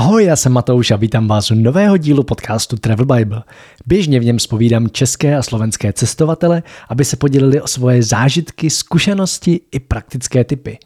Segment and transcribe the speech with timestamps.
[0.00, 3.42] Ahoj, já jsem Matouš a vítám vás u nového dílu podcastu Travel Bible.
[3.86, 9.60] Běžně v něm spovídám české a slovenské cestovatele, aby se podělili o svoje zážitky, zkušenosti
[9.72, 10.78] i praktické typy.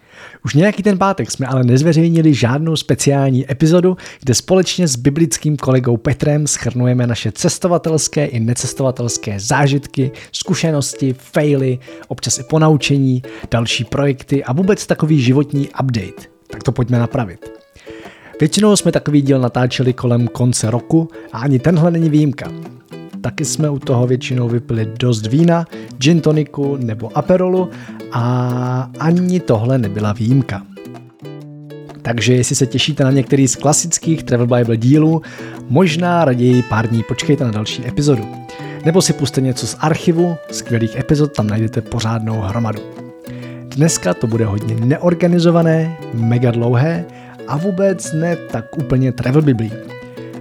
[0.45, 5.97] Už nějaký ten pátek jsme ale nezveřejnili žádnou speciální epizodu, kde společně s biblickým kolegou
[5.97, 11.79] Petrem schrnujeme naše cestovatelské i necestovatelské zážitky, zkušenosti, faily,
[12.09, 16.23] občas i ponaučení, další projekty a vůbec takový životní update.
[16.51, 17.64] Tak to pojďme napravit.
[18.41, 22.51] Většinou jsme takový díl natáčeli kolem konce roku a ani tenhle není výjimka.
[23.21, 25.65] Taky jsme u toho většinou vypili dost vína,
[25.99, 27.69] gin toniku nebo aperolu
[28.13, 30.63] a ani tohle nebyla výjimka.
[32.03, 35.23] Takže jestli se těšíte na některý z klasických Travel Bible dílů,
[35.69, 38.29] možná raději pár dní počkejte na další epizodu.
[38.85, 42.81] Nebo si puste něco z archivu, skvělých epizod tam najdete pořádnou hromadu.
[43.63, 47.05] Dneska to bude hodně neorganizované, mega dlouhé
[47.49, 49.73] a vůbec ne tak úplně travel biblí.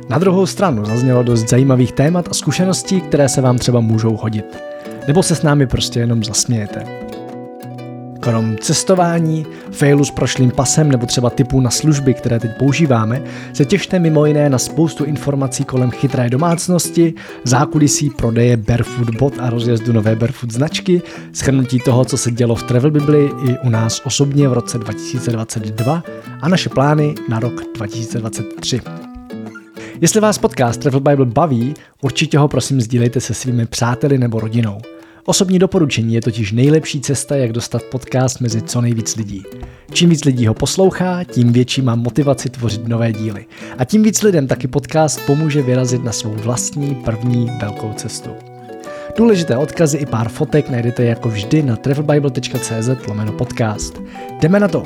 [0.09, 4.63] Na druhou stranu zaznělo dost zajímavých témat a zkušeností, které se vám třeba můžou hodit.
[5.07, 7.02] Nebo se s námi prostě jenom zasmějete.
[8.23, 13.21] Krom cestování, failu s prošlým pasem nebo třeba typů na služby, které teď používáme,
[13.53, 19.49] se těšte mimo jiné na spoustu informací kolem chytré domácnosti, zákulisí prodeje Barefoot bot a
[19.49, 21.01] rozjezdu nové Barefoot značky,
[21.33, 26.03] schrnutí toho, co se dělo v Travel Bibli i u nás osobně v roce 2022
[26.41, 28.81] a naše plány na rok 2023.
[30.01, 34.81] Jestli vás podcast Travel Bible baví, určitě ho prosím sdílejte se svými přáteli nebo rodinou.
[35.25, 39.43] Osobní doporučení je totiž nejlepší cesta, jak dostat podcast mezi co nejvíc lidí.
[39.93, 43.45] Čím víc lidí ho poslouchá, tím větší má motivaci tvořit nové díly.
[43.77, 48.29] A tím víc lidem taky podcast pomůže vyrazit na svou vlastní první velkou cestu.
[49.17, 54.01] Důležité odkazy i pár fotek najdete jako vždy na travelbible.cz lomeno podcast.
[54.41, 54.83] Jdeme na to!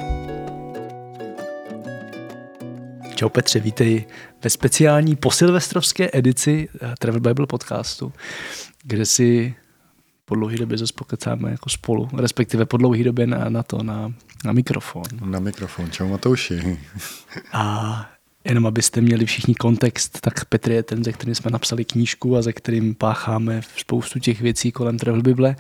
[3.16, 4.06] Čau Petře, vítej
[4.44, 8.14] ve speciální posilvestrovské edici eh, Travel Bible podcastu,
[8.84, 9.56] kde si
[10.30, 14.14] po dlouhé době zase pokecáme jako spolu, respektive po dlouhé době na, na to, na,
[14.46, 15.04] na mikrofon.
[15.26, 16.80] Na mikrofon, čau Matouši.
[17.54, 18.10] A
[18.44, 22.42] jenom abyste měli všichni kontext, tak Petr je ten, ze kterým jsme napsali knížku a
[22.42, 25.56] ze kterým pácháme spoustu těch věcí kolem Travel Bible.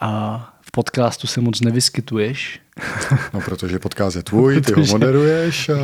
[0.00, 2.60] A v podcastu se moc nevyskytuješ.
[3.34, 5.74] No, protože podcast je tvůj, ty ho moderuješ a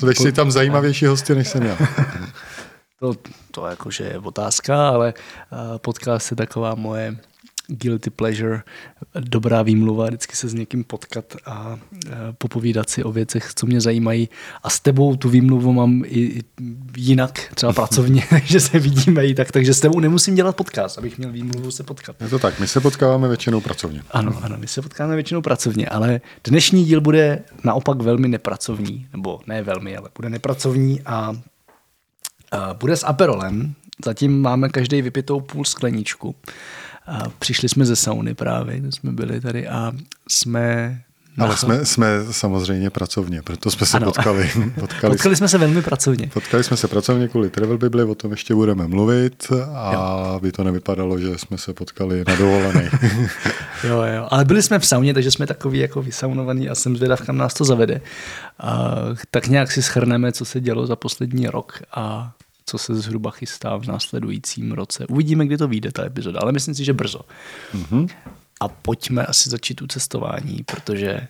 [0.00, 0.14] protože...
[0.14, 1.78] si tam zajímavější hosty, než jsem já.
[3.00, 3.14] To,
[3.50, 5.14] to jakože je otázka, ale
[5.80, 7.16] podcast je taková moje
[7.68, 8.62] guilty pleasure,
[9.20, 11.78] dobrá výmluva, vždycky se s někým potkat a
[12.38, 14.28] popovídat si o věcech, co mě zajímají.
[14.62, 16.42] A s tebou tu výmluvu mám i
[16.96, 21.18] jinak, třeba pracovně, takže se vidíme i tak, takže s tebou nemusím dělat podcast, abych
[21.18, 22.16] měl výmluvu se potkat.
[22.20, 24.02] Je to tak, my se potkáváme většinou pracovně.
[24.10, 29.40] Ano, ano, my se potkáváme většinou pracovně, ale dnešní díl bude naopak velmi nepracovní, nebo
[29.46, 31.36] ne velmi, ale bude nepracovní a,
[32.52, 33.74] a bude s Aperolem.
[34.04, 36.34] Zatím máme každý vypitou půl skleničku.
[37.08, 39.92] A přišli jsme ze sauny právě, jsme byli tady a
[40.28, 40.98] jsme
[41.38, 44.06] ale jsme, jsme samozřejmě pracovně, proto jsme se ano.
[44.06, 44.50] potkali.
[44.80, 46.30] Potkali, potkali jsme se velmi pracovně.
[46.34, 50.40] Potkali jsme se pracovně kvůli Travel Bibli, o tom ještě budeme mluvit a jo.
[50.40, 52.90] by to nevypadalo, že jsme se potkali na dovolené.
[53.84, 57.20] jo, jo, ale byli jsme v sauně, takže jsme takový jako vysaunovaný a jsem zvědav,
[57.20, 58.00] kam nás to zavede.
[58.60, 58.94] A,
[59.30, 62.32] tak nějak si schrneme, co se dělo za poslední rok a
[62.68, 65.06] co se zhruba chystá v následujícím roce.
[65.06, 67.20] Uvidíme, kdy to vyjde, ta epizoda, ale myslím si, že brzo.
[67.74, 68.08] Mm-hmm.
[68.60, 71.28] A pojďme asi začít tu cestování, protože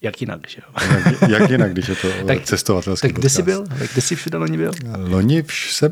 [0.00, 0.88] jak jinak, že jo?
[0.94, 3.64] Jak, jak jinak, když je to tak, cestovatelský Tak kde jsi byl?
[3.92, 4.72] Kde jsi všude loni byl?
[4.98, 5.90] Loni jsem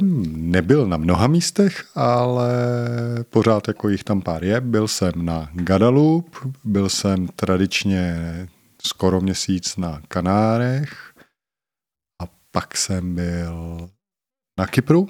[0.50, 2.52] nebyl na mnoha místech, ale
[3.30, 4.60] pořád jako jich tam pár je.
[4.60, 8.18] Byl jsem na Guadeloupe, byl jsem tradičně
[8.86, 11.12] skoro měsíc na Kanárech
[12.22, 13.88] a pak jsem byl
[14.58, 15.08] na Kypru,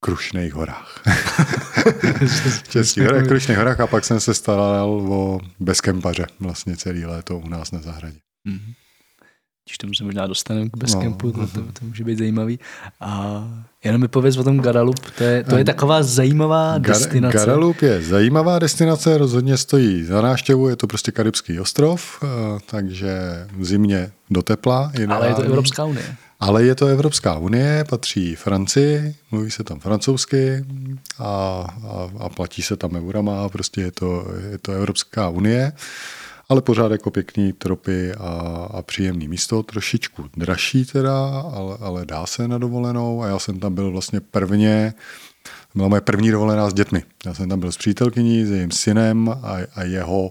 [0.00, 1.02] Krušných horách.
[2.62, 7.38] v Českých horách, Krušných horách a pak jsem se staral o bezkempaře vlastně celý léto
[7.38, 8.18] u nás na zahradě.
[8.48, 8.74] Mm-hmm.
[9.64, 12.58] Když tomu se možná dostaneme k bezkempu, no, to, to, to může být zajímavý.
[13.00, 13.44] A
[13.84, 17.36] jenom mi pověz o tom Guadeloupe, to je, to je taková zajímavá Gar- destinace.
[17.36, 22.24] Guadeloupe je zajímavá destinace, rozhodně stojí za návštěvu, je to prostě karibský ostrov,
[22.66, 23.18] takže
[23.56, 24.92] v zimě do tepla.
[25.08, 26.16] Ale je to Evropská unie.
[26.40, 30.64] Ale je to Evropská unie, patří Francii, mluví se tam francouzsky
[31.18, 35.72] a, a, a platí se tam eurama, prostě je to, je to Evropská unie,
[36.48, 38.28] ale pořád jako pěkný tropy a,
[38.70, 43.60] a příjemný místo, trošičku dražší teda, ale, ale dá se na dovolenou a já jsem
[43.60, 44.94] tam byl vlastně prvně,
[45.74, 47.02] byla moje první dovolená s dětmi.
[47.26, 50.30] Já jsem tam byl s přítelkyní, s jejím synem a, a jeho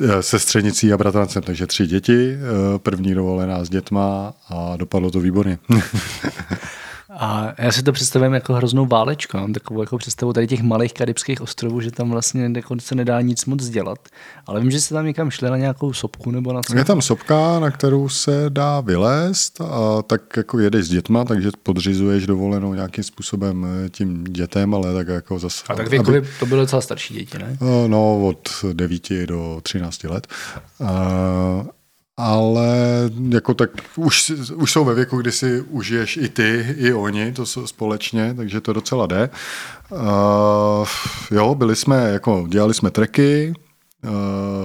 [0.00, 5.20] eh, sestřenicí a bratrancem, takže tři děti, eh, první dovolená s dětma a dopadlo to
[5.20, 5.58] výborně.
[7.18, 9.36] A já si to představím jako hroznou válečku.
[9.36, 13.20] Mám takovou jako představu tady těch malých karibských ostrovů, že tam vlastně jako se nedá
[13.20, 13.98] nic moc dělat.
[14.46, 16.76] Ale vím, že se tam někam šli na nějakou sopku nebo na co.
[16.76, 21.50] Je tam sopka, na kterou se dá vylézt a tak jako jedeš s dětma, takže
[21.62, 25.64] podřizuješ dovolenou nějakým způsobem eh, tím dětem, ale tak jako zase...
[25.68, 26.28] A tak věkově aby...
[26.40, 27.56] to bylo docela starší děti, ne?
[27.86, 30.26] No, od 9 do 13 let.
[30.84, 31.76] A
[32.16, 32.68] ale
[33.28, 37.46] jako tak už, už jsou ve věku, kdy si užiješ i ty, i oni, to
[37.46, 39.30] jsou společně, takže to docela jde.
[39.90, 40.88] Uh,
[41.30, 43.52] jo, byli jsme, jako dělali jsme treky,
[44.04, 44.10] uh,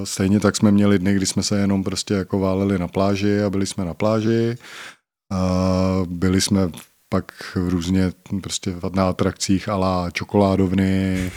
[0.03, 3.49] stejně tak jsme měli dny, kdy jsme se jenom prostě jako váleli na pláži a
[3.49, 4.57] byli jsme na pláži.
[5.31, 6.69] Uh, byli jsme
[7.09, 8.11] pak v různě
[8.43, 11.31] prostě na atrakcích ala čokoládovny,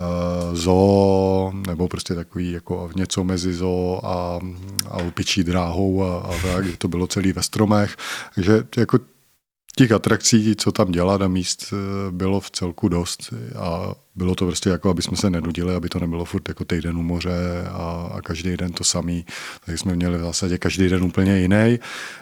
[0.00, 4.40] uh, zoo, nebo prostě takový jako něco mezi zoo a,
[4.90, 7.96] a lupičí dráhou a, a tak, to bylo celý ve stromech.
[8.34, 8.98] Takže jako
[9.78, 11.76] těch atrakcí, co tam dělat a míst eh,
[12.10, 15.98] bylo v celku dost a bylo to prostě jako, aby jsme se nenudili, aby to
[15.98, 19.26] nebylo furt jako týden u moře a, a každý den to samý.
[19.64, 21.78] Takže jsme měli v zásadě každý den úplně jiný.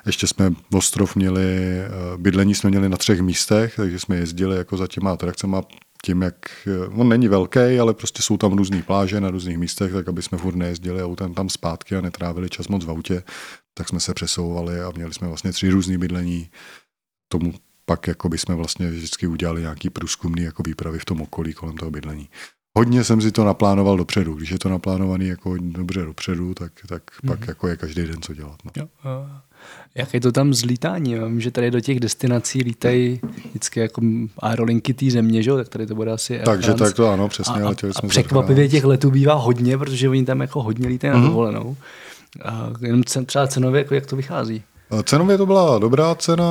[0.06, 4.76] Ještě jsme ostrov měli, eh, bydlení jsme měli na třech místech, takže jsme jezdili jako
[4.76, 5.56] za těma atrakcemi
[6.04, 10.08] tím, jak on není velký, ale prostě jsou tam různé pláže na různých místech, tak
[10.08, 13.22] aby jsme furt nejezdili autem tam zpátky a netrávili čas moc v autě,
[13.74, 16.50] tak jsme se přesouvali a měli jsme vlastně tři různé bydlení.
[17.28, 17.54] Tomu
[17.84, 21.76] pak jako by jsme vlastně vždycky udělali nějaký průzkumný jako výpravy v tom okolí kolem
[21.76, 22.28] toho bydlení.
[22.76, 24.34] Hodně jsem si to naplánoval dopředu.
[24.34, 27.28] Když je to naplánovaný jako dobře dopředu, tak, tak mm-hmm.
[27.28, 28.58] pak jako je každý den co dělat.
[28.64, 28.70] No.
[28.76, 28.88] Jo,
[29.94, 31.24] jak je to tam s lítáním?
[31.26, 34.02] Vím, že tady do těch destinací lítají vždycky jako
[34.38, 35.52] aerolinky té země, že?
[35.52, 37.62] tak tady to bude asi Air Takže tak to ano, přesně.
[37.62, 41.16] A, a, a překvapivě těch letů bývá hodně, protože oni tam jako hodně lítají mm-hmm.
[41.16, 41.28] na mhm.
[41.28, 41.76] dovolenou.
[42.44, 44.62] A jenom třeba cenově, jako jak to vychází?
[45.04, 46.44] Cenově to byla dobrá cena,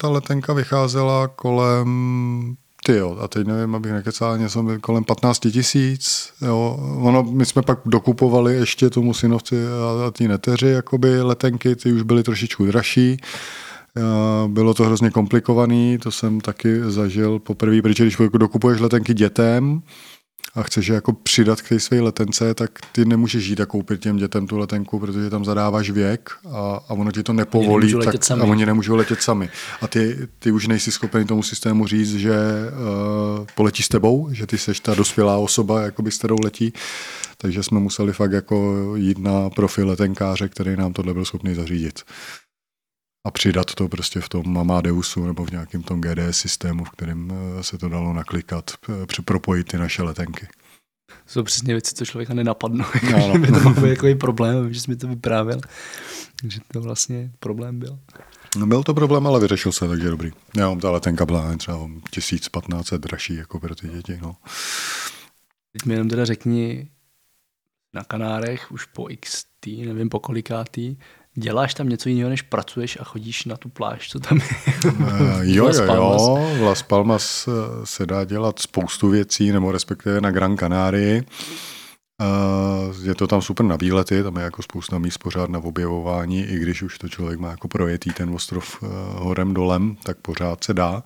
[0.00, 6.32] ta letenka vycházela kolem ty jo, a teď nevím, abych nekecal, něco kolem 15 tisíc,
[6.42, 6.78] jo.
[7.02, 11.92] Ono, my jsme pak dokupovali ještě tomu synovci a, a ty neteři, jakoby letenky, ty
[11.92, 13.16] už byly trošičku dražší.
[14.46, 19.82] Bylo to hrozně komplikovaný, to jsem taky zažil poprvé, protože když dokupuješ letenky dětem,
[20.56, 24.16] a chceš jako přidat k té své letence, tak ty nemůžeš jít a koupit těm
[24.16, 28.30] dětem tu letenku, protože tam zadáváš věk a, a ono ti to nepovolí oni tak,
[28.30, 29.48] a oni nemůžou letět sami.
[29.80, 34.46] A ty, ty už nejsi schopen tomu systému říct, že uh, poletí s tebou, že
[34.46, 36.72] ty seš ta dospělá osoba, jakoby s kterou letí.
[37.38, 42.00] Takže jsme museli fakt jako jít na profil letenkáře, který nám tohle byl schopný zařídit
[43.26, 47.32] a přidat to prostě v tom Amadeusu nebo v nějakém tom GDS systému, v kterém
[47.32, 48.70] eh, se to dalo naklikat,
[49.24, 50.48] propojit ty naše letenky.
[51.06, 52.84] To jsou přesně věci, co člověka nenapadnou.
[53.12, 53.62] No, no.
[53.62, 55.60] to byl jako problém, že jsi mi to vyprávěl.
[56.40, 57.98] Takže to vlastně problém byl.
[58.56, 60.30] No, byl to problém, ale vyřešil se, takže dobrý.
[60.56, 64.18] Já mám ta letenka byla třeba 1500 dražší jako pro ty děti.
[64.22, 64.36] No.
[65.72, 66.90] Teď mi jenom teda řekni,
[67.94, 70.96] na Kanárech už po XT, nevím po kolikátý,
[71.38, 74.90] Děláš tam něco jiného, než pracuješ a chodíš na tu pláž, co tam je?
[74.90, 76.38] Uh, jo, jo, jo.
[76.58, 77.48] V Las Palmas
[77.84, 81.22] se dá dělat spoustu věcí, nebo respektive na Gran Canaria.
[82.22, 86.44] Uh, je to tam super na výlety, tam je jako spousta míst pořád na objevování,
[86.44, 90.64] i když už to člověk má jako projetý ten ostrov uh, horem dolem, tak pořád
[90.64, 91.02] se dá.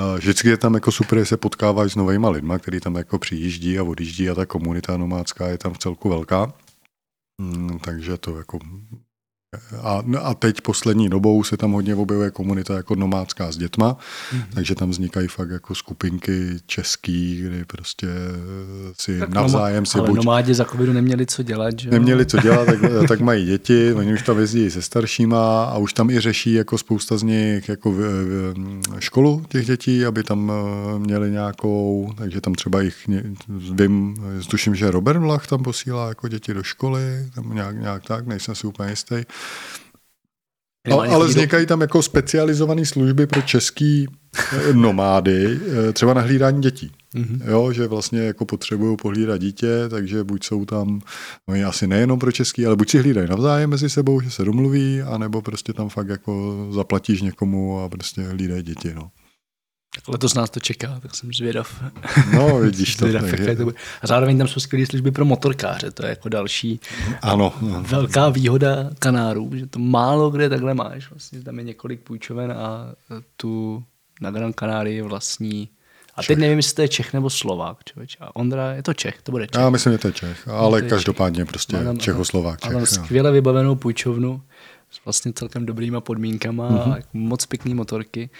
[0.00, 3.18] Uh, vždycky je tam jako super, že se potkáváš s novýma lidma, který tam jako
[3.18, 6.52] přijíždí a odjíždí a ta komunita nomádská je tam v celku velká.
[7.40, 8.58] Mm, takže to jako
[9.82, 13.96] a, a teď poslední dobou se tam hodně objevuje komunita jako nomádská s dětma,
[14.32, 14.42] mm-hmm.
[14.54, 18.06] takže tam vznikají fakt jako skupinky český, kdy prostě
[19.00, 20.16] si tak navzájem si ale buď...
[20.16, 22.78] nomádi za covidu neměli co dělat, že Neměli co dělat, tak,
[23.08, 26.78] tak mají děti, oni už tam jezdí se staršíma a už tam i řeší jako
[26.78, 28.54] spousta z nich jako v, v,
[28.98, 32.96] školu těch dětí, aby tam eh, měli nějakou, takže tam třeba jich
[33.48, 34.16] vím,
[34.50, 38.54] tuším, že Robert Vlach tam posílá jako děti do školy, tam nějak, nějak tak, nejsem
[38.54, 39.16] si úplně jistý.
[40.92, 44.06] Ale, ale vznikají tam jako specializované služby pro český
[44.52, 46.90] eh, nomády, eh, třeba na hlídání dětí.
[47.14, 47.40] Mm-hmm.
[47.50, 51.00] Jo, že vlastně jako potřebují pohlídat dítě, takže buď jsou tam,
[51.48, 55.02] no asi nejenom pro český, ale buď si hlídají navzájem mezi sebou, že se domluví,
[55.02, 58.94] anebo prostě tam fakt jako zaplatíš někomu a prostě hlídají děti.
[58.94, 59.10] No.
[60.08, 61.82] Letos nás to čeká, tak jsem zvědav.
[62.34, 63.06] No, vidíš to.
[63.08, 63.76] zvědav, to bude.
[64.02, 66.80] A zároveň tam jsou skvělé služby pro motorkáře, to je jako další
[67.22, 71.10] ano, velká výhoda Kanárů, že to málo kde takhle máš.
[71.10, 72.94] Vlastně tam je několik půjčoven a
[73.36, 73.84] tu
[74.20, 75.68] na Gran Canarii vlastní
[76.14, 78.16] A teď nevím, jestli to je Čech nebo Slovák, člověč.
[78.20, 79.60] A Ondra, je to Čech, to bude Čech.
[79.60, 82.64] Já myslím, že to je Čech, ale to je každopádně prostě Má tam- Čechoslovák.
[82.64, 83.04] Mám Čech, jo.
[83.04, 84.42] skvěle vybavenou půjčovnu
[84.90, 86.78] s vlastně celkem dobrýma podmínkama Mhm.
[86.78, 86.92] mm-hmm.
[86.94, 88.30] a moc pěkný motorky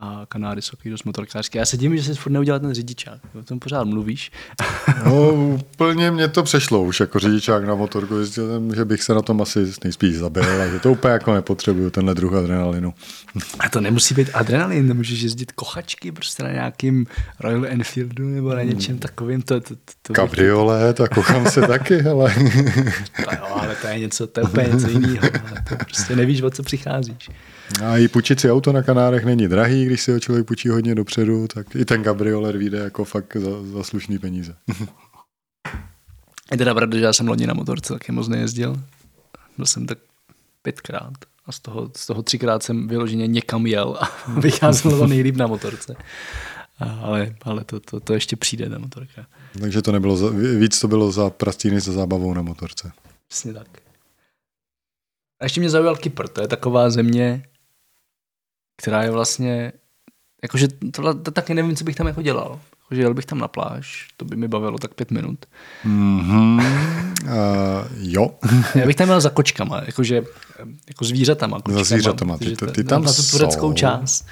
[0.00, 1.58] a Kanáry jsou takový dost motorkářské.
[1.58, 3.20] Já se divím, že jsi furt neudělal ten řidičák.
[3.40, 4.32] O tom pořád mluvíš.
[5.04, 8.16] No, úplně mě to přešlo už jako řidičák na motorku.
[8.16, 11.34] Zjistil jsem, že bych se na tom asi nejspíš zabil a že to úplně jako
[11.34, 12.94] nepotřebuju, tenhle druh adrenalinu.
[13.58, 17.06] A to nemusí být adrenalin, nemůžeš jezdit kochačky prostě na nějakým
[17.40, 19.42] Royal Enfieldu nebo na něčem takovým.
[19.42, 22.34] To, to, to, to Kabriolet a kochám se taky, ale
[23.24, 25.28] To jo, ale to je něco, to je úplně něco jiného.
[25.68, 27.30] To prostě nevíš, o co přicházíš.
[27.84, 30.94] A i půjčit si auto na Kanárech není drahý, když si ho člověk půjčí hodně
[30.94, 34.56] dopředu, tak i ten kabriolet vyjde jako fakt za, za slušný peníze.
[36.50, 38.82] Je teda pravda, že já jsem loni na motorce taky moc nejezdil.
[39.56, 39.98] Byl jsem tak
[40.62, 41.12] pětkrát
[41.46, 45.46] a z toho, z toho třikrát jsem vyloženě někam jel a vycházelo to nejlíp na
[45.46, 45.96] motorce.
[46.78, 49.26] Ale ale to, to, to, ještě přijde ta motorka.
[49.60, 52.92] Takže to nebylo, za, víc to bylo za prastíny za zábavou na motorce.
[53.28, 53.68] Přesně tak.
[55.40, 57.42] A ještě mě zaujal Kypr, to je taková země,
[58.82, 59.72] která je vlastně,
[60.42, 62.60] jakože to, to taky nevím, co bych tam jako dělal.
[62.84, 65.46] Jakože jel bych tam na pláž, to by mi bavilo tak pět minut.
[65.84, 66.64] Mm-hmm.
[67.22, 67.30] Uh,
[68.12, 68.30] jo.
[68.74, 70.22] Já bych tam jel za kočkama, jakože
[70.88, 71.60] jako zvířatama.
[71.60, 73.72] Kočkama, zvířatama, ty- ty- ty tam na tu tureckou jsou.
[73.72, 74.26] část.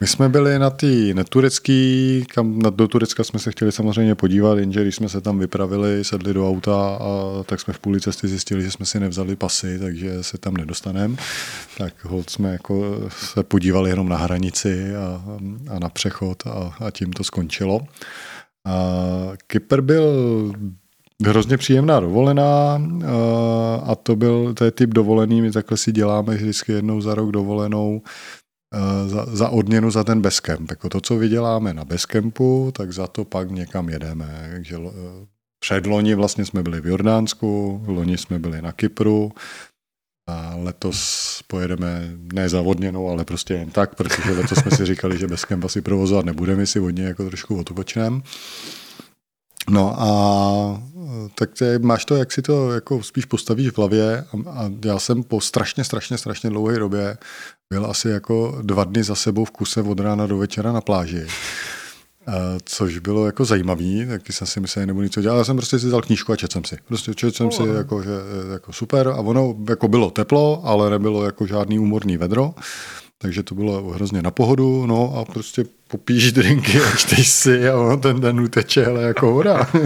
[0.00, 4.58] My jsme byli na ty neturecký, kam na, do Turecka jsme se chtěli samozřejmě podívat,
[4.58, 8.28] jenže když jsme se tam vypravili, sedli do auta, a tak jsme v půli cesty
[8.28, 11.16] zjistili, že jsme si nevzali pasy, takže se tam nedostaneme.
[11.78, 13.00] Tak hold jsme jako
[13.34, 15.22] se podívali jenom na hranici a,
[15.70, 17.80] a na přechod a, a tím to skončilo.
[18.66, 18.82] A
[19.46, 20.12] Kypr byl
[21.26, 22.80] hrozně příjemná dovolená a,
[23.86, 27.30] a to byl, to je typ dovolený, my takhle si děláme vždycky jednou za rok
[27.30, 28.02] dovolenou,
[28.74, 30.70] eh, za, za odměnu za ten bezkemp.
[30.70, 34.48] Jako to, co vyděláme na bezkempu, tak za to pak někam jedeme.
[34.52, 34.90] Takže eh,
[35.60, 39.32] předloni vlastně jsme byli v Jordánsku, loni jsme byli na Kypru,
[40.30, 45.18] a letos pojedeme ne za odměnou, ale prostě jen tak, protože letos jsme si říkali,
[45.18, 48.20] že bezkemp asi provozovat nebudeme, si od něj jako trošku otopočneme.
[49.70, 50.82] No a
[51.34, 54.98] tak ty, máš to, jak si to jako spíš postavíš v hlavě a, a já
[54.98, 57.18] jsem po strašně, strašně, strašně dlouhé době
[57.72, 61.26] byl asi jako dva dny za sebou v kuse od rána do večera na pláži.
[62.26, 62.32] A
[62.64, 65.56] což bylo jako zajímavý, taky jsem si myslel, že nebudu nic dělat, ale já jsem
[65.56, 66.76] prostě si vzal knížku a četl jsem si.
[66.88, 68.10] Prostě četl jsem si jako, že,
[68.52, 72.54] jako super a ono jako bylo teplo, ale nebylo jako žádný úmorný vedro,
[73.22, 77.76] takže to bylo hrozně na pohodu, no a prostě popíš drinky a čteš si a
[77.76, 79.66] ono ten den uteče, ale jako voda.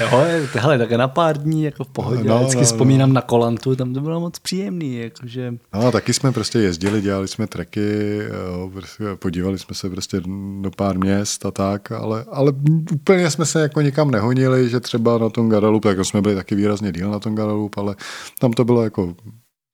[0.00, 2.24] Jo, hele, tak na pár dní jako v pohodě.
[2.24, 2.72] No, No, Vždycky no, no, no.
[2.72, 7.28] vzpomínám na Kolantu, tam to bylo moc příjemný, jakože No, taky jsme prostě jezdili, dělali
[7.28, 10.20] jsme treky, jo, prostě podívali jsme se prostě
[10.60, 12.52] do pár měst a tak, ale, ale
[12.92, 16.54] úplně jsme se jako nikam nehonili, že třeba na tom Guadalupe, jako jsme byli taky
[16.54, 17.96] výrazně díl na tom Guadalupe, ale
[18.40, 19.14] tam to bylo jako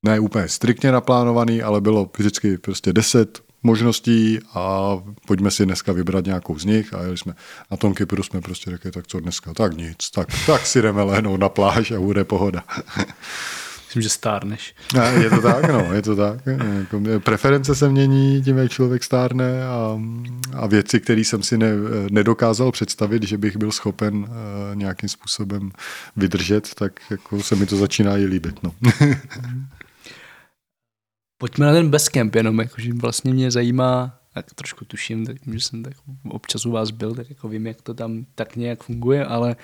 [0.03, 6.25] ne úplně striktně naplánovaný, ale bylo vždycky prostě deset možností a pojďme si dneska vybrat
[6.25, 7.33] nějakou z nich a jeli jsme
[7.71, 11.03] na tom Kypru jsme prostě řekli, tak co dneska, tak nic, tak, tak si jdeme
[11.03, 12.63] lehnout na pláž a bude pohoda.
[13.93, 14.75] myslím, že stárneš.
[14.99, 16.39] A Je to tak, no, je to tak.
[16.45, 19.99] Jako, Preference se mění tím, jak člověk stárne a,
[20.53, 21.71] a věci, které jsem si ne,
[22.09, 24.27] nedokázal představit, že bych byl schopen uh,
[24.73, 25.71] nějakým způsobem
[26.15, 28.63] vydržet, tak jako se mi to začíná i líbit.
[28.63, 28.73] No.
[31.43, 35.83] Pojďme na ten bezkemp jenom, jakože vlastně mě zajímá, tak trošku tuším, tak, že jsem
[35.83, 35.93] tak
[36.29, 39.55] občas u vás byl, tak jako vím, jak to tam tak nějak funguje, ale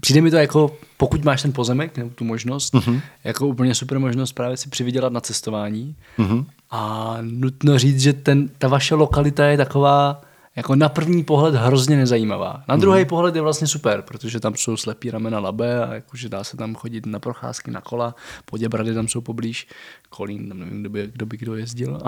[0.00, 3.00] přijde mi to jako, pokud máš ten pozemek nebo tu možnost, uh-huh.
[3.24, 6.46] jako úplně super možnost právě si přivydělat na cestování uh-huh.
[6.70, 10.22] a nutno říct, že ten, ta vaše lokalita je taková
[10.56, 12.62] jako na první pohled hrozně nezajímavá.
[12.68, 13.06] Na druhý mm.
[13.06, 16.74] pohled je vlastně super, protože tam jsou slepý ramena labe a jakože dá se tam
[16.74, 19.68] chodit na procházky, na kola, Poděbrady tam jsou poblíž,
[20.08, 22.00] Kolín, tam nevím, kdo by kdo, by kdo jezdil.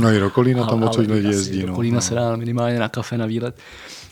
[0.00, 1.62] No i do Kolína tam moc asi jezdí.
[1.62, 2.00] Do No, Kolína no.
[2.00, 3.58] se dá minimálně na kafe, na výlet.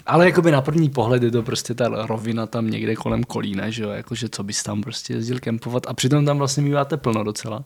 [0.07, 3.83] Ale jakoby na první pohled je to prostě ta rovina tam někde kolem Kolína, že
[3.83, 7.65] jo, jakože co bys tam prostě jezdil kempovat a přitom tam vlastně míváte plno docela.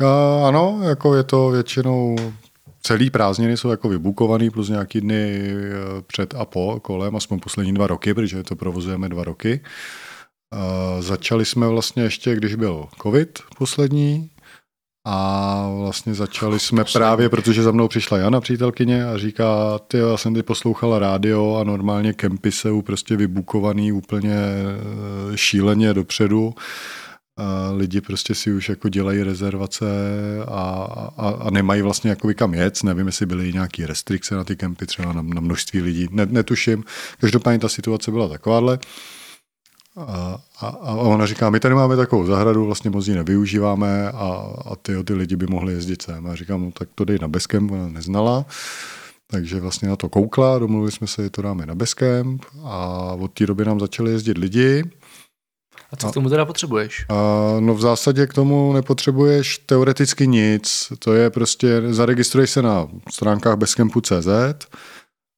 [0.00, 2.16] A, ano, jako je to většinou
[2.82, 7.74] celý prázdniny jsou jako vybukovaný plus nějaký dny eh, před a po kolem, aspoň poslední
[7.74, 9.60] dva roky, protože to provozujeme dva roky.
[10.52, 14.30] A začali jsme vlastně ještě, když byl covid poslední,
[15.06, 20.16] a vlastně začali jsme právě, protože za mnou přišla Jana, přítelkyně, a říká, ty já
[20.16, 26.54] jsem ty poslouchala rádio a normálně kempy jsou prostě vybukovaný úplně eh, šíleně dopředu.
[27.72, 29.86] Lidi prostě si už jako dělají rezervace
[30.48, 30.60] a,
[31.16, 32.84] a, a nemají vlastně jako kam jet.
[32.84, 36.84] Nevím, jestli byly nějaké restrikce na ty kempy, třeba na, na množství lidí, ne, netuším.
[37.20, 38.78] Každopádně ta situace byla takováhle.
[39.96, 44.52] A, a, a ona říká, my tady máme takovou zahradu, vlastně moc ji nevyužíváme a,
[44.66, 46.26] a ty, ty lidi by mohli jezdit sem.
[46.26, 48.46] A říkám, no tak to dej na Beskem, ona neznala.
[49.26, 52.78] Takže vlastně na to koukla, domluvili jsme se, že to dáme na Basecamp a
[53.12, 54.84] od té doby nám začali jezdit lidi.
[55.92, 57.06] A co k tomu teda potřebuješ?
[57.08, 57.14] A,
[57.60, 60.92] no v zásadě k tomu nepotřebuješ teoreticky nic.
[60.98, 64.28] To je prostě, zaregistruješ se na stránkách Basecampu.cz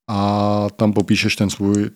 [0.08, 1.90] a tam popíšeš ten svůj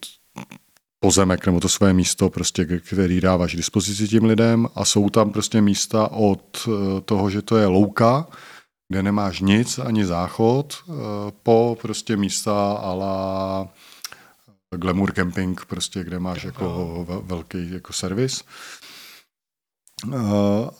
[1.00, 5.30] pozemek nebo to své místo, prostě, který dáváš k dispozici tím lidem a jsou tam
[5.30, 8.26] prostě místa od eh, toho, že to je louka,
[8.88, 10.92] kde nemáš nic, ani záchod, eh,
[11.42, 13.68] po prostě místa ala
[14.74, 18.44] glamour camping, prostě, kde máš jako velký jako servis.
[20.12, 20.16] Eh,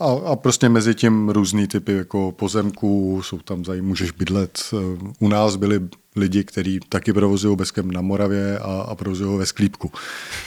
[0.00, 4.60] a, a prostě mezi tím různý typy jako pozemků, jsou tam zaj, můžeš bydlet.
[4.72, 4.76] Eh,
[5.18, 9.92] u nás byli lidi, kteří taky provozují bezkem na Moravě a, a provozují ve sklípku.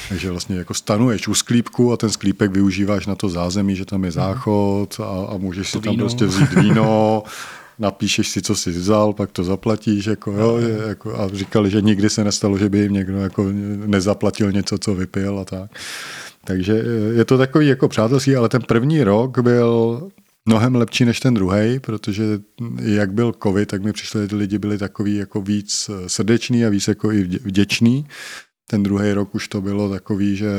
[0.10, 4.04] Takže vlastně jako stanuješ u sklípku a ten sklípek využíváš na to zázemí, že tam
[4.04, 4.16] je mhm.
[4.16, 6.04] záchod a, a můžeš si tam víno.
[6.04, 7.24] prostě vzít víno
[7.80, 10.06] napíšeš si, co jsi vzal, pak to zaplatíš.
[10.06, 10.58] Jako, jo,
[10.88, 13.48] jako, a říkali, že nikdy se nestalo, že by jim někdo jako
[13.86, 15.72] nezaplatil něco, co vypil a tak.
[16.44, 20.02] Takže eh, je to takový jako přátelský, ale ten první rok byl
[20.46, 22.24] mnohem lepší než ten druhý, protože
[22.82, 23.94] jak byl covid, tak mi
[24.28, 28.06] ty lidi byli takový jako víc eh, srdeční a víc jako i vděční.
[28.72, 30.52] Ten druhý rok už to bylo takový, že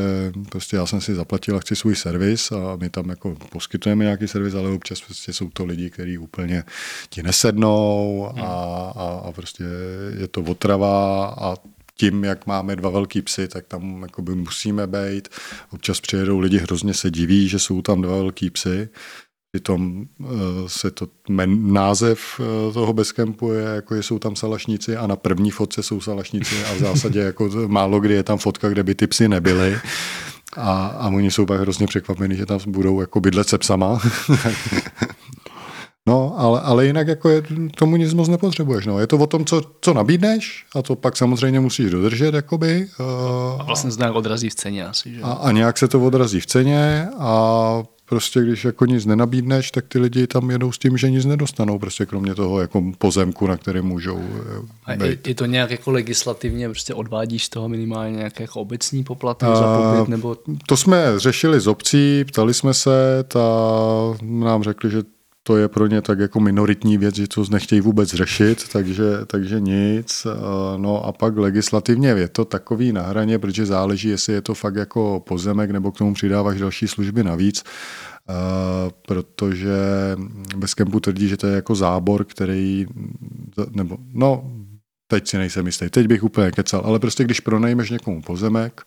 [0.49, 4.29] prostě já jsem si zaplatil a chci svůj servis a my tam jako poskytujeme nějaký
[4.29, 6.64] servis, ale občas prostě jsou to lidi, kteří úplně
[7.11, 8.43] ti nesednou a,
[8.97, 9.64] a, a prostě
[10.19, 11.55] je to otrava a
[11.97, 15.29] tím, jak máme dva velký psy, tak tam musíme být.
[15.71, 18.88] Občas přijedou lidi, hrozně se diví, že jsou tam dva velký psy.
[19.52, 20.28] Přitom uh,
[20.66, 25.50] se to men, název uh, toho bezkempu je, jako jsou tam salašníci a na první
[25.50, 29.07] fotce jsou salašníci a v zásadě jako málo kdy je tam fotka, kde by ty
[29.07, 29.78] psy nebyly.
[30.57, 34.00] A, a oni jsou pak hrozně překvapení, že tam budou jako bydlet se psama.
[36.09, 37.42] No, ale, ale jinak jako je,
[37.76, 38.87] tomu nic moc nepotřebuješ.
[38.87, 38.99] No.
[38.99, 42.34] Je to o tom, co, co nabídneš a to pak samozřejmě musíš dodržet.
[42.34, 45.15] Jakoby, uh, a vlastně se to nějak odrazí v ceně asi.
[45.15, 45.21] Že?
[45.23, 49.84] A, a nějak se to odrazí v ceně a prostě když jako nic nenabídneš, tak
[49.88, 53.56] ty lidi tam jedou s tím, že nic nedostanou, prostě kromě toho jako pozemku, na
[53.56, 54.20] který můžou
[54.88, 55.02] eh, být.
[55.02, 59.04] A je, je to nějak jako legislativně, prostě odvádíš z toho minimálně nějaké jako obecní
[59.04, 60.36] poplatek za pobyt, nebo...
[60.66, 63.40] To jsme řešili z obcí, ptali jsme se, ta
[64.23, 65.02] nám řekli, že
[65.50, 69.60] to je pro ně tak jako minoritní věc, že to nechtějí vůbec řešit, takže, takže
[69.60, 70.26] nic.
[70.76, 74.76] No a pak legislativně je to takový na hraně, protože záleží, jestli je to fakt
[74.76, 77.65] jako pozemek nebo k tomu přidáváš další služby navíc,
[79.06, 79.78] protože
[80.56, 82.86] bez kempu tvrdí, že to je jako zábor, který,
[83.71, 84.50] nebo no,
[85.06, 88.82] teď si nejsem jistý, teď bych úplně kecal, ale prostě když pronajmeš někomu pozemek,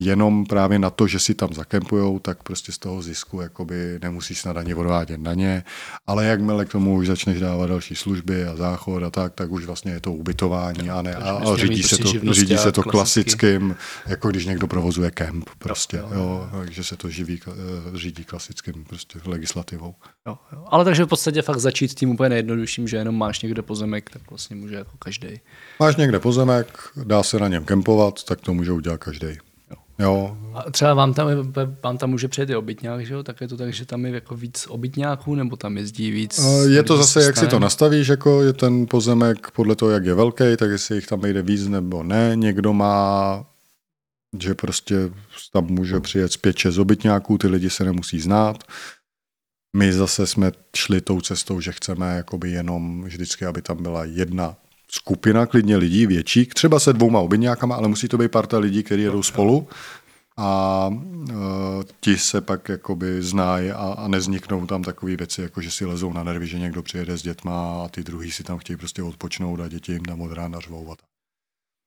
[0.00, 4.40] jenom právě na to, že si tam zakempujou, tak prostě z toho zisku jakoby nemusíš
[4.40, 5.64] snad ani odvádět na ně,
[6.06, 9.64] ale jakmile k tomu už začneš dávat další služby a záchod a tak, tak už
[9.64, 13.76] vlastně je to ubytování a ne, a, a řídí, se to, řídí se to klasickým,
[14.06, 16.48] jako když někdo provozuje kemp prostě, jo, jo, jo.
[16.52, 17.52] jo takže se to živí, eh,
[17.98, 19.94] řídí klasickým prostě legislativou.
[20.26, 20.64] Jo, jo.
[20.66, 24.22] Ale takže v podstatě fakt začít tím úplně nejjednodušším, že jenom máš někde pozemek, tak
[24.30, 25.40] vlastně může jako každý.
[25.80, 29.49] Máš někde pozemek, dá se na něm kempovat, tak to může udělat každý.
[30.00, 30.36] Jo.
[30.54, 31.28] A třeba vám tam,
[31.82, 33.22] vám tam může přijet i obytňák, že jo?
[33.22, 36.40] Tak je to tak, že tam je jako víc obytňáků, nebo tam jezdí víc?
[36.68, 40.14] Je to zase, jak si to nastavíš, jako je ten pozemek podle toho, jak je
[40.14, 42.32] velký, tak jestli jich tam jde víc nebo ne.
[42.34, 43.44] Někdo má,
[44.40, 44.96] že prostě
[45.52, 48.64] tam může přijet pět, šest obytňáků, ty lidi se nemusí znát.
[49.76, 54.56] My zase jsme šli tou cestou, že chceme jakoby jenom vždycky, aby tam byla jedna
[54.90, 59.02] skupina klidně lidí větší, třeba se dvouma obyňákama, ale musí to být parta lidí, kteří
[59.02, 59.68] jedou spolu
[60.36, 65.70] a uh, ti se pak jakoby znají a, a nezniknou tam takové věci, jako že
[65.70, 68.76] si lezou na nervy, že někdo přijede s dětma a ty druhý si tam chtějí
[68.76, 70.94] prostě odpočnout a děti jim tam od rána řvou.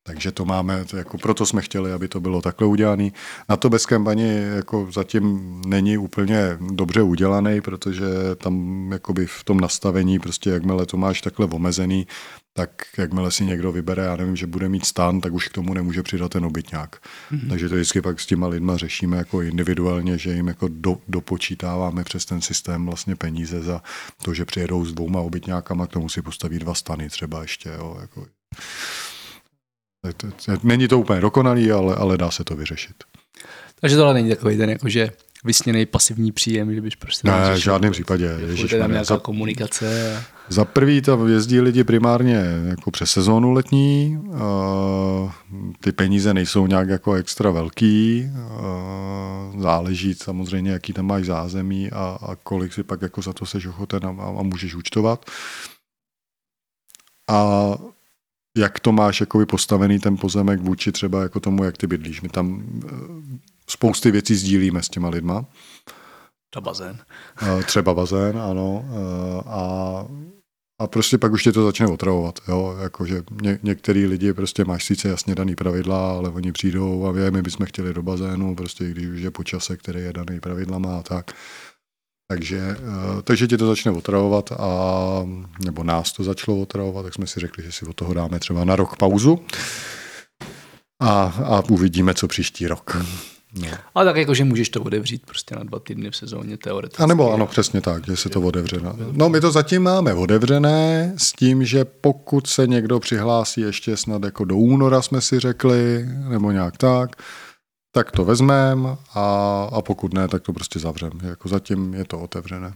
[0.06, 3.10] Takže to máme, jako proto jsme chtěli, aby to bylo takhle udělané.
[3.50, 8.06] Na to bez kampaně jako zatím není úplně dobře udělaný, protože
[8.38, 12.08] tam jakoby v tom nastavení, prostě jakmile to máš takhle omezený,
[12.54, 15.74] tak jakmile si někdo vybere, já nevím, že bude mít stan, tak už k tomu
[15.74, 16.96] nemůže přidat ten obytňák.
[17.32, 17.50] Mm-hmm.
[17.50, 22.04] Takže to vždycky pak s těma lidma řešíme jako individuálně, že jim jako do, dopočítáváme
[22.04, 23.82] přes ten systém vlastně peníze za
[24.24, 27.70] to, že přijedou s dvouma obytňákama, k tomu si postaví dva stany třeba ještě.
[27.78, 28.26] Jo, jako.
[30.64, 32.96] Není to úplně dokonalý, ale, ale dá se to vyřešit.
[33.82, 35.12] Takže tohle není takový ten, jako že
[35.44, 37.28] vysněný pasivní příjem, že bys prostě...
[37.28, 38.36] Ne, v žádném případě.
[38.48, 40.18] Ježíš, tam nějaká za, komunikace.
[40.18, 40.24] A...
[40.50, 45.32] Za prvý tam jezdí lidi primárně jako přes sezónu letní, uh,
[45.80, 48.30] ty peníze nejsou nějak jako extra velký,
[49.54, 53.46] uh, záleží samozřejmě, jaký tam máš zázemí a, a kolik si pak jako za to
[53.46, 55.26] seš ochoten a, a můžeš účtovat.
[57.30, 57.72] A
[58.58, 62.22] jak to máš jako postavený ten pozemek vůči třeba jako tomu, jak ty bydlíš.
[62.22, 62.90] My tam eh,
[63.70, 65.46] spousty věcí sdílíme s těma lidma.
[66.50, 67.00] To bazén.
[67.66, 68.86] Třeba bazén, ano.
[69.46, 70.06] A
[70.80, 72.40] a prostě pak už tě to začne otravovat.
[72.48, 72.78] Jo?
[72.82, 77.42] Jakože ně, některý lidi prostě máš sice jasně daný pravidla, ale oni přijdou a my
[77.42, 81.32] bychom chtěli do bazénu, prostě když už je počase, který je daný pravidlama a tak.
[82.28, 84.68] Takže, uh, takže ti to začne otravovat a
[85.66, 88.64] nebo nás to začalo otravovat, tak jsme si řekli, že si od toho dáme třeba
[88.66, 89.40] na rok pauzu
[91.02, 92.98] a, a uvidíme, co příští rok.
[93.62, 93.68] No.
[93.96, 97.04] Ale tak jako, že můžeš to otevřít prostě na dva týdny v sezóně teoreticky.
[97.04, 98.82] A nebo ano, přesně tak, že se to otevře.
[99.12, 104.24] No my to zatím máme otevřené s tím, že pokud se někdo přihlásí ještě snad
[104.24, 107.16] jako do února jsme si řekli, nebo nějak tak,
[107.96, 109.26] tak to vezmeme a,
[109.74, 111.20] a pokud ne, tak to prostě zavřeme.
[111.24, 112.74] Jako zatím je to otevřené.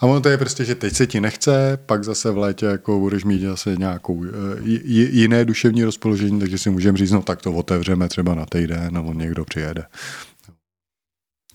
[0.00, 3.00] A ono to je prostě, že teď se ti nechce, pak zase v létě jako
[3.00, 4.30] budeš mít zase nějakou eh,
[4.92, 9.12] jiné duševní rozpoložení, takže si můžeme říct, no tak to otevřeme třeba na týden, nebo
[9.12, 9.84] někdo přijede.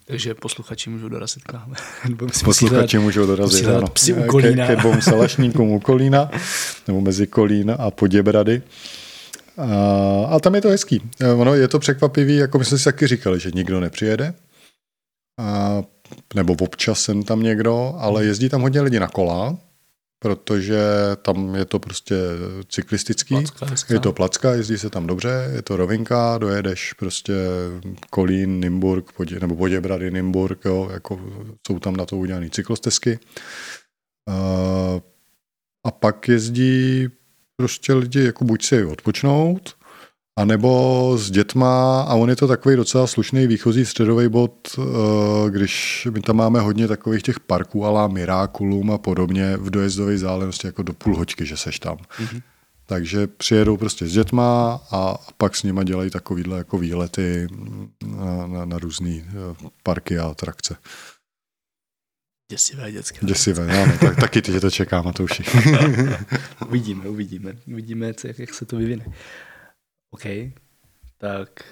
[0.05, 1.73] Takže posluchači můžou dorazit k nám.
[2.43, 3.87] posluchači můžou dorazit, ano.
[3.87, 4.67] Psi u Kolína.
[4.67, 6.31] Ke, ke dvou salašníkům u Kolína,
[6.87, 8.61] nebo mezi Kolína a Poděbrady.
[10.29, 11.01] A, tam je to hezký.
[11.35, 14.33] Ono je to překvapivý, jako my jsme si taky říkali, že nikdo nepřijede.
[15.39, 15.81] A
[16.35, 19.57] nebo občas jsem tam někdo, ale jezdí tam hodně lidí na kola,
[20.19, 20.79] protože
[21.21, 22.15] tam je to prostě
[22.67, 23.35] cyklistický.
[23.59, 27.33] Placka, je to placka, jezdí se tam dobře, je to rovinka, dojedeš prostě
[28.09, 31.19] Kolín, Nymburk, podě, nebo Poděbrady, Nymburk, jo, jako
[31.67, 33.19] jsou tam na to udělané cyklostezky.
[35.85, 37.07] A pak jezdí
[37.59, 39.75] prostě lidi jako buď si odpočnout,
[40.37, 44.81] a nebo s dětma, a on je to takový docela slušný výchozí středový bod, eh,
[45.49, 50.67] když my tam máme hodně takových těch parků alá Miraculum a podobně v dojezdové záležitosti
[50.67, 51.97] jako do půl hoďky, že seš tam.
[51.97, 52.41] Mm-hmm.
[52.85, 57.47] Takže přijedou prostě s dětma a pak s nima dělají takovýhle jako výlety
[58.05, 59.23] na, na, na různé eh,
[59.83, 60.75] parky a atrakce.
[62.49, 63.25] Děsivé dětské.
[63.25, 65.43] Děsivé, ano, tak, taky tě to čeká, Matouši.
[66.67, 67.53] uvidíme, uvidíme.
[67.67, 69.05] Uvidíme, jak, jak se to vyvine.
[70.11, 70.23] OK,
[71.17, 71.63] tak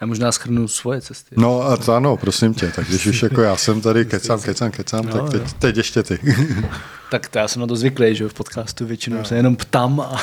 [0.00, 1.34] já možná schrnu svoje cesty.
[1.38, 4.70] No a to ano, prosím tě, tak když už jako já jsem tady kecám, kecám,
[4.70, 6.18] kecám, no, tak teď, teď ještě ty.
[7.10, 9.24] tak to já jsem na to zvyklý, že v podcastu většinou no.
[9.24, 10.22] se jenom ptám a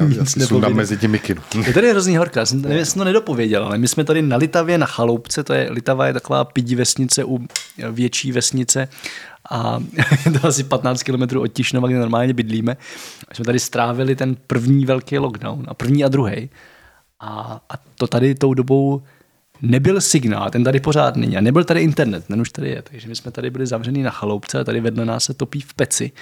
[0.00, 1.42] já, nic mezi těmi kinu.
[1.66, 4.36] je tady hrozný horka, já jsem, nevím, jsem to nedopověděl, ale my jsme tady na
[4.36, 7.46] Litavě, na Chaloupce, to je, Litava je taková pidí vesnice u
[7.90, 8.88] větší vesnice
[9.50, 9.82] a
[10.26, 12.76] je to asi 15 km od Tišnova, kde normálně bydlíme.
[13.28, 16.50] A jsme tady strávili ten první velký lockdown a první a druhý.
[17.20, 19.02] A, a to tady tou dobou
[19.62, 21.36] nebyl signál, ten tady pořád není.
[21.36, 22.82] A nebyl tady internet, ten už tady je.
[22.82, 25.74] Takže my jsme tady byli zavřený na chaloupce a tady vedle nás se topí v
[25.74, 26.12] peci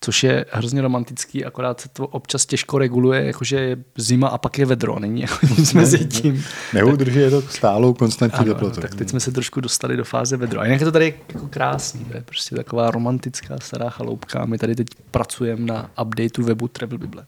[0.00, 4.58] což je hrozně romantický, akorát se to občas těžko reguluje, jakože je zima a pak
[4.58, 6.44] je vedro, není jako nic mezi tím.
[6.74, 8.80] Neudrží je to stálou konstantní teplotu.
[8.80, 10.60] Tak teď jsme se trošku dostali do fáze vedro.
[10.60, 14.44] A jinak je to tady jako krásný, to je prostě taková romantická stará chaloupka.
[14.44, 17.26] My tady teď pracujeme na updateu webu Travel Bible.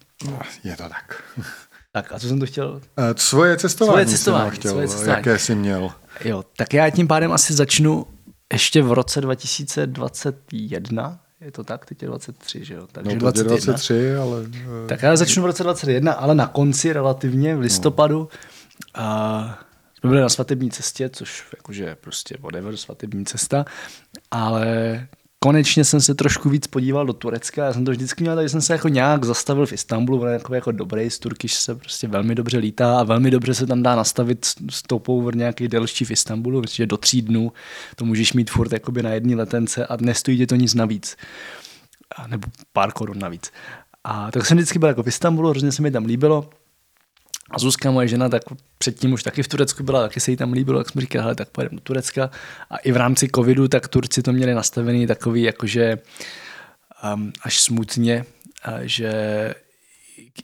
[0.64, 1.22] Je to tak.
[2.02, 2.70] Tak a co jsem to chtěl?
[2.70, 2.80] Uh,
[3.16, 3.94] svoje cestování.
[3.94, 5.16] Svoje cestování, chtěl, svoje cestování.
[5.16, 5.90] Jaké jsi měl?
[6.24, 8.06] Jo, tak já tím pádem asi začnu
[8.52, 12.86] ještě v roce 2021, je to tak, teď je 23, že jo?
[12.92, 13.56] Takže no, 21.
[13.56, 14.44] 23, ale...
[14.84, 18.18] Eh, tak já začnu v roce 21, ale na konci relativně, v listopadu.
[18.18, 18.28] No.
[18.94, 19.58] A
[20.00, 23.64] jsme byli na svatební cestě, což jakože prostě whatever, svatební cesta,
[24.30, 24.66] ale
[25.38, 27.64] konečně jsem se trošku víc podíval do Turecka.
[27.64, 30.54] Já jsem to vždycky měl, takže jsem se jako nějak zastavil v Istanbulu, on jako,
[30.54, 33.96] jako dobrý, z Turkish se prostě velmi dobře lítá a velmi dobře se tam dá
[33.96, 37.52] nastavit stopover nějaký delší v Istanbulu, protože do tří dnů
[37.96, 41.16] to můžeš mít furt jakoby na jedné letence a nestojí tě to nic navíc.
[42.16, 43.52] A, nebo pár korun navíc.
[44.04, 46.50] A tak jsem vždycky byl jako v Istanbulu, hrozně se mi tam líbilo.
[47.50, 48.42] A Zuzka, moje žena, tak
[48.78, 51.34] předtím už taky v Turecku byla, taky se jí tam líbilo, tak jsme říkali, hele,
[51.34, 52.30] tak pojedeme do Turecka.
[52.70, 55.98] A i v rámci covidu, tak Turci to měli nastavený takový, jakože
[57.14, 58.24] um, až smutně,
[58.82, 59.54] že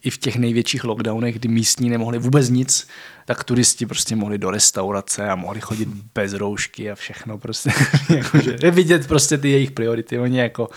[0.02, 2.88] i v těch největších lockdownech, kdy místní nemohli vůbec nic,
[3.26, 7.70] tak turisti prostě mohli do restaurace a mohli chodit bez roušky a všechno prostě.
[8.16, 10.18] jakože, vidět prostě ty jejich priority.
[10.18, 10.68] Oni jako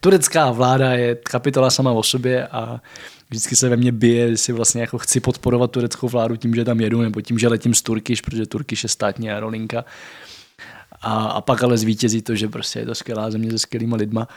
[0.00, 2.80] turecká vláda je kapitola sama o sobě a
[3.30, 6.80] vždycky se ve mně bije, jestli vlastně jako chci podporovat tureckou vládu tím, že tam
[6.80, 9.84] jedu, nebo tím, že letím z Turkish, protože Turkish je státní aerolinka.
[11.02, 14.28] A, a pak ale zvítězí to, že prostě je to skvělá země se skvělýma lidma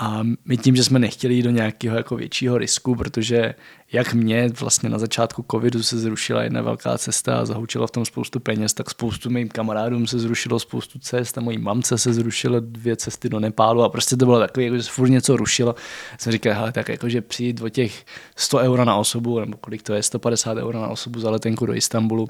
[0.00, 3.54] a my tím, že jsme nechtěli jít do nějakého jako většího risku, protože
[3.92, 8.04] jak mě vlastně na začátku covidu se zrušila jedna velká cesta a zahučila v tom
[8.04, 12.60] spoustu peněz, tak spoustu mým kamarádům se zrušilo spoustu cest a mojí mamce se zrušilo
[12.60, 15.74] dvě cesty do Nepálu a prostě to bylo takové, jako, že se furt něco rušilo.
[16.18, 18.04] Jsem říkal, hele, tak jakože přijít o těch
[18.36, 21.74] 100 euro na osobu, nebo kolik to je, 150 euro na osobu za letenku do
[21.74, 22.28] Istanbulu,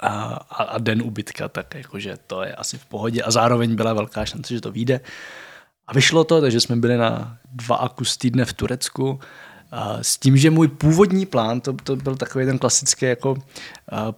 [0.00, 0.10] a,
[0.50, 4.24] a, a den ubytka, tak jakože to je asi v pohodě a zároveň byla velká
[4.24, 5.00] šance, že to vyjde.
[5.86, 9.20] A vyšlo to, takže jsme byli na dva a kus týdne v Turecku.
[10.02, 13.36] S tím, že můj původní plán, to, to byl takový ten klasický jako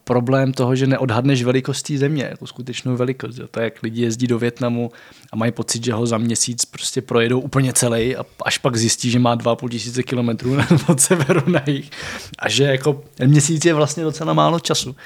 [0.04, 3.38] problém toho, že neodhadneš velikost té země, jako skutečnou velikost.
[3.38, 3.46] Jo.
[3.50, 4.90] To je, jak lidi jezdí do Větnamu
[5.32, 9.10] a mají pocit, že ho za měsíc prostě projedou úplně celý a až pak zjistí,
[9.10, 10.56] že má 2,5 tisíce kilometrů
[10.88, 11.90] od severu na jich
[12.38, 14.96] a že jako měsíc je vlastně docela málo času.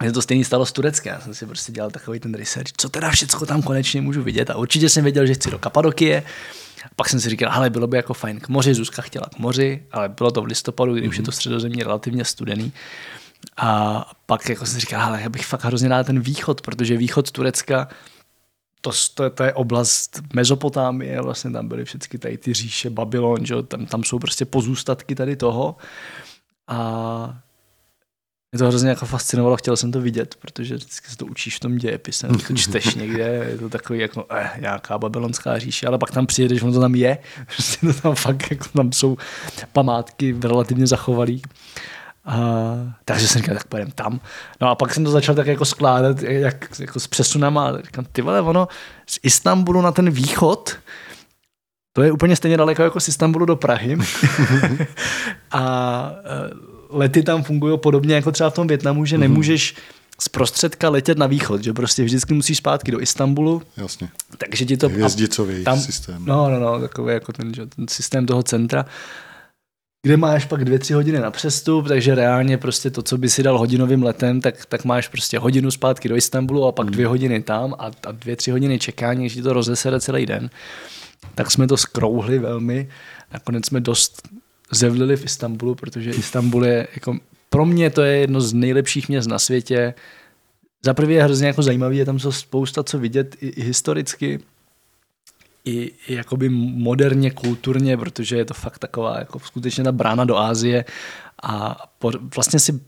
[0.00, 1.14] Mně to stejný stalo s Tureckem.
[1.14, 4.50] Já jsem si prostě dělal takový ten research, co teda všechno tam konečně můžu vidět.
[4.50, 6.22] A určitě jsem věděl, že chci do Kapadokie.
[6.96, 9.82] Pak jsem si říkal, ale bylo by jako fajn k moři, Zuzka chtěla k moři,
[9.92, 11.08] ale bylo to v listopadu, kdy mm-hmm.
[11.08, 12.72] už je to středozemí relativně studený.
[13.56, 16.96] A pak jako jsem si říkal, ale já bych fakt hrozně rád ten východ, protože
[16.96, 17.88] východ Turecka,
[18.80, 23.62] to, to, to je oblast Mezopotámie, vlastně tam byly všechny tady ty říše, Babylon, že?
[23.62, 25.76] Tam, tam jsou prostě pozůstatky tady toho.
[26.68, 27.40] A
[28.52, 31.60] mě to hrozně jako fascinovalo, chtěl jsem to vidět, protože vždycky se to učíš v
[31.60, 36.10] tom dějepise, to čteš někde, je to takový jako eh, nějaká babylonská říše, ale pak
[36.10, 37.18] tam přijedeš, ono to tam je,
[37.56, 39.16] prostě to tam fakt jako tam jsou
[39.72, 41.42] památky relativně zachovalý.
[42.24, 42.36] A,
[43.04, 44.20] takže jsem říkal, tak pojedem tam.
[44.60, 48.04] No a pak jsem to začal tak jako skládat jak, jako s přesunama a říkám,
[48.12, 48.68] ty vole, ono
[49.06, 50.76] z Istanbulu na ten východ,
[51.92, 53.98] to je úplně stejně daleko jako z Istanbulu do Prahy.
[55.52, 56.12] a
[56.90, 59.20] lety tam fungují podobně jako třeba v tom Větnamu, že mm-hmm.
[59.20, 59.74] nemůžeš
[60.20, 63.62] z prostředka letět na východ, že prostě vždycky musíš zpátky do Istanbulu.
[63.76, 64.08] Jasně.
[64.38, 64.88] Takže ti to...
[64.88, 66.24] Hvězdicový tam, systém.
[66.24, 68.86] No, no, no, takový jako ten, že, ten systém toho centra
[70.02, 73.42] kde máš pak dvě, tři hodiny na přestup, takže reálně prostě to, co by si
[73.42, 76.92] dal hodinovým letem, tak, tak máš prostě hodinu zpátky do Istanbulu a pak mm.
[76.92, 80.50] dvě hodiny tam a, a dvě, tři hodiny čekání, když ti to rozesede celý den.
[81.34, 82.88] Tak jsme to skrouhli velmi.
[83.32, 84.28] Nakonec jsme dost
[84.70, 87.16] zevlili v Istanbulu, protože Istanbul je jako,
[87.50, 89.94] pro mě to je jedno z nejlepších měst na světě.
[90.82, 94.40] Za prvé je hrozně jako zajímavý, je tam co spousta co vidět i, i historicky,
[95.64, 100.38] i, i jakoby moderně, kulturně, protože je to fakt taková jako skutečně ta brána do
[100.38, 100.84] Ázie
[101.42, 102.80] a po, vlastně si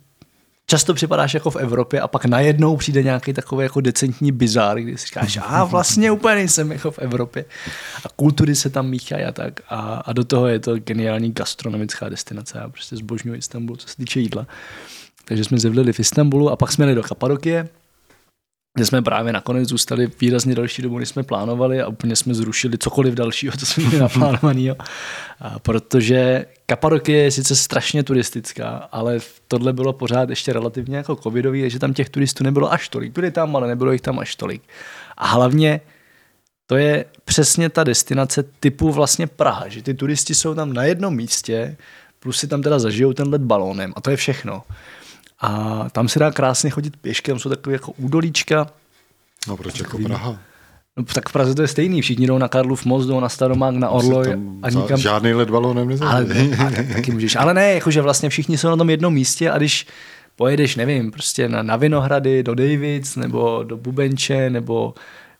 [0.66, 4.98] často připadáš jako v Evropě a pak najednou přijde nějaký takový jako decentní bizár, kdy
[4.98, 7.44] si říkáš, a vlastně úplně nejsem jako v Evropě.
[8.05, 9.61] A kultury se tam míchají a tak.
[9.68, 12.59] A, a do toho je to geniální gastronomická destinace.
[12.59, 14.46] Já prostě zbožňuji Istanbul, co se týče jídla.
[15.25, 17.68] Takže jsme zevlili v Istanbulu a pak jsme jeli do Kapadokie,
[18.74, 22.78] kde jsme právě nakonec zůstali výrazně další dobu, než jsme plánovali a úplně jsme zrušili
[22.78, 24.76] cokoliv dalšího, co jsme měli naplánovaného.
[25.62, 31.78] Protože Kapadokie je sice strašně turistická, ale tohle bylo pořád ještě relativně jako covidový, takže
[31.78, 33.12] tam těch turistů nebylo až tolik.
[33.12, 34.62] Byli tam, ale nebylo jich tam až tolik.
[35.16, 35.80] A hlavně
[36.66, 41.14] to je přesně ta destinace typu vlastně Praha, že ty turisti jsou tam na jednom
[41.14, 41.76] místě,
[42.20, 44.62] plus si tam teda zažijou ten let balónem a to je všechno.
[45.42, 48.66] A tam se dá krásně chodit pěšky, tam jsou takové jako údolíčka.
[49.48, 50.38] No proč jako Praha?
[50.96, 53.74] No, tak v Praze to je stejný, všichni jdou na Karlův most, jdou na Staromák,
[53.74, 54.96] na Orloj a nikam...
[54.96, 56.26] Žádný led balónem ale,
[56.59, 57.37] ale, taky můžeš.
[57.37, 59.87] Ale ne, jakože vlastně všichni jsou na tom jednom místě a když
[60.37, 64.94] pojedeš, nevím, prostě na, na Vinohrady, do Davids, nebo do Bubenče, nebo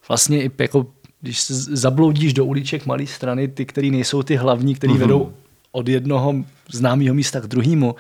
[0.09, 0.87] vlastně i jako
[1.21, 4.99] když se zabloudíš do uliček malé strany, ty, které nejsou ty hlavní, které mm-hmm.
[4.99, 5.33] vedou
[5.73, 6.35] od jednoho
[6.73, 7.95] známého místa k druhému,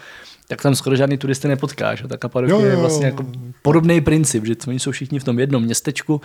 [0.52, 2.04] tak tam skoro žádný turisty nepotkáš.
[2.04, 3.26] A ta Kapadokie je vlastně jako
[3.62, 6.20] podobný princip, že oni jsou všichni v tom jednom městečku,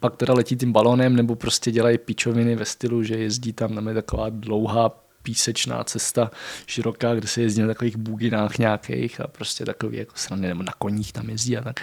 [0.00, 3.88] pak teda letí tím balónem nebo prostě dělají pičoviny ve stylu, že jezdí tam, tam
[3.88, 4.88] je taková dlouhá
[5.22, 6.30] písečná cesta
[6.66, 10.72] široká, kde se jezdí na takových buginách nějakých a prostě takový jako srandy, nebo na
[10.78, 11.80] koních tam jezdí a tak.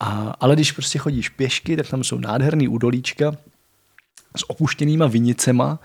[0.00, 3.32] A, ale když prostě chodíš pěšky, tak tam jsou nádherný údolíčka
[4.36, 5.78] s opuštěnýma vinicema.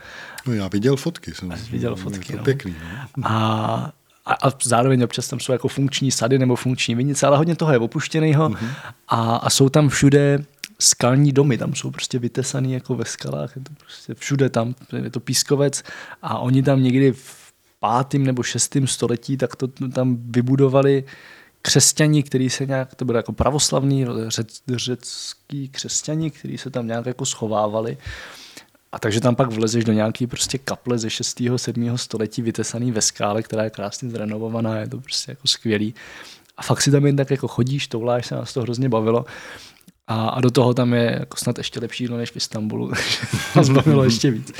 [0.47, 1.33] No já viděl fotky.
[1.33, 2.43] Jsem, viděl fotky, no.
[2.43, 2.75] pěkný.
[3.17, 3.27] No.
[3.27, 3.91] A,
[4.27, 7.71] a, a zároveň občas tam jsou jako funkční sady nebo funkční vinice, ale hodně toho
[7.71, 8.69] je opuštěného mm-hmm.
[9.07, 10.39] a, a jsou tam všude
[10.79, 15.09] skalní domy, tam jsou prostě vytesaný jako ve skalách, je to prostě všude tam, je
[15.09, 15.83] to pískovec
[16.21, 21.03] a oni tam někdy v pátém nebo šestém století tak to tam vybudovali
[21.61, 27.05] křesťani, který se nějak, to bylo jako pravoslavní, řec, řecký křesťani, kteří se tam nějak
[27.05, 27.97] jako schovávali.
[28.91, 31.41] A takže tam pak vlezeš do nějaký prostě kaple ze 6.
[31.55, 31.97] 7.
[31.97, 35.93] století vytesaný ve skále, která je krásně zrenovovaná, je to prostě jako skvělý.
[36.57, 39.25] A fakt si tam jen tak jako chodíš, touláš se, nás to hrozně bavilo.
[40.07, 43.17] A, a do toho tam je jako snad ještě lepší jídlo než v Istanbulu, takže
[43.55, 44.53] nás bavilo ještě víc.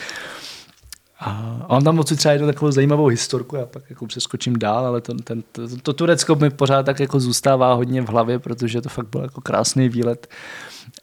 [1.20, 5.02] A, mám tam odsud třeba jednu takovou zajímavou historku, já pak jako přeskočím dál, ale
[5.02, 8.90] to, ten, to, to Turecko mi pořád tak jako zůstává hodně v hlavě, protože to
[8.90, 10.28] fakt byl jako krásný výlet.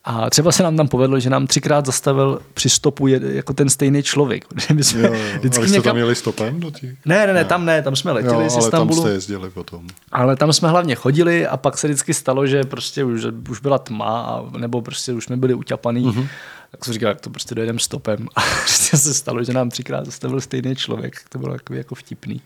[0.04, 3.70] A třeba se nám tam povedlo, že nám třikrát zastavil při stopu je, jako ten
[3.70, 4.44] stejný člověk.
[4.72, 5.20] My jsme jo, jo.
[5.38, 5.90] Vždycky ale jste někam...
[5.90, 6.60] tam jeli stopem?
[6.60, 6.86] Do tí...
[7.04, 9.00] ne, ne, ne, ne, tam ne, tam jsme letěli jo, z Istanbulu.
[9.00, 9.86] tam jste jezdili potom.
[10.12, 13.78] Ale tam jsme hlavně chodili a pak se vždycky stalo, že prostě už, už byla
[13.78, 16.06] tma, a, nebo prostě už jsme byli uťapaný.
[16.06, 16.28] Mm-hmm
[16.74, 18.28] tak jsem říkal, jak to prostě dojedeme stopem.
[18.36, 21.14] A prostě se stalo, že nám třikrát zastavil stejný člověk.
[21.28, 22.40] To bylo jako, jako vtipný.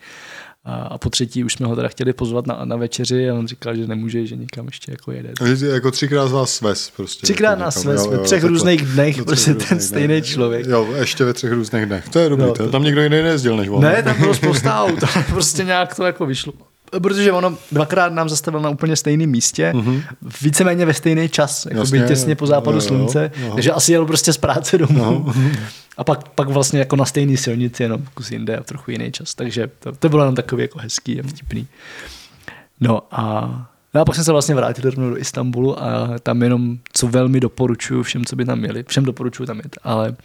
[0.65, 3.49] A, a po třetí už jsme ho teda chtěli pozvat na, na večeři a on
[3.49, 5.33] říkal, že nemůže, že nikam ještě jako jede.
[5.41, 7.23] A jako třikrát vás svez prostě.
[7.23, 10.27] Třikrát jako nás svez, ve třech různých dnech, prostě ten stejný dnech.
[10.27, 10.67] člověk.
[10.67, 12.09] Jo, ještě ve třech různých dnech.
[12.09, 13.83] To je dobrý, no, to, tam někdo jiný nejezdil než on.
[13.83, 16.53] Ne, tam bylo spousta aut, prostě nějak to jako vyšlo
[16.91, 20.03] protože ono dvakrát nám zastavil na úplně stejném místě, mm-hmm.
[20.43, 24.07] víceméně ve stejný čas, jako by těsně po západu jo, slunce, jo, takže asi jel
[24.07, 24.99] prostě z práce domů.
[24.99, 25.35] No.
[25.97, 29.35] A pak, pak vlastně jako na stejné silnici, jenom kus jinde a trochu jiný čas.
[29.35, 31.67] Takže to, to bylo jenom takový jako hezký a vtipný.
[32.81, 33.49] No a,
[33.95, 38.03] no a pak jsem se vlastně vrátil do Istanbulu a tam jenom, co velmi doporučuju
[38.03, 40.17] všem, co by tam měli, všem doporučuju tam jet, ale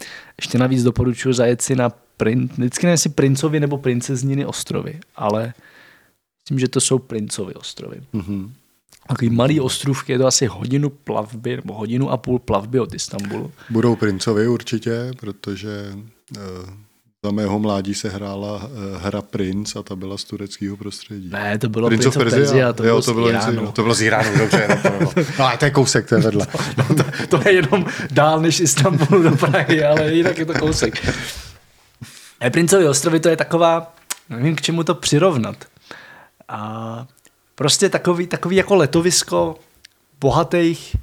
[0.42, 5.54] ještě navíc doporučuju zajet si na prin, vždycky nevím, jestli Princovi nebo Princezniny ostrovy, ale
[6.44, 8.02] Myslím, že to jsou Princovy ostrovy.
[8.14, 8.50] Mm-hmm.
[9.08, 13.52] Takový malý ostrůvky, je to asi hodinu plavby, nebo hodinu a půl plavby od Istanbulu.
[13.70, 16.70] Budou Princovi určitě, protože uh,
[17.26, 21.30] za mého mládí se hrála uh, hra Prince a ta byla z tureckého prostředí.
[21.30, 23.72] Ne, to bylo Prince of Persia, Persia to, jo, bylo to, bylo z Iránu.
[23.72, 24.68] to bylo z Iránu, dobře.
[24.70, 25.12] no, to, bylo.
[25.40, 26.48] no, ale to je kousek, to je vedle.
[26.78, 31.08] no, to, to, je jenom dál než Istanbul do Prahy, ale jinak je to kousek.
[32.52, 33.96] Princovy ostrovy to je taková,
[34.30, 35.73] nevím k čemu to přirovnat.
[36.54, 37.08] A
[37.56, 39.60] prostě takový, takový jako letovisko
[40.20, 40.96] bohatých,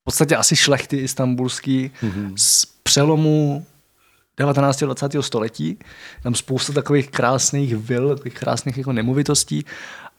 [0.00, 2.32] v podstatě asi šlechty istambulský, mm-hmm.
[2.36, 3.66] z přelomu
[4.36, 4.82] 19.
[4.82, 5.12] a 20.
[5.20, 5.78] století.
[6.22, 9.64] Tam spousta takových krásných vil, takových krásných jako nemovitostí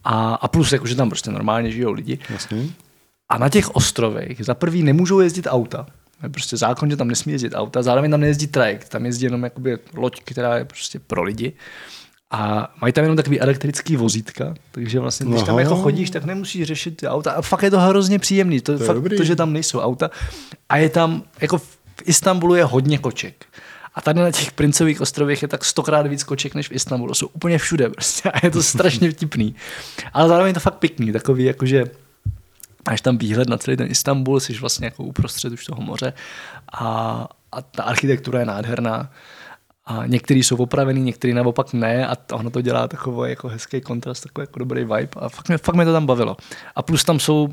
[0.04, 2.20] a, a plus, jako, že tam prostě normálně žijou lidi.
[2.30, 2.68] Jasně.
[3.30, 5.86] A na těch ostrovech za prvý nemůžou jezdit auta.
[6.32, 9.78] Prostě zákon, že tam nesmí jezdit auta, zároveň tam nejezdí trajekt, tam jezdí jenom jakoby
[9.94, 11.54] loď, která je prostě pro lidi.
[12.32, 15.46] A mají tam jenom takový elektrický vozítka, takže vlastně, když Aha.
[15.46, 17.32] tam jako chodíš, tak nemusíš řešit ty auta.
[17.32, 20.10] A fakt je to hrozně příjemný, to, to fakt to, že tam nejsou auta.
[20.70, 23.46] A je tam, jako v Istanbulu je hodně koček.
[23.96, 27.14] A tady na těch princových ostrovech je tak stokrát víc koček než v Istanbulu.
[27.14, 29.56] Jsou úplně všude prostě a je to strašně vtipný.
[30.14, 31.86] Ale zároveň je to fakt pěkný, takový jakože
[32.90, 36.14] máš tam výhled na celý ten Istanbul, jsi vlastně jako uprostřed už toho moře
[36.74, 39.10] a, a ta architektura je nádherná.
[39.86, 44.24] A některý jsou opravený, některý naopak ne a ono to dělá takový jako hezký kontrast,
[44.24, 46.38] takový jako dobrý vibe a fakt mě, fakt mě to tam bavilo.
[46.76, 47.50] A plus tam jsou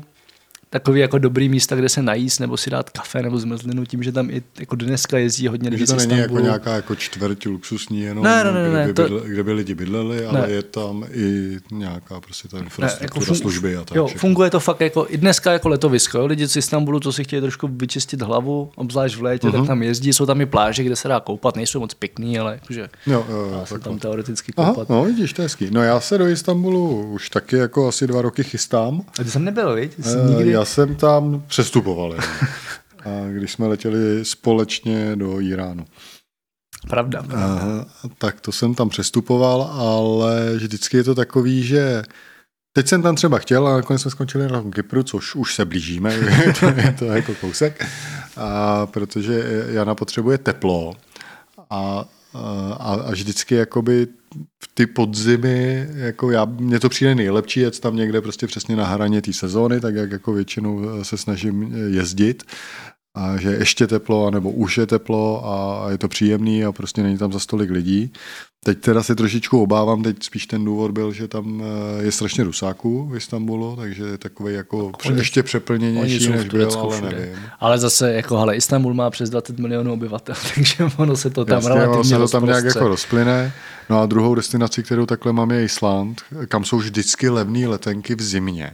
[0.69, 4.11] takový jako dobrý místa, kde se najíst nebo si dát kafe nebo zmrzlinu tím, že
[4.11, 8.23] tam i jako dneska jezdí hodně lidí to není jako nějaká jako čtvrť luxusní jenom,
[8.23, 9.19] ne, ne, ne, ne, kde, by, to...
[9.19, 10.53] kde by lidi bydleli, ale ne.
[10.53, 13.95] je tam i nějaká prostě ta infrastruktura, ne, jako služby a tak.
[13.95, 16.17] Jo, funguje to fakt jako i dneska jako letovisko.
[16.17, 16.25] Jo?
[16.25, 19.51] Lidi z Istanbulu, co si chtějí trošku vyčistit hlavu, obzvlášť v létě, uh-huh.
[19.51, 19.67] tak mhm.
[19.67, 20.13] tam jezdí.
[20.13, 23.51] Jsou tam i pláže, kde se dá koupat, nejsou moc pěkný, ale jakože jo, jo,
[23.51, 24.77] dá se tam teoreticky koupat.
[24.77, 25.67] Aha, no vidíš, to je hezký.
[25.71, 29.01] No já se do Istanbulu už taky jako asi dva roky chystám.
[29.19, 29.99] A ty jsem nebyl, viď?
[29.99, 30.58] Uh, nikdy...
[30.59, 32.17] Já jsem tam přestupovali.
[33.05, 35.85] A když jsme letěli společně do Iránu.
[36.89, 37.23] Pravda.
[37.37, 37.59] A,
[38.17, 42.03] tak to jsem tam přestupoval, ale vždycky je to takový, že
[42.73, 46.17] teď jsem tam třeba chtěl a nakonec jsme skončili na Kypru, což už se blížíme,
[46.59, 47.85] to je to jako kousek,
[48.37, 50.93] a protože Jana potřebuje teplo
[51.69, 54.07] a, a, a vždycky jakoby
[54.63, 58.85] v ty podzimy, jako já, mně to přijde nejlepší jet tam někde prostě přesně na
[58.85, 62.43] hraně té sezóny, tak jak jako většinou se snažím jezdit
[63.15, 67.17] a že ještě teplo, nebo už je teplo a je to příjemný a prostě není
[67.17, 68.13] tam za stolik lidí.
[68.63, 72.43] Teď teda si trošičku obávám, teď spíš ten důvod byl, že tam eh, je strašně
[72.43, 77.15] rusáků v Istanbulu, takže je takový jako oni, ještě přeplněnější, než byl, ale všude.
[77.15, 77.35] nevím.
[77.59, 81.55] Ale zase, jako hele, Istanbul má přes 20 milionů obyvatel, takže ono se to tam
[81.55, 83.53] Jasně, relativně ono se to tam nějak jako rozplyne.
[83.89, 88.21] No a druhou destinací, kterou takhle mám, je Island, kam jsou vždycky levné letenky v
[88.21, 88.71] zimě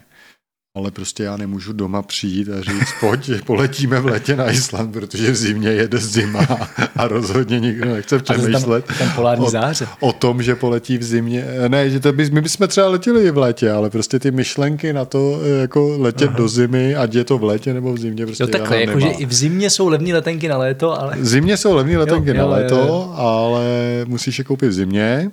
[0.75, 5.31] ale prostě já nemůžu doma přijít a říct, pojď, poletíme v létě na Island, protože
[5.31, 6.47] v zimě jede zima
[6.95, 9.87] a rozhodně nikdo nechce přemýšlet tam, tam polární o, záře.
[9.99, 11.45] o tom, že poletí v zimě.
[11.67, 14.93] Ne, že to by, my bychom třeba letěli i v létě, ale prostě ty myšlenky
[14.93, 16.37] na to, jako letět Aha.
[16.37, 19.07] do zimy, ať je to v létě nebo v zimě, prostě jo, takhle, jako, že
[19.07, 21.15] i v zimě jsou levné letenky na léto, ale...
[21.17, 23.13] V zimě jsou levné letenky jo, na jo, léto, jo, jo.
[23.15, 23.65] ale
[24.07, 25.31] musíš je koupit v zimě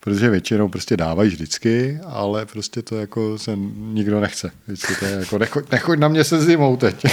[0.00, 4.50] protože většinou prostě dávají vždycky, ale prostě to jako se nikdo nechce.
[4.66, 7.04] Vždycky to je jako nechoď, nechoď na mě se zimou teď.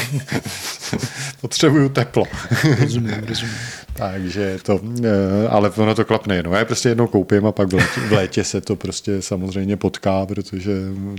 [1.42, 2.24] Potřebuju teplo.
[2.80, 3.56] rozumím, rozumím.
[3.94, 6.54] Takže to, eh, ale ono to klapne jenom.
[6.54, 9.78] Já je prostě jednou koupím a pak v létě, v létě se to prostě samozřejmě
[9.78, 10.72] potká, protože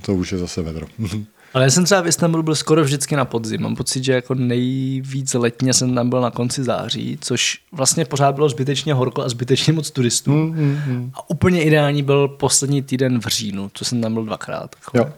[0.02, 0.86] to už je zase vedro.
[1.54, 3.62] Ale já jsem třeba v Istanbulu byl skoro vždycky na podzim.
[3.62, 8.34] Mám pocit, že jako nejvíc letně jsem tam byl na konci září, což vlastně pořád
[8.34, 10.30] bylo zbytečně horko a zbytečně moc turistů.
[10.30, 11.10] Mm, mm, mm.
[11.14, 14.76] A úplně ideální byl poslední týden v říjnu, co jsem tam byl dvakrát.
[14.80, 14.98] Jako.
[14.98, 15.12] Jo.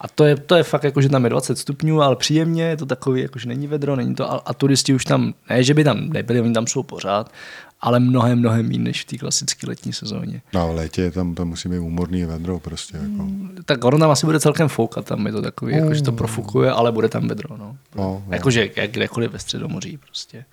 [0.00, 2.76] A to je, to je fakt jako, že tam je 20 stupňů, ale příjemně, je
[2.76, 5.74] to takový, jako, že není vedro, není to, a, a turisti už tam, ne, že
[5.74, 7.32] by tam nebyli, oni tam jsou pořád,
[7.80, 10.42] ale mnohem, mnohem méně než v té klasické letní sezóně.
[10.54, 12.96] No, v létě tam, tam musí být úmorný vedro prostě.
[12.96, 13.22] Jako.
[13.22, 15.78] Mm, tak ono tam asi bude celkem foukat, tam je to takový, mm.
[15.78, 16.16] jako, že to mm.
[16.16, 17.56] profukuje, ale bude tam vedro.
[17.56, 17.76] No.
[17.96, 18.34] No, no.
[18.34, 20.44] Jakože jak kdekoliv ve středomoří prostě.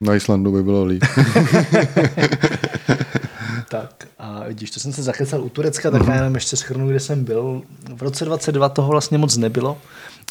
[0.00, 1.04] Na Islandu by bylo líp.
[3.68, 7.00] tak a vidíš, to jsem se zakecal u Turecka, tak já jenom ještě schrnu, kde
[7.00, 7.62] jsem byl.
[7.94, 9.78] V roce 22 toho vlastně moc nebylo,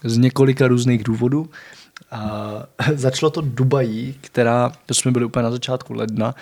[0.03, 1.49] z několika různých důvodů.
[2.11, 2.51] A
[2.95, 6.35] začalo to Dubají, která, to jsme byli úplně na začátku ledna,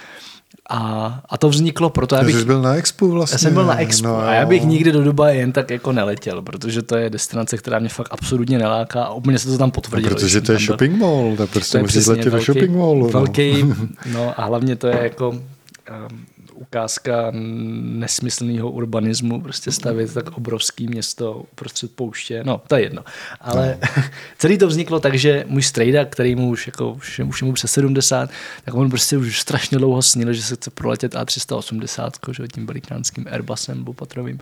[0.69, 2.35] a, a to vzniklo proto, abych...
[2.35, 3.35] Jsi byl na Expo vlastně.
[3.35, 5.91] Já jsem byl na Expo no, a já bych nikdy do Dubaje jen tak jako
[5.91, 9.71] neletěl, protože to je destinace, která mě fakt absolutně neláká a úplně se to tam
[9.71, 10.09] potvrdilo.
[10.09, 13.03] No, protože to je shopping mall, tak prostě můžeš letět do shopping mallu.
[13.03, 13.09] No.
[13.09, 13.65] Velký,
[14.13, 15.39] no a hlavně to je jako um,
[16.75, 23.03] ukázka nesmyslného urbanismu, prostě stavět tak obrovský město uprostřed pouště, no to je jedno.
[23.41, 24.03] Ale no.
[24.37, 27.71] celý to vzniklo tak, že můj strejda, který mu už, jako, už, už mu přes
[27.71, 28.29] 70,
[28.65, 33.25] tak on prostě už strašně dlouho snil, že se chce proletět A380, že, tím velikánským
[33.31, 34.39] Airbusem bupatrovým.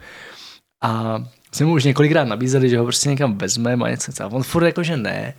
[0.82, 4.24] A jsme mu už několikrát nabízeli, že ho prostě někam vezmeme a něco.
[4.24, 5.34] A on furt jako, že ne.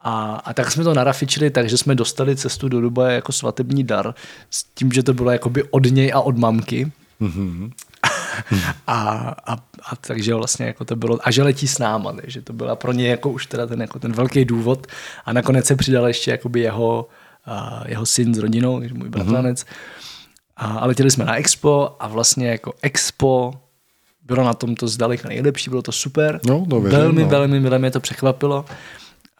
[0.00, 3.84] A, a tak jsme to narafičili tak, že jsme dostali cestu do Dubaje jako svatební
[3.84, 4.14] dar
[4.50, 6.92] s tím, že to bylo jakoby od něj a od mamky.
[7.20, 7.72] Mm-hmm.
[8.86, 9.02] a,
[9.46, 9.52] a,
[9.90, 12.92] a, takže vlastně jako to bylo, a že letí s náma, takže to byla pro
[12.92, 14.86] ně jako už teda ten, jako ten velký důvod
[15.24, 17.08] a nakonec se přidal ještě jakoby jeho,
[17.46, 19.62] uh, jeho syn s rodinou, můj bratranec.
[19.62, 19.66] Mm-hmm.
[20.56, 23.54] A, a letěli jsme na Expo a vlastně jako Expo
[24.22, 26.40] bylo na tom to zdaleka nejlepší, bylo to super.
[26.46, 27.28] No, to věřím, velmi, no.
[27.28, 28.64] velmi milé mě to překvapilo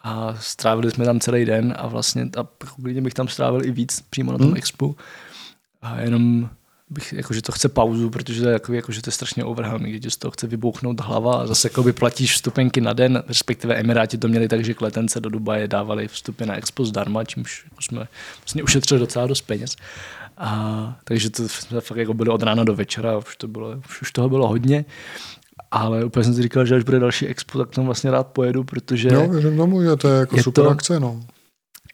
[0.09, 2.46] a strávili jsme tam celý den a vlastně a
[2.82, 4.56] klidně bych tam strávil i víc přímo na tom hmm.
[4.56, 4.96] expu
[5.82, 6.48] a jenom
[6.90, 10.11] bych, jakože to chce pauzu, protože to je, jako, jakože to je strašně overwhelming, že
[10.11, 14.28] z toho chce vybouchnout hlava a zase by platíš vstupenky na den, respektive Emiráti to
[14.28, 18.09] měli tak, že kletence do Dubaje dávali vstupy na expo zdarma, čímž jako jsme
[18.40, 19.76] vlastně ušetřili docela dost peněz.
[20.38, 24.02] A, takže to jsme fakt jako byli od rána do večera, už, to bylo, už,
[24.02, 24.84] už toho bylo hodně.
[25.70, 28.64] Ale úplně jsem si říkal, že až bude další expo, tak tam vlastně rád pojedu,
[28.64, 29.10] protože...
[29.10, 31.20] No, věřím tomu, že to je jako je super to, akce, no.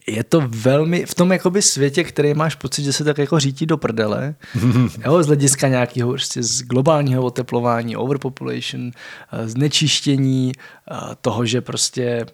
[0.07, 3.67] Je to velmi, v tom jakoby světě, který máš pocit, že se tak jako řítí
[3.67, 4.35] do prdele,
[5.07, 8.91] jo, z hlediska nějakého prostě z globálního oteplování, overpopulation,
[9.33, 12.27] eh, znečištění, eh, toho, že prostě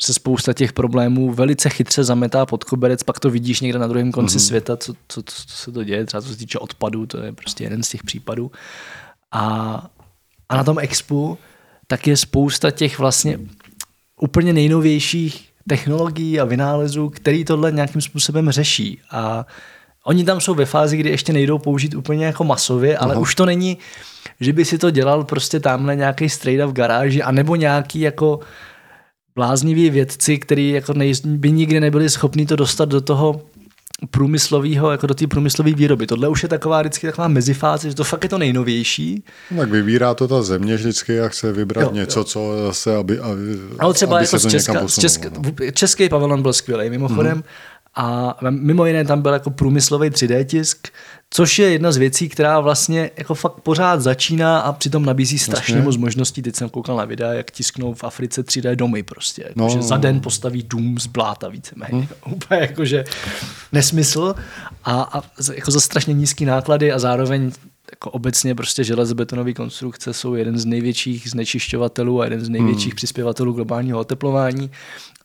[0.00, 4.12] se spousta těch problémů velice chytře zametá pod koberec, pak to vidíš někde na druhém
[4.12, 4.46] konci mm-hmm.
[4.46, 7.32] světa, co, co, co, co se to děje, třeba co se týče odpadů, to je
[7.32, 8.50] prostě jeden z těch případů.
[9.32, 9.86] A
[10.48, 11.38] a na tom expu
[11.86, 13.38] tak je spousta těch vlastně
[14.20, 19.00] úplně nejnovějších technologií a vynálezů, který tohle nějakým způsobem řeší.
[19.10, 19.46] A
[20.04, 23.20] oni tam jsou ve fázi, kdy ještě nejdou použít úplně jako masově, ale Aha.
[23.20, 23.78] už to není,
[24.40, 28.40] že by si to dělal prostě tamhle nějaký strejda v garáži, anebo nějaký jako
[29.34, 33.40] blázniví vědci, který jako nej, by nikdy nebyli schopni to dostat do toho
[34.10, 36.06] průmyslového, jako do té průmyslové výroby.
[36.06, 39.24] Tohle už je taková vždycky taková mezifáze, že to fakt je to nejnovější.
[39.50, 42.24] No, tak vybírá to ta země vždycky a chce vybrat jo, něco, jo.
[42.24, 43.40] co zase, aby, aby,
[43.78, 45.70] Ale třeba aby jako se z Česka, z Česka, no.
[45.72, 47.38] Český pavilon byl skvělý mimochodem.
[47.38, 47.73] Mm-hmm.
[47.96, 50.88] A mimo jiné tam byl jako průmyslový 3D tisk,
[51.30, 55.82] což je jedna z věcí, která vlastně jako fakt pořád začíná a přitom nabízí strašně
[55.82, 56.42] moc možností.
[56.42, 59.52] Teď jsem koukal na videa, jak tisknou v Africe 3D domy prostě.
[59.56, 61.92] No, že za den postaví dům z bláta víceméně.
[61.92, 62.08] Hmm.
[62.34, 63.04] Úplně jakože
[63.72, 64.34] nesmysl
[64.84, 65.22] a, a
[65.54, 67.52] jako za strašně nízký náklady a zároveň
[67.94, 72.96] jako obecně prostě železobetonové konstrukce jsou jeden z největších znečišťovatelů a jeden z největších hmm.
[72.96, 74.70] přispěvatelů globálního oteplování.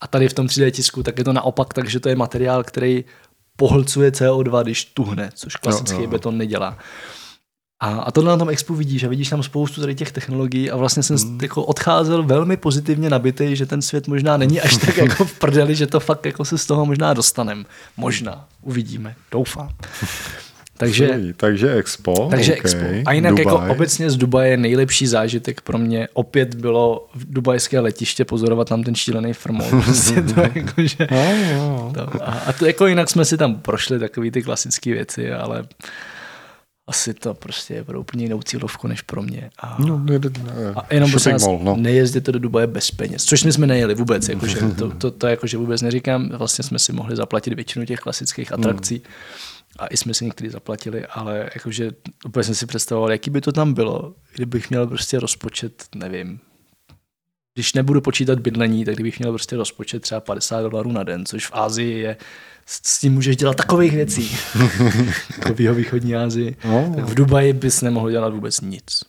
[0.00, 3.04] A tady v tom 3D tisku tak je to naopak, takže to je materiál, který
[3.56, 6.10] pohlcuje CO2, když tuhne, což klasický no, no.
[6.10, 6.78] beton nedělá.
[7.80, 10.76] A, a tohle na tom expu vidíš a vidíš tam spoustu tady těch technologií a
[10.76, 11.38] vlastně jsem hmm.
[11.42, 15.74] jako odcházel velmi pozitivně nabitý, že ten svět možná není až tak jako v prdeli,
[15.74, 17.66] že to fakt jako se z toho možná dostanem.
[17.96, 18.48] Možná.
[18.62, 19.14] Uvidíme.
[19.30, 19.68] Doufám.
[20.80, 22.28] Takže, Fuj, takže Expo.
[22.30, 22.60] Takže okay.
[22.60, 22.86] Expo.
[23.06, 23.68] A jinak jako Dubaj.
[23.68, 28.82] jako obecně z Dubaje nejlepší zážitek pro mě opět bylo v dubajské letiště pozorovat tam
[28.82, 29.68] ten šílený firmol.
[29.84, 31.92] Prostě to jako, že, no, no.
[31.94, 35.64] To, a, a to jako jinak jsme si tam prošli takové ty klasické věci, ale
[36.86, 39.50] asi to prostě je pro úplně jinou cílovku než pro mě.
[39.58, 40.20] A, No, je,
[40.76, 41.76] a jenom prosím vás, mall, no.
[41.76, 45.56] nejezděte do Dubaje bez peněz, což my jsme nejeli vůbec, jakože, to, to, to, jakože
[45.56, 49.02] vůbec neříkám, vlastně jsme si mohli zaplatit většinu těch klasických atrakcí
[49.78, 51.90] a i jsme si některý zaplatili, ale jakože
[52.26, 56.40] úplně jsem si představoval, jaký by to tam bylo, kdybych měl prostě rozpočet, nevím,
[57.54, 61.46] když nebudu počítat bydlení, tak kdybych měl prostě rozpočet třeba 50 dolarů na den, což
[61.46, 62.16] v Ázii je,
[62.66, 64.36] s tím můžeš dělat takových věcí.
[65.38, 66.56] jako v východní Asii.
[66.64, 66.92] No.
[66.96, 69.00] Tak v Dubaji bys nemohl dělat vůbec nic.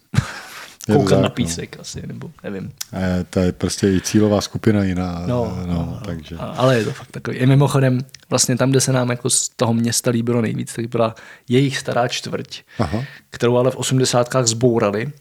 [0.86, 1.30] Koukat tak, na no.
[1.30, 2.72] písek asi, nebo nevím.
[2.94, 5.24] Eh, To je prostě i cílová skupina jiná.
[5.28, 6.36] No, no, no, takže.
[6.36, 7.38] A- Ale je to fakt takový.
[7.38, 11.16] I mimochodem, vlastně tam, kde se nám jako z toho města líbilo nejvíc, tak byla
[11.50, 13.04] jejich stará čtvrť, Aha.
[13.30, 15.12] kterou ale v osmdesátkách zbourali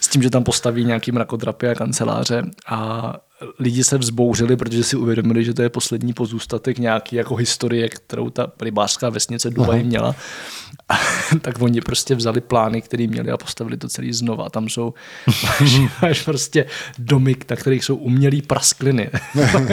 [0.00, 3.12] s tím, že tam postaví nějaký mrakodrapy a kanceláře a
[3.58, 8.30] lidi se vzbouřili, protože si uvědomili, že to je poslední pozůstatek nějaký jako historie, kterou
[8.30, 10.14] ta rybářská vesnice Dubaj měla.
[11.40, 14.48] Tak oni prostě vzali plány, které měli a postavili to celý znova.
[14.48, 14.94] Tam jsou
[16.00, 16.66] až, prostě
[16.98, 19.10] domy, na kterých jsou umělý praskliny.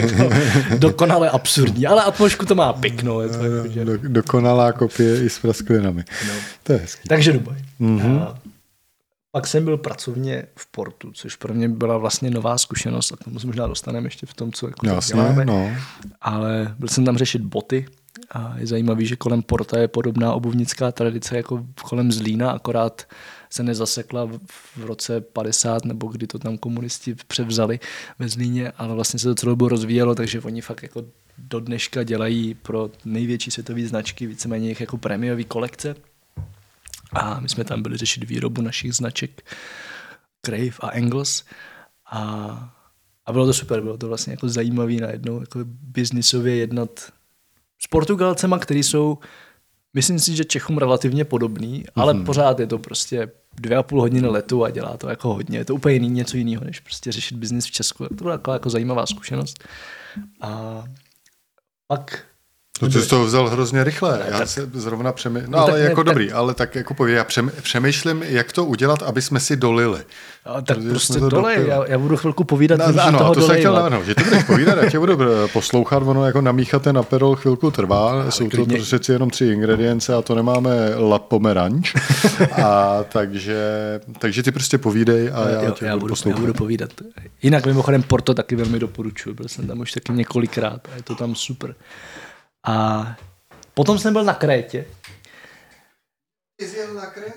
[0.77, 3.21] Dokonale absurdní, ale atmošku to má pěknou.
[3.21, 3.85] Je to jako, že...
[3.85, 6.03] Do, dokonalá kopie i s prasklinami.
[6.27, 6.33] No.
[6.63, 7.09] To je hezký.
[7.09, 7.57] Takže Dubaj.
[7.79, 7.99] Mhm.
[7.99, 8.35] Mm-hmm.
[9.31, 13.23] Pak jsem byl pracovně v Portu, což pro mě byla vlastně nová zkušenost a k
[13.23, 15.45] tomu se možná dostaneme ještě v tom, co jako Jasně, děláme.
[15.45, 15.71] no.
[16.21, 17.85] Ale byl jsem tam řešit boty
[18.31, 23.07] a je zajímavý, že kolem Porta je podobná obuvnická tradice jako kolem Zlína, akorát
[23.49, 27.79] se nezasekla v- roce 50, nebo kdy to tam komunisti převzali
[28.19, 31.03] ve Zlíně, ale vlastně se to celou dobu rozvíjelo, takže oni fakt jako
[31.37, 35.95] do dneška dělají pro největší světové značky víceméně jejich jako prémiové kolekce.
[37.13, 39.55] A my jsme tam byli řešit výrobu našich značek
[40.45, 41.43] Crave a Engels.
[42.11, 42.23] A,
[43.25, 47.11] a bylo to super, bylo to vlastně jako zajímavý najednou jako biznisově jednat
[47.79, 49.17] s Portugalcema, který jsou,
[49.93, 52.25] myslím si, že Čechům relativně podobný, ale mm-hmm.
[52.25, 55.57] pořád je to prostě dvě a půl hodiny letu a dělá to jako hodně.
[55.57, 58.07] Je to úplně jiný, něco jiného, než prostě řešit biznis v Česku.
[58.07, 59.63] To byla taková jako zajímavá zkušenost.
[60.41, 60.83] A
[61.87, 62.25] pak
[62.79, 64.21] To ty jsi to vzal hrozně rychle.
[64.31, 65.51] Já tak- se zrovna přemýšlím.
[65.51, 68.23] No, No ale tak ne, jako tak- dobrý, ale tak jako pověď, já přem- přemýšlím,
[68.23, 69.99] jak to udělat, aby jsme si dolili.
[70.45, 71.75] a tak Protože prostě to dolej, dopili.
[71.75, 74.23] já, já, budu chvilku povídat, No, no, ano, toho to jsem chtěl navrhnout, že ty
[74.23, 78.43] budeš povídat, já tě budu eh, poslouchat, ono jako namíchat ten aperol chvilku trvá, jsou
[78.49, 78.77] to klidně.
[78.81, 81.93] přeci jenom tři ingredience a to nemáme la pomeranč,
[82.63, 83.57] a takže,
[84.19, 86.89] takže ty prostě povídej a já jo, tě já, budu budu, já budu povídat.
[87.43, 91.15] Jinak mimochodem Porto taky velmi doporučuji, byl jsem tam už taky několikrát a je to
[91.15, 91.75] tam super.
[92.67, 93.07] A
[93.73, 94.85] potom jsem byl na Krétě.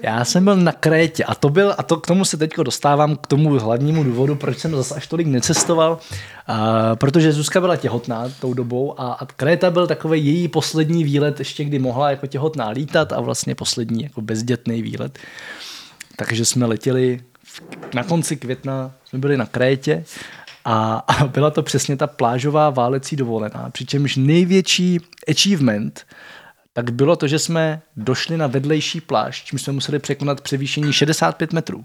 [0.03, 3.16] Já jsem byl na Krétě a to byl, a to k tomu se teď dostávám
[3.16, 5.99] k tomu hlavnímu důvodu, proč jsem zase až tolik necestoval,
[6.47, 11.39] a, protože Zuzka byla těhotná tou dobou a, a Kréta byl takový její poslední výlet,
[11.39, 15.18] ještě kdy mohla jako těhotná lítat a vlastně poslední jako bezdětný výlet.
[16.16, 17.62] Takže jsme letěli v,
[17.95, 20.05] na konci května, jsme byli na Krétě
[20.64, 24.98] a, a byla to přesně ta plážová válecí dovolená, přičemž největší
[25.28, 26.06] achievement
[26.72, 31.52] tak bylo to, že jsme došli na vedlejší pláž, čím jsme museli překonat převýšení 65
[31.52, 31.84] metrů.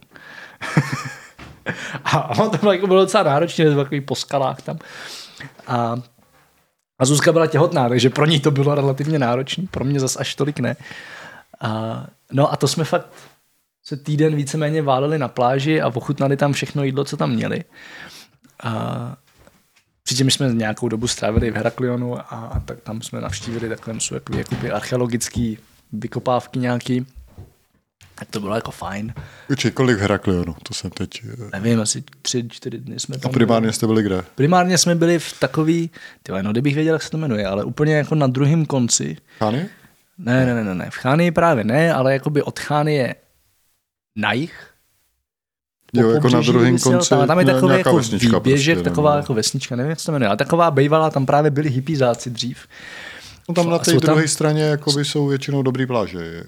[2.04, 4.80] a ono to bylo, jako bylo docela náročné, takový po skalách tam.
[5.68, 5.96] A,
[7.00, 10.36] a Zuzka byla těhotná, takže pro ní to bylo relativně náročné, pro mě zas až
[10.36, 10.76] tolik ne.
[11.62, 13.08] A, no a to jsme fakt
[13.84, 17.64] se týden víceméně váleli na pláži a ochutnali tam všechno jídlo, co tam měli.
[18.64, 19.16] A
[20.04, 24.38] Přičemž jsme nějakou dobu strávili v Heraklionu a, a tak tam jsme navštívili takové jakoby,
[24.38, 25.54] jakoby archeologické
[25.94, 27.06] vykopávky nějaký.
[28.16, 29.14] Tak to bylo jako fajn.
[29.58, 31.22] Či kolik Heraklionu, to jsem teď...
[31.26, 34.24] eh, Nevím, asi tři, čtyři dny jsme A tam primárně jste byli kde?
[34.36, 35.90] Primárně jsme byli v takový,
[36.24, 39.18] tyhle, no kdybych věděl, jak se to jmenuje, ale úplně jako na druhém konci.
[39.40, 39.70] Chány?
[40.18, 40.90] Ne, ne, ne, ne, ne.
[40.90, 43.16] v Chány právě ne, ale jakoby od Chány je
[44.16, 44.75] na jich.
[46.02, 49.10] Jo, jako na druhém konci tam, tam je ně- takový jako vesnička výběžek, prostě, taková
[49.12, 52.30] nebo- jako vesnička, nevím, jak se to jmenuje, ale taková bývalá, tam právě byli hippizáci
[52.30, 52.58] dřív.
[53.50, 56.44] No tam na té jsou tam- druhé straně jakoby jsou většinou dobrý pláže.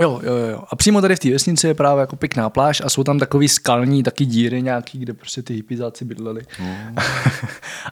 [0.00, 0.62] Jo, jo, jo.
[0.70, 3.48] A přímo tady v té vesnici je právě jako pěkná pláž a jsou tam takový
[3.48, 6.42] skalní taky díry nějaký, kde prostě ty hippizáci bydleli.
[6.60, 6.66] No.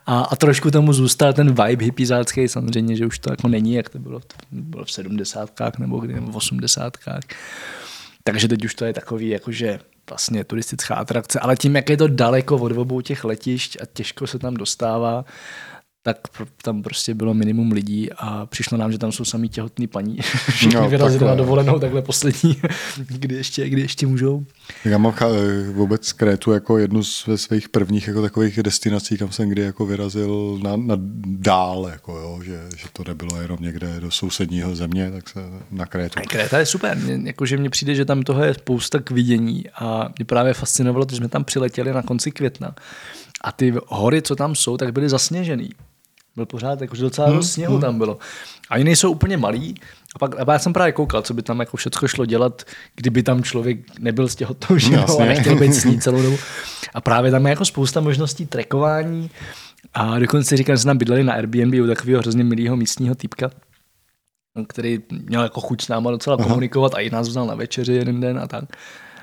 [0.07, 3.89] a, a, trošku tomu zůstal ten vibe hippizácký, samozřejmě, že už to jako není, jak
[3.89, 7.23] to bylo, to bylo v sedmdesátkách nebo kdy, nebo v osmdesátkách.
[8.25, 9.79] Takže teď už to je takový jakože
[10.11, 14.27] vlastně turistická atrakce, ale tím, jak je to daleko od obou těch letišť a těžko
[14.27, 15.25] se tam dostává,
[16.05, 16.17] tak
[16.63, 20.17] tam prostě bylo minimum lidí a přišlo nám, že tam jsou samý těhotný paní.
[20.51, 22.57] Všichni no, vyrazili na dovolenou takhle poslední,
[22.97, 24.45] kdy ještě, kdy ještě můžou.
[24.85, 25.15] Já mám
[25.73, 30.61] vůbec Krétu jako jednu z svých prvních jako takových destinací, kam jsem kdy jako vyrazil
[30.63, 30.95] na, na
[31.25, 35.41] dál, jako jo, že, že, to nebylo jenom někde do sousedního země, tak se
[35.71, 36.19] na Krétu.
[36.19, 40.13] A Kréta je super, jakože mně přijde, že tam toho je spousta k vidění a
[40.19, 42.75] mě právě fascinovalo, že jsme tam přiletěli na konci května
[43.45, 45.71] a ty hory, co tam jsou, tak byly zasněžený
[46.37, 47.81] byl pořád, jakože docela hmm, dost sněhu hmm.
[47.81, 48.19] tam bylo.
[48.71, 49.75] A jiný jsou úplně malý.
[50.15, 52.63] A pak a já jsem právě koukal, co by tam jako všechno šlo dělat,
[52.97, 56.37] kdyby tam člověk nebyl z těhotnou ženou a nechtěl být s ní celou dobu.
[56.95, 59.31] A právě tam je jako spousta možností trekování.
[59.95, 63.51] A dokonce říkám, že jsme tam bydleli na Airbnb u takového hrozně milého místního týpka,
[64.69, 66.49] který měl jako chuť s náma docela Aha.
[66.49, 68.65] komunikovat a i nás vzal na večeři jeden den a tak.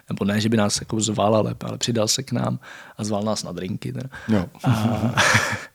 [0.10, 2.60] Nebo ne, že by nás jako zval, ale, ale přidal se k nám
[2.98, 3.94] a zval nás na drinky.
[3.94, 4.10] Teda.
[4.28, 4.50] No.
[4.64, 5.16] A,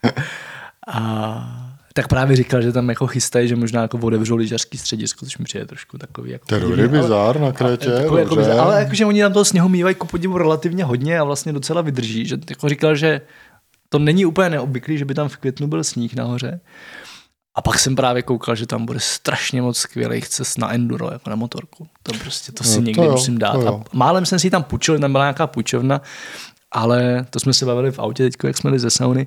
[0.89, 1.61] A
[1.95, 5.45] tak právě říkal, že tam jako chystají, že možná jako otevřou lyžařský středisko, což mi
[5.45, 6.31] přijde trošku takový.
[6.31, 9.69] Jako to je bizár na Krétě, jako, jako bizár, ale jakože oni tam toho sněhu
[9.69, 12.27] mývají ku podivu relativně hodně a vlastně docela vydrží.
[12.27, 13.21] Že jako říkal, že
[13.89, 16.61] to není úplně neobvyklý, že by tam v květnu byl sníh nahoře.
[17.57, 21.31] A pak jsem právě koukal, že tam bude strašně moc skvělých cest na enduro, jako
[21.31, 21.89] na motorku.
[22.03, 23.67] To prostě, to si no, někdy to jo, musím dát.
[23.67, 26.01] A málem jsem si tam půjčil, tam byla nějaká půjčovna,
[26.75, 29.27] ale to jsme se bavili v autě teď, jak jsme jeli ze sauny.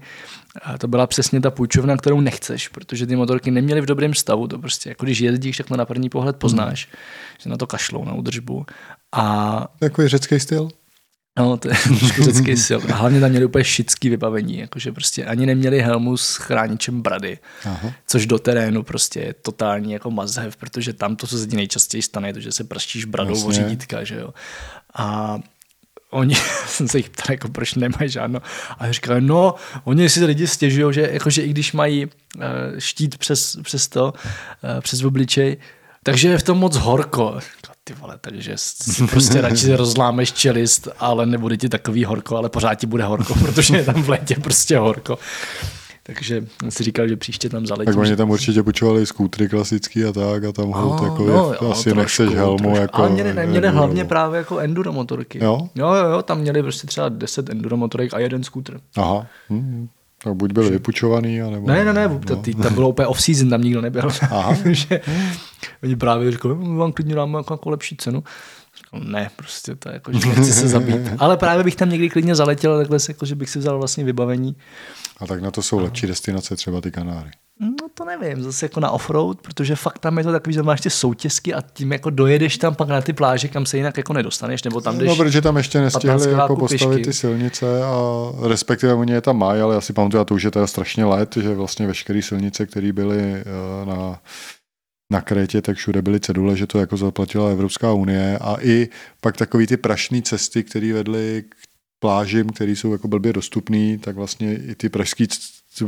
[0.64, 4.48] A to byla přesně ta půjčovna, kterou nechceš, protože ty motorky neměly v dobrém stavu.
[4.48, 6.96] To prostě, jako když jezdíš, tak to na první pohled poznáš, hmm.
[7.44, 8.66] že na to kašlou, na údržbu.
[9.12, 9.68] A...
[9.80, 10.70] Takový řecký styl?
[11.38, 12.82] No, to je trošku řecký styl.
[12.94, 17.38] A hlavně tam měli úplně šický vybavení, jakože prostě ani neměli helmu s chráničem brady,
[17.66, 17.94] Aha.
[18.08, 22.02] což do terénu prostě je totální jako mazhev, protože tam to, co se ti nejčastěji
[22.02, 23.48] stane, je to, že se prštíš bradou Jasně.
[23.48, 24.34] o řídítka, že jo.
[24.94, 25.40] A
[26.12, 26.36] oni,
[26.68, 28.42] jsem se jich ptal, jako proč nemají žádno.
[28.80, 32.12] A říkali, no, oni si lidi stěžují, že, jako, že i když mají uh,
[32.78, 35.58] štít přes, přes to, uh, přes obličej,
[36.04, 37.40] takže je v tom moc horko.
[37.84, 42.76] Ty vole, takže si prostě radši rozlámeš čelist, ale nebude ti takový horko, ale pořád
[42.76, 45.20] ti bude horko, protože je tam v létě prostě horko.
[46.08, 47.94] Takže si říkal, že příště tam zaletím.
[47.94, 51.58] Tak oni tam určitě počovali skútry klasický a tak a tam no, jako no, je,
[51.58, 52.58] asi trošku, nechceš helmu.
[52.58, 52.78] Trošku.
[52.78, 55.40] Jako, ale měli, ne, měli hlavně právě jako enduro motorky.
[55.44, 55.70] Jo?
[55.76, 55.94] jo?
[55.94, 58.80] Jo, jo, tam měli prostě třeba 10 enduro motorek a jeden skútr.
[58.96, 59.28] Aha.
[59.50, 59.88] Hmm.
[60.24, 61.68] Tak buď byli vypučovaný, anebo...
[61.68, 62.64] Ne, ne, ne, no.
[62.64, 64.10] tam bylo úplně off-season, tam nikdo nebyl.
[64.22, 64.58] Aha.
[64.72, 65.02] že,
[65.84, 68.24] oni právě říkali, hm, vám klidně dáme jako, jako lepší cenu.
[69.04, 71.02] Ne, prostě to je jako, že nechci se zabít.
[71.20, 74.56] Ale právě bych tam někdy klidně zaletěl, takhle jako, že bych si vzal vlastně vybavení
[75.20, 77.30] a tak na to jsou lepší destinace, třeba ty Kanáry.
[77.60, 80.82] No to nevím, zase jako na offroad, protože fakt tam je to takový, že máš
[80.82, 84.14] ty soutězky a tím jako dojedeš tam pak na ty pláže, kam se jinak jako
[84.14, 85.08] nedostaneš, nebo tam jdeš.
[85.10, 87.98] No, protože tam ještě nestihli jako postavit ty silnice a
[88.48, 91.06] respektive oni je tam mají, ale já si pamatuju, a to už je teda strašně
[91.06, 93.46] let, že vlastně veškeré silnice, které byly eh,
[93.86, 94.20] na
[95.10, 98.88] na Krétě, tak všude byly cedule, že to jako zaplatila Evropská unie a i
[99.22, 101.56] pak takový ty prašné cesty, které vedly k
[102.00, 105.26] plážím, které jsou jako blbě dostupné, tak vlastně i ty pražské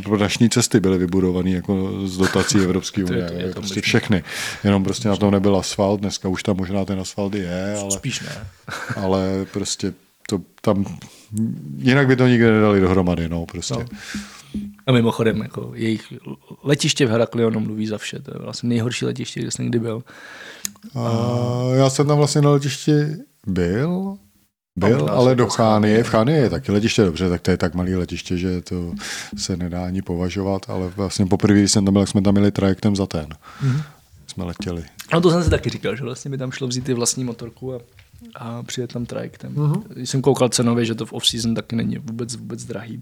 [0.03, 3.26] prašní cesty byly vybudované jako z dotací Evropské unie.
[3.26, 4.24] to je, to je prostě všechny.
[4.63, 8.20] Jenom prostě na tom nebyl asfalt, dneska už tam možná ten asfalt je, ale, Spíš
[8.20, 8.47] ne.
[8.95, 9.93] ale prostě
[10.30, 10.86] to tam,
[11.78, 13.74] jinak by to nikdy nedali dohromady, no prostě.
[13.74, 13.86] No.
[14.88, 16.14] A mimochodem, jako jejich
[16.64, 18.20] letiště v Heraklionu mluví za vše.
[18.20, 20.04] To je vlastně nejhorší letiště, kde jsem kdy byl.
[20.95, 21.10] A
[21.74, 22.91] já jsem tam vlastně na letišti
[23.47, 24.18] byl,
[24.76, 26.04] byl, ale do Chánie.
[26.04, 28.93] V Chánie je taky letiště dobře, tak to je tak malé letiště, že to
[29.38, 32.95] se nedá ani považovat, ale vlastně poprvé, když jsem tam byl, jsme tam měli trajektem
[32.95, 33.26] za ten.
[33.26, 33.84] Mm-hmm.
[34.28, 34.84] Jsme letěli.
[35.14, 37.74] No to jsem si taky říkal, že vlastně by tam šlo vzít i vlastní motorku
[37.74, 37.80] a,
[38.36, 39.56] a přijet tam trajektem.
[39.56, 39.84] Mm-hmm.
[40.06, 43.02] Jsem koukal cenově, že to v off-season taky není vůbec, vůbec drahý.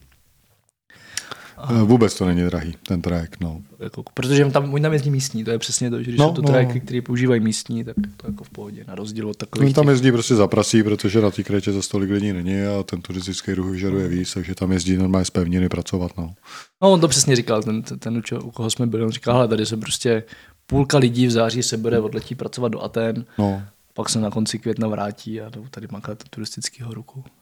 [1.58, 1.84] Aha.
[1.84, 3.62] Vůbec to není drahý, ten trajek, no.
[3.80, 6.34] Jako, protože tam, oni tam jezdí místní, to je přesně to, že když no, jsou
[6.34, 6.48] to no.
[6.48, 9.66] trajeky, které používají místní, tak to jako v pohodě, na rozdíl od takových.
[9.66, 12.84] Oni tam jezdí prostě za prasí, protože na té krétě za stolik lidí není a
[12.84, 16.34] ten turistický ruch vyžaduje víc, takže tam jezdí normálně z pevniny pracovat, no.
[16.82, 19.78] No, on to přesně říkal, ten, ten, u koho jsme byli, on říkal, tady se
[19.78, 20.24] prostě
[20.66, 23.64] půlka lidí v září se bude odletí pracovat do Aten, no.
[23.94, 27.24] pak se na konci května vrátí a tady makat turistického ruku.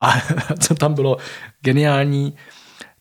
[0.00, 0.12] A
[0.58, 1.16] co tam bylo
[1.60, 2.34] geniální,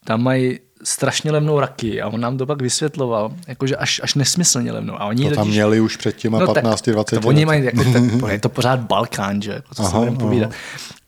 [0.07, 4.71] tam mají strašně levnou raky a on nám to pak vysvětloval, jakože až, až nesmyslně
[4.71, 5.01] levnou.
[5.01, 8.03] A oni to tam totiž, měli už před těma no, 15-20 Oni mají, jako, tak,
[8.31, 10.51] je to pořád Balkán, že, jako, co aha, se povídat.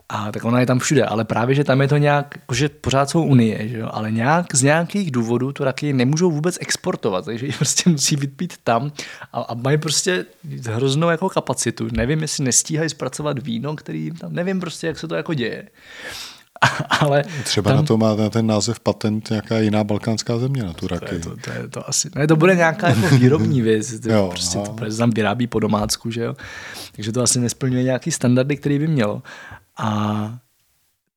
[0.09, 3.09] A tak ona je tam všude, ale právě, že tam je to nějak, jakože pořád
[3.09, 7.45] jsou unie, že jo, ale nějak z nějakých důvodů to raky nemůžou vůbec exportovat, takže
[7.45, 8.91] ji prostě musí vypít tam
[9.33, 10.25] a, a mají prostě
[10.71, 11.87] hroznou jako kapacitu.
[11.91, 15.67] Nevím, jestli nestíhají zpracovat víno, který tam, nevím prostě, jak se to jako děje
[16.99, 20.73] ale Třeba tam, na to má na ten název patent nějaká jiná balkánská země na
[20.73, 21.05] tu raky.
[21.05, 24.11] To, je to, to, je to asi, ne, to bude nějaká jako výrobní věc, to,
[24.11, 26.35] jo, prostě to, protože tam vyrábí po domácku, že jo.
[26.95, 29.21] Takže to asi nesplňuje nějaký standardy, který by mělo.
[29.77, 30.39] A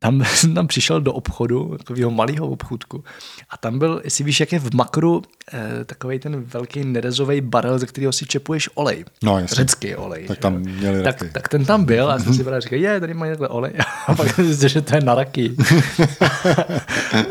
[0.02, 3.04] tam jsem tam přišel do obchodu, takového malého obchůdku
[3.50, 5.22] a tam byl, jestli víš, jak je v makru
[5.52, 9.04] eh, takový ten velký nerezový barel, ze kterého si čepuješ olej.
[9.22, 9.54] No, jasně.
[9.54, 10.26] Řecký olej.
[10.26, 13.14] Tak tam měli tak, tak, ten tam byl a jsem si právě říkal, je, tady
[13.14, 13.72] mají takhle olej.
[14.06, 15.54] A pak jsem zjistil, že to je na raky.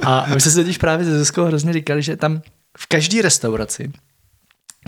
[0.04, 2.42] a my jsme se totiž právě ze Zeskou hrozně říkali, že tam
[2.78, 3.92] v každé restauraci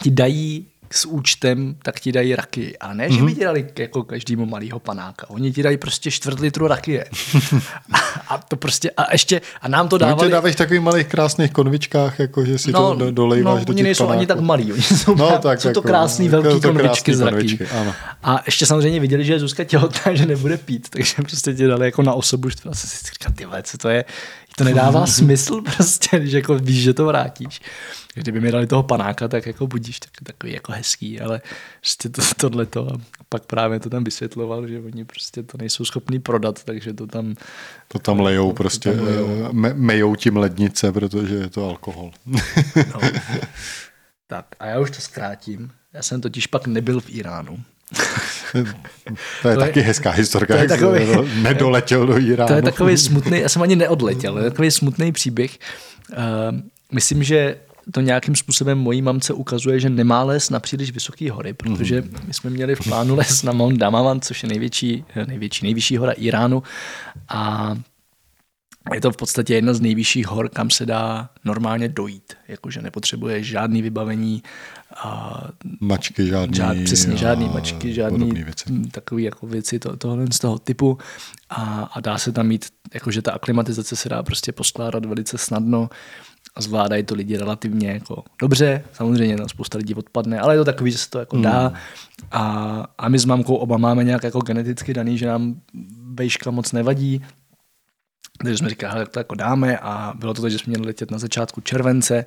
[0.01, 2.77] ti dají s účtem, tak ti dají raky.
[2.77, 3.35] A ne, že by mhm.
[3.35, 5.29] ti dali jako každému malýho panáka.
[5.29, 7.05] Oni ti dají prostě čtvrt litru rakie.
[7.93, 10.21] a, a, to prostě, a ještě, a nám to dávali...
[10.21, 13.65] Oni dávají v takových malých krásných konvičkách, jako že si no, to do, dolejváš no,
[13.65, 14.17] do oni nejsou panáků.
[14.17, 17.21] ani tak malí, oni jsou, no, tak, jsou jako, to krásný velký to konvičky z
[17.21, 17.59] raky.
[18.23, 21.85] A ještě samozřejmě viděli, že je Zuzka těhotná, že nebude pít, takže prostě ti dali
[21.85, 24.05] jako na osobu, že si říkal, ty co to je,
[24.57, 27.61] to nedává smysl prostě, když jako víš, že to vrátíš.
[28.13, 31.41] Kdyby mi dali toho panáka, tak jako budíš tak, takový jako hezký, ale
[31.79, 32.97] prostě to, tohleto a
[33.29, 37.35] pak právě to tam vysvětloval, že oni prostě to nejsou schopní prodat, takže to tam...
[37.87, 39.45] To tam lejou to, prostě, to tam lejou.
[39.45, 42.11] Eh, me, mejou tím lednice, protože je to alkohol.
[42.75, 42.99] no.
[44.27, 45.71] Tak a já už to zkrátím.
[45.93, 47.59] Já jsem totiž pak nebyl v Iránu.
[49.41, 51.05] To je to taky je, hezká historka, jak takový,
[51.41, 52.47] nedoletěl do Iránu.
[52.47, 55.57] To je takový smutný, já jsem ani neodletěl, je takový smutný příběh.
[56.11, 56.17] Uh,
[56.91, 57.55] myslím, že
[57.91, 62.27] to nějakým způsobem mojí mamce ukazuje, že nemá les na příliš vysoké hory, protože mhm.
[62.27, 66.11] my jsme měli v plánu les na Mount Damavan, což je největší, největší, nejvyšší hora
[66.11, 66.63] Iránu
[67.29, 67.75] a
[68.93, 72.33] je to v podstatě jedna z nejvyšších hor, kam se dá normálně dojít.
[72.47, 74.43] Jakože nepotřebuje žádný vybavení.
[74.95, 75.41] A
[75.79, 76.57] mačky žádný.
[76.57, 78.65] Žád, přesně, žádný mačky, žádný věci.
[78.91, 80.97] takový jako věci to, tohle z toho typu.
[81.49, 85.89] A, a dá se tam mít, jakože ta aklimatizace se dá prostě poskládat velice snadno
[86.55, 88.83] a zvládají to lidi relativně jako dobře.
[88.93, 91.69] Samozřejmě no, spousta lidí odpadne, ale je to takový, že se to jako dá.
[91.69, 91.75] Mm.
[92.31, 95.55] A, a my s mamkou oba máme nějak jako geneticky daný, že nám
[96.13, 97.21] vejška moc nevadí,
[98.43, 101.11] takže jsme říkali, jak to jako dáme a bylo to tak, že jsme měli letět
[101.11, 102.25] na začátku července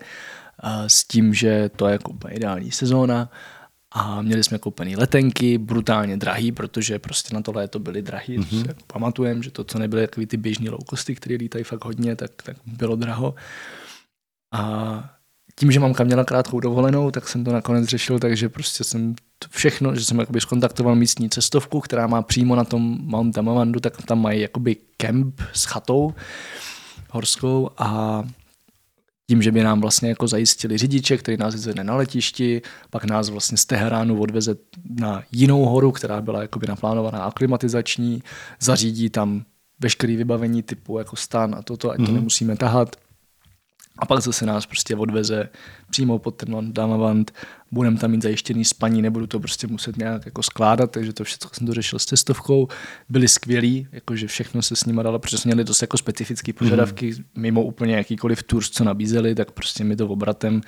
[0.86, 3.30] s tím, že to je jako ideální sezóna
[3.92, 8.38] a měli jsme koupený letenky, brutálně drahý, protože prostě na to léto byly drahý.
[8.38, 8.74] Mm-hmm.
[8.86, 12.30] pamatujeme, že to, co nebyly takový ty běžní low costy, které lítají fakt hodně, tak,
[12.42, 13.34] tak bylo draho.
[14.52, 15.10] A
[15.58, 19.14] tím, že mamka měla krátkou dovolenou, tak jsem to nakonec řešil, takže prostě jsem
[19.50, 24.02] všechno, že jsem jakoby skontaktoval místní cestovku, která má přímo na tom Mount Damavandu, tak
[24.02, 26.14] tam mají jakoby kemp s chatou
[27.10, 28.22] horskou a
[29.26, 33.28] tím, že by nám vlastně jako zajistili řidiče, který nás vyzvedne na letišti, pak nás
[33.28, 34.56] vlastně z Teheránu odveze
[35.00, 38.22] na jinou horu, která byla jakoby naplánovaná aklimatizační,
[38.60, 39.44] zařídí tam
[39.80, 42.12] veškeré vybavení typu jako stan a toto, ať to mm-hmm.
[42.12, 42.96] nemusíme tahat
[43.98, 45.48] a pak zase nás prostě odveze
[45.90, 47.32] přímo pod ten Damavant,
[47.70, 51.50] budeme tam mít zajištěný spaní, nebudu to prostě muset nějak jako skládat, takže to všechno
[51.52, 52.68] jsem to řešil s cestovkou.
[53.08, 57.12] Byli skvělí, jakože všechno se s nimi dalo, protože jsme měli dost jako specifické požadavky,
[57.12, 57.24] mm.
[57.36, 60.60] mimo úplně jakýkoliv tour, co nabízeli, tak prostě mi to obratem,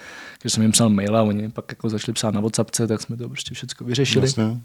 [0.42, 3.16] když jsem jim psal mail a oni pak jako začali psát na WhatsAppce, tak jsme
[3.16, 4.26] to prostě všechno vyřešili.
[4.26, 4.60] Jasně.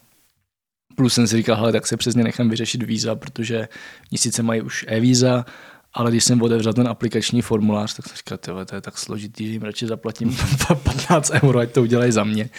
[0.95, 3.67] Plus jsem si říkal, hele, tak se přesně nechám vyřešit víza, protože
[4.11, 5.45] oni sice mají už e-víza,
[5.93, 9.51] ale když jsem otevřel ten aplikační formulář, tak jsem říkal, to je tak složitý, že
[9.51, 10.37] jim radši zaplatím
[10.83, 12.49] 15 euro, ať to udělají za mě.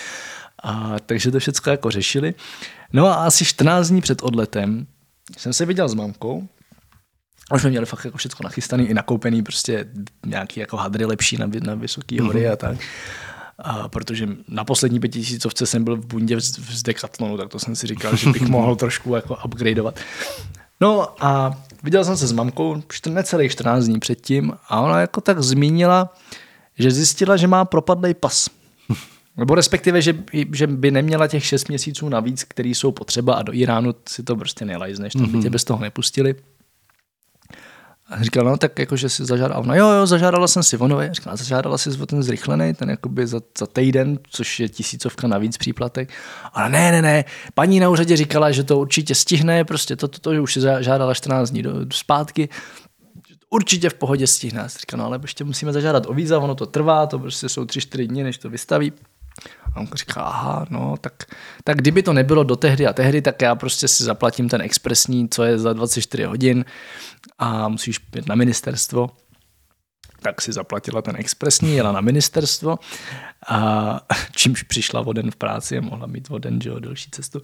[0.62, 2.34] A, takže to všechno jako řešili.
[2.92, 4.86] No a asi 14 dní před odletem
[5.38, 6.48] jsem se viděl s mamkou,
[7.54, 9.86] už jsme měli fakt jako všechno nachystaný, i nakoupený prostě
[10.26, 12.52] nějaký jako hadry lepší na, na vysoké hory mm-hmm.
[12.52, 12.78] a tak.
[13.58, 17.86] A protože na poslední pětisícovce jsem byl v bundě z Decathlonu, tak to jsem si
[17.86, 20.00] říkal, že bych mohl trošku jako upgradeovat.
[20.80, 25.42] No a viděl jsem se s mamkou necelých 14 dní předtím a ona jako tak
[25.42, 26.14] zmínila,
[26.78, 28.50] že zjistila, že má propadlý pas.
[29.36, 30.16] Nebo respektive, že,
[30.52, 34.36] že by neměla těch 6 měsíců navíc, který jsou potřeba a do Iránu si to
[34.36, 35.50] prostě nelajzneš, tam by tě mhm.
[35.50, 36.34] bez toho nepustili.
[38.14, 39.62] A říkal, no tak jako, že si zažádala.
[39.66, 43.26] No jo, jo, zažádala jsem si ono, říkala, zažádala si o ten zrychlený, ten jakoby
[43.26, 46.12] za, za týden, což je tisícovka navíc příplatek.
[46.52, 50.18] Ale ne, ne, ne, paní na úřadě říkala, že to určitě stihne, prostě to, to,
[50.20, 52.48] to, to už si žádala 14 dní do, zpátky,
[53.50, 54.68] určitě v pohodě stihne.
[54.80, 58.06] Říkal, no ale ještě musíme zažádat o víza, ono to trvá, to prostě jsou 3-4
[58.06, 58.92] dny, než to vystaví.
[59.74, 61.12] A on říká, aha, no, tak,
[61.64, 65.28] tak kdyby to nebylo do tehdy a tehdy, tak já prostě si zaplatím ten expresní,
[65.28, 66.64] co je za 24 hodin
[67.38, 69.10] a musíš jít na ministerstvo.
[70.22, 72.78] Tak si zaplatila ten expresní, jela na ministerstvo
[73.48, 74.00] a
[74.32, 77.42] čímž přišla voden v práci a mohla mít voden, že jo, delší cestu.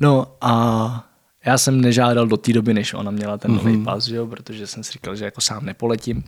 [0.00, 1.12] No a
[1.44, 3.84] já jsem nežádal do té doby, než ona měla ten nový mm-hmm.
[3.84, 6.24] pas, jo, protože jsem si říkal, že jako sám nepoletím.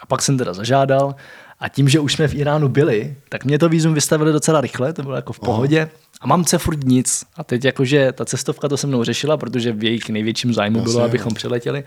[0.00, 1.14] A pak jsem teda zažádal
[1.60, 4.92] a tím, že už jsme v Iránu byli, tak mě to vízum vystavili docela rychle,
[4.92, 5.80] to bylo jako v pohodě.
[5.80, 5.90] Aha.
[6.20, 7.24] A mám se furt nic.
[7.36, 11.02] A teď jakože ta cestovka to se mnou řešila, protože v jejich největším zájmu bylo,
[11.02, 11.84] abychom přiletěli.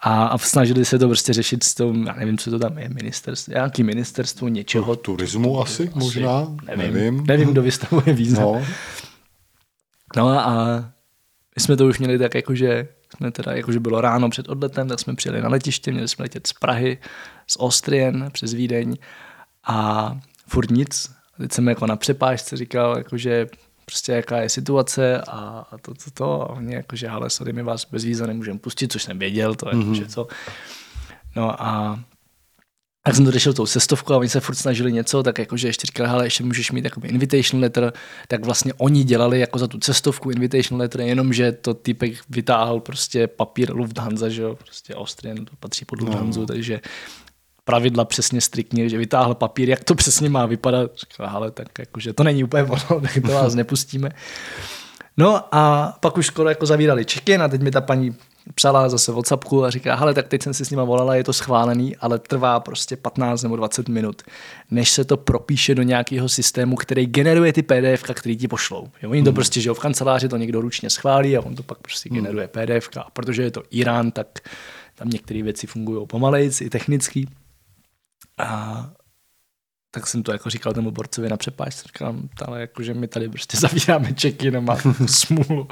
[0.00, 2.88] A, a snažili se to prostě řešit s tom, já nevím, co to tam je,
[2.88, 4.96] ministerstvo, nějaký ministerstvo něčeho.
[4.96, 6.94] Turismu asi, asi možná, nevím.
[6.94, 8.42] Nevím, nevím kdo vystavuje víza.
[8.42, 8.62] No.
[10.16, 10.76] no a
[11.56, 15.00] my jsme to už měli tak jakože, jsme teda, jakože bylo ráno před odletem, tak
[15.00, 16.98] jsme přijeli na letiště, měli jsme letět z Prahy,
[17.50, 18.96] z Austrien přes Vídeň
[19.66, 21.10] a furt nic.
[21.40, 23.46] Teď jsem jako na přepážce říkal, jakože
[23.84, 26.42] prostě jaká je situace a, a to, to, to.
[26.42, 29.68] A oni jakože, ale sorry, my vás bez víza nemůžeme pustit, což jsem věděl, to
[29.68, 29.80] je mm-hmm.
[29.80, 30.26] jakože co.
[31.36, 32.00] No a
[33.02, 35.86] tak jsem to řešil tou cestovkou a oni se furt snažili něco, tak jakože ještě
[35.86, 37.92] říkali, ale ještě můžeš mít jakoby invitation letter,
[38.28, 43.26] tak vlastně oni dělali jako za tu cestovku invitation letter, jenomže to typek vytáhl prostě
[43.26, 46.46] papír Lufthansa, že jo, prostě Austrian, to patří pod Lufthansa, no.
[46.46, 46.80] takže
[47.68, 50.90] pravidla přesně striktně, že vytáhl papír, jak to přesně má vypadat.
[50.96, 54.10] Říkal, ale tak jakože to není úplně ono, tak to vás nepustíme.
[55.16, 58.14] No a pak už skoro jako zavírali check-in a teď mi ta paní
[58.54, 61.32] psala zase Whatsappku a říká, hele, tak teď jsem si s nima volala, je to
[61.32, 64.22] schválený, ale trvá prostě 15 nebo 20 minut,
[64.70, 68.88] než se to propíše do nějakého systému, který generuje ty PDF, který ti pošlou.
[69.02, 69.34] Jo, oni to hmm.
[69.34, 72.16] prostě, že v kanceláři to někdo ručně schválí a on to pak prostě hmm.
[72.16, 72.88] generuje PDF.
[72.96, 74.26] A protože je to Irán, tak
[74.94, 77.26] tam některé věci fungují pomalejc, i technicky.
[78.38, 78.90] A
[79.90, 83.28] tak jsem to jako říkal tomu borcovi na přepáž, říkám, ale jako, že my tady
[83.28, 85.68] prostě zavíráme čeky, no má smůlu.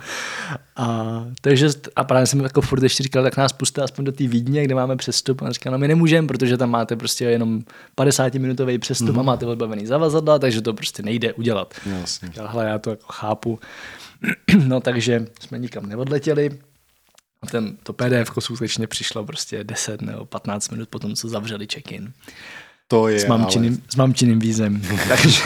[0.77, 4.27] A, takže, a právě jsem jako furt ještě říkal, tak nás puste aspoň do té
[4.27, 5.43] Vídně, kde máme přestup.
[5.43, 7.63] A říkal, no my nemůžeme, protože tam máte prostě jenom
[7.97, 9.19] 50-minutový přestup mm-hmm.
[9.19, 9.27] a mhm.
[9.27, 11.75] máte odbavený zavazadla, takže to prostě nejde udělat.
[11.87, 12.29] Jasně.
[12.29, 13.59] Říkal, hele, já to jako chápu.
[14.67, 16.59] no takže jsme nikam neodletěli.
[17.43, 22.13] A ten, to PDF skutečně přišlo prostě 10 nebo 15 minut potom, co zavřeli check-in.
[22.89, 23.83] To je, s mamčiným, ale...
[23.89, 24.83] s mamčiným vízem.
[25.09, 25.43] Takže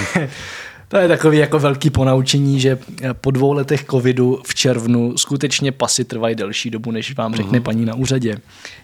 [0.89, 2.79] to je takový jako velký ponaučení, že
[3.13, 7.63] po dvou letech covidu v červnu skutečně pasy trvají delší dobu, než vám řekne uh-huh.
[7.63, 8.39] paní na úřadě.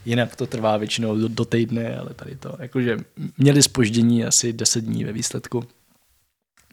[0.04, 2.96] Jinak to trvá většinou do, do týdne, ale tady to, jakože
[3.38, 5.64] měli spoždění asi 10 dní ve výsledku.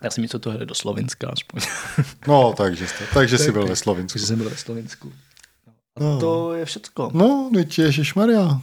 [0.04, 1.62] Já jsem místo toho do Slovenska aspoň.
[2.28, 4.14] No, takže, jste, takže jsi byl ve Slovensku.
[4.14, 5.14] Takže jsem byl ve Slovensku.
[5.96, 6.20] A no.
[6.20, 7.12] to je všecko.
[7.14, 7.80] No, teď
[8.16, 8.62] Maria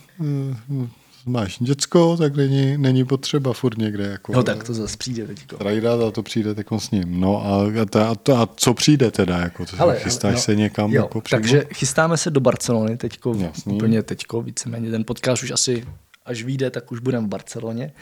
[1.26, 4.04] máš děcko, tak není, není potřeba furt někde.
[4.04, 5.56] Jako, no tak to zase přijde teďko.
[5.56, 7.20] Trajdat a to přijde teď s ním.
[7.20, 7.64] No a,
[8.00, 9.38] a, a, a co přijde teda?
[9.38, 10.92] Jako, to ale, chystáš no, se někam?
[10.92, 13.74] Jo, jako takže chystáme se do Barcelony teďko, Jasný.
[13.74, 15.86] úplně teďko, víceméně ten podcast už asi,
[16.24, 17.92] až vyjde, tak už budeme v Barceloně.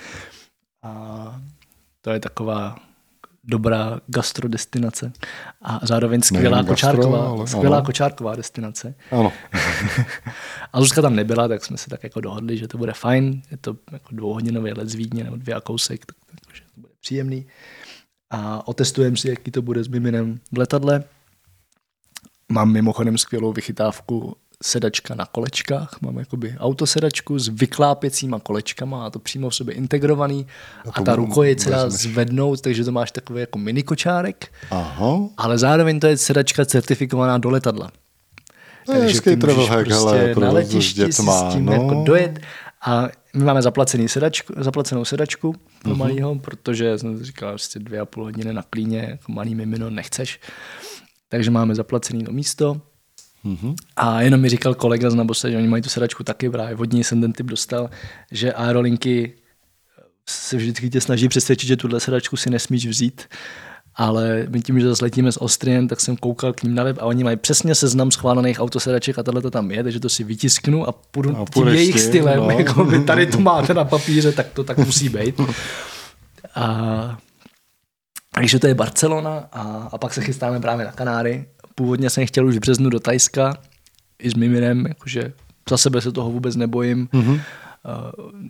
[0.83, 1.41] A
[2.01, 2.76] to je taková
[3.49, 5.12] dobrá gastrodestinace
[5.62, 8.94] a zároveň skvělá kočárková, gastro, ale, skvělá kočárková destinace.
[9.11, 9.32] Ano.
[10.72, 13.42] a Zuzka tam nebyla, tak jsme se tak jako dohodli, že to bude fajn.
[13.51, 16.92] Je to jako dvouhodinový let z Vídně nebo dvě a kousek, tak, takže to bude
[17.01, 17.46] příjemný.
[18.30, 21.05] A otestujeme si, jaký to bude s Miminem v letadle.
[22.53, 29.19] Mám mimochodem skvělou vychytávku sedačka na kolečkách, mám jakoby autosedačku s vyklápěcíma kolečkama a to
[29.19, 30.47] přímo v sobě integrovaný
[30.87, 35.19] a, a ta rukojeť se dá zvednout, takže to máš takový jako mini kočárek, Aha.
[35.37, 37.91] ale zároveň to je sedačka certifikovaná do letadla.
[38.89, 41.73] No, takže ty můžeš hack, prostě hele, na letišti si s tím no.
[41.73, 42.41] jako dojet
[42.87, 45.97] a my máme zaplacený sedačku, zaplacenou sedačku pro uh-huh.
[45.97, 50.41] malýho, protože jsem říkal, prostě dvě a půl hodiny na klíně, jako malý mimino nechceš.
[51.29, 52.81] Takže máme zaplacený to místo,
[53.49, 53.74] Mm-hmm.
[53.96, 56.92] A jenom mi říkal kolega z Nabose, že oni mají tu sedačku taky, právě od
[56.92, 57.90] ní jsem ten typ dostal,
[58.32, 59.32] že aerolinky
[60.28, 63.22] se vždycky tě snaží přesvědčit, že tuhle sedačku si nesmíš vzít,
[63.94, 66.99] ale my tím, že zase letíme s Austrian, tak jsem koukal k ním na web
[67.01, 70.24] a oni mají přesně seznam schválených autosedaček a tohle to tam je, takže to si
[70.24, 72.51] vytisknu a půjdu a tím jejich ty, stylem, no.
[72.51, 75.40] jako vy tady to máte na papíře, tak to tak musí být.
[76.55, 77.18] A
[78.34, 81.46] takže to je Barcelona a, a pak se chystáme právě na Kanáry
[81.79, 83.55] Původně jsem chtěl už v březnu do Tajska
[84.18, 85.33] i s Miminem, jakože
[85.70, 87.07] za sebe se toho vůbec nebojím.
[87.07, 87.41] Mm-hmm.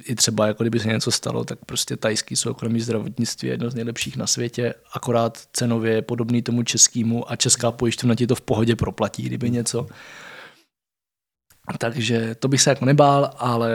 [0.05, 3.75] I třeba, jako kdyby se něco stalo, tak prostě tajský soukromý zdravotnictví je jedno z
[3.75, 8.41] nejlepších na světě, akorát cenově je podobný tomu českému a česká pojišťovna ti to v
[8.41, 9.87] pohodě proplatí, kdyby něco.
[11.79, 13.71] Takže to bych se jako nebál, ale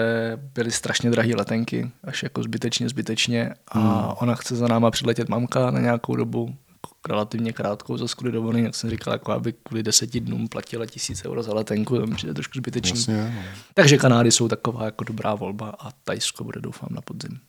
[0.54, 3.54] byly strašně drahé letenky, až jako zbytečně, zbytečně.
[3.68, 4.14] A hmm.
[4.20, 6.56] ona chce za náma přiletět mamka na nějakou dobu,
[7.10, 11.26] relativně krátkou za skvělý dovolený, jak jsem říkal, jako aby kvůli deseti dnům platila tisíc
[11.26, 13.00] euro za letenku, to mi přijde trošku zbytečný.
[13.00, 13.42] Jasně, no.
[13.74, 17.40] Takže Kanády jsou taková jako dobrá volba a Tajsko bude doufám na podzim.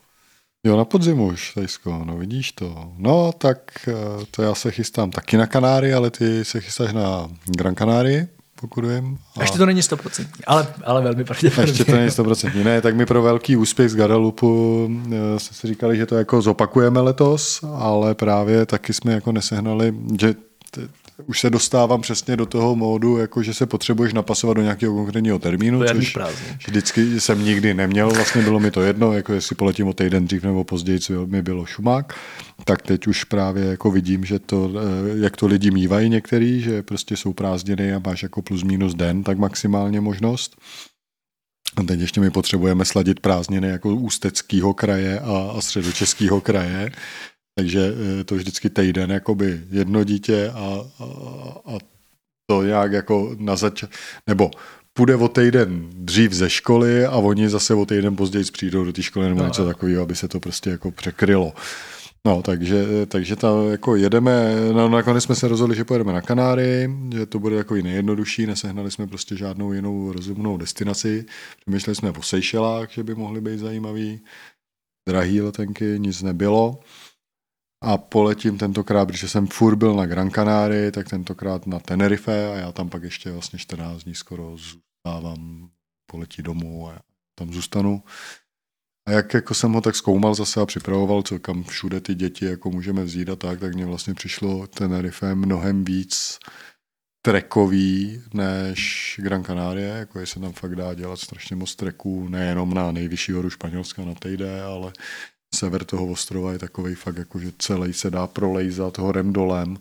[0.67, 2.93] Jo, na podzim už, Tajsko, no vidíš to.
[2.97, 3.95] No, tak eh,
[4.31, 8.27] to já se chystám taky na Kanáry, ale ty se chystáš na Gran Canaria,
[8.65, 9.19] pokud vím.
[9.37, 9.41] A...
[9.41, 11.71] Ještě to není 100%, ale, ale velmi pravděpodobně.
[11.71, 12.65] Ještě to není 100%.
[12.65, 16.43] Ne, tak my pro velký úspěch z Guadalupu eh, jsme si říkali, že to jako
[16.43, 20.35] zopakujeme letos, ale právě taky jsme jako nesehnali, že
[21.27, 25.39] už se dostávám přesně do toho módu, jako že se potřebuješ napasovat do nějakého konkrétního
[25.39, 26.17] termínu, to což
[26.67, 30.43] vždycky jsem nikdy neměl, vlastně bylo mi to jedno, jako jestli poletím o týden dřív
[30.43, 32.15] nebo později, co mi bylo šumák,
[32.65, 36.83] tak teď už právě jako vidím, že to, eh, jak to lidi mývají některý, že
[36.83, 40.57] prostě jsou prázdniny a máš jako plus minus den, tak maximálně možnost.
[41.77, 46.93] A teď ještě my potřebujeme sladit prázdniny jako ústeckého kraje a, a středočeského kraje,
[47.59, 51.05] takže eh, to vždycky týden, jakoby jedno dítě a, a,
[51.75, 51.79] a
[52.47, 53.85] to nějak jako na zač...
[54.27, 54.51] nebo
[54.93, 59.03] půjde o týden dřív ze školy a oni zase o týden později přijdou do té
[59.03, 59.47] školy nebo no.
[59.47, 61.55] něco takového, aby se to prostě jako překrylo.
[62.27, 66.91] No, takže, takže tam jako jedeme, no, nakonec jsme se rozhodli, že pojedeme na Kanáry,
[67.15, 71.25] že to bude jako i nejjednodušší, nesehnali jsme prostě žádnou jinou rozumnou destinaci.
[71.61, 74.21] Přemýšleli jsme o Seychelách, že by mohly být zajímavý.
[75.09, 76.81] Drahý letenky, nic nebylo
[77.85, 82.57] a poletím tentokrát, protože jsem furt byl na Gran Canaria, tak tentokrát na Tenerife a
[82.57, 85.69] já tam pak ještě vlastně 14 dní skoro zůstávám,
[86.11, 87.01] poletí domů a
[87.39, 88.03] tam zůstanu.
[89.09, 92.45] A jak jako jsem ho tak zkoumal zase a připravoval, co kam všude ty děti
[92.45, 96.39] jako můžeme vzít a tak, tak mně vlastně přišlo Tenerife mnohem víc
[97.23, 102.75] trekový než Gran Canaria, jako je se tam fakt dá dělat strašně moc treků, nejenom
[102.75, 104.93] na nejvyšší horu Španělska, na Tejde, ale
[105.55, 109.77] sever toho ostrova je takový fakt, jako, že celý se dá prolejzat horem dolem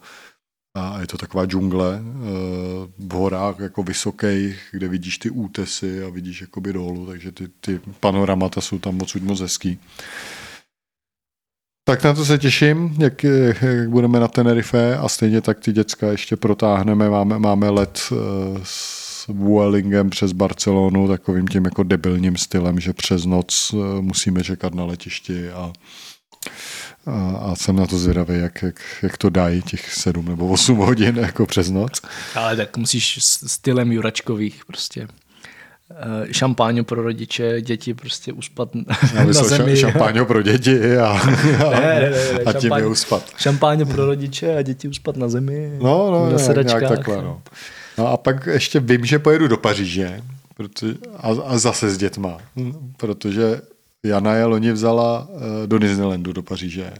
[0.77, 2.03] a je to taková džungle eh,
[2.97, 7.79] v horách jako vysokých, kde vidíš ty útesy a vidíš jakoby dolů, takže ty, ty
[7.99, 9.79] panoramata jsou tam moc moc hezký.
[11.87, 16.11] Tak na to se těším, jak, jak budeme na Tenerife a stejně tak ty děcka
[16.11, 17.09] ještě protáhneme.
[17.09, 18.17] Máme, máme let uh,
[19.23, 24.75] s Vuelingem přes Barcelonu takovým tím jako debilním stylem, že přes noc eh, musíme čekat
[24.75, 25.73] na letišti a,
[27.05, 30.77] a, a jsem na to zvědavý, jak, jak, jak to dají těch sedm nebo osm
[30.77, 32.01] hodin jako přes noc.
[32.35, 35.07] Ale tak musíš stylem Juračkových prostě
[35.91, 38.75] eh, šampáňo pro rodiče, děti prostě uspat
[39.15, 39.77] na, na zemi.
[39.77, 41.25] Šampáňo pro děti a, a,
[41.69, 43.29] ne, ne, ne, ne, a tím je uspat.
[43.37, 45.77] Šampáňo pro rodiče a děti uspat na zemi.
[45.81, 47.41] No, no, na nějak, nějak takhle, no.
[47.97, 50.21] No a pak ještě vím, že pojedu do Paříže
[50.53, 52.37] protože, a, a zase s dětma,
[52.97, 53.61] protože
[54.05, 56.93] Jana je loni vzala eh, do Disneylandu, do Paříže.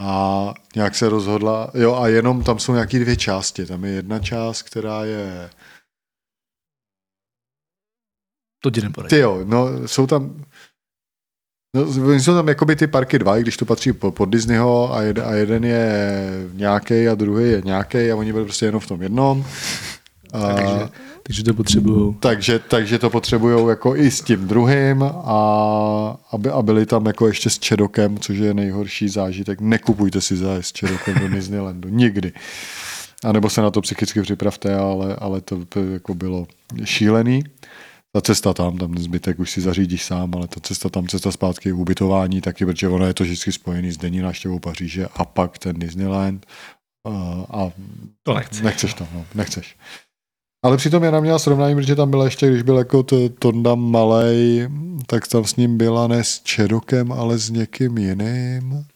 [0.00, 3.66] A nějak se rozhodla, jo a jenom tam jsou nějaké dvě části.
[3.66, 5.50] Tam je jedna část, která je
[8.62, 9.10] to ti neporadí.
[9.10, 10.44] Ty jo, no jsou tam,
[11.74, 15.34] No, jsou tam jakoby ty parky dva, když to patří pod Disneyho a, jed, a
[15.34, 19.44] jeden je nějaký a druhý je nějaký a oni byli prostě jenom v tom jednom.
[20.32, 20.88] A, takže,
[21.22, 22.16] takže to potřebují.
[22.20, 27.26] Takže, takže to potřebují jako i s tím druhým a, aby, a byli tam jako
[27.26, 29.60] ještě s Čedokem, což je nejhorší zážitek.
[29.60, 31.88] Nekupujte si zájezd s Čedokem do Disneylandu.
[31.92, 32.32] Nikdy.
[33.24, 36.46] A nebo se na to psychicky připravte, ale, ale to, to jako bylo
[36.84, 37.44] šílený
[38.14, 41.72] ta cesta tam, tam zbytek už si zařídíš sám, ale ta cesta tam, cesta zpátky
[41.72, 45.58] v ubytování taky, protože ono je to vždycky spojený s denní návštěvou Paříže a pak
[45.58, 46.46] ten Disneyland
[47.06, 47.10] a,
[47.50, 47.72] a
[48.22, 48.62] to nechceš.
[48.62, 49.76] nechceš tam, no, nechceš.
[50.64, 54.68] Ale přitom já měla srovnání, protože tam byla ještě, když byl jako to, Tonda malej,
[55.06, 58.86] tak tam s ním byla ne s Čedokem, ale s někým jiným.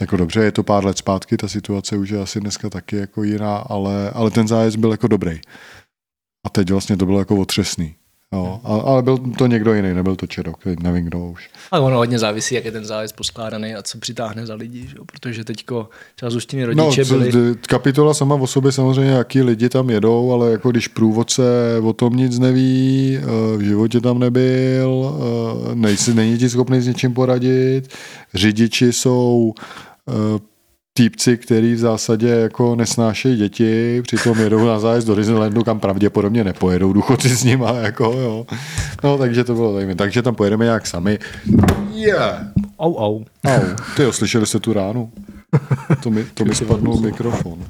[0.00, 3.22] Jako dobře, je to pár let zpátky, ta situace už je asi dneska taky jako
[3.22, 5.40] jiná, ale, ale ten zájezd byl jako dobrý.
[6.46, 7.96] A teď vlastně to bylo jako otřesný.
[8.34, 11.50] No, ale byl to někdo jiný, nebyl to Čerok, nevím kdo už.
[11.70, 14.94] Ale ono hodně závisí, jak je ten zájezd poskládaný a co přitáhne za lidi, že?
[15.06, 17.54] protože teďko třeba zůstiny rodiče no, byli...
[17.68, 21.42] Kapitola sama o sobě samozřejmě, jaký lidi tam jedou, ale jako když průvodce
[21.82, 25.14] o tom nic neví, eh, v životě tam nebyl,
[25.70, 27.88] eh, nejsi, není ti schopný s něčím poradit,
[28.34, 29.54] řidiči jsou
[30.08, 30.53] eh,
[30.98, 36.44] týpci, který v zásadě jako nesnášejí děti, přitom jedou na zájezd do Disneylandu, kam pravděpodobně
[36.44, 38.46] nepojedou důchodci s nima, jako jo.
[39.04, 39.94] No, takže to bylo zajímavé.
[39.94, 41.18] Takže tam pojedeme nějak sami.
[41.92, 42.46] Yeah.
[42.78, 43.24] Au, au.
[43.44, 43.60] Au.
[43.96, 45.12] Ty jo, slyšeli jste tu ránu?
[46.02, 47.64] To mi, to mi spadnul mikrofon.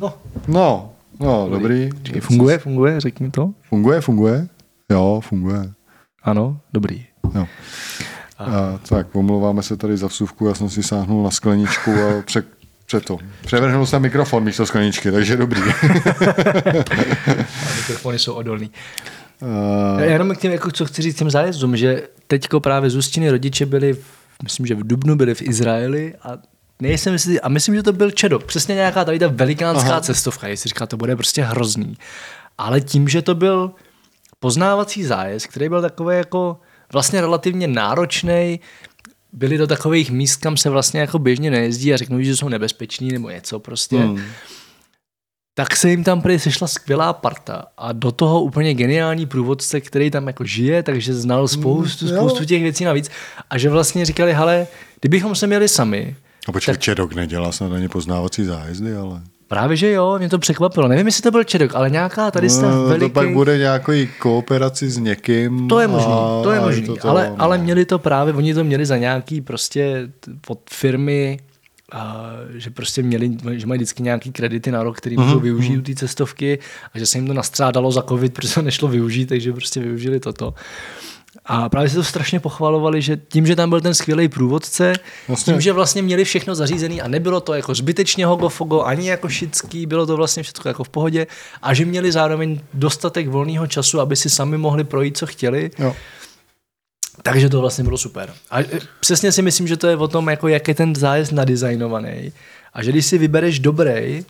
[0.00, 0.14] No.
[0.48, 1.90] No, no, dobrý.
[2.02, 3.50] Čekaj, funguje, funguje, řekni to.
[3.62, 4.48] Funguje, funguje?
[4.90, 5.72] Jo, funguje.
[6.22, 7.06] Ano, dobrý.
[7.34, 7.46] Jo.
[8.38, 12.42] A, tak, omlouváme se tady za vsuvku, já jsem si sáhnul na skleničku a pře,
[12.86, 13.18] pře to.
[13.46, 15.60] Převrhnul jsem mikrofon místo skleničky, takže dobrý.
[17.76, 18.70] mikrofony jsou odolný.
[19.40, 23.30] Uh, já jenom k těm, jako, co chci říct těm zájezdům, že teďko právě Zustiny
[23.30, 24.02] rodiče byli, v,
[24.42, 26.38] myslím, že v Dubnu byli v Izraeli a
[26.82, 30.00] nejsem jestli, a myslím, že to byl Čedok, přesně nějaká tady ta velikánská Aha.
[30.00, 31.96] cestovka, jestli říká, to bude prostě hrozný.
[32.58, 33.72] Ale tím, že to byl
[34.40, 36.60] poznávací zájezd, který byl takový jako
[36.92, 38.60] vlastně relativně náročný,
[39.32, 43.12] byli do takových míst, kam se vlastně jako běžně nejezdí a řeknou, že jsou nebezpeční
[43.12, 43.98] nebo něco prostě.
[43.98, 44.20] Hmm.
[45.54, 50.10] Tak se jim tam prý sešla skvělá parta a do toho úplně geniální průvodce, který
[50.10, 53.10] tam jako žije, takže znal spoustu, hmm, spoustu těch věcí navíc.
[53.50, 54.66] A že vlastně říkali, hele,
[55.00, 56.16] kdybychom se měli sami,
[56.48, 56.82] a počkej, tak...
[56.82, 59.22] Čedok nedělá snad ani poznávací zájezdy, ale...
[59.48, 60.88] Právě, že jo, mě to překvapilo.
[60.88, 63.00] Nevím, jestli to byl Čedok, ale nějaká tady no, veliký...
[63.00, 65.68] To pak bude nějaký kooperaci s někým.
[65.68, 66.86] To je možný, to je možný.
[66.86, 67.36] To to, ale, no.
[67.38, 70.08] ale měli to právě, oni to měli za nějaký prostě
[70.40, 71.38] pod firmy,
[71.92, 75.24] a že prostě měli, že mají vždycky nějaký kredity na rok, který mm-hmm.
[75.24, 75.82] můžou využít mhm.
[75.82, 76.58] ty cestovky
[76.94, 80.20] a že se jim to nastřádalo za covid, protože to nešlo využít, takže prostě využili
[80.20, 80.54] toto.
[81.46, 84.92] A právě se to strašně pochvalovali, že tím, že tam byl ten skvělý průvodce,
[85.28, 85.52] vlastně.
[85.52, 89.86] tím, že vlastně měli všechno zařízené a nebylo to jako zbytečně hogofogo, ani jako šický,
[89.86, 91.26] bylo to vlastně všechno jako v pohodě
[91.62, 95.70] a že měli zároveň dostatek volného času, aby si sami mohli projít, co chtěli.
[95.78, 95.96] Jo.
[97.22, 98.34] Takže to vlastně bylo super.
[98.50, 98.66] A e,
[99.00, 102.32] přesně si myslím, že to je o tom, jako jak je ten zájezd nadizajnovaný.
[102.72, 104.24] A že když si vybereš dobrý,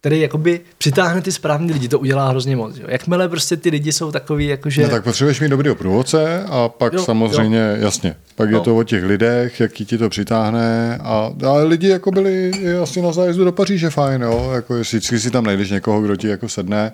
[0.00, 2.76] který jakoby přitáhne ty správní lidi, to udělá hrozně moc.
[2.76, 2.84] Jo.
[2.88, 4.82] Jakmile prostě ty lidi jsou takový, jakože...
[4.82, 7.84] No, tak potřebuješ mít dobrý průvodce a pak jo, samozřejmě, jo.
[7.84, 8.58] jasně, pak no.
[8.58, 13.02] je to o těch lidech, jaký ti to přitáhne a, a lidi jako byli asi
[13.02, 16.48] na zájezdu do Paříže fajn, jo, jako jestli si tam najdeš někoho, kdo ti jako
[16.48, 16.92] sedne,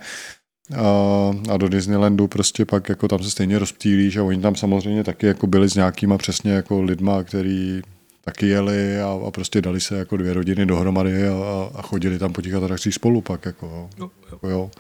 [0.76, 5.04] a, a do Disneylandu prostě pak jako tam se stejně rozptýlíš a oni tam samozřejmě
[5.04, 7.82] taky jako byli s nějakýma přesně jako lidma, který
[8.27, 12.33] taky jeli a, a prostě dali se jako dvě rodiny dohromady a, a chodili tam
[12.33, 13.47] po těch atrakcích spolu pak.
[13.47, 14.70] Jako, no, jako jo.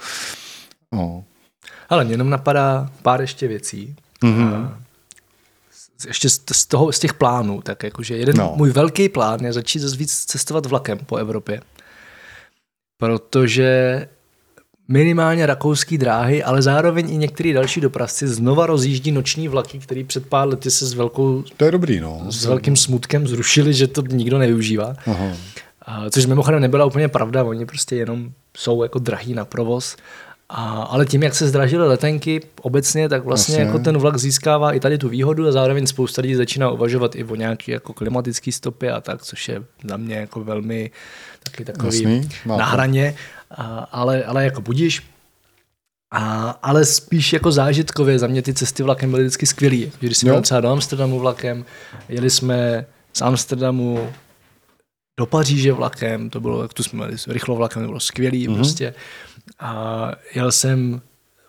[0.92, 1.24] No.
[1.88, 3.96] Ale mě jenom napadá pár ještě věcí.
[4.22, 4.76] Mm-hmm.
[6.06, 8.54] ještě z, z, toho, z těch plánů, tak jakože jeden no.
[8.56, 11.60] můj velký plán je začít zase víc cestovat vlakem po Evropě.
[12.96, 14.08] Protože
[14.88, 20.28] minimálně rakouský dráhy, ale zároveň i některý další dopravci znova rozjíždí noční vlaky, který před
[20.28, 21.44] pár lety se s velkou...
[21.56, 22.26] To je dobrý, no.
[22.30, 24.96] S velkým smutkem zrušili, že to nikdo nevyužívá.
[25.06, 25.32] Aha.
[25.82, 29.96] A, což mimochodem nebyla úplně pravda, oni prostě jenom jsou jako drahý na provoz.
[30.48, 33.66] A, ale tím, jak se zdražily letenky obecně, tak vlastně Jasně.
[33.66, 37.24] jako ten vlak získává i tady tu výhodu a zároveň spousta lidí začíná uvažovat i
[37.24, 40.90] o nějaké jako klimatické stopy a tak, což je za mě jako velmi
[41.50, 43.14] taky takový Jasný, na hraně.
[43.50, 45.02] A, ale, ale jako budíš.
[46.12, 49.92] A, ale spíš jako zážitkově, za mě ty cesty vlakem byly vždycky skvělý.
[50.00, 51.64] Když jsme třeba do Amsterdamu vlakem,
[52.08, 54.12] jeli jsme z Amsterdamu
[55.18, 58.54] do Paříže vlakem, to bylo, jak tu jsme jeli rychlo vlakem, to bylo skvělý mm-hmm.
[58.54, 58.94] prostě.
[59.58, 61.00] A jel jsem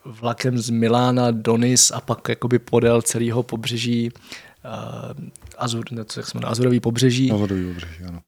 [0.06, 5.28] vlakem z Milána do Nis a pak jakoby podél celého pobřeží uh,
[5.58, 7.32] Azur, ne, co, jak jsme na Azurový pobřeží.
[7.32, 8.22] Azurový pobřeží, ano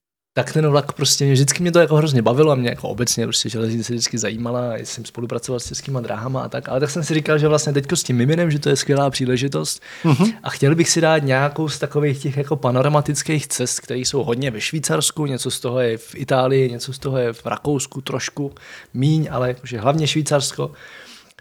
[0.43, 3.25] tak ten vlak prostě mě vždycky mě to jako hrozně bavilo a mě jako obecně
[3.25, 7.13] prostě železnice vždycky zajímala, jsem spolupracoval s českýma dráhama a tak, ale tak jsem si
[7.13, 10.33] říkal, že vlastně teďko s tím miminem, že to je skvělá příležitost uh-huh.
[10.43, 14.51] a chtěl bych si dát nějakou z takových těch jako panoramatických cest, které jsou hodně
[14.51, 18.51] ve Švýcarsku, něco z toho je v Itálii, něco z toho je v Rakousku trošku,
[18.93, 20.71] míň, ale že hlavně Švýcarsko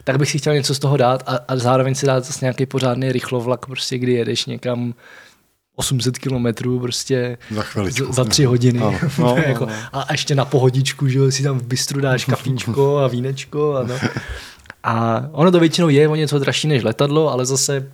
[0.04, 2.66] tak bych si chtěl něco z toho dát a, a zároveň si dát zase nějaký
[2.66, 4.94] pořádný rychlovlak, prostě kdy jedeš někam
[5.78, 8.78] 800 kilometrů prostě za, za, za tři hodiny.
[8.78, 9.72] No, no, jako, no.
[9.92, 13.76] A ještě na pohodičku, že si tam v bistru dáš kafíčko a vínečko.
[13.76, 13.94] A, no.
[14.82, 17.90] a ono to většinou je o něco dražší než letadlo, ale zase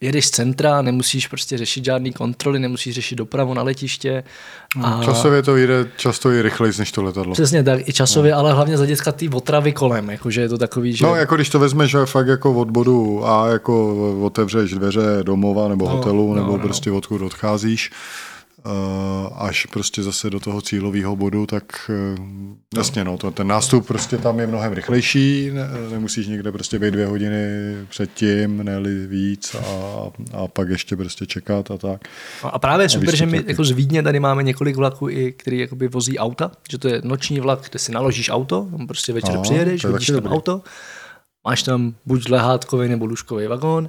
[0.00, 4.24] jedeš z centra, nemusíš prostě řešit žádný kontroly, nemusíš řešit dopravu na letiště.
[4.76, 5.04] Hmm, a...
[5.04, 7.32] Časově to jde často i rychleji než to letadlo.
[7.32, 8.38] Přesně tak, i časově, no.
[8.38, 11.06] ale hlavně z hlediska ty otravy kolem, jakože je to takový, že...
[11.06, 15.68] No, jako když to vezmeš že fakt jako od bodu a jako otevřeš dveře domova
[15.68, 16.58] nebo no, hotelu, no, nebo no.
[16.58, 17.90] prostě odkud odcházíš,
[19.34, 24.18] až prostě zase do toho cílového bodu, tak eh, jasně, no, to, ten nástup prostě
[24.18, 27.46] tam je mnohem rychlejší, ne, nemusíš někde prostě být dvě hodiny
[27.88, 29.62] předtím, ne víc a,
[30.32, 32.00] a pak ještě prostě čekat a tak.
[32.42, 35.88] A právě super, že my jako z Vídně tady máme několik vlaků, i, který jakoby
[35.88, 39.84] vozí auta, že to je noční vlak, kde si naložíš auto, prostě večer a, přijedeš,
[39.84, 40.30] vidíš tam dobrý.
[40.30, 40.62] auto,
[41.46, 43.86] máš tam buď lehátkový nebo lůžkový vagón,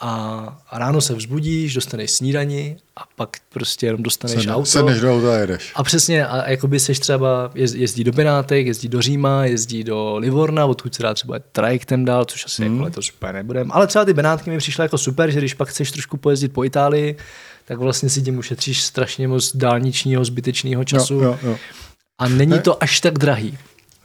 [0.00, 4.66] a ráno se vzbudíš, dostaneš snídani a pak prostě jenom dostaneš Sedne, auto.
[4.66, 5.72] Sedneš do auta a jedeš.
[5.74, 10.66] A přesně, a jakoby seš třeba, jezdí do Benátek, jezdí do Říma, jezdí do Livorna,
[10.66, 12.80] odkud se dá třeba trajektem dál, což asi jako hmm.
[12.80, 13.70] jako letos úplně nebudem.
[13.72, 16.64] Ale třeba ty Benátky mi přišly jako super, že když pak chceš trošku pojezdit po
[16.64, 17.16] Itálii,
[17.64, 21.14] tak vlastně si tím ušetříš strašně moc dálničního zbytečného času.
[21.14, 21.56] Jo, jo, jo.
[22.18, 22.60] A není ne?
[22.60, 23.58] to až tak drahý.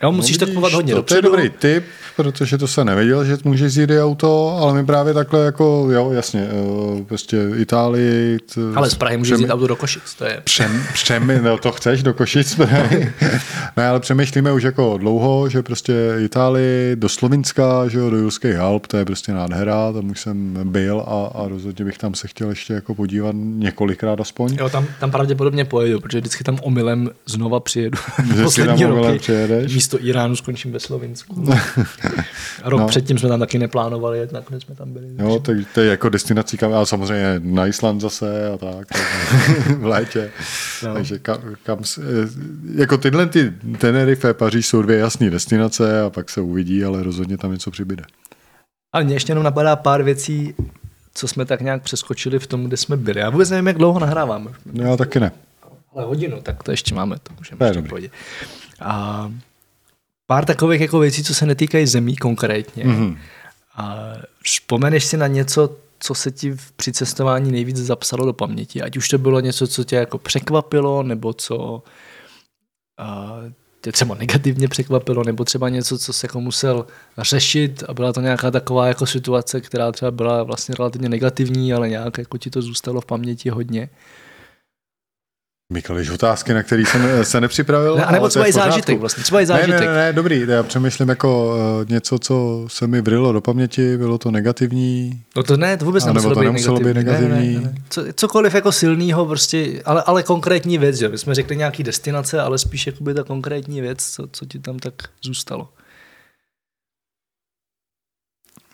[0.05, 1.21] Jo, musíš no, takovat hodně to, dopředu.
[1.21, 1.83] To je dobrý tip,
[2.15, 6.47] protože to se nevěděl, že můžeš jít auto, ale my právě takhle jako, jo, jasně,
[6.49, 8.39] eh, prostě Itálii.
[8.53, 10.41] T, ale z Prahy můžeš jít auto do Košic, to je.
[10.43, 12.57] Přem, přem, no to chceš do Košic,
[13.77, 18.55] ne, ale přemýšlíme už jako dlouho, že prostě Itálii do Slovinska, že jo, do Jurských
[18.55, 22.27] Alp, to je prostě nádhera, tam už jsem byl a, a rozhodně bych tam se
[22.27, 24.55] chtěl ještě jako podívat několikrát aspoň.
[24.59, 27.97] Jo, tam, tam pravděpodobně pojedu, protože vždycky tam omylem znova přijedu.
[28.43, 29.19] Poslední tam roky.
[29.19, 29.73] Přijedeš.
[29.75, 31.45] Místo Iránu skončím ve Slovinsku.
[32.63, 32.87] A rok no.
[32.87, 35.07] předtím jsme tam taky neplánovali, jak nakonec jsme tam byli.
[35.19, 38.87] Jo, tak to je jako destinací, kam, ale samozřejmě na Island zase a tak,
[39.77, 40.31] v létě.
[40.83, 40.93] No.
[40.93, 41.79] Takže kam, kam,
[42.75, 47.37] jako tyhle ty Tenerife, Paříž jsou dvě jasné destinace a pak se uvidí, ale rozhodně
[47.37, 48.03] tam něco přibyde.
[48.93, 50.55] Ale mě ještě jenom napadá pár věcí,
[51.13, 53.19] co jsme tak nějak přeskočili v tom, kde jsme byli.
[53.19, 54.51] Já vůbec nevím, jak dlouho nahráváme.
[54.73, 55.31] No, já taky ne.
[55.95, 58.09] Ale hodinu, tak to ještě máme, to můžeme ještě dobrý.
[58.79, 59.31] A
[60.27, 62.83] pár takových jako věcí, co se netýkají zemí konkrétně.
[62.83, 63.17] Mm-hmm.
[63.75, 68.81] A vzpomeneš si na něco, co se ti při cestování nejvíc zapsalo do paměti?
[68.81, 71.83] Ať už to bylo něco, co tě jako překvapilo, nebo co
[72.97, 73.37] a,
[73.81, 76.85] tě třeba negativně překvapilo, nebo třeba něco, co se jako musel
[77.17, 81.89] řešit a byla to nějaká taková jako situace, která třeba byla vlastně relativně negativní, ale
[81.89, 83.89] nějak jako ti to zůstalo v paměti hodně.
[85.75, 87.95] Mikališ otázky, na který jsem se nepřipravil.
[87.95, 89.79] Ne, nebo třeba i zážitek vlastně, třeba i zážitek.
[89.79, 93.97] Ne, ne, ne, dobrý, já přemýšlím jako uh, něco, co se mi vrilo do paměti,
[93.97, 95.23] bylo to negativní.
[95.35, 97.03] No to ne, to vůbec nemuselo, to být, nemuselo negativní.
[97.03, 97.55] být negativní.
[97.55, 97.75] Ne, ne, ne.
[97.89, 101.09] Co, cokoliv jako silného, prostě, ale, ale konkrétní věc, že?
[101.09, 104.79] My jsme řekli nějaký destinace, ale spíš jakoby ta konkrétní věc, co, co ti tam
[104.79, 105.69] tak zůstalo.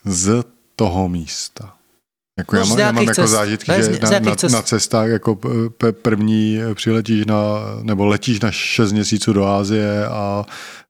[0.06, 0.44] Z
[0.76, 1.74] toho místa.
[2.42, 5.40] Jako no, já, mám, já mám jako zážitky, že na, na, na cestách jako
[6.02, 7.36] první přiletíš na,
[7.82, 10.46] nebo letíš na 6 měsíců do Ázie a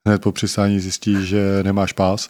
[0.07, 2.29] hned po přistání zjistíš, že nemáš pás.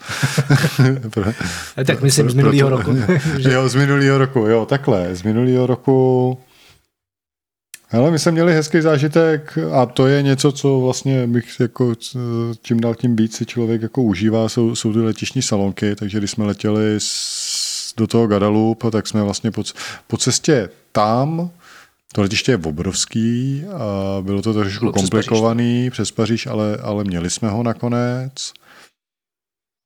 [1.86, 2.92] tak myslím z minulého roku.
[3.38, 5.16] jo, z minulého roku, jo, takhle.
[5.16, 6.38] Z minulého roku
[7.92, 11.94] ale my jsme měli hezký zážitek a to je něco, co vlastně bych jako
[12.62, 16.32] tím dál tím víc si člověk jako užívá, jsou, jsou ty letišní salonky, takže když
[16.32, 17.41] jsme letěli s
[17.98, 19.64] do toho Guadalupe, tak jsme vlastně po,
[20.08, 21.52] po cestě tam,
[22.14, 27.30] to letiště je obrovský, a bylo to trošku bylo komplikovaný přes Paříž, ale, ale měli
[27.30, 28.54] jsme ho nakonec.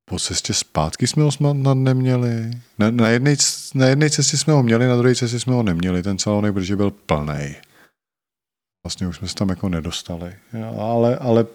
[0.10, 2.52] Po cestě zpátky jsme ho snad neměli.
[2.80, 3.36] Na, na, jedné,
[3.74, 6.76] na jedné cestě jsme ho měli, na druhé cestě jsme ho neměli, ten salonek, protože
[6.76, 7.56] byl plný.
[8.86, 10.34] Vlastně už jsme se tam jako nedostali.
[10.80, 11.46] Ale, ale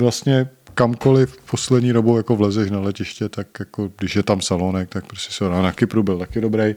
[0.00, 5.06] vlastně kamkoliv poslední dobou jako vlezeš na letiště, tak jako když je tam salonek, tak
[5.06, 6.74] prostě se na Kypru byl taky dobrý.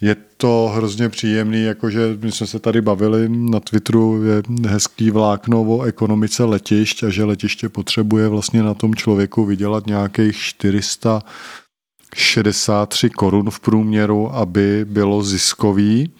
[0.00, 5.62] Je to hrozně příjemný, jakože my jsme se tady bavili na Twitteru, je hezký vlákno
[5.62, 13.50] o ekonomice letišť a že letiště potřebuje vlastně na tom člověku vydělat nějakých 463 korun
[13.50, 16.12] v průměru, aby bylo ziskový.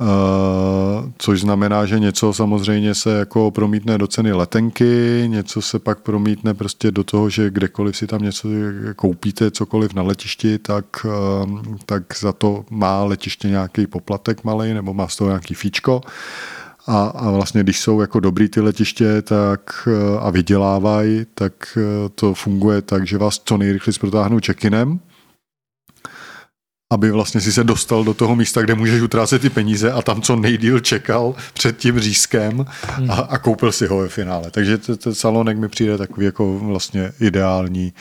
[0.00, 6.00] Uh, což znamená, že něco samozřejmě se jako promítne do ceny letenky, něco se pak
[6.00, 8.48] promítne prostě do toho, že kdekoliv si tam něco
[8.96, 14.94] koupíte, cokoliv na letišti, tak, uh, tak za to má letiště nějaký poplatek malý nebo
[14.94, 16.00] má z toho nějaký fíčko.
[16.86, 19.88] A, a vlastně, když jsou jako dobrý ty letiště tak,
[20.20, 21.78] a vydělávají, tak
[22.14, 24.98] to funguje tak, že vás co nejrychleji protáhnou check-inem,
[26.92, 30.22] aby vlastně si se dostal do toho místa, kde můžeš utrácet ty peníze a tam
[30.22, 32.64] co nejdíl čekal před tím řízkem
[33.08, 34.50] a, a koupil si ho ve finále.
[34.50, 37.92] Takže ten salonek mi přijde takový jako vlastně ideální.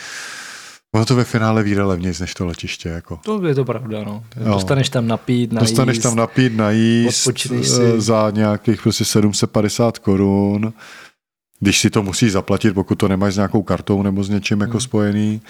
[0.96, 2.90] Ono to ve finále vyjde levněji než to letiště.
[2.90, 3.20] Jako.
[3.24, 4.24] To je to pravda, no.
[4.46, 4.54] Jo.
[4.54, 5.72] Dostaneš tam napít, najíst.
[5.72, 8.02] Dostaneš tam napít, najíst si.
[8.02, 10.74] za nějakých prostě 750 korun.
[11.60, 14.72] Když si to musíš zaplatit, pokud to nemáš s nějakou kartou nebo s něčím jako
[14.72, 14.82] hmm.
[14.82, 15.42] spojený.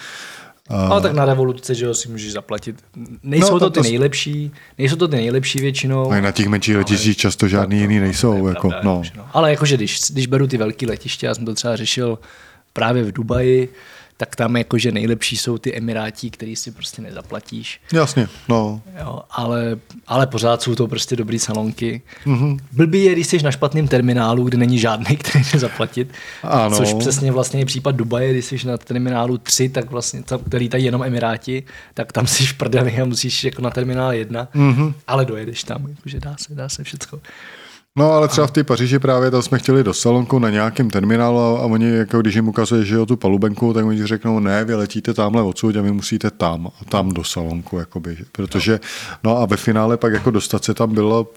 [0.68, 2.76] Ale tak na revoluce, že jo, si můžeš zaplatit.
[3.22, 6.10] Nejsou no, to, to ty nejlepší, nejsou to ty nejlepší většinou.
[6.10, 8.46] A na těch menších letištích často žádný jiný nejsou.
[8.46, 9.02] Jako, pravda, no.
[9.16, 9.26] no.
[9.32, 12.18] Ale jakože když, když beru ty velké letiště, já jsem to třeba řešil
[12.72, 13.72] právě v Dubaji,
[14.20, 17.80] tak tam jakože nejlepší jsou ty Emiráti, který si prostě nezaplatíš.
[17.92, 18.82] Jasně, no.
[19.00, 22.02] Jo, ale, ale pořád jsou to prostě dobrý salonky.
[22.26, 22.58] Mm-hmm.
[22.72, 26.12] Blbý je, když jsi na špatném terminálu, kde není žádný, který nezaplatit.
[26.42, 26.76] Ano.
[26.76, 30.68] Což přesně vlastně je případ Dubaje, když jsi na terminálu 3, tak vlastně, tam, který
[30.68, 31.62] tady jenom Emiráti,
[31.94, 34.94] tak tam jsi šprdený a musíš jako na terminál 1, mm-hmm.
[35.06, 37.18] ale dojedeš tam, jakože dá se, dá se všechno.
[37.98, 41.38] No ale třeba v té Paříži právě tam jsme chtěli do salonku na nějakém terminálu
[41.38, 44.74] a oni, jako když jim ukazuje, že jo tu palubenku, tak oni řeknou, ne, vy
[44.74, 48.80] letíte tamhle odsud a vy musíte tam a tam do salonku, jakoby, protože,
[49.24, 51.32] no a ve finále pak jako dostat se tam bylo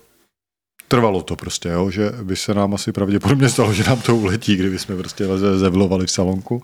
[0.87, 4.55] trvalo to prostě, jo, že by se nám asi pravděpodobně stalo, že nám to uletí,
[4.55, 5.25] kdyby jsme prostě
[5.55, 6.63] zevlovali v salonku.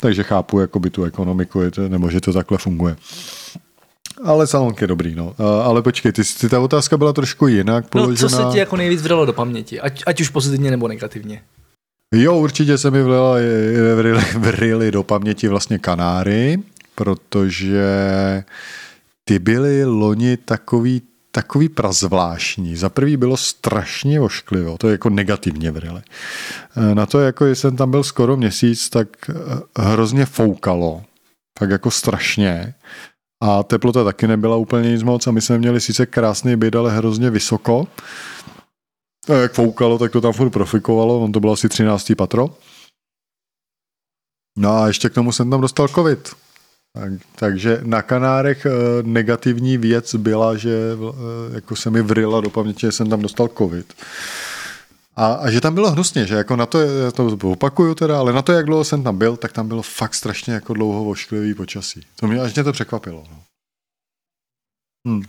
[0.00, 2.96] Takže chápu jakoby tu ekonomiku, nebo že to takhle funguje.
[4.22, 5.34] Ale salonky je dobrý, no.
[5.64, 8.30] Ale počkej, ty, ty ta otázka byla trošku jinak položená.
[8.30, 9.80] No, co se ti jako nejvíc vdalo do paměti?
[9.80, 11.42] Ať, ať už pozitivně nebo negativně.
[12.14, 13.36] Jo, určitě se mi vlela,
[13.96, 16.58] vrili, vrili do paměti vlastně Kanáry,
[16.94, 17.84] protože
[19.24, 22.76] ty byly loni takový takový prazvláštní.
[22.76, 26.02] Za prvý bylo strašně ošklivo, to je jako negativně vrili.
[26.94, 29.08] Na to, jako jsem tam byl skoro měsíc, tak
[29.78, 31.02] hrozně foukalo.
[31.58, 32.74] Tak jako strašně.
[33.42, 36.96] A teplota taky nebyla úplně nic moc a my jsme měli sice krásný byt, ale
[36.96, 37.86] hrozně vysoko.
[39.28, 42.12] A jak foukalo, tak to tam furt profikovalo, on to bylo asi 13.
[42.18, 42.50] patro.
[44.58, 46.34] No a ještě k tomu jsem tam dostal covid.
[46.96, 48.70] Tak, takže na Kanárech eh,
[49.02, 53.48] negativní věc byla, že eh, jako se mi vrila do paměti, že jsem tam dostal
[53.48, 53.94] covid.
[55.16, 58.32] A, a že tam bylo hnusně, že jako na to, já to opakuju teda, ale
[58.32, 61.54] na to, jak dlouho jsem tam byl, tak tam bylo fakt strašně jako dlouho ošklivý
[61.54, 62.06] počasí.
[62.16, 63.24] To mě až mě to překvapilo.
[63.30, 63.42] No.
[65.08, 65.22] Hmm.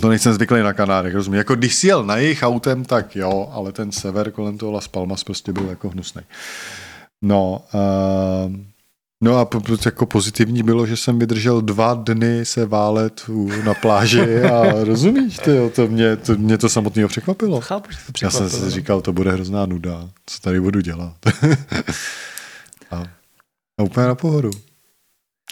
[0.00, 1.38] To nejsem zvyklý na Kanárech, rozumím.
[1.38, 4.88] Jako když si jel na jejich autem, tak jo, ale ten sever kolem toho Las
[4.88, 6.22] Palmas prostě byl jako hnusný.
[7.22, 8.56] No, uh,
[9.20, 9.48] No a
[9.84, 13.24] jako pozitivní bylo, že jsem vydržel dva dny se válet
[13.64, 17.60] na pláži a rozumíš, ty, to mě, to mě to samotného překvapilo.
[17.60, 18.44] Chápu, že to překvapilo.
[18.44, 18.70] Já jsem si no.
[18.70, 21.16] říkal, to bude hrozná nuda, co tady budu dělat.
[22.90, 23.04] a,
[23.78, 24.50] a úplně na pohodu.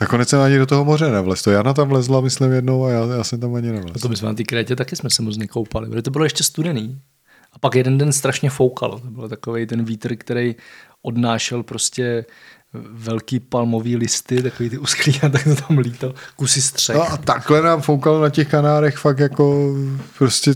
[0.09, 1.43] konec jsem ani do toho moře nevlez.
[1.43, 3.97] To Jana tam vlezla, myslím, jednou a já, já jsem tam ani nevlez.
[3.97, 6.25] A to my jsme na té krétě taky jsme se moc nekoupali, protože to bylo
[6.25, 7.01] ještě studený.
[7.53, 9.01] A pak jeden den strašně foukalo.
[9.01, 10.57] To byl takový ten vítr, který
[11.03, 12.25] odnášel prostě
[12.91, 16.97] velký palmový listy, takový ty usklý a tak to tam lítal, kusy střech.
[16.97, 19.75] No a takhle nám foukalo na těch Kanárech fakt jako
[20.19, 20.55] prostě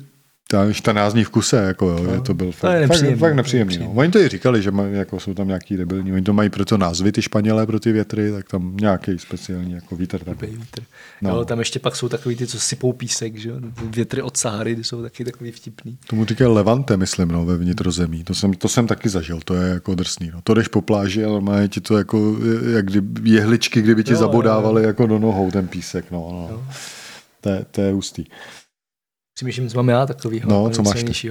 [0.51, 3.35] tam 14 dní v kuse, jako jo, no, to byl fakt, to nepříjemný, fakt, fakt
[3.35, 3.78] nepříjemný.
[3.78, 3.93] No.
[3.94, 6.78] Oni to i říkali, že maj, jako jsou tam nějaký debilní, oni to mají proto
[6.78, 10.18] názvy, ty Španělé pro ty větry, tak tam nějaký speciální jako vítr.
[10.18, 10.35] Tam.
[10.40, 10.82] vítr.
[11.22, 11.31] No.
[11.31, 13.52] Jo, tam ještě pak jsou takový ty, co sypou písek, že
[13.82, 15.98] větry od Sahary, ty jsou taky takový vtipný.
[16.06, 18.24] Tomu říkají Levante, myslím, no, ve vnitrozemí.
[18.24, 20.31] To jsem, to jsem taky zažil, to je jako drsný.
[20.35, 20.40] No.
[20.44, 22.36] To jdeš po pláži, ale má ti to jako,
[22.74, 24.86] jak kdy, jehličky, kdyby ti jo, zabodávali jo, jo.
[24.86, 26.48] jako do nohou ten písek, no.
[26.51, 26.66] no.
[27.40, 28.27] To, je, to je ústý
[29.41, 30.51] přemýšlím, co mám já takovýho.
[30.51, 31.31] No, co máš ty?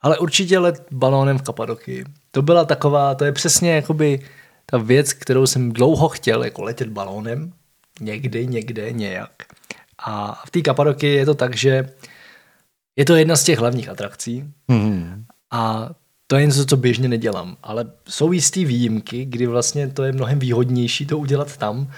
[0.00, 2.04] Ale určitě let balónem v Kapadoky.
[2.30, 4.20] To byla taková, to je přesně jakoby
[4.66, 7.52] ta věc, kterou jsem dlouho chtěl, jako letět balónem.
[8.00, 9.32] Někdy, někde, nějak.
[10.06, 11.88] A v té Kapadoky je to tak, že
[12.96, 14.44] je to jedna z těch hlavních atrakcí.
[14.68, 15.24] Mm-hmm.
[15.50, 15.90] A
[16.26, 17.56] to je něco, co běžně nedělám.
[17.62, 21.92] Ale jsou jistý výjimky, kdy vlastně to je mnohem výhodnější to udělat tam.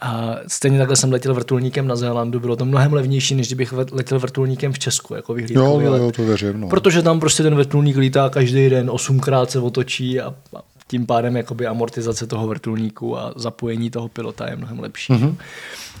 [0.00, 4.18] A stejně takhle jsem letěl vrtulníkem na Zélandu, bylo to mnohem levnější, než kdybych letěl
[4.18, 6.68] vrtulníkem v Česku, jako vyhlídkový jo, jo, to věřím, no.
[6.68, 11.36] Protože tam prostě ten vrtulník lítá každý den, osmkrát se otočí a, a tím pádem
[11.36, 15.12] jakoby amortizace toho vrtulníku a zapojení toho pilota je mnohem lepší.
[15.12, 15.36] Mm-hmm.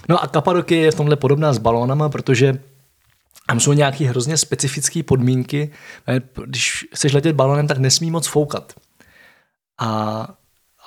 [0.08, 2.58] No a Kapadoky je v tomhle podobná s balónama, protože
[3.46, 5.70] tam jsou nějaké hrozně specifické podmínky.
[6.44, 8.72] Když chceš letět balónem, tak nesmí moc foukat.
[9.78, 10.28] A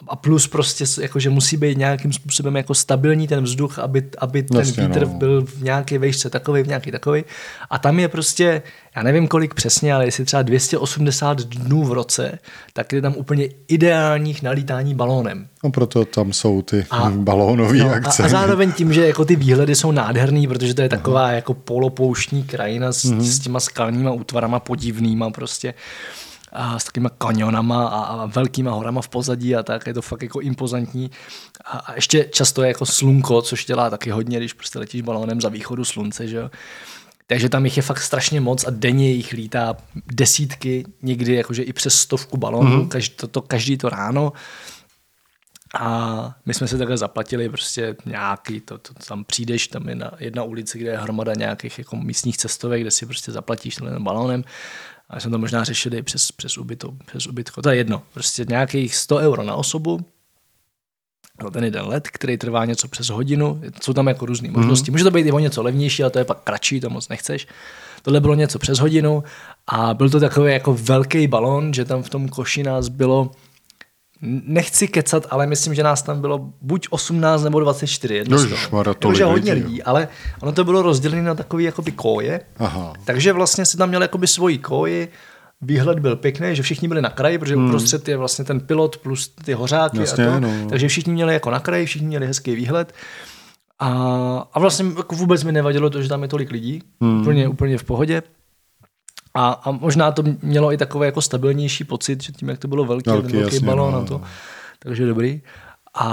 [0.08, 4.44] a plus prostě, jako, že musí být nějakým způsobem jako stabilní ten vzduch, aby, aby
[4.44, 5.14] ten Vlastně, vítr no.
[5.14, 7.24] byl v nějaké vejšce takový, v nějaký takový.
[7.70, 8.62] A tam je prostě,
[8.96, 12.40] já nevím kolik přesně, ale jestli třeba 280 dnů v roce,
[12.74, 15.48] tak je tam úplně ideálních nalítání balónem.
[15.64, 18.24] No proto tam jsou ty a, balónové no, akce.
[18.24, 21.32] A, a zároveň tím, že jako ty výhledy jsou nádherný, protože to je taková Aha.
[21.32, 23.22] jako polopouštní krajina s, mm-hmm.
[23.22, 25.74] s těma skalníma útvarama podivnýma prostě
[26.52, 30.24] a s takovými kanionama a, a velkýma horama v pozadí a tak, je to fakt
[30.24, 31.12] jako impozantní.
[31.66, 35.42] A, a ještě často je jako slunko, což dělá taky hodně, když prostě letíš balónem
[35.42, 36.50] za východu slunce, že jo.
[37.28, 39.78] Takže tam jich je fakt strašně moc a denně jich lítá
[40.14, 42.88] desítky, někdy jakože i přes stovku balónů, mm-hmm.
[42.88, 44.34] každý, to, to, každý to ráno.
[45.80, 50.12] A my jsme se takhle zaplatili prostě nějaký, to, to tam přijdeš, tam je na,
[50.20, 54.44] jedna ulice, kde je hromada nějakých jako místních cestovek, kde si prostě zaplatíš tenhle balónem
[55.10, 57.62] a jsme to možná řešili přes, přes, ubyto, přes ubytko.
[57.62, 58.02] To je jedno.
[58.14, 60.06] Prostě nějakých 100 euro na osobu
[61.44, 63.62] no ten jeden let, který trvá něco přes hodinu.
[63.82, 64.92] Jsou tam jako různé možnosti.
[64.92, 64.94] Mm-hmm.
[64.94, 67.48] Může to být i o něco levnější, ale to je pak kratší, to moc nechceš.
[68.02, 69.24] Tohle bylo něco přes hodinu
[69.68, 73.32] a byl to takový jako velký balon, že tam v tom koši nás bylo
[74.22, 78.16] nechci kecat, ale myslím, že nás tam bylo buď 18 nebo 24.
[78.16, 80.08] Jedno no, šmara, to hodně lidí, ale
[80.42, 82.42] ono to bylo rozdělené na takové jakoby koje.
[82.58, 82.94] Aha.
[83.06, 85.08] Takže vlastně si tam měl jakoby svoji koji,
[85.62, 87.66] výhled byl pěkný, že všichni byli na kraji, protože hmm.
[87.66, 90.50] uprostřed je vlastně ten pilot plus ty hořáky Jasně, a to, no.
[90.70, 92.94] takže všichni měli jako na kraji, všichni měli hezký výhled.
[93.80, 93.90] A,
[94.54, 97.22] a vlastně jako vůbec mi nevadilo to, že tam je tolik lidí, hmm.
[97.22, 98.24] úplně, úplně v pohodě.
[99.40, 102.86] A, a možná to mělo i takový jako stabilnější pocit, že tím, jak to bylo
[102.86, 104.14] velký, velký, velký jasně, balón no, a to.
[104.14, 104.24] No.
[104.80, 105.42] Takže dobrý.
[105.94, 106.08] A,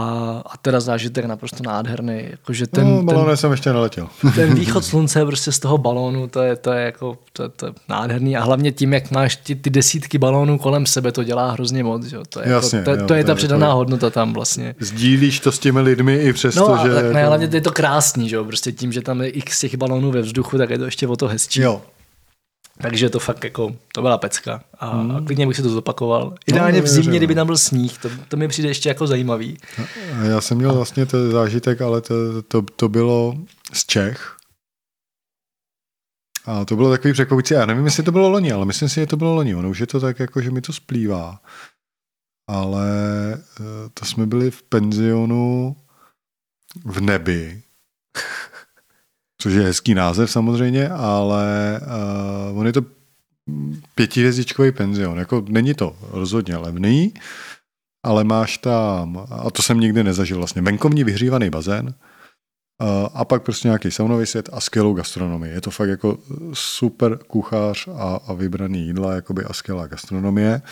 [0.46, 2.24] a teda zážitek naprosto nádherný.
[2.30, 4.08] Jakože ten, no, balónem ten, jsem ještě neletěl.
[4.34, 7.72] ten východ slunce prostě z toho balónu, to je, to je, jako, to, to je
[7.88, 8.36] nádherný.
[8.36, 12.04] A hlavně tím, jak máš ty, ty desítky balónů kolem sebe, to dělá hrozně moc.
[12.04, 12.18] Že?
[12.28, 14.74] To je, Jasně, jako, to, jo, to je ta přidaná jako, hodnota tam vlastně.
[14.80, 16.94] Sdílíš to s těmi lidmi i přesto, no, že...
[16.94, 17.18] Tak jako...
[17.26, 18.42] hlavně to je to krásný, že?
[18.42, 21.16] prostě tím, že tam je x těch balónů ve vzduchu, tak je to ještě o
[21.16, 21.60] to hezčí.
[21.60, 21.82] Jo,
[22.80, 24.64] takže to fakt jako, to byla pecka.
[24.78, 25.16] A, hmm.
[25.16, 26.34] a klidně bych si to zopakoval.
[26.46, 29.58] Ideálně no, v zimě, kdyby tam byl sníh, to, to mi přijde ještě jako zajímavý.
[30.22, 33.34] Já jsem měl vlastně ten zážitek, ale to, to, to bylo
[33.72, 34.36] z Čech.
[36.46, 37.54] A to bylo takový překvapující.
[37.54, 39.54] Já nevím, jestli to bylo loni, ale myslím si, že to bylo loni.
[39.54, 41.40] Ono už je to tak, jako, že mi to splývá.
[42.50, 42.88] Ale
[43.34, 45.76] eh, to jsme byli v penzionu
[46.84, 47.62] v nebi
[49.42, 51.80] což je hezký název samozřejmě, ale
[52.52, 52.82] uh, on je to
[53.94, 55.18] pětihvězdičkový penzion.
[55.18, 57.14] Jako není to rozhodně levný,
[58.04, 63.42] ale máš tam, a to jsem nikdy nezažil vlastně, venkovní vyhřívaný bazén, uh, a pak
[63.42, 65.52] prostě nějaký saunový svět a skvělou gastronomii.
[65.52, 66.18] Je to fakt jako
[66.52, 70.62] super kuchař a, a vybraný jídla jakoby a skvělá gastronomie.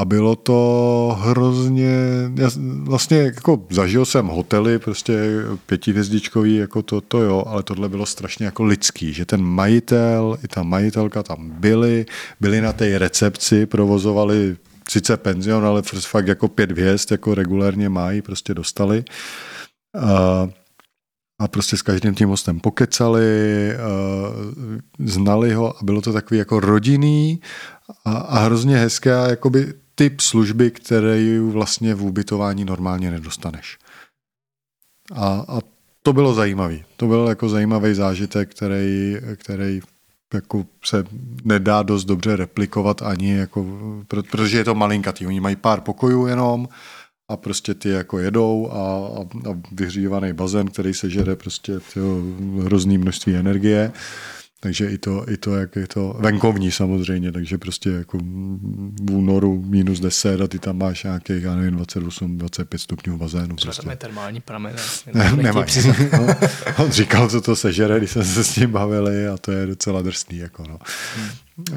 [0.00, 1.96] A bylo to hrozně,
[2.34, 2.50] já
[2.82, 5.18] vlastně jako zažil jsem hotely, prostě
[5.66, 10.48] pětihvězdičkový, jako to, to jo, ale tohle bylo strašně jako lidský, že ten majitel i
[10.48, 12.06] ta majitelka tam byli,
[12.40, 14.56] byli na té recepci, provozovali
[14.88, 19.04] sice penzion, ale fakt jako pět hvězd, jako regulérně mají, prostě dostali.
[20.00, 20.48] A,
[21.40, 23.72] a prostě s každým tím hostem pokecali,
[24.98, 27.40] znali ho a bylo to takový jako rodinný
[28.04, 33.78] a, a hrozně hezké a jakoby typ služby, které vlastně v ubytování normálně nedostaneš.
[35.12, 35.60] A, a
[36.02, 36.84] to bylo zajímavý.
[36.96, 39.80] To byl jako zajímavý zážitek, který, který
[40.34, 41.04] jako se
[41.44, 43.66] nedá dost dobře replikovat ani, jako,
[44.08, 45.26] protože je to malinkatý.
[45.26, 46.68] Oni mají pár pokojů jenom
[47.28, 51.72] a prostě ty jako jedou a, a, a vyhřívaný bazén, který se žere prostě
[52.62, 53.92] hrozný množství energie
[54.64, 59.64] takže i to, i to, jak je to venkovní samozřejmě, takže prostě jako v únoru
[59.66, 63.56] minus 10 a ty tam máš nějakých, já nevím, 28, 25 stupňů bazénu.
[63.56, 63.96] Třeba prostě.
[63.96, 64.76] termální pramen.
[65.14, 65.66] Ne, nemají.
[66.12, 66.36] no,
[66.84, 70.02] on říkal, co to sežere, když jsme se s ním bavili a to je docela
[70.02, 70.38] drsný.
[70.38, 70.78] Jako no.
[71.16, 71.28] Hmm.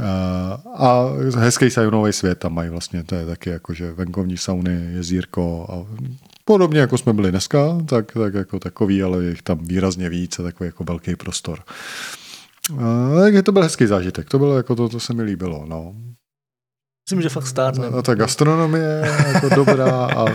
[0.03, 1.05] A, a
[1.37, 5.97] hezký saunový svět tam mají vlastně, to je taky jako, že venkovní sauny, jezírko a
[6.45, 10.43] podobně jako jsme byli dneska, tak, tak jako takový, ale je tam výrazně víc a
[10.43, 11.59] takový jako velký prostor.
[13.23, 14.29] Takže to byl hezký zážitek.
[14.29, 15.65] To bylo jako to, to se mi líbilo.
[15.65, 15.95] No.
[17.09, 17.87] Myslím, že fakt stárne.
[17.87, 19.03] A ta gastronomie
[19.33, 20.25] jako dobrá a, a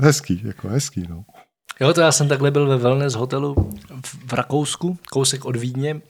[0.00, 1.24] hezký, jako hezký, no.
[1.80, 3.70] Jo, to já jsem takhle byl ve wellness hotelu
[4.26, 6.00] v Rakousku, kousek od Vídně.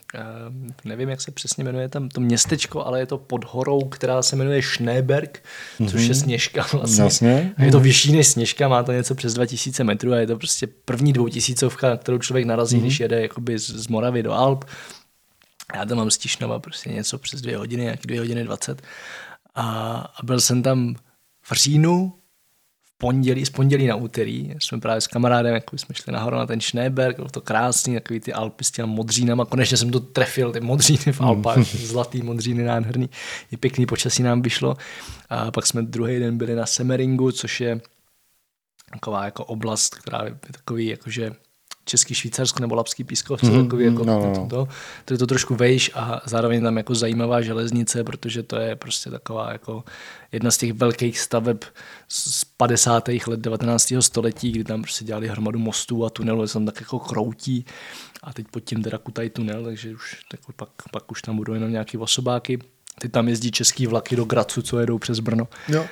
[0.84, 4.36] nevím, jak se přesně jmenuje tam to městečko, ale je to pod horou, která se
[4.36, 5.42] jmenuje Schneeberg,
[5.80, 5.90] mm-hmm.
[5.90, 6.14] což je mhm.
[6.14, 7.04] sněžka vlastně.
[7.04, 7.54] Jasně.
[7.56, 10.36] A je to vyšší než sněžka, má to něco přes 2000 metrů a je to
[10.36, 12.80] prostě první dvoutisícovka, na kterou člověk narazí, mm-hmm.
[12.80, 14.64] když jede jakoby z, z Moravy do Alp.
[15.74, 18.82] Já tam mám stišnova prostě něco přes dvě hodiny, nějaký dvě hodiny dvacet.
[19.54, 20.94] A, a byl jsem tam
[21.42, 22.18] v říjnu,
[22.84, 24.54] v pondělí, z pondělí na úterý.
[24.58, 28.20] Jsme právě s kamarádem, jako jsme šli nahoru na ten Schneeberg, bylo to krásný, takový
[28.20, 29.44] ty Alpy s těmi modřínama.
[29.44, 31.64] Konečně jsem to trefil, ty modříny v Alpách, mm.
[31.64, 33.10] zlatý modříny, nádherný.
[33.50, 34.76] Je pěkný počasí nám vyšlo.
[35.28, 37.80] A pak jsme druhý den byli na Semeringu, což je
[38.92, 41.30] taková jako oblast, která je takový jakože
[41.88, 43.64] Český Švýcarsko nebo Lapský pískovce, mm-hmm.
[43.64, 44.34] takový jako no, no.
[44.34, 44.68] To, to,
[45.04, 49.10] to, je to trošku vejš a zároveň tam jako zajímavá železnice, protože to je prostě
[49.10, 49.84] taková jako
[50.32, 51.64] jedna z těch velkých staveb
[52.08, 53.08] z 50.
[53.26, 53.92] let 19.
[54.00, 57.64] století, kdy tam prostě dělali hromadu mostů a tunelů, se tam tak jako kroutí
[58.22, 61.54] a teď pod tím teda kutají tunel, takže už tak pak, pak už tam budou
[61.54, 62.58] jenom nějaký osobáky.
[63.00, 65.48] Teď tam jezdí český vlaky do Gracu, co jedou přes Brno.
[65.68, 65.86] Jo.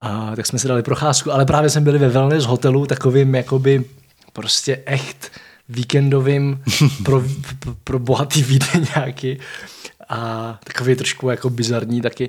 [0.00, 3.84] A tak jsme si dali procházku, ale právě jsme byli ve wellness hotelu, takovým jakoby
[4.34, 5.30] prostě echt
[5.68, 6.62] víkendovým
[7.04, 7.22] pro,
[7.84, 8.58] pro bohatý
[8.96, 9.38] nějaký.
[10.08, 12.28] A takový trošku jako bizarní taky,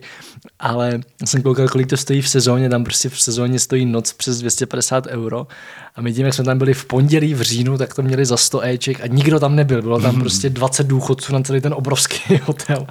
[0.60, 4.40] ale jsem koukal, kolik to stojí v sezóně, tam prostě v sezóně stojí noc přes
[4.40, 5.48] 250 euro.
[5.96, 8.38] A my tím, jak jsme tam byli v pondělí v říjnu, tak to měli za
[8.38, 12.38] 100 éček a nikdo tam nebyl, bylo tam prostě 20 důchodců na celý ten obrovský
[12.44, 12.88] hotel,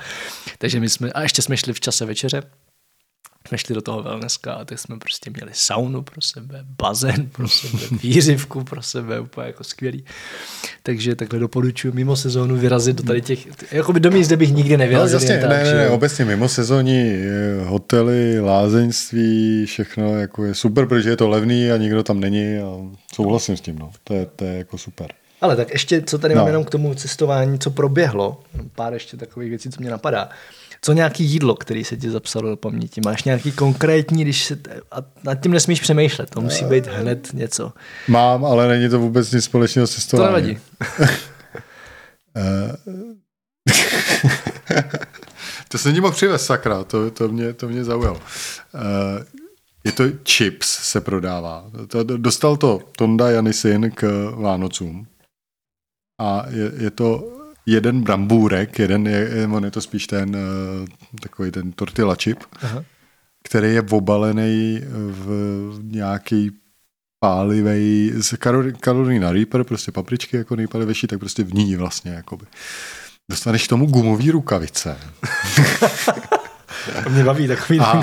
[0.59, 2.43] takže my jsme, a ještě jsme šli v čase večeře,
[3.49, 7.49] jsme šli do toho wellnesska a teď jsme prostě měli saunu pro sebe, bazén pro
[7.49, 10.05] sebe, výřivku pro sebe, úplně jako skvělý.
[10.83, 14.53] Takže takhle doporučuji mimo sezónu vyrazit do tady těch, jako by do míst, kde bych
[14.53, 15.19] nikdy nevyrazil.
[15.19, 20.55] No, jasně, tak, ne, ne, ne, obecně mimo sezóní eh, hotely, lázeňství, všechno jako je
[20.55, 22.77] super, protože je to levný a nikdo tam není a
[23.15, 23.91] souhlasím s tím, no.
[24.05, 25.13] To je, to je jako super.
[25.41, 26.39] Ale tak ještě, co tady no.
[26.39, 28.41] mám jenom k tomu cestování, co proběhlo,
[28.75, 30.29] pár ještě takových věcí, co mě napadá.
[30.85, 33.01] Co nějaký jídlo, který se ti zapsalo do paměti?
[33.05, 34.59] Máš nějaký konkrétní, když se,
[34.93, 37.73] a nad tím nesmíš přemýšlet, to musí být hned něco.
[38.09, 40.31] Mám, ale není to vůbec nic společného s cestování.
[40.31, 40.59] To nevadí.
[45.69, 48.21] to se mohl přivez, sakra, to, to, mě, to mě zaujalo.
[49.85, 51.71] Je to chips, se prodává.
[52.03, 55.07] Dostal to Tonda Janisin k Vánocům.
[56.21, 57.35] A je, je to
[57.67, 60.37] jeden brambůrek, jeden je, on je to spíš ten
[61.23, 62.85] takový ten tortilla chip, Aha.
[63.45, 66.51] který je obalený v nějaký
[67.25, 68.35] pálivej, z
[68.81, 72.47] kalorii na Reaper, prostě papričky jako nejpalivější, tak prostě v ní vlastně, jakoby.
[73.31, 74.97] Dostaneš k tomu gumový rukavice.
[77.05, 77.81] To mě baví takový.
[77.81, 77.85] A,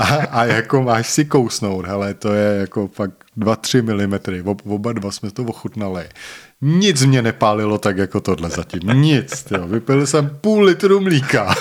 [0.00, 5.10] a, a jako máš si kousnout, hele, to je jako fakt 2-3 mm, oba dva
[5.10, 6.08] jsme to ochutnali.
[6.60, 8.80] Nic mě nepálilo tak jako tohle zatím.
[8.92, 9.42] Nic.
[9.42, 9.66] Tyjo.
[9.66, 11.54] Vypil jsem půl litru mlíka,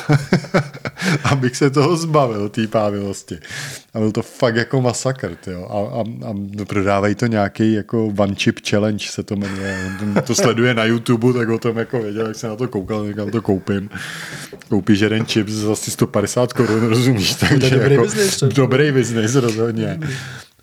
[1.23, 3.37] abych se toho zbavil, té pávilosti.
[3.93, 5.35] A byl to fakt jako masakr.
[5.35, 5.65] Tyjo.
[5.65, 9.91] A, a, a prodávají to nějaký jako one chip challenge se to jmenuje.
[10.01, 13.05] On to sleduje na YouTube, tak o tom jako věděl, jak se na to koukal,
[13.15, 13.89] tak to koupím.
[14.69, 17.33] Koupíš jeden chip za asi 150 korun, rozumíš?
[17.35, 18.43] Takže to je dobrý jako, business.
[18.43, 19.99] Dobrý business, rozhodně.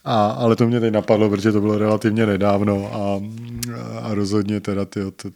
[0.04, 3.22] A, ale to mě teď napadlo, protože to bylo relativně nedávno a,
[4.02, 5.32] a rozhodně teda ty, ty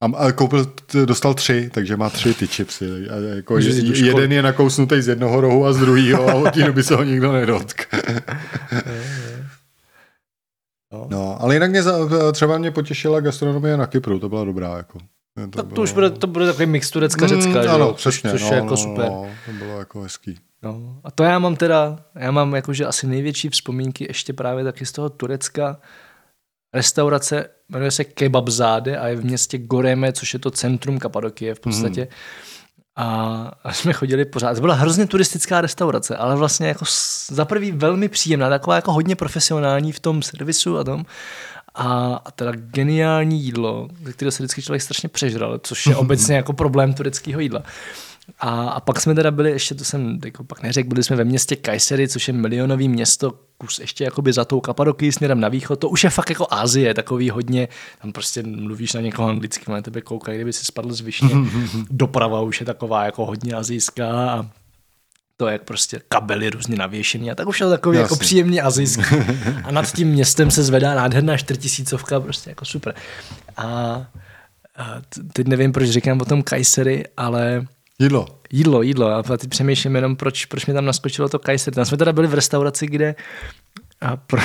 [0.00, 0.72] a, koupil,
[1.04, 3.08] dostal tři, takže má tři ty chipsy.
[3.10, 6.64] A jako je, jeden je nakousnutý z jednoho rohu a z druhého a od té
[6.64, 7.82] doby se ho nikdo nedotk.
[10.92, 11.06] No.
[11.10, 11.82] no, ale jinak mě
[12.32, 14.76] třeba mě potěšila gastronomie na Kypru, to byla dobrá.
[14.76, 14.98] Jako.
[15.44, 15.84] To, tak to bylo...
[15.84, 18.76] už bude, to bude takový mix turecka-řecka, mm, ano, přesně, což no, je jako no,
[18.76, 19.04] super.
[19.04, 20.38] No, to bylo jako hezký.
[20.62, 24.86] No, a to já mám teda, já mám jakože asi největší vzpomínky ještě právě taky
[24.86, 25.80] z toho Turecka.
[26.74, 31.60] Restaurace jmenuje se Kebabzáde a je v městě Goreme, což je to centrum Kapadokie v
[31.60, 32.00] podstatě.
[32.00, 32.08] Mm.
[32.96, 34.54] A jsme chodili pořád.
[34.54, 36.84] To byla hrozně turistická restaurace, ale vlastně jako
[37.28, 41.04] za prvý velmi příjemná, taková jako hodně profesionální v tom servisu a tom.
[41.80, 46.52] A, teda geniální jídlo, ze kterého se vždycky člověk strašně přežral, což je obecně jako
[46.52, 47.62] problém tureckého jídla.
[48.40, 51.24] A, a pak jsme teda byli, ještě to jsem jako pak neřekl, byli jsme ve
[51.24, 55.78] městě Kajsery, což je milionový město, kus ještě jakoby za tou Kapadoký směrem na východ.
[55.78, 57.68] To už je fakt jako Asie, takový hodně,
[58.02, 61.30] tam prostě mluvíš na někoho anglicky, na tebe koukají, kdyby si spadl z višně.
[61.90, 64.46] Doprava už je taková jako hodně azijská a
[65.40, 68.14] to jak prostě kabely různě navěšený a tak už je to takový jako Jasně.
[68.14, 69.02] jako příjemně azijský.
[69.64, 72.94] A nad tím městem se zvedá nádherná čtyřtisícovka, prostě jako super.
[73.56, 73.66] A,
[74.76, 75.02] a
[75.32, 77.66] teď nevím, proč říkám o tom Kajsery, ale
[77.98, 78.26] Jídlo.
[78.50, 79.08] Jídlo, jídlo.
[79.08, 81.74] A teď přemýšlím jenom, proč, proč mi tam naskočilo to Kaiser.
[81.74, 83.14] Tam jsme teda byli v restauraci, kde
[84.00, 84.40] a pro,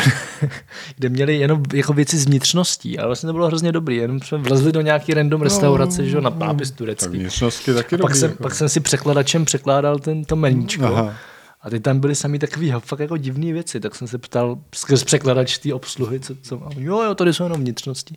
[0.95, 4.37] kde měli jenom jako věci z vnitřností, ale vlastně to bylo hrozně dobrý, jenom jsme
[4.37, 7.05] vlezli do nějaký random no, restaurace, no, že na nápis turecký.
[7.05, 8.43] Tak vnitřnosti taky a pak, jsem, jako.
[8.43, 10.85] pak jsem si překladačem překládal ten, to meníčko.
[10.85, 11.13] Aha.
[11.61, 15.03] A teď tam byly sami takové fakt jako divné věci, tak jsem se ptal skrz
[15.03, 16.71] překladač té obsluhy, co, co mám.
[16.77, 18.15] Jo, jo, tady jsou jenom vnitřnosti.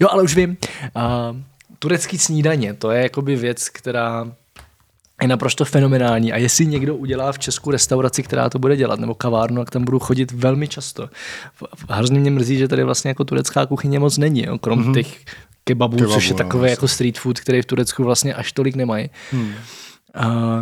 [0.00, 0.56] Jo, ale už vím.
[0.96, 1.36] Uh,
[1.78, 4.32] turecký snídaně, to je jakoby věc, která
[5.24, 9.14] je naprosto fenomenální a jestli někdo udělá v Česku restauraci, která to bude dělat, nebo
[9.14, 11.08] kavárnu, tak tam budu chodit velmi často.
[11.90, 14.94] Hrozně mě mrzí, že tady vlastně jako turecká kuchyně moc není, jo, krom mm-hmm.
[14.94, 15.24] těch
[15.64, 18.76] kebabů, Kebabu, což je takové no, jako street food, který v Turecku vlastně až tolik
[18.76, 19.10] nemají.
[19.32, 19.52] Hmm.
[20.14, 20.60] A,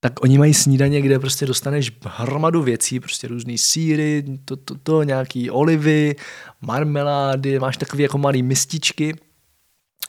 [0.00, 5.02] tak oni mají snídaně, kde prostě dostaneš hromadu věcí, prostě různý síry, to, to, to,
[5.02, 6.16] nějaký olivy,
[6.60, 9.16] marmelády, máš takové jako malé mističky,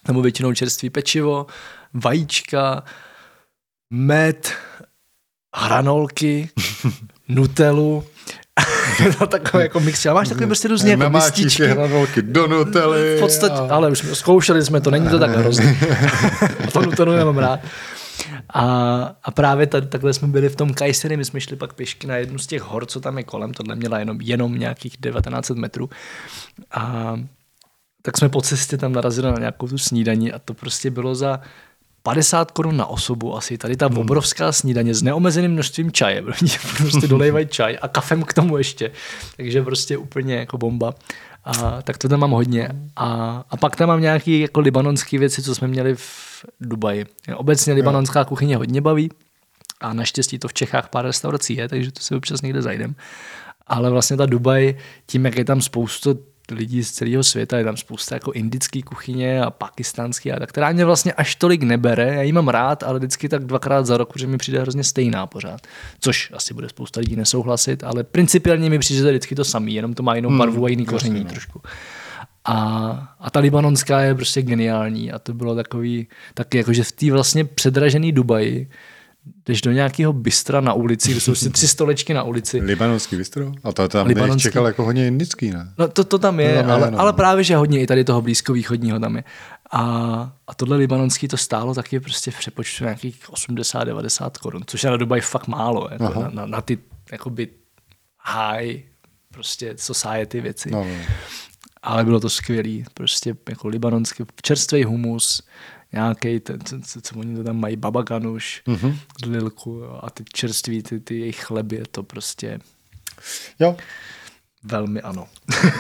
[0.07, 1.45] nebo většinou čerstvý pečivo,
[1.93, 2.83] vajíčka,
[3.93, 4.49] med,
[5.55, 6.49] hranolky,
[7.27, 8.03] nutelu,
[9.19, 10.05] no, takové jako mix.
[10.05, 11.67] A máš takový prostě různě jako mističky.
[11.67, 13.17] hranolky do nutely.
[13.17, 13.75] V podstatě, a...
[13.75, 15.77] ale už jsme, zkoušeli jsme to, není to tak hrozné.
[16.73, 17.59] to nutelu nemám rád.
[18.53, 18.63] A,
[19.23, 22.15] a právě tady, takhle jsme byli v tom Kajsery, my jsme šli pak pěšky na
[22.15, 25.89] jednu z těch hor, co tam je kolem, tohle měla jenom, jenom nějakých 1900 metrů.
[26.71, 27.15] A
[28.01, 31.39] tak jsme po cestě tam narazili na nějakou tu snídaní a to prostě bylo za
[32.03, 36.23] 50 korun na osobu asi, tady ta obrovská snídaně s neomezeným množstvím čaje,
[36.77, 38.91] prostě dolejvají čaj a kafem k tomu ještě,
[39.37, 40.93] takže prostě úplně jako bomba.
[41.45, 42.69] A, tak to tam mám hodně.
[42.95, 47.05] A, a pak tam mám nějaké jako libanonské věci, co jsme měli v Dubaji.
[47.35, 49.11] Obecně libanonská kuchyně hodně baví
[49.81, 52.95] a naštěstí to v Čechách pár restaurací je, takže to si občas někde zajdem.
[53.67, 54.75] Ale vlastně ta Dubaj,
[55.05, 56.19] tím, jak je tam spoustu
[56.51, 60.71] lidí z celého světa, je tam spousta jako indické kuchyně a pakistánský a tak, která
[60.71, 64.13] mě vlastně až tolik nebere, já ji mám rád, ale vždycky tak dvakrát za rok,
[64.15, 65.61] že mi přijde hrozně stejná pořád.
[65.99, 70.03] Což asi bude spousta lidí nesouhlasit, ale principiálně mi přijde vždycky to samý, jenom to
[70.03, 71.29] má jinou barvu a jiný koření no.
[71.29, 71.61] trošku.
[72.45, 77.11] A, a ta libanonská je prostě geniální a to bylo takový, taky jakože v té
[77.11, 78.69] vlastně předražený Dubaji,
[79.45, 82.59] jdeš do nějakého bystra na ulici, kde jsou si tři stolečky na ulici.
[82.59, 83.51] Libanonský bistro?
[83.63, 84.41] A to tam Libanonský.
[84.41, 85.73] čekal jako hodně indický, ne?
[85.77, 86.99] No to, to tam je, To tam je, ale, no.
[86.99, 89.23] ale právě, že hodně i tady toho blízkovýchodního tam je.
[89.71, 89.81] A,
[90.47, 94.97] a tohle libanonský to stálo taky prostě v přepočtu nějakých 80-90 korun, což je na
[94.97, 96.21] Dubaj fakt málo, Aha.
[96.21, 96.77] na, na, na, ty
[97.11, 97.47] jakoby
[98.19, 98.79] high
[99.33, 100.71] prostě society věci.
[100.71, 100.95] No, no.
[101.83, 105.43] Ale bylo to skvělý, prostě jako libanonský čerstvý humus,
[105.93, 108.77] nějaký, ten, co, co, co oni to tam mají, baba ganuš, Mhm.
[108.77, 109.31] mm-hmm.
[109.31, 112.59] lilku jo, a ty čerství, ty, ty jejich chleby, je to prostě
[113.59, 113.75] Jo,
[114.63, 115.27] velmi ano.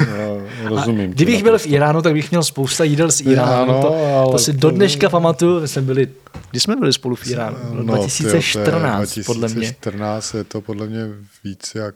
[0.07, 0.27] já
[0.69, 1.11] rozumím.
[1.11, 1.49] Kdybych teda.
[1.51, 3.71] byl v Iránu, tak bych měl spousta jídel z Iránu.
[3.73, 3.81] Ano,
[4.25, 6.07] to, to si do dneška pamatuju, my jsme byli,
[6.51, 7.57] kdy jsme byli spolu v Iránu?
[7.73, 9.55] No, No, tyjo, to je 2014, podle mě.
[9.55, 11.01] 2014 je to podle mě
[11.43, 11.95] víc jak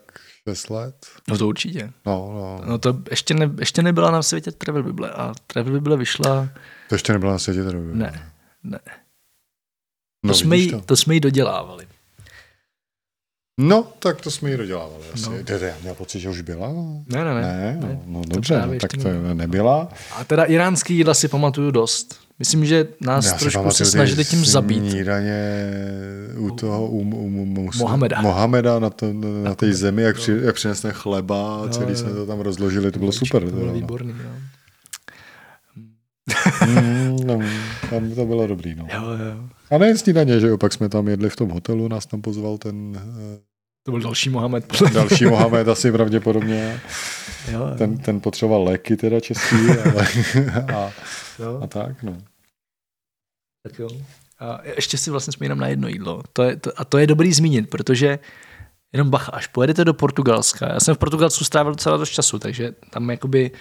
[0.49, 0.95] 6 let.
[1.27, 1.91] No to určitě.
[2.05, 2.61] No, no.
[2.65, 6.49] No to ještě, ne, ještě nebyla na světě Travel Bible a Travel Bible vyšla,
[6.89, 7.83] To ještě nebylo na světě trhu.
[7.93, 8.29] ne,
[8.63, 8.79] ne.
[10.23, 11.87] no, To, jsme, jí, to jsme jí dodělávali.
[13.59, 15.29] No, tak to jsme ji dodělávali asi.
[15.29, 15.31] No.
[15.31, 15.57] No.
[15.67, 16.67] Já měl pocit, že už byla.
[17.07, 17.41] Ne, ne, ne.
[17.41, 19.89] Ne, no, no To dobře, no, tak to nebyla.
[20.15, 22.19] A teda iránský jídla si pamatuju dost.
[22.39, 24.91] Myslím, že nás Já trošku pamatuju se snažili tím zabít.
[24.91, 25.69] Snídaně
[26.37, 28.21] u toho, u, u, u, u Mohameda.
[28.21, 31.95] Mohameda na, to, na, na té zemi, jak, při, jak přinesne chleba, Jo, celý jo.
[31.97, 33.43] jsme to tam rozložili, to bylo super.
[33.43, 34.46] To bylo teda, no.
[36.65, 37.39] Mm, no,
[37.89, 38.87] tam to bylo dobrý, no.
[38.93, 39.49] Jo, jo.
[39.71, 42.57] A nejen snídaně, že jo, pak jsme tam jedli v tom hotelu, nás tam pozval
[42.57, 43.01] ten
[43.35, 43.39] eh,
[43.83, 44.65] To byl další Mohamed.
[44.65, 46.79] podle další Mohamed asi pravděpodobně.
[47.51, 47.75] Jo, jo.
[47.77, 49.55] Ten, ten potřeboval léky teda český,
[49.95, 50.07] ale
[50.75, 50.91] a,
[51.39, 51.59] jo.
[51.63, 52.17] a tak, no.
[53.63, 53.89] Tak jo.
[54.39, 56.21] A ještě si vlastně vzpomínám na jedno jídlo.
[56.33, 58.19] To je, to, a to je dobrý zmínit, protože
[58.93, 62.73] jenom bacha, až pojedete do Portugalska, já jsem v Portugalsku strávil docela dost času, takže
[62.89, 63.51] tam jakoby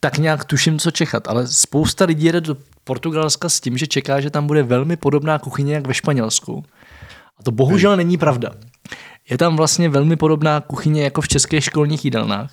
[0.00, 4.20] tak nějak tuším, co čekat, ale spousta lidí jede do Portugalska s tím, že čeká,
[4.20, 6.64] že tam bude velmi podobná kuchyně jak ve Španělsku.
[7.38, 8.50] A to bohužel není pravda.
[9.30, 12.52] Je tam vlastně velmi podobná kuchyně jako v českých školních jídelnách.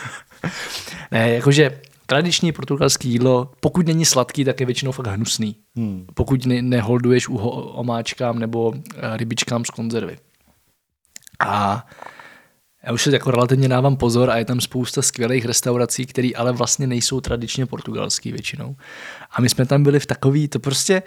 [1.10, 5.56] ne, jakože tradiční portugalské jídlo, pokud není sladký, tak je většinou fakt hnusný.
[5.76, 6.06] Hmm.
[6.14, 10.18] Pokud ne, neholduješ u omáčkám nebo eh, rybičkám z konzervy.
[11.40, 11.86] A
[12.86, 16.52] já už se jako relativně dávám pozor a je tam spousta skvělých restaurací, které ale
[16.52, 18.76] vlastně nejsou tradičně portugalský většinou.
[19.30, 21.02] A my jsme tam byli v takový, to prostě,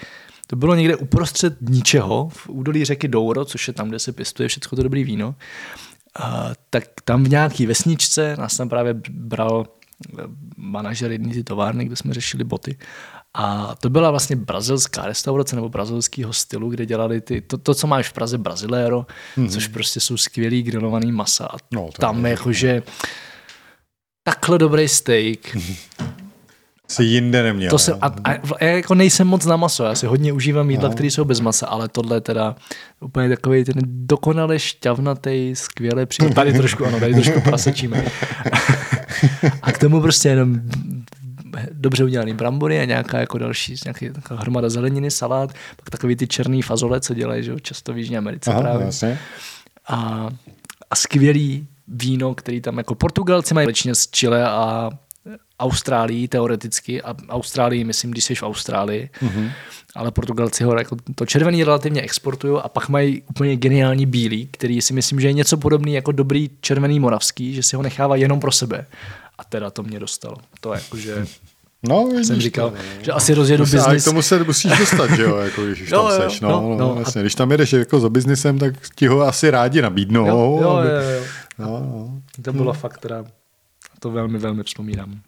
[0.48, 4.50] to bylo někde uprostřed ničeho, v údolí řeky Douro, což je tam, kde se pěstuje
[4.50, 5.36] všechno to dobrý víno.
[6.20, 9.66] A, tak tam v nějaký vesničce nás tam právě bral
[10.20, 10.24] eh,
[10.58, 12.78] manažer jedné ty továrny, kde jsme řešili boty.
[13.36, 17.88] A to byla vlastně brazilská restaurace nebo brazilského stylu, kde dělali ty, to, to co
[17.88, 19.06] máš v Praze Brazilero,
[19.38, 19.50] mm-hmm.
[19.50, 21.46] což prostě jsou skvělý grilovaný masa.
[21.46, 22.84] A No, tam je- jakože
[24.24, 25.58] takhle dobrý steak,
[26.90, 27.70] Si jinde neměl.
[27.70, 27.98] to se, jo.
[28.02, 28.34] a, a,
[28.66, 30.94] já jako nejsem moc na maso, já si hodně užívám jídla, No.
[30.96, 32.56] které jsou bez masa, ale tohle je teda
[33.00, 36.34] úplně takový ten dokonale šťavnatý, skvěle přijel.
[36.34, 38.06] Tady trošku, ano, tady trošku prasečíme.
[39.62, 40.62] a k tomu prostě jenom
[41.72, 46.28] dobře udělaný brambory a nějaká jako další, nějaký taková hromada zeleniny, salát, pak takový ty
[46.28, 49.20] černý fazole, co dělají, že jo, často v Jižní Americe Aha, právě jasně.
[49.88, 50.30] a,
[50.92, 54.90] a skvělý víno, který tam jako Portugalci mají společně s Chile a
[55.60, 59.52] Austrálií teoreticky a Austrálii, myslím, když jsi v Austrálii, mm-hmm.
[59.96, 64.82] ale Portugalci ho jako to červený relativně exportují a pak mají úplně geniální bílý, který
[64.82, 68.40] si myslím, že je něco podobný jako dobrý červený moravský, že si ho nechává jenom
[68.40, 68.86] pro sebe.
[69.38, 70.38] A teda to mě dostalo.
[70.62, 71.26] To jako, že
[71.84, 73.04] No, vidíš jsem to, říkal, no.
[73.04, 74.04] že asi rozjedu Ale k biznis.
[74.04, 76.40] tomu se musíš dostat, že jo, jako když už Jo, tam jo, seš.
[76.42, 77.22] No, no, no, no, no, a- jasně.
[77.22, 80.28] Když tam jedeš jako za biznisem, tak ti ho asi rádi nabídnou.
[80.28, 81.24] jo, jo, aby- jo, jo.
[81.58, 82.22] No, no.
[82.44, 83.26] To bylo fakt teda,
[84.00, 85.22] to velmi, velmi vzpomínám.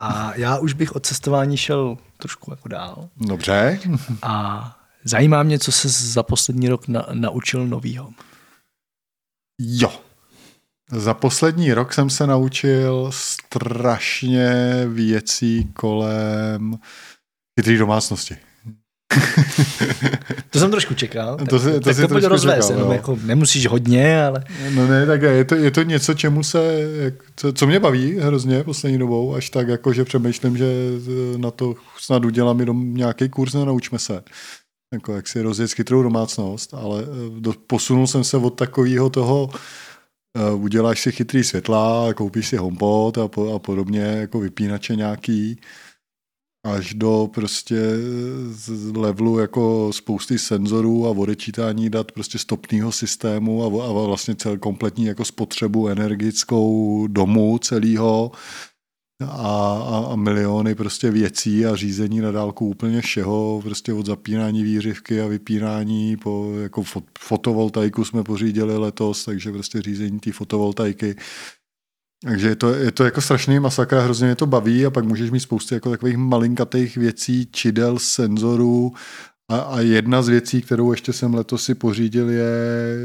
[0.00, 3.08] A já už bych od cestování šel trošku jako dál.
[3.16, 3.78] Dobře.
[4.22, 8.10] A zajímá mě, co se za poslední rok na, naučil novýho.
[9.60, 9.92] Jo.
[10.92, 14.50] Za poslední rok jsem se naučil strašně
[14.88, 16.78] věcí kolem
[17.60, 18.36] chytrý domácnosti.
[20.50, 21.36] To jsem trošku čekal.
[21.36, 22.92] Tak, To si- to tak si to pojď rozvést, jo.
[22.92, 24.44] jako nemusíš hodně, ale
[24.74, 26.80] No ne, tak je to, je to něco, čemu se,
[27.36, 30.64] co, co mě baví hrozně poslední dobou, až tak jako, že přemýšlím, že
[31.34, 34.22] eh, na to snad udělám jenom nějaký kurz na Naučme se.
[34.94, 39.50] Jako jak si rozjet chytrou domácnost, ale eh, do, posunul jsem se od takového toho
[40.54, 45.60] uděláš si chytrý světla, koupíš si HomePod a, po, a podobně, jako vypínače nějaký,
[46.64, 47.76] až do prostě
[48.96, 55.04] levelu jako spousty senzorů a odečítání dat prostě stopného systému a, a vlastně celý kompletní
[55.04, 58.32] jako spotřebu energickou domu celého
[59.22, 64.62] a, a, a miliony prostě věcí a řízení na dálku úplně všeho, prostě od zapínání
[64.62, 66.82] výřivky a vypínání po jako
[67.18, 71.16] fotovoltaiku jsme pořídili letos, takže prostě řízení té fotovoltaiky.
[72.24, 75.30] Takže je to, je to jako strašný masakr, hrozně mě to baví a pak můžeš
[75.30, 78.92] mít spoustu jako takových malinkatých věcí, čidel, senzorů
[79.50, 82.50] a, a jedna z věcí, kterou ještě jsem letos si pořídil, je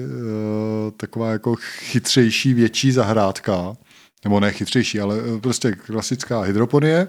[0.05, 3.75] uh, taková jako chytřejší, větší zahrádka,
[4.23, 7.07] nebo ne chytřejší, ale eh, prostě klasická hydroponie,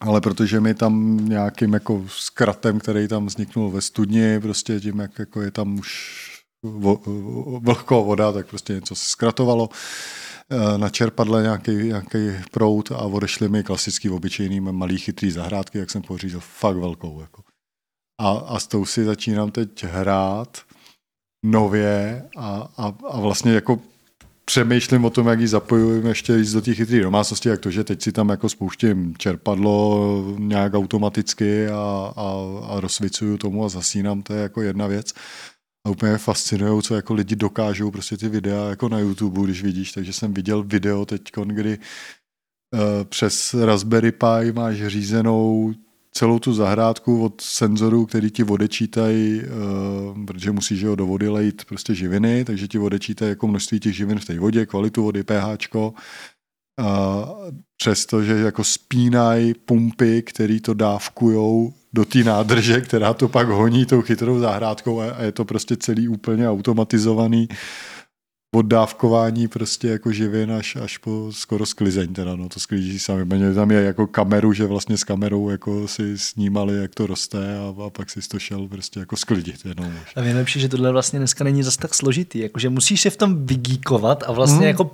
[0.00, 5.18] ale protože mi tam nějakým jako zkratem, který tam vzniknul ve studni, prostě tím, jak
[5.18, 6.22] jako je tam už
[6.62, 7.00] vo,
[7.58, 9.68] vlhko voda, tak prostě něco se zkratovalo
[10.50, 15.90] eh, na čerpadle nějaký, nějaký prout a odešli mi klasický obyčejný malý chytrý zahrádky, jak
[15.90, 17.20] jsem pořídil, fakt velkou.
[17.20, 17.42] Jako.
[18.20, 20.58] A, a s tou si začínám teď hrát
[21.44, 23.80] nově a, a, a vlastně jako
[24.44, 27.84] přemýšlím o tom, jak ji zapojujeme ještě víc do těch chytrých domácnosti, jak to, že
[27.84, 32.34] teď si tam jako spouštím čerpadlo nějak automaticky a, a,
[32.68, 35.12] a rozsvicuju tomu a zasínám, to je jako jedna věc.
[35.86, 39.92] A úplně fascinují, co jako lidi dokážou prostě ty videa jako na YouTube, když vidíš,
[39.92, 45.74] takže jsem viděl video teď, kdy uh, přes Raspberry Pi máš řízenou
[46.12, 51.64] celou tu zahrádku od senzorů, který ti odečítají, uh, protože musíš jo, do vody lejt
[51.64, 55.58] prostě živiny, takže ti odečítají jako množství těch živin v té vodě, kvalitu vody, pH,
[57.76, 64.02] přestože jako spínají pumpy, které to dávkujou do té nádrže, která to pak honí tou
[64.02, 67.48] chytrou zahrádkou a, a je to prostě celý úplně automatizovaný.
[67.50, 67.56] Uh,
[68.54, 73.24] oddávkování prostě jako živin až, až po skoro sklizeň teda, no to sklíží sami.
[73.24, 77.58] Měli tam je jako kameru, že vlastně s kamerou jako si snímali, jak to roste
[77.58, 80.12] a, a pak si to šel prostě jako sklidit jenom už.
[80.16, 83.46] A nejlepší, že tohle vlastně dneska není zase tak složitý, jakože musíš se v tom
[83.46, 84.66] vygíkovat a vlastně hmm.
[84.68, 84.90] jako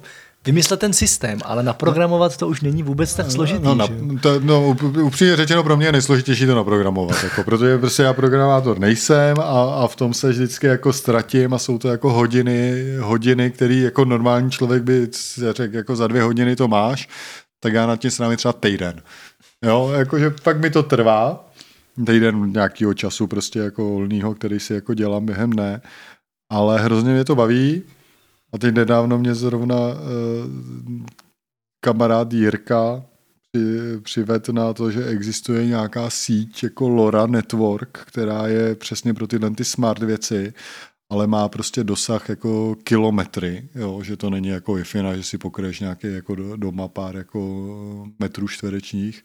[0.48, 3.62] vymyslet ten systém, ale naprogramovat to už není vůbec tak složitý.
[3.62, 3.88] No, no,
[4.20, 8.78] to, no upřímně řečeno pro mě je nejsložitější to naprogramovat, jako, protože prostě já programátor
[8.78, 13.50] nejsem a, a v tom se vždycky jako ztratím a jsou to jako hodiny, hodiny,
[13.50, 15.08] který jako normální člověk by
[15.50, 17.08] řekl, jako za dvě hodiny to máš,
[17.60, 19.02] tak já nad tím námi třeba týden.
[19.64, 21.50] Jo, jakože pak mi to trvá,
[22.06, 25.80] týden nějakého času prostě jako volného, který si jako dělám během dne,
[26.52, 27.82] ale hrozně mě to baví,
[28.52, 29.96] a teď nedávno mě zrovna uh,
[31.80, 33.04] kamarád Jirka
[33.52, 39.26] při, přived na to, že existuje nějaká síť jako LoRa Network, která je přesně pro
[39.26, 40.52] tyhle ty smart věci,
[41.10, 44.84] ale má prostě dosah jako kilometry, jo, že to není jako wi
[45.14, 49.22] že si pokryješ nějaký jako doma pár jako metrů čtverečních,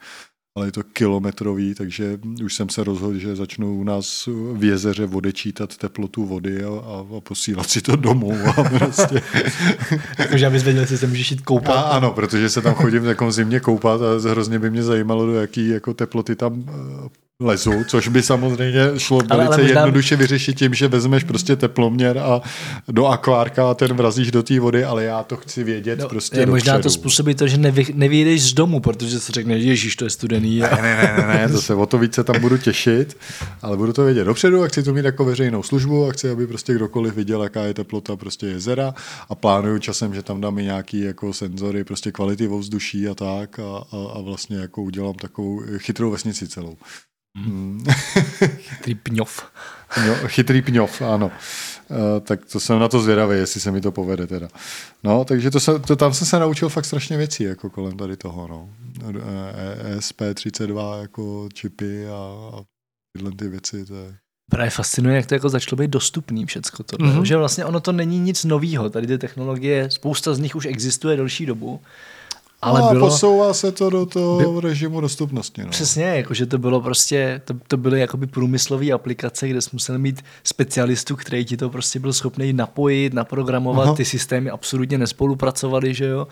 [0.56, 5.06] ale je to kilometrový, takže už jsem se rozhodl, že začnu u nás v jezeře
[5.06, 8.32] odečítat teplotu vody a, a, a posílat si to domů.
[8.48, 9.22] A prostě.
[10.18, 11.76] Jakože abys věděl, jestli se můžeš jít koupat.
[11.76, 15.26] A, ano, protože se tam chodím v takovém zimě koupat a hrozně by mě zajímalo,
[15.26, 16.64] do jaký jako teploty tam
[17.40, 19.80] lezu, což by samozřejmě šlo ale, velice ale možná...
[19.80, 22.42] jednoduše vyřešit tím, že vezmeš prostě teploměr a
[22.88, 26.40] do akvárka a ten vrazíš do té vody, ale já to chci vědět no, prostě
[26.40, 30.04] je, Možná to způsobí to, že nevy, nevyjdeš z domu, protože si řekne, ježíš, to
[30.04, 30.58] je studený.
[30.58, 33.16] Ne, ne, ne, ne, ne, to se o to více tam budu těšit,
[33.62, 36.46] ale budu to vědět dopředu a chci to mít jako veřejnou službu a chci, aby
[36.46, 38.94] prostě kdokoliv viděl, jaká je teplota prostě jezera
[39.28, 43.58] a plánuju časem, že tam dám i nějaký jako senzory, prostě kvality ovzduší a tak
[43.58, 43.62] a,
[43.92, 46.76] a, a vlastně jako udělám takovou chytrou vesnici celou.
[47.38, 47.84] Hmm.
[48.56, 49.42] chytrý pňov.
[50.06, 51.32] No, chytrý pňov, ano.
[51.90, 54.48] Uh, tak to jsem na to zvědavý, jestli se mi to povede teda.
[55.04, 58.16] No, takže to, se, to tam jsem se naučil fakt strašně věcí, jako kolem tady
[58.16, 58.68] toho, no.
[59.98, 62.16] ESP32 jako čipy a,
[62.58, 62.62] a
[63.16, 64.14] tyhle ty věci, to je...
[64.50, 66.96] Právě fascinuje, jak to jako začalo být dostupný všecko to.
[66.96, 67.22] Mm-hmm.
[67.22, 68.90] Že vlastně ono to není nic nového.
[68.90, 71.80] Tady ty technologie, spousta z nich už existuje delší dobu
[72.64, 75.64] ale no a bylo, posouvá se to do toho by, režimu dostupnosti.
[75.64, 75.70] No.
[75.70, 80.22] Přesně, jakože to bylo prostě, to, to byly jakoby průmyslové aplikace, kde jsme museli mít
[80.44, 83.94] specialistu, který ti to prostě byl schopný napojit, naprogramovat, Aha.
[83.94, 86.26] ty systémy absolutně nespolupracovaly, že jo.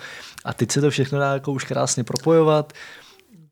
[0.45, 2.73] A teď se to všechno dá jako už krásně propojovat.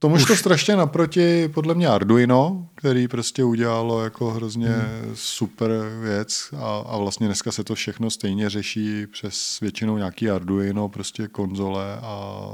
[0.02, 5.12] Tomu to strašně naproti podle mě Arduino, který prostě udělalo jako hrozně hmm.
[5.14, 5.70] super
[6.00, 11.28] věc a, a vlastně dneska se to všechno stejně řeší přes většinou nějaký Arduino, prostě
[11.28, 12.50] konzole a,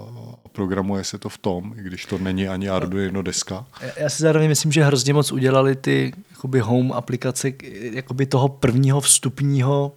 [0.52, 3.66] programuje se to v tom, i když to není ani Arduino deska.
[3.96, 7.52] Já si zároveň myslím, že hrozně moc udělali ty jakoby home aplikace
[7.92, 9.92] jakoby toho prvního vstupního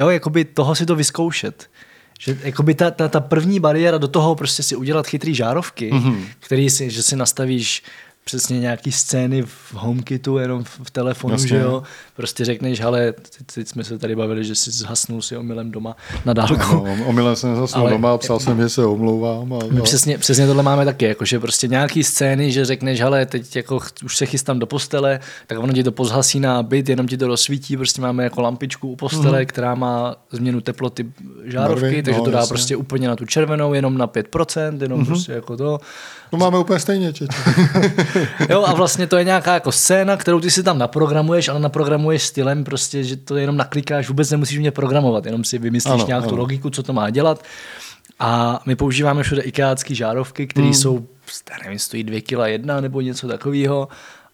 [0.00, 1.70] Jo, jakoby toho si to vyzkoušet.
[2.22, 6.16] Že jakoby ta, ta, ta první bariéra do toho prostě si udělat chytrý žárovky, mm-hmm.
[6.38, 7.82] který si, že si nastavíš
[8.24, 11.48] přesně nějaký scény v HomeKitu, jenom v, telefonu, Jasně.
[11.48, 11.82] že jo.
[12.16, 15.96] Prostě řekneš, ale teď, teď jsme se tady bavili, že jsi zhasnul si omylem doma
[16.24, 16.74] na dálku.
[16.74, 19.52] No, omylem jsem zhasnul ale, doma a psal jsem, že se omlouvám.
[19.52, 23.26] A, my přesně, přesně tohle máme taky, jako, že prostě nějaký scény, že řekneš, ale
[23.26, 27.08] teď jako už se chystám do postele, tak ono ti to pozhasí na byt, jenom
[27.08, 29.46] ti to rozsvítí, prostě máme jako lampičku u postele, mm.
[29.46, 31.06] která má změnu teploty
[31.44, 32.48] žárovky, Barvy, takže no, to dá jasně.
[32.48, 35.06] prostě úplně na tu červenou, jenom na 5%, jenom mm-hmm.
[35.06, 35.80] prostě jako to.
[36.32, 37.26] To máme úplně stejně, če,
[38.50, 42.22] Jo, a vlastně to je nějaká jako scéna, kterou ty si tam naprogramuješ, ale naprogramuješ
[42.22, 46.28] stylem prostě, že to jenom naklikáš, vůbec nemusíš mě programovat, jenom si vymyslíš ano, nějakou
[46.28, 46.36] ano.
[46.36, 47.44] logiku, co to má dělat.
[48.18, 50.74] A my používáme všude ikeácké žárovky, které hmm.
[50.74, 51.06] jsou,
[51.64, 53.88] nevím, stojí 2 kg jedna nebo něco takového.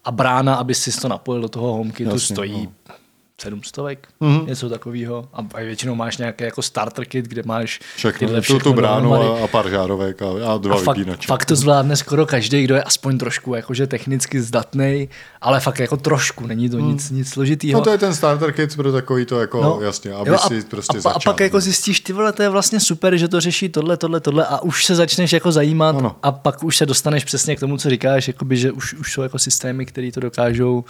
[0.04, 2.94] A brána, aby si to napojil do toho HomeKitu, stojí no
[3.40, 4.46] sedm stovek, mm-hmm.
[4.46, 5.28] něco takového.
[5.32, 9.14] A většinou máš nějaké jako starter kit, kde máš všechno, tyhle všechno tu, tu bránu
[9.14, 12.74] a, a, pár žárovek a, a dva a fakt, fakt, to zvládne skoro každý, kdo
[12.74, 15.08] je aspoň trošku jakože technicky zdatný,
[15.40, 16.88] ale fakt jako trošku, není to mm.
[16.88, 17.78] nic, nic složitýho.
[17.78, 20.48] No to je ten starter kit pro takový to jako no, jasně, aby jo, a,
[20.48, 21.32] si prostě a, začal.
[21.32, 24.20] A pak jako zjistíš, ty vole, to je vlastně super, že to řeší tohle, tohle,
[24.20, 26.16] tohle a už se začneš jako zajímat ano.
[26.22, 29.22] a pak už se dostaneš přesně k tomu, co říkáš, jakoby, že už, už jsou
[29.22, 30.84] jako systémy, které to dokážou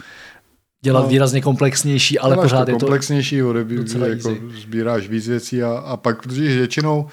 [0.81, 5.77] dělat no, výrazně komplexnější, ale pořád to je to komplexnější, jako sbíráš víc věcí a,
[5.77, 7.07] a pak, protože většinou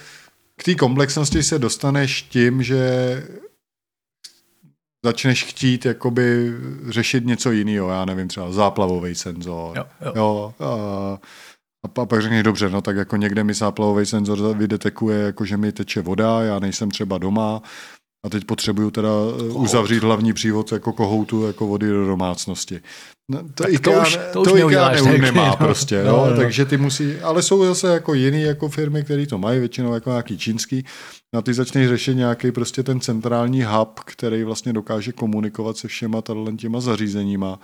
[0.56, 3.22] k té komplexnosti se dostaneš tím, že
[5.04, 6.52] začneš chtít jakoby
[6.88, 9.76] řešit něco jiného, já nevím, třeba záplavový senzor.
[9.76, 10.12] Jo, jo.
[10.16, 11.18] Jo, a,
[11.82, 15.72] a pak řekneš, dobře, no tak jako někde mi záplavový senzor vydetekuje, jako že mi
[15.72, 17.62] teče voda, já nejsem třeba doma,
[18.26, 19.64] a teď potřebuju teda eh, Kohout.
[19.64, 22.80] uzavřít hlavní přívod jako kohoutu jako vody do domácnosti.
[23.28, 25.56] No, to, IKEA, to už, to už to IKEA ne, nemá no.
[25.56, 26.36] prostě, no, no, no.
[26.36, 30.10] takže ty musí, ale jsou zase jako jiný jako firmy, které to mají, většinou jako
[30.10, 30.84] nějaký čínský,
[31.34, 36.22] a ty začneš řešit nějaký prostě ten centrální hub, který vlastně dokáže komunikovat se všema
[36.58, 37.58] těma zařízeníma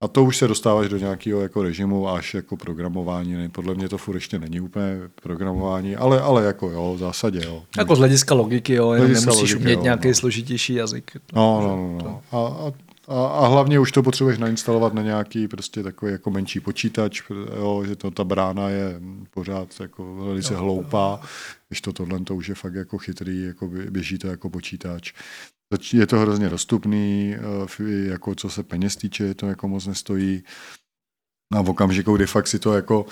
[0.00, 3.48] a to už se dostáváš do nějakého jako režimu až jako programování.
[3.48, 7.62] Podle mě to furt ještě není úplně programování, ale, ale jako jo, v zásadě jo.
[7.78, 10.14] Jako z hlediska logiky, jo, jenom nemusíš logiky, umět jo, nějaký no.
[10.14, 11.10] složitější jazyk.
[11.32, 11.98] No, no, no.
[12.04, 12.22] no.
[12.32, 12.72] A, a,
[13.08, 17.22] a, a hlavně už to potřebuješ nainstalovat na nějaký prostě takový jako menší počítač,
[17.56, 19.00] jo, že to, ta brána je
[19.30, 21.20] pořád jako velice jo, hloupá,
[21.68, 25.12] když to tohle to už je fakt jako chytrý, jako běží to jako počítač.
[25.92, 30.42] Je to hrozně dostupný, eh, jako co se peněz týče, to jako moc nestojí.
[31.52, 33.06] A v okamžiku, kdy fakt si to jako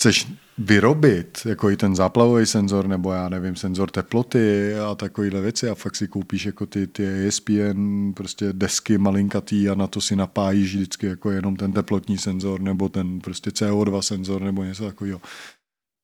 [0.00, 5.68] chceš vyrobit, jako i ten záplavový senzor, nebo já nevím, senzor teploty a takovéhle věci
[5.68, 10.16] a fakt si koupíš jako ty, ty ESPN prostě desky malinkatý a na to si
[10.16, 15.20] napájíš vždycky jako jenom ten teplotní senzor nebo ten prostě CO2 senzor nebo něco takového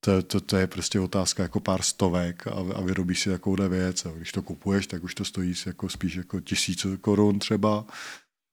[0.06, 4.06] to, to, to je prostě otázka jako pár stovek a, a vyrobíš si takovouhle věc.
[4.06, 7.84] A když to kupuješ, tak už to stojí jako spíš jako tisíc korun třeba.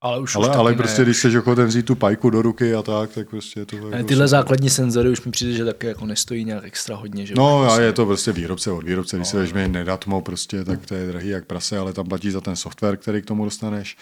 [0.02, 1.06] Ale už ale, už ale prostě, ne.
[1.06, 3.76] když jsi ochoten vzít tu pajku do ruky a tak, tak prostě to...
[3.76, 7.26] Jako tyhle základní senzory už mi přijde, že taky jako nestojí nějak extra hodně.
[7.26, 7.82] Že no a prostě...
[7.82, 11.08] je to prostě výrobce od výrobce, když no, se vezme nedatmo prostě, tak to je
[11.08, 13.98] drahý jak prase, ale tam platí za ten software, který k tomu dostaneš.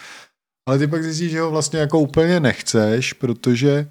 [0.67, 3.89] Ale ty pak zjistíš, že ho vlastně jako úplně nechceš, protože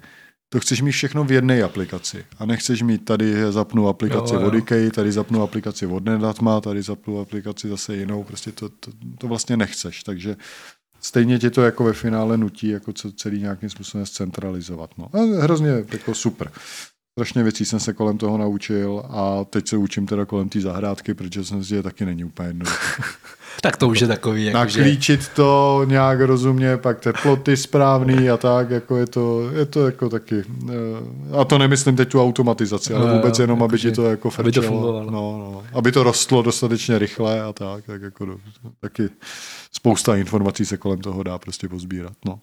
[0.53, 2.25] to chceš mít všechno v jedné aplikaci.
[2.39, 6.81] A nechceš mít tady zapnu aplikaci jo, od IKEA, tady zapnu aplikaci od Nedatma, tady
[6.81, 8.23] zapnu aplikaci zase jinou.
[8.23, 10.03] Prostě to, to, to vlastně nechceš.
[10.03, 10.35] Takže
[11.01, 14.89] stejně tě to jako ve finále nutí jako celý nějakým způsobem zcentralizovat.
[14.97, 15.07] No.
[15.13, 16.51] A hrozně jako super.
[17.19, 21.13] Strašně věcí jsem se kolem toho naučil a teď se učím teda kolem té zahrádky,
[21.13, 23.03] protože jsem si, že taky není úplně jednoduché.
[23.61, 24.45] tak to už je takový.
[24.45, 25.27] Jako Naklíčit že...
[25.35, 30.43] to nějak rozumně, pak teploty správný a tak, jako je to, je to jako taky.
[30.69, 34.29] Eh, a to nemyslím teď tu automatizaci, ale vůbec jenom, jako aby ti to jako
[34.29, 34.47] frčelo.
[34.47, 35.11] Aby to fungovalo.
[35.11, 38.37] No, no, aby to rostlo dostatečně rychle a tak, tak jako
[38.79, 39.09] taky
[39.71, 42.13] spousta informací se kolem toho dá prostě pozbírat.
[42.25, 42.39] No.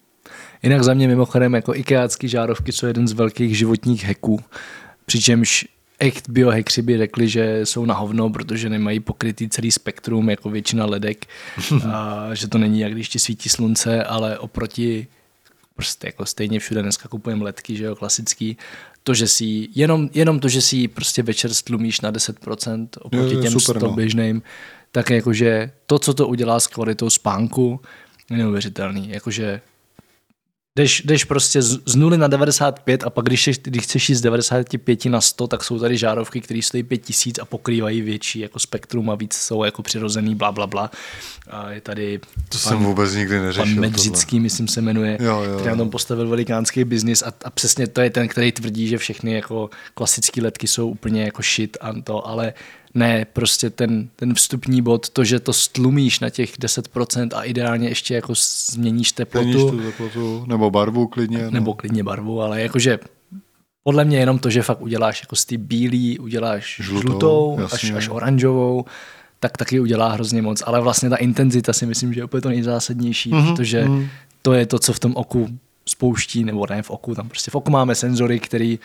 [0.63, 4.39] Jinak za mě mimochodem jako ikeácký žárovky jsou jeden z velkých životních heků,
[5.05, 5.67] přičemž
[5.99, 10.85] echt biohackři by řekli, že jsou na hovno, protože nemají pokrytý celý spektrum jako většina
[10.85, 11.25] ledek,
[11.91, 15.07] a že to není jak když ti svítí slunce, ale oproti
[15.75, 18.57] prostě jako stejně všude dneska kupujeme ledky, že jo, klasický,
[19.03, 23.51] to, že si, jenom, jenom to, že si prostě večer stlumíš na 10% oproti těm
[23.59, 23.93] super, 100 no.
[23.93, 24.41] běžným,
[24.91, 27.81] tak jakože to, co to udělá s kvalitou spánku,
[28.29, 29.09] je neuvěřitelný.
[29.09, 29.61] Jakože
[30.79, 34.21] Jdeš, jdeš prostě z, z 0 na 95 a pak když, když chceš jít z
[34.21, 39.09] 95 na 100, tak jsou tady žárovky, které stojí 5000 a pokrývají větší jako spektrum
[39.09, 40.91] a víc jsou jako přirozený, bla, bla, bla.
[41.49, 43.75] A je tady to pan, jsem vůbec nikdy neřešil.
[43.75, 44.43] Pan Medřický, tohle.
[44.43, 48.01] myslím, se jmenuje, jo, jo, který na tom postavil velikánský biznis a, a, přesně to
[48.01, 52.27] je ten, který tvrdí, že všechny jako klasické letky jsou úplně jako shit a to,
[52.27, 52.53] ale
[52.93, 57.87] ne, prostě ten, ten vstupní bod, to, že to stlumíš na těch 10% a ideálně
[57.87, 58.33] ještě jako
[58.71, 59.51] změníš teplotu.
[59.51, 61.43] Změníš tu teplotu, nebo barvu klidně.
[61.43, 61.51] No.
[61.51, 62.99] Nebo klidně barvu, ale jakože
[63.83, 67.91] podle mě jenom to, že fakt uděláš jako z ty bílý, uděláš žlutou, žlutou až,
[67.91, 68.85] až oranžovou,
[69.39, 70.63] tak taky udělá hrozně moc.
[70.65, 73.55] Ale vlastně ta intenzita si myslím, že je úplně to nejzásadnější, mm-hmm.
[73.55, 74.07] protože mm-hmm.
[74.41, 75.49] to je to, co v tom oku
[75.85, 78.79] spouští, nebo ne v oku, tam prostě v oku máme senzory, který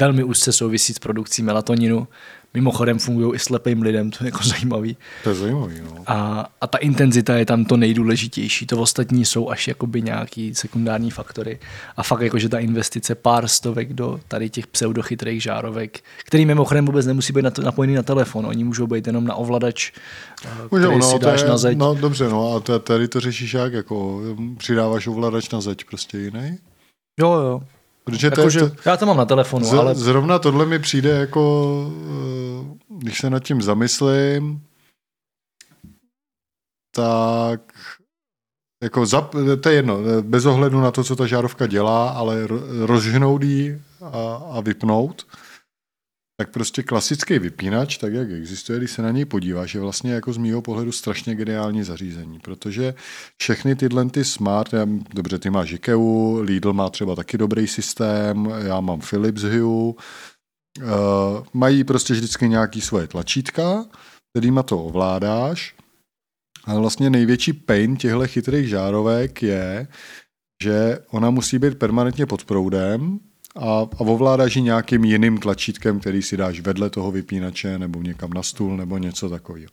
[0.00, 2.08] velmi úzce souvisí s produkcí melatoninu
[2.54, 4.96] Mimochodem fungují i slepým lidem, to je jako zajímavý.
[5.24, 6.02] To je zajímavý, no.
[6.06, 11.10] A, a ta intenzita je tam to nejdůležitější, to ostatní jsou až jakoby nějaký sekundární
[11.10, 11.58] faktory.
[11.96, 16.86] A fakt jako, že ta investice pár stovek do tady těch pseudochytrých žárovek, který mimochodem
[16.86, 19.92] vůbec nemusí být napojený na telefon, oni můžou být jenom na ovladač,
[20.44, 21.78] eh, který no, si dáš je, na zeď.
[21.78, 24.20] No dobře, no a tady to řešíš jak, jako
[24.58, 26.58] přidáváš ovladač na zeď prostě jiný?
[27.20, 27.62] Jo, jo.
[28.08, 29.94] Protože jako, to, že to, já to mám na telefonu, z, ale...
[29.94, 34.62] Zrovna tohle mi přijde jako, eh, když se nad tím zamyslím,
[36.94, 37.60] tak
[38.82, 42.48] jako zap, to je jedno, bez ohledu na to, co ta žárovka dělá, ale
[42.80, 45.26] rozžhnout ji a, a vypnout,
[46.40, 50.32] tak prostě klasický vypínač, tak jak existuje, když se na něj podíváš, je vlastně jako
[50.32, 52.94] z mýho pohledu strašně geniální zařízení, protože
[53.36, 55.96] všechny tyhle ty smart, já, dobře, ty máš IKEA,
[56.40, 59.94] Lidl má třeba taky dobrý systém, já mám Philips Hue, uh,
[61.52, 63.84] mají prostě vždycky nějaký svoje tlačítka,
[64.32, 65.74] kterýma to ovládáš,
[66.64, 69.88] ale vlastně největší pain těchto chytrých žárovek je,
[70.62, 73.20] že ona musí být permanentně pod proudem,
[73.58, 78.30] a, a ovládáš ji nějakým jiným tlačítkem, který si dáš vedle toho vypínače nebo někam
[78.30, 79.70] na stůl nebo něco takového.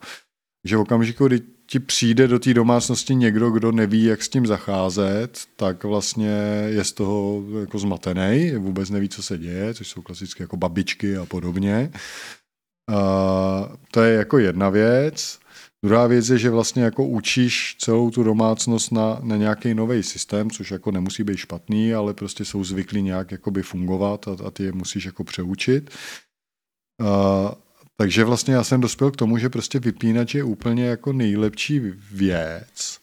[0.65, 4.47] Že v okamžiku, kdy ti přijde do té domácnosti někdo, kdo neví, jak s tím
[4.47, 6.29] zacházet, tak vlastně
[6.67, 11.17] je z toho jako zmatený, vůbec neví, co se děje, což jsou klasické jako babičky
[11.17, 11.91] a podobně.
[12.89, 15.39] A to je jako jedna věc.
[15.85, 20.51] Druhá věc je, že vlastně jako učíš celou tu domácnost na, na nějaký nový systém,
[20.51, 24.63] což jako nemusí být špatný, ale prostě jsou zvyklí nějak jakoby fungovat a, a ty
[24.63, 25.89] je musíš jako přeučit.
[27.01, 27.55] A,
[27.97, 31.79] takže vlastně já jsem dospěl k tomu, že prostě vypínač je úplně jako nejlepší
[32.11, 32.99] věc.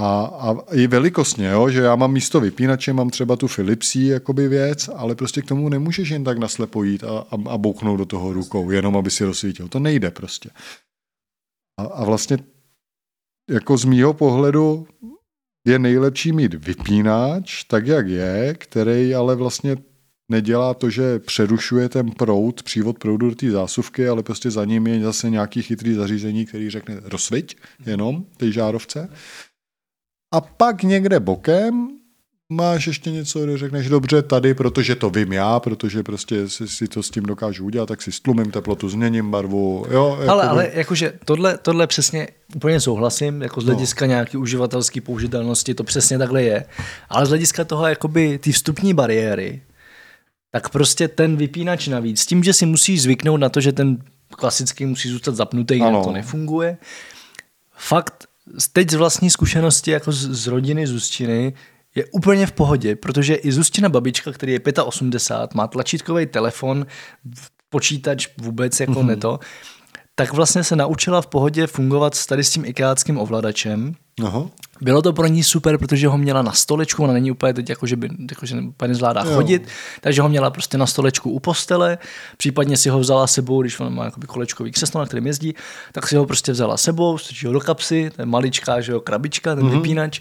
[0.00, 4.48] A, a i velikostně, jo, že já mám místo vypínače, mám třeba tu Philipsí jakoby
[4.48, 8.06] věc, ale prostě k tomu nemůžeš jen tak naslepo jít a, a, a bouchnout do
[8.06, 9.68] toho rukou, jenom aby si rozsvítil.
[9.68, 10.50] To nejde prostě.
[11.80, 12.38] A, a vlastně
[13.50, 14.86] jako z mýho pohledu
[15.66, 19.76] je nejlepší mít vypínač, tak jak je, který ale vlastně
[20.30, 24.86] nedělá to, že přerušuje ten proud, přívod proudu do té zásuvky, ale prostě za ním
[24.86, 29.08] je zase nějaký chytrý zařízení, který řekne rozsviť jenom té žárovce.
[30.34, 31.95] A pak někde bokem
[32.48, 36.88] máš ještě něco, kde řekneš dobře tady, protože to vím já, protože prostě si, si
[36.88, 39.86] to s tím dokážu udělat, tak si stlumím teplotu, změním barvu.
[39.90, 40.48] Jo, jako ale, by...
[40.48, 43.72] ale jakože tohle, tohle přesně úplně souhlasím, jako z no.
[43.72, 44.08] hlediska no.
[44.08, 46.64] nějaký uživatelské použitelnosti, to přesně takhle je.
[47.08, 49.62] Ale z hlediska toho, jakoby ty vstupní bariéry,
[50.50, 53.98] tak prostě ten vypínač navíc, s tím, že si musíš zvyknout na to, že ten
[54.30, 56.76] klasický musí zůstat zapnutý, jinak to nefunguje.
[57.76, 58.26] Fakt,
[58.72, 61.52] teď z vlastní zkušenosti, jako z, z rodiny Zustiny,
[61.96, 66.86] je úplně v pohodě, protože i Zuzčina babička, který je 85, má tlačítkový telefon,
[67.70, 69.06] počítač vůbec jako mm-hmm.
[69.06, 69.38] neto,
[70.14, 73.94] tak vlastně se naučila v pohodě fungovat s tady s tím ikeáckým ovladačem.
[74.24, 74.46] Aha.
[74.80, 77.86] Bylo to pro ní super, protože ho měla na stolečku, ona není úplně teď jako,
[77.86, 79.34] že by jako, že úplně nezvládá jo.
[79.34, 79.68] chodit,
[80.00, 81.98] takže ho měla prostě na stolečku u postele,
[82.36, 85.54] případně si ho vzala sebou, když ona má jakoby kolečkový křeslo, na kterém jezdí,
[85.92, 89.00] tak si ho prostě vzala sebou, strčí ho do kapsy, to je maličká že jo,
[89.00, 89.70] krabička, ten mm-hmm.
[89.70, 90.20] vypínač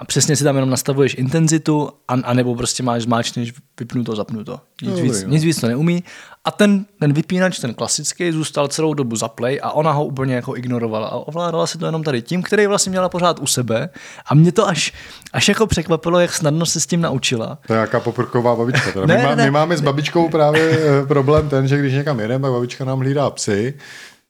[0.00, 4.60] a přesně si tam jenom nastavuješ intenzitu, a, anebo prostě máš zmáčneš vypnuto, zapnuto.
[4.82, 6.04] Nic, no, víc, nic víc to neumí.
[6.44, 10.56] A ten, ten vypínač, ten klasický, zůstal celou dobu zaplay a ona ho úplně jako
[10.56, 13.88] ignorovala a ovládala si to jenom tady tím, který vlastně měla pořád u sebe.
[14.26, 14.92] A mě to až,
[15.32, 17.58] až jako překvapilo, jak snadno se s tím naučila.
[17.66, 18.92] To je nějaká poprková babička.
[18.92, 19.06] Teda.
[19.06, 19.44] ne, my, má, ne.
[19.44, 22.98] my máme s babičkou právě eh, problém ten, že když někam jedeme, tak babička nám
[22.98, 23.74] hlídá psy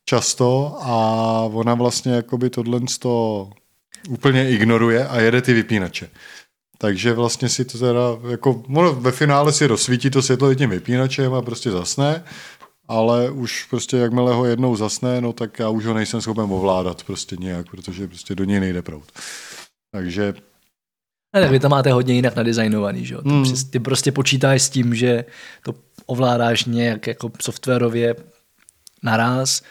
[0.05, 0.95] často a
[1.53, 3.51] ona vlastně jakoby tohle to
[4.09, 6.11] úplně ignoruje a jede ty vypínače.
[6.79, 8.63] Takže vlastně si to teda, jako,
[8.93, 12.25] ve finále si rozsvítí to světlo tím vypínačem a prostě zasne,
[12.89, 17.05] ale už prostě jakmile ho jednou zasne, no tak já už ho nejsem schopen ovládat
[17.05, 19.13] prostě nějak, protože prostě do něj nejde prout.
[19.93, 20.35] Takže
[21.35, 23.21] Ne, tak vy to máte hodně jinak nadizajnovaný, že jo?
[23.25, 23.45] Hmm.
[23.45, 25.25] Ty, ty prostě počítáš s tím, že
[25.65, 25.75] to
[26.07, 28.15] ovládáš nějak jako softwarově
[29.03, 29.63] naraz.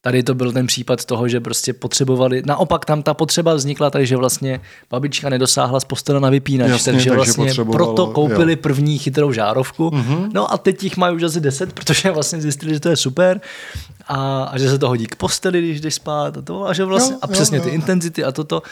[0.00, 4.16] Tady to byl ten případ toho, že prostě potřebovali, naopak tam ta potřeba vznikla, takže
[4.16, 4.60] vlastně
[4.90, 8.58] babička nedosáhla z postele na vypínač, Jasně, takže takže vlastně proto koupili jo.
[8.62, 9.90] první chytrou žárovku.
[9.94, 10.14] Mhm.
[10.14, 10.30] Mm-hmm.
[10.34, 13.40] No a teď jich mají už asi 10, protože vlastně zjistili, že to je super
[14.08, 16.84] a, a že se to hodí k posteli, když jdeš spát a to a že
[16.84, 17.64] vlastně, Jo, a jo, přesně jo.
[17.64, 18.62] ty intenzity a toto.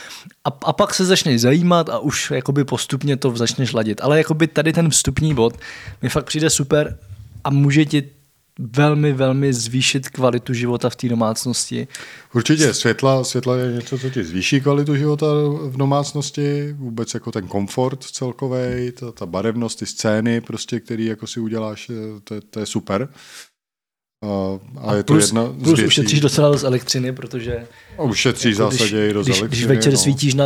[0.45, 4.01] A, a pak se začneš zajímat a už jakoby postupně to začneš ladit.
[4.03, 5.55] Ale jakoby tady ten vstupní bod
[6.03, 6.99] mi fakt přijde super
[7.45, 8.16] a může ti
[8.59, 11.89] velmi, velmi zvýšit kvalitu života v té domácnosti.
[12.35, 15.27] Určitě, světla, světla je něco, co ti zvýší kvalitu života
[15.63, 21.27] v domácnosti, vůbec jako ten komfort celkový, ta, ta barevnost, ty scény, prostě, který jako
[21.27, 23.09] si uděláš, eh, to, je- to je super.
[24.25, 24.59] A,
[24.91, 25.85] a, je to plus, jedna z plus věcí.
[25.87, 27.67] ušetříš docela dost elektřiny, protože
[27.99, 29.67] A Ušetří v jako zásadě i dost když, elektřiny.
[29.67, 29.99] když večer no.
[29.99, 30.45] svítíš na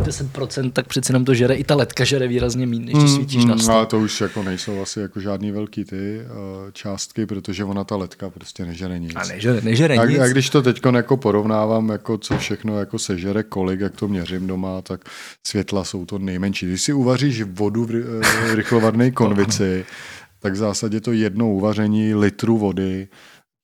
[0.00, 3.44] 10%, tak přeci jenom to žere, i ta ledka žere výrazně méně, než když svítíš
[3.44, 3.72] na Mm, 100.
[3.72, 7.96] Ale to už jako nejsou asi jako žádný velký ty uh, částky, protože ona ta
[7.96, 9.12] letka prostě nežere nic.
[9.16, 10.18] A nežere, nežere A, nic.
[10.18, 14.46] a když to teď jako porovnávám, jako co všechno jako sežere, kolik, jak to měřím
[14.46, 15.00] doma, tak
[15.46, 16.66] světla jsou to nejmenší.
[16.66, 18.04] Když si uvaříš vodu v ry-
[18.50, 19.84] eh, rychlovarné konvici,
[20.42, 23.08] tak v zásadě to jedno uvaření litru vody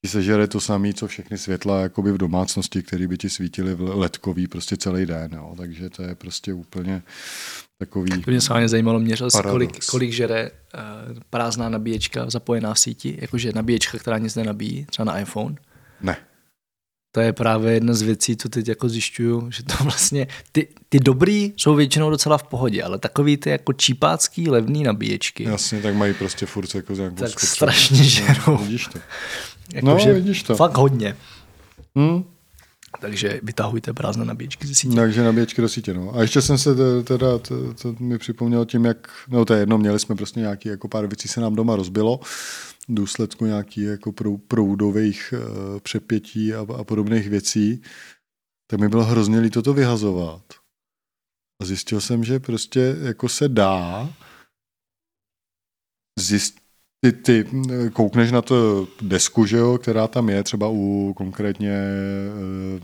[0.05, 3.81] ti sežere to samé, co všechny světla jakoby v domácnosti, které by ti svítily v
[3.81, 5.33] ledkový prostě celý den.
[5.33, 5.55] Jo.
[5.57, 7.03] Takže to je prostě úplně
[7.79, 8.23] takový...
[8.23, 13.19] To mě samozřejmě zajímalo, měřil jsi, kolik, kolik žere uh, prázdná nabíječka zapojená v síti,
[13.21, 15.57] jakože nabíječka, která nic nenabíjí, třeba na iPhone.
[16.01, 16.17] Ne.
[17.17, 21.01] To je právě jedna z věcí, co teď jako zjišťuju, že to vlastně, ty, ty
[21.01, 25.95] dobrý jsou většinou docela v pohodě, ale takový ty jako čípácký levný nabíječky, Jasně, tak
[25.95, 28.35] mají prostě furt jako nějakou tak strašně žerou.
[28.47, 28.99] No, vidíš to.
[29.75, 30.57] Jako, No, že vidíš to.
[30.57, 31.17] Fakt hodně.
[31.99, 32.25] Hm?
[33.01, 34.97] Takže vytahujte prázdné nabíječky ze sítě.
[34.97, 36.17] Takže nabíječky do sítě, no.
[36.17, 39.61] A ještě jsem se te- teda, to, to mi připomněl tím, jak, no to je
[39.61, 42.21] jedno, měli jsme prostě nějaký, jako pár věcí se nám doma rozbilo,
[42.89, 47.83] důsledku nějaký jako prou, proudových uh, přepětí a, a podobných věcí,
[48.71, 50.43] tak mi bylo hrozně líto to vyhazovat.
[51.63, 54.11] A zjistil jsem, že prostě jako se dá
[56.19, 56.67] zjistit,
[57.01, 57.51] ty, ty
[57.93, 61.81] koukneš na to desku, že jo, která tam je, třeba u konkrétně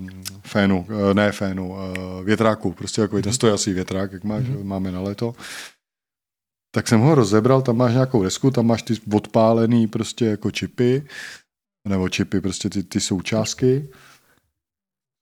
[0.01, 0.09] uh,
[0.47, 4.65] fénu, uh, ne fénu, uh, větráku, prostě jako ten stojací větrák, jak máš, mm-hmm.
[4.65, 5.35] máme na léto.
[6.75, 11.07] Tak jsem ho rozebral, tam máš nějakou desku, tam máš ty odpálený prostě jako čipy,
[11.89, 13.89] nebo čipy, prostě ty, ty součástky,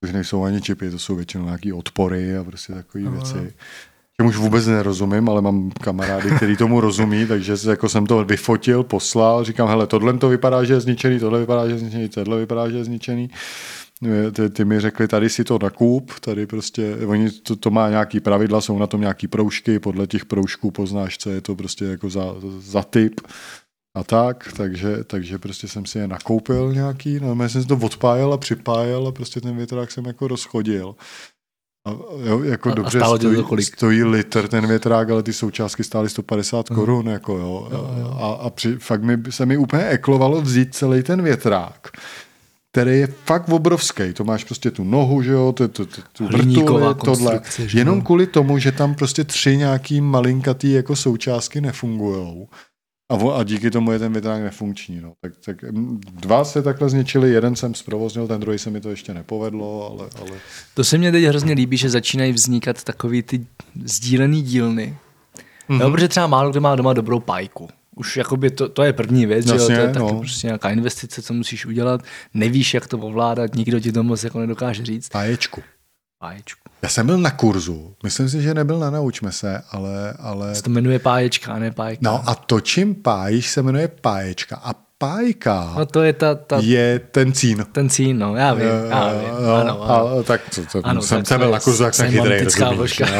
[0.03, 3.13] což nejsou ani čipy, to jsou většinou nějaký odpory a prostě takové Aha.
[3.13, 3.53] věci.
[4.17, 8.83] Těm už vůbec nerozumím, ale mám kamarády, který tomu rozumí, takže jako jsem to vyfotil,
[8.83, 12.39] poslal, říkám, hele, tohle to vypadá, že je zničený, tohle vypadá, že je zničený, tohle
[12.39, 13.29] vypadá, že je zničený.
[14.31, 18.19] Ty, ty mi řekli, tady si to nakup, tady prostě, oni to, to má nějaký
[18.19, 22.09] pravidla, jsou na tom nějaký proužky, podle těch proužků poznáš, co je to prostě jako
[22.09, 23.21] za, za typ
[23.97, 27.77] a tak, takže, takže prostě jsem si je nakoupil nějaký, no já jsem si to
[27.77, 30.95] odpájel a připájel a prostě ten větrák jsem jako rozchodil.
[31.87, 31.91] A,
[32.25, 33.65] jo, jako A- a dobře stálo tě to stojí, kolik?
[33.65, 36.79] stojí litr ten větrák, ale ty součástky stály 150 Mhm.
[36.79, 37.67] korun, jako jo.
[37.71, 38.17] Jo, jo.
[38.21, 41.87] A, a při, fakt mi, se mi úplně eklovalo vzít celý ten větrák,
[42.71, 44.13] který je fakt obrovský.
[44.13, 47.41] To máš prostě tu nohu, že jo, tu, tu, tu, vrtuli, tohle.
[47.57, 47.81] že jo.
[47.81, 52.47] Jenom kvůli tomu, že tam prostě tři nějaký malinkatý jako součástky nefungujou.
[53.11, 55.01] A, vo- a díky tomu je ten větrák nefunkční.
[55.01, 55.13] No.
[55.21, 58.89] Tak, tak mm, dva se takhle zničili, jeden jsem zprovoznil, ten druhý se mi to
[58.89, 60.37] ještě nepovedlo, ale, ale
[60.73, 63.45] To se mně teď hrozně líbí, že začínají vznikat takový ty
[63.85, 64.97] sdílený dílny.
[65.37, 65.41] Mm-hmm.
[65.73, 65.81] Mhm.
[65.81, 67.69] Jo, protože třeba málo kdo má doma dobrou pájku.
[68.01, 69.59] Už jakoby to, to je první věc, že jo?
[69.59, 70.19] Jasně, to je taky no.
[70.19, 72.01] prostě nějaká investice, co musíš udělat.
[72.33, 75.09] Nevíš, jak to ovládat, nikdo ti to moc jako nedokáže říct.
[75.09, 75.61] páječku.
[76.19, 76.59] Páječku.
[76.81, 80.61] Já jsem byl na kurzu, myslím si, že nebyl na Naučme se, ale, ale Se
[80.63, 81.99] to jmenuje páječka, ne pájka.
[82.01, 86.57] no a to, čím pájíš, se jmenuje páječka a pájka no to je ta, ta,
[86.61, 87.65] je ten cín.
[87.71, 89.21] ten cín, no, já vím, já vím.
[89.21, 90.19] Jo, ano, ano.
[90.19, 93.01] A, tak to, to, Ano, jsem, tak jsem byl na kurzu, jak jsem chytrý, rozumíš.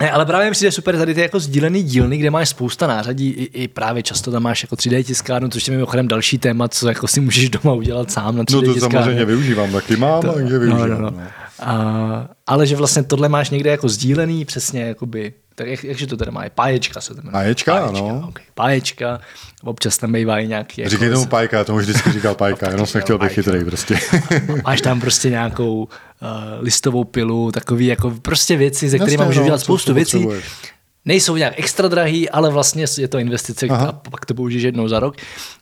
[0.00, 0.06] no.
[0.06, 3.28] Ne, ale právě mi přijde super tady ty jako sdílený dílny, kde máš spousta nářadí,
[3.30, 6.88] i, i právě často tam máš jako 3D tiskárnu, což je mimochodem další téma, co
[6.88, 8.98] jako si můžeš doma udělat sám na 3D No to tiskárně.
[8.98, 10.90] samozřejmě využívám, taky mám, To- takže no, využívám.
[10.90, 11.10] no, no.
[11.10, 11.22] no.
[11.60, 16.16] A, ale že vlastně tohle máš někde jako sdílený, přesně jakoby, tak jak, jakže to
[16.16, 17.32] teda má, je páječka se to jmenuje.
[17.32, 18.24] Páječka, ano.
[18.28, 18.44] Okay.
[18.54, 19.20] Páječka,
[19.62, 23.00] občas tam bývají nějaký, jako, Říkej tomu pájka, já tomu vždycky říkal pájka, jenom jsem
[23.00, 23.98] chtěl být chytrý prostě.
[24.64, 25.88] máš tam prostě nějakou uh,
[26.60, 30.28] listovou pilu, takový jako prostě věci, ze kterými můžeš no, udělat co- spoustu věcí.
[31.06, 33.86] Nejsou nějak extra drahý, ale vlastně je to investice Aha.
[33.86, 35.16] a pak to použiješ jednou za rok.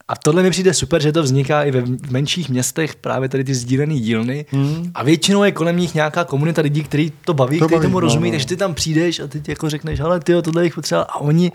[0.08, 3.54] A tohle mi přijde super, že to vzniká i ve menších městech, právě tady ty
[3.54, 4.46] sdílené dílny.
[4.48, 4.90] Hmm.
[4.94, 8.30] A většinou je kolem nich nějaká komunita lidí, kteří to baví, kteří tomu no, rozumí,
[8.30, 8.34] no.
[8.34, 11.06] takže ty tam přijdeš a ty jako řekneš, ale ty tohle bych potřeboval.
[11.10, 11.52] A oni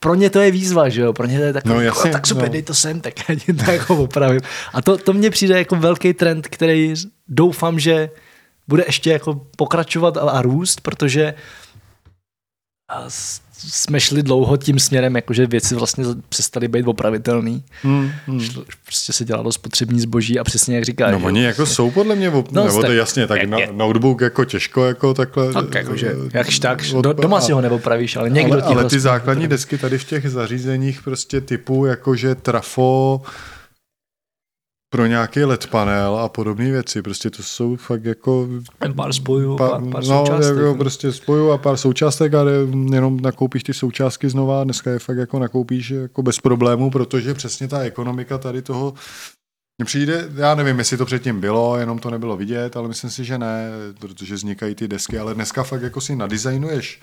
[0.00, 2.26] pro ně to je výzva, že jo, pro ně to je takový, no, jasně, tak
[2.26, 2.52] super, no.
[2.52, 4.40] dej to sem, tak já ti to jako opravím.
[4.72, 6.94] A to, to mně přijde jako velký trend, který
[7.28, 8.10] doufám, že
[8.68, 11.34] bude ještě jako pokračovat a, a růst, protože
[13.58, 17.64] jsme šli dlouho tím směrem, jakože věci vlastně přestaly být opravitelný.
[17.82, 18.40] Hmm, hmm.
[18.40, 21.12] Šlo, prostě se dělalo spotřební zboží a přesně jak říkáš.
[21.12, 22.52] No oni jako jsou podle mě, op...
[22.52, 25.52] no, nebo to jasně, tak jak, je, notebook jako těžko jako takhle.
[25.52, 29.48] Tak jakože, jakž tak, od, doma si ho neopravíš, ale někdo ale, ale ty základní
[29.48, 33.22] desky tady v těch zařízeních prostě typu jakože trafo,
[34.90, 37.02] pro nějaký LED panel a podobné věci.
[37.02, 38.48] Prostě to jsou fakt jako...
[38.96, 40.56] Pár spojů, pár, pár, pár no, součástek.
[40.56, 42.44] Jako prostě spojů a pár součástek a
[42.92, 44.64] jenom nakoupíš ty součástky znova.
[44.64, 48.94] Dneska je fakt jako nakoupíš jako bez problémů, protože přesně ta ekonomika tady toho
[49.80, 53.24] mně přijde, já nevím, jestli to předtím bylo, jenom to nebylo vidět, ale myslím si,
[53.24, 53.70] že ne,
[54.00, 57.00] protože vznikají ty desky, ale dneska fakt jako si nadizajnuješ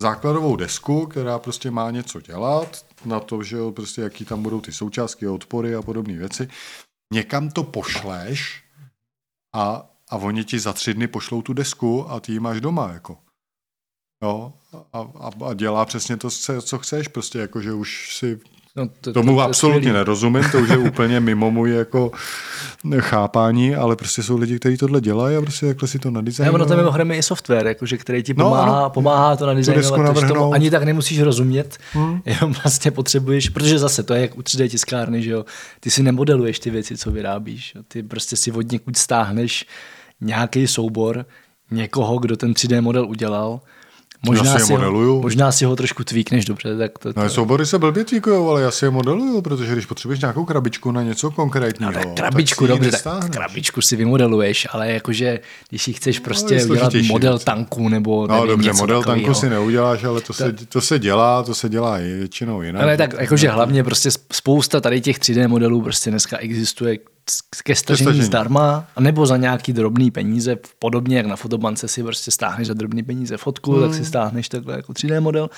[0.00, 4.60] základovou desku, která prostě má něco dělat, na to, že jo, prostě jaký tam budou
[4.60, 6.48] ty součástky, odpory a podobné věci
[7.12, 8.64] někam to pošleš
[9.54, 12.92] a, a oni ti za tři dny pošlou tu desku a ty ji máš doma,
[12.92, 13.18] jako.
[14.22, 14.52] Jo,
[14.92, 16.30] a, a, a dělá přesně to,
[16.62, 18.40] co chceš, prostě jako, že už si
[18.76, 22.12] No, to, Tomu to, to, absolutně to nerozumím, to už je úplně mimo můj jako
[22.98, 26.54] chápání, ale prostě jsou lidi, kteří tohle dělají a prostě takhle si to nadizajnují.
[26.54, 30.26] Ono tam mimochodem i software, jakože, který ti pomáhá, no, ano, pomáhá to nadizajnovat, takže
[30.26, 32.20] tomu ani tak nemusíš rozumět, hmm.
[32.26, 35.44] jenom vlastně potřebuješ, protože zase to je jak u 3D tiskárny, že jo,
[35.80, 39.66] ty si nemodeluješ ty věci, co vyrábíš, ty prostě si od někud stáhneš
[40.20, 41.26] nějaký soubor
[41.70, 43.60] někoho, kdo ten 3D model udělal,
[44.26, 45.22] Možná si, modeluju.
[45.22, 46.76] možná si ho trošku tvíkneš dobře.
[46.76, 47.20] Tak to, to...
[47.20, 50.92] No, soubory se blbě tvíkují, ale já si je modeluju, protože když potřebuješ nějakou krabičku
[50.92, 55.82] na něco konkrétního, no, tak krabičku, tak dobře, tak krabičku si vymodeluješ, ale jakože když
[55.82, 59.26] si chceš no, prostě no, udělat model tanku nebo No nevím, dobře, model takovýho.
[59.26, 62.62] tanku si neuděláš, ale to, to, se, to se dělá, to se dělá i většinou
[62.62, 62.82] jinak.
[62.82, 66.98] Ale tak jakože hlavně prostě spousta tady těch 3D modelů prostě dneska existuje
[67.64, 72.68] ke stažení zdarma, nebo za nějaký drobný peníze, podobně jak na fotobance si prostě stáhneš
[72.68, 73.82] za drobný peníze fotku, hmm.
[73.82, 75.50] tak si stáhneš takhle jako 3D model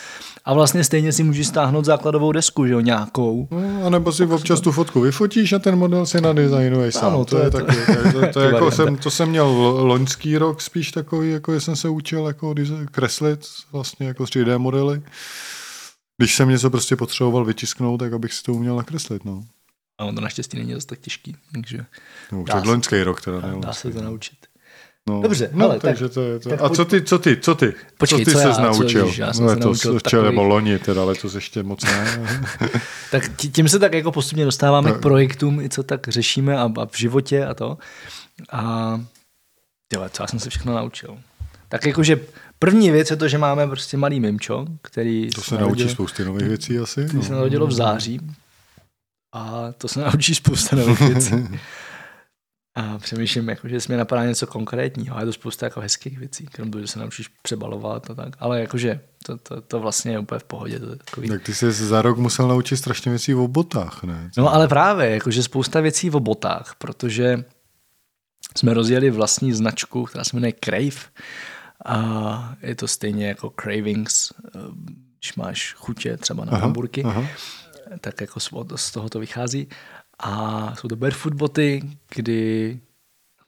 [0.44, 3.48] a vlastně stejně si můžeš stáhnout základovou desku, že jo, nějakou.
[3.50, 7.14] No, a nebo si občas tu fotku vyfotíš a ten model si nadizajnuješ sám.
[7.14, 7.76] Ano, to, to, je, taky,
[8.12, 9.46] to, to, to, jako jsem, to jsem měl
[9.78, 12.54] loňský rok spíš takový, jako jsem se učil jako
[12.90, 13.40] kreslit
[13.72, 15.02] vlastně jako 3D modely.
[16.18, 19.24] Když jsem něco prostě potřeboval vytisknout, tak abych si to uměl nakreslit.
[19.24, 19.42] No.
[20.02, 21.36] A on to naštěstí není zase tak těžký.
[21.54, 21.84] Takže
[22.32, 23.40] no, dá loňský rok teda.
[23.40, 24.36] Dá, dá se to naučit.
[25.08, 26.48] No, Dobře, no, ale takže tak, to je to.
[26.48, 27.74] Tak a co ty, co ty, co ty?
[27.98, 29.12] Počkej, co ty co jsi naučil?
[29.12, 30.22] Co, já jsem letos, se naučil takový...
[30.22, 32.28] nebo loni, teda letos ještě moc ne.
[33.10, 33.22] tak
[33.52, 34.96] tím se tak jako postupně dostáváme no.
[34.96, 37.78] k projektům, i co tak řešíme a, a v životě a to.
[38.52, 39.00] A
[39.88, 41.18] tyhle, co já jsem se všechno naučil.
[41.68, 42.20] Tak jakože
[42.58, 45.30] první věc je to, že máme prostě malý mimčo, který...
[45.30, 47.04] To se naučí spousty nových věcí asi.
[47.04, 47.24] Který no.
[47.24, 48.20] se narodilo v září,
[49.32, 51.48] a to se naučí spousta nových věcí.
[52.74, 56.46] A přemýšlím, jako, že jsme napadá něco konkrétního, a je to spousta jako hezkých věcí,
[56.46, 58.36] krom toho, že se naučíš přebalovat a tak.
[58.38, 60.78] Ale jakože to, to, to vlastně je úplně v pohodě.
[60.78, 61.28] To takový...
[61.28, 64.30] Tak ty jsi za rok musel naučit strašně věcí o botách, ne?
[64.36, 67.44] No ale právě, jakože spousta věcí o botách, protože
[68.56, 71.02] jsme rozjeli vlastní značku, která se jmenuje Crave.
[71.84, 74.58] A je to stejně jako Cravings, eh,
[75.18, 77.04] když máš chutě třeba na aha, hamburky.
[77.04, 77.26] Aha
[78.00, 78.40] tak jako
[78.76, 79.68] z toho to vychází.
[80.18, 81.82] A jsou to barefoot boty,
[82.14, 82.80] kdy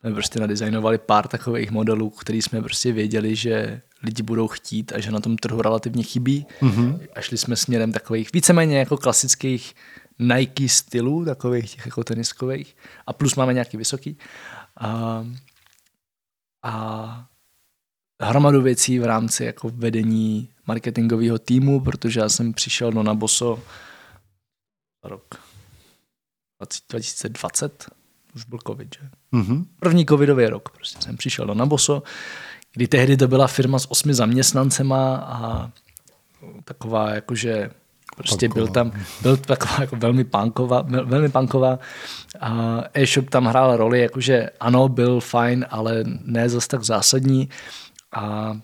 [0.00, 5.00] jsme prostě nadizajnovali pár takových modelů, který jsme prostě věděli, že lidi budou chtít a
[5.00, 6.46] že na tom trhu relativně chybí.
[6.60, 6.98] Mm-hmm.
[7.14, 9.74] A šli jsme směrem takových víceméně jako klasických
[10.18, 12.76] Nike stylů, takových těch jako teniskových.
[13.06, 14.18] A plus máme nějaký vysoký.
[14.80, 15.24] A,
[16.62, 17.26] a
[18.22, 23.62] hromadu věcí v rámci jako vedení marketingového týmu, protože já jsem přišel do Naboso
[25.05, 25.35] rok
[26.89, 27.90] 2020,
[28.35, 29.09] už byl covid, že?
[29.32, 29.64] Mm-hmm.
[29.81, 32.02] První covidový rok, prostě jsem přišel do Naboso,
[32.72, 35.70] kdy tehdy to byla firma s osmi zaměstnancema a
[36.64, 37.70] taková jakože
[38.16, 38.64] prostě punková.
[38.66, 41.78] byl tam, byl taková jako velmi punková, velmi punková
[42.40, 47.48] a e-shop tam hrál roli, jakože ano, byl fajn, ale ne zase tak zásadní
[48.12, 48.56] a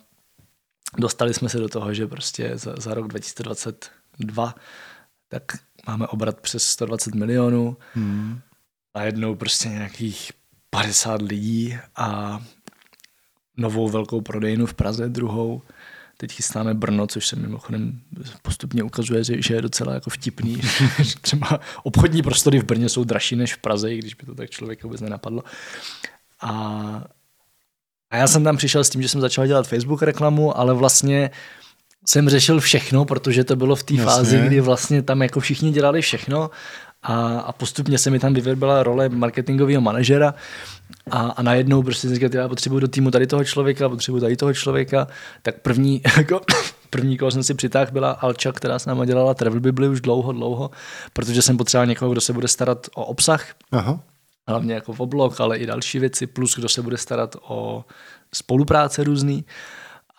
[0.99, 4.55] dostali jsme se do toho, že prostě za, za rok 2022
[5.29, 5.43] tak
[5.91, 8.41] máme obrat přes 120 milionů, hmm.
[8.95, 10.33] a jednou prostě nějakých
[10.71, 12.41] 50 lidí a
[13.57, 15.62] novou velkou prodejnu v Praze, druhou,
[16.17, 18.01] teď chystáme Brno, což se mimochodem
[18.43, 20.61] postupně ukazuje, že je docela jako vtipný.
[21.21, 24.51] Třeba obchodní prostory v Brně jsou dražší než v Praze, i když by to tak
[24.51, 25.43] člověk vůbec nenapadlo.
[26.41, 26.51] A,
[28.11, 31.31] a já jsem tam přišel s tím, že jsem začal dělat Facebook reklamu, ale vlastně
[32.11, 36.03] jsem řešil všechno, protože to bylo v té fázi, kdy vlastně tam jako všichni dělali
[36.03, 36.51] všechno
[37.03, 40.35] a, a postupně se mi tam vyvěrbila role marketingového manažera
[41.11, 44.37] a, a najednou prostě jsem říkal, já potřebuji do týmu tady toho člověka, potřebuji tady
[44.37, 45.07] toho člověka,
[45.43, 46.41] tak první, jako,
[46.91, 50.32] první, koho jsem si přitáhl, byla Alča, která s náma dělala Travel Bibli už dlouho,
[50.32, 50.70] dlouho,
[51.12, 54.01] protože jsem potřeboval někoho, kdo se bude starat o obsah, Aha.
[54.49, 57.85] hlavně jako v oblog, ale i další věci, plus kdo se bude starat o
[58.35, 59.45] spolupráce různý.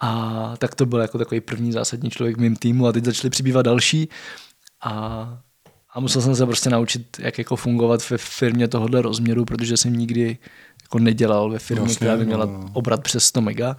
[0.01, 3.29] A tak to byl jako takový první zásadní člověk v mém týmu a teď začali
[3.29, 4.09] přibývat další.
[4.83, 5.37] A
[5.93, 9.93] a musel jsem se prostě naučit, jak jako fungovat ve firmě tohohle rozměru, protože jsem
[9.93, 10.37] nikdy
[10.83, 12.65] jako nedělal ve firmě, vlastně, která by měla no.
[12.73, 13.75] obrat přes 100 mega.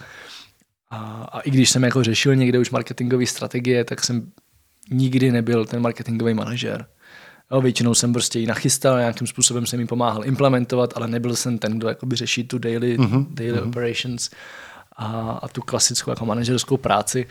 [0.89, 0.97] A,
[1.31, 4.31] a i když jsem jako řešil někde už marketingové strategie, tak jsem
[4.91, 6.85] nikdy nebyl ten marketingový manažer.
[7.51, 11.57] Jo, většinou jsem prostě ji nachystal, nějakým způsobem jsem jim pomáhal implementovat, ale nebyl jsem
[11.57, 13.67] ten, kdo jakoby řeší tu daily, uh-huh, daily uh-huh.
[13.67, 14.29] operations
[14.97, 17.27] a, a tu klasickou jako manažerskou práci.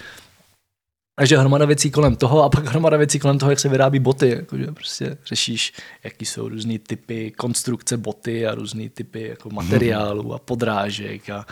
[1.14, 4.28] Takže hromada věcí kolem toho a pak hromada věcí kolem toho, jak se vyrábí boty.
[4.28, 5.72] Jakože prostě řešíš,
[6.04, 11.46] jaký jsou různé typy konstrukce boty a různé typy jako materiálů a podrážek a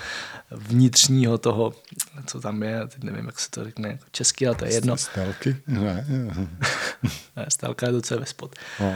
[0.51, 1.73] vnitřního toho,
[2.27, 4.97] co tam je, teď nevím, jak se to řekne jako česky, ale to je jedno.
[4.97, 5.57] Stelky?
[5.67, 6.07] Ne.
[7.37, 8.55] ne stelka je je ve spod.
[8.81, 8.95] No.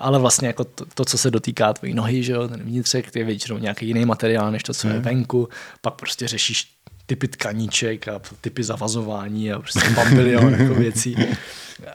[0.00, 3.24] Ale vlastně jako to, to, co se dotýká tvojí nohy, že jo, ten vnitřek, je
[3.24, 5.48] většinou nějaký jiný materiál, než to, co je venku,
[5.80, 6.68] pak prostě řešíš
[7.06, 11.16] typy tkaníček a typy zavazování a prostě bambilion jako věcí.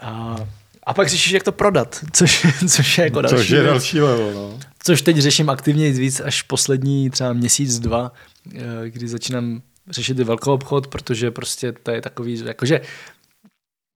[0.01, 0.35] A,
[0.83, 3.71] a pak řešíš, jak to prodat, což, což je jako další Což je věc.
[3.71, 4.59] další level, no.
[4.83, 8.11] Což teď řeším aktivně víc až poslední třeba měsíc, dva,
[8.55, 12.81] eh, kdy začínám řešit velký obchod, protože prostě to je takový, jakože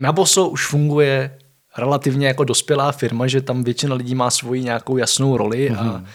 [0.01, 1.37] na Boso už funguje
[1.77, 5.79] relativně jako dospělá firma, že tam většina lidí má svoji nějakou jasnou roli mm-hmm.
[5.79, 6.05] a mhm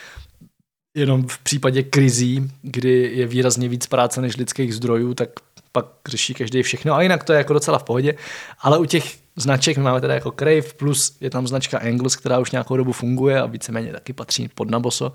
[0.96, 5.28] jenom v případě krizí, kdy je výrazně víc práce než lidských zdrojů, tak
[5.72, 8.14] pak řeší každý všechno a jinak to je jako docela v pohodě.
[8.58, 12.50] Ale u těch značek máme teda jako Crave, plus je tam značka Angles, která už
[12.50, 15.12] nějakou dobu funguje a víceméně taky patří pod Naboso,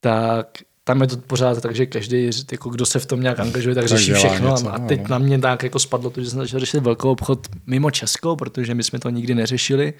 [0.00, 0.46] tak
[0.90, 3.88] tam je to pořád tak, že každý, jako kdo se v tom nějak angažuje, tak
[3.88, 4.50] řeší všechno.
[4.50, 5.06] Něco, a teď no.
[5.08, 8.74] na mě tak jako spadlo to, že jsem začal řešit velký obchod mimo Česko, protože
[8.74, 9.94] my jsme to nikdy neřešili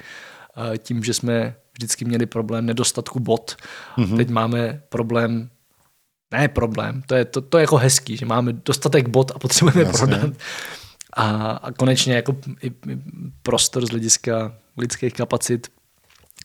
[0.79, 3.57] tím, že jsme vždycky měli problém nedostatku bot.
[3.99, 4.17] Mm-hmm.
[4.17, 5.51] Teď máme problém
[6.33, 9.83] ne problém, to je, to, to je jako hezký, že máme dostatek bot a potřebujeme
[9.83, 9.99] Jasně.
[9.99, 10.31] prodat.
[11.13, 12.99] A, a konečně jako i, i
[13.43, 15.69] prostor z hlediska lidských kapacit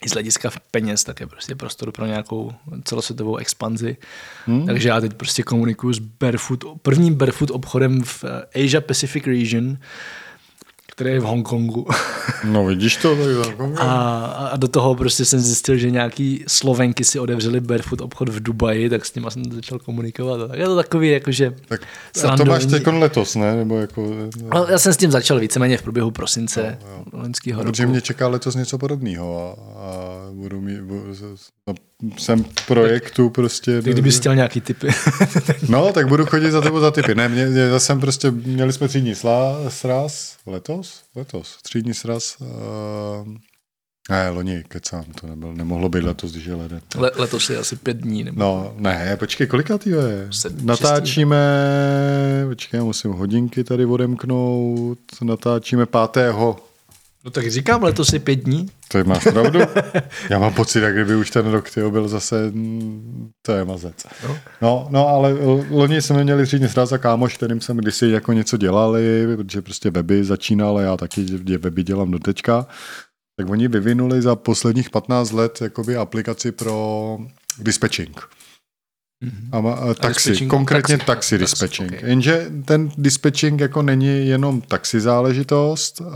[0.06, 2.52] i z hlediska peněz, tak je prostě prostor pro nějakou
[2.84, 3.98] celosvětovou expanzi.
[4.46, 4.66] Hmm.
[4.66, 8.24] Takže já teď prostě komunikuju s Barefoot, prvním Barefoot obchodem v
[8.56, 9.78] Asia Pacific Region,
[10.96, 11.86] který je v Hongkongu.
[12.44, 17.20] No vidíš to, tak a, a do toho prostě jsem zjistil, že nějaký Slovenky si
[17.20, 20.48] odevřeli barefoot obchod v Dubaji, tak s nimi jsem začal komunikovat.
[20.48, 21.82] Tak je to takový jakože tak
[22.30, 23.56] a to máš teď letos, ne?
[23.56, 24.14] Nebo jako,
[24.54, 27.72] no, já jsem s tím začal víceméně v průběhu prosince no, loňského roku.
[27.72, 31.16] Protože mě čeká letos něco podobného a, a budu mít, budu,
[32.18, 33.82] jsem projektu prostě.
[33.82, 34.88] Ty kdybys chtěl nějaký typy.
[35.70, 37.16] no, tak budu chodit za tebou za typy.
[37.16, 39.16] Ne, mě, já jsem prostě, měli jsme třídní
[39.70, 42.38] sraz letos, letos, třídní sraz.
[42.40, 42.48] Uh,
[44.10, 46.82] ne, loni, kecám, to nebyl, nemohlo být letos, když je leden.
[46.96, 48.24] Le, letos je asi pět dní.
[48.24, 48.40] Nebo...
[48.40, 50.30] No, ne, počkej, kolika ty je?
[50.62, 51.38] Natáčíme,
[52.48, 56.58] počkej, musím hodinky tady odemknout, natáčíme pátého
[57.26, 58.66] No tak říkám, letos je pět dní.
[58.88, 59.60] To máš pravdu.
[60.30, 62.52] Já mám pocit, jak kdyby už ten rok tyjo, byl zase,
[63.42, 64.06] to je mazec.
[64.24, 65.34] No, no, no ale
[65.70, 69.90] loni jsme měli třídní sraz a kámoš, kterým jsem kdysi jako něco dělali, protože prostě
[69.90, 71.24] weby začínal a já taky
[71.58, 72.68] weby dělám do tečka.
[73.38, 77.18] Tak oni vyvinuli za posledních 15 let jakoby aplikaci pro
[77.60, 78.22] dispatching.
[79.26, 79.68] Mm-hmm.
[79.68, 81.94] A, a taxi, konkrétně taxi, taxi dispatching.
[81.94, 82.10] Okay.
[82.10, 86.08] Jenže ten dispatching jako není jenom taxi záležitost, uh,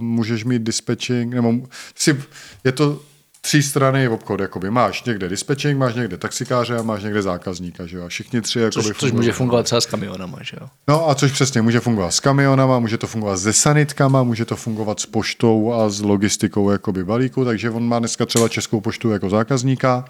[0.00, 1.54] můžeš mít dispatching, nebo
[1.94, 2.22] si,
[2.64, 3.00] je to
[3.40, 7.86] tří strany v obchod, jakoby máš někde dispatching, máš někde taxikáře a máš někde zákazníka,
[7.86, 8.04] že jo?
[8.04, 10.68] A všichni tři jakoby což, což může fungovat třeba s kamionama, že jo?
[10.88, 14.56] No a což přesně může fungovat s kamionama, může to fungovat se sanitkama, může to
[14.56, 19.10] fungovat s poštou a s logistikou jakoby balíku, takže on má dneska třeba Českou poštu
[19.10, 20.04] jako zákazníka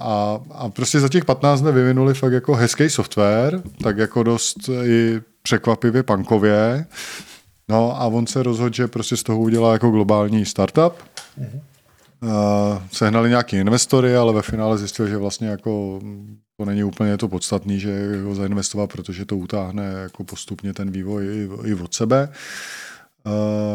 [0.00, 4.68] a, a prostě za těch 15 jsme vyvinuli fakt jako hezký software, tak jako dost
[4.84, 6.86] i překvapivě punkově.
[7.68, 10.94] No a on se rozhodl, že prostě z toho udělá jako globální startup.
[11.40, 11.60] Mm-hmm.
[12.92, 16.00] sehnali nějaký investory, ale ve finále zjistil, že vlastně jako
[16.56, 21.26] to není úplně to podstatný, že ho zainvestovat, protože to utáhne jako postupně ten vývoj
[21.26, 22.28] i, i od sebe.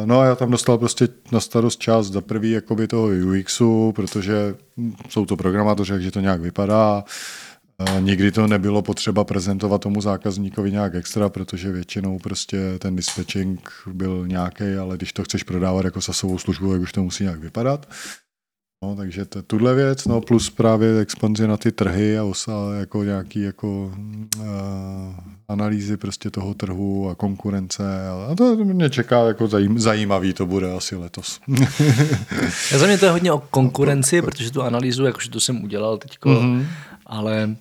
[0.05, 4.55] No a já tam dostal prostě na starost část za prvý jakoby toho UXu, protože
[5.09, 7.03] jsou to programátoři, takže to nějak vypadá.
[7.99, 14.27] Nikdy to nebylo potřeba prezentovat tomu zákazníkovi nějak extra, protože většinou prostě ten dispatching byl
[14.27, 17.89] nějaký, ale když to chceš prodávat jako sasovou službu, tak už to musí nějak vypadat.
[18.83, 23.03] No, takže to, tuhle věc, no plus právě expanzi na ty trhy a osa, jako
[23.03, 23.91] nějaký jako
[24.37, 24.45] uh,
[25.47, 27.83] analýzy prostě toho trhu a konkurence
[28.31, 31.39] a to mě čeká jako zajím, zajímavý to bude asi letos.
[32.71, 35.97] Já za mě to je hodně o konkurenci, protože tu analýzu, jakože to jsem udělal
[35.97, 36.65] teďko, mm-hmm.
[37.05, 37.55] ale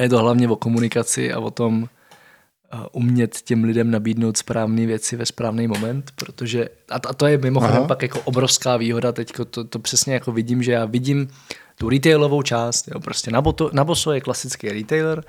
[0.00, 1.88] je to hlavně o komunikaci a o tom,
[2.92, 7.38] umět těm lidem nabídnout správné věci ve správný moment, protože a to, a to je
[7.38, 7.86] mimochodem Aha.
[7.86, 11.28] pak jako obrovská výhoda, teď to, to přesně jako vidím, že já vidím
[11.78, 15.24] tu retailovou část, jo, prostě na, boto, na Boso je klasický retailer,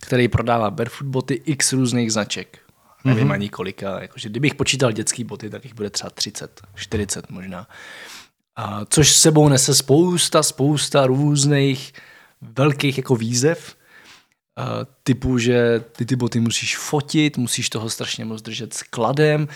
[0.00, 2.58] který prodává barefoot boty x různých značek.
[3.04, 3.32] Nevím mm-hmm.
[3.32, 7.66] ani kolika, jakože kdybych počítal dětský boty, tak jich bude třeba 30, 40 možná.
[8.56, 11.92] A, což sebou nese spousta, spousta různých
[12.40, 13.76] velkých jako výzev,
[15.04, 19.48] typu, že ty ty boty musíš fotit, musíš toho strašně moc držet skladem,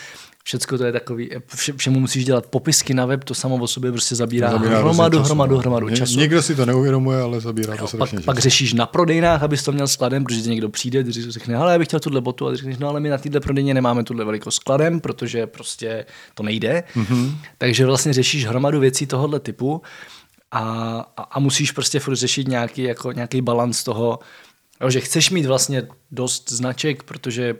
[0.43, 3.91] všecko to je takový, vše, všemu musíš dělat popisky na web, to samo o sobě
[3.91, 5.59] prostě zabírá, zabírá hromadu, času, hromadu, no.
[5.59, 6.19] hromadu času.
[6.19, 9.63] Někdo si to neuvědomuje, ale zabírá jo, to strašně pak, pak, řešíš na prodejnách, abys
[9.63, 12.47] to měl skladem, protože ti někdo přijde, když řekne, ale já bych chtěl tuhle botu
[12.47, 16.05] a ty řekneš, no ale my na této prodejně nemáme tuhle velikost skladem, protože prostě
[16.33, 16.83] to nejde.
[16.95, 17.35] Mm-hmm.
[17.57, 19.81] Takže vlastně řešíš hromadu věcí tohohle typu
[20.51, 20.59] a,
[21.17, 24.19] a, a musíš prostě furt řešit nějaký, jako, nějaký balans toho,
[24.81, 27.55] Jo, že chceš mít vlastně dost značek, protože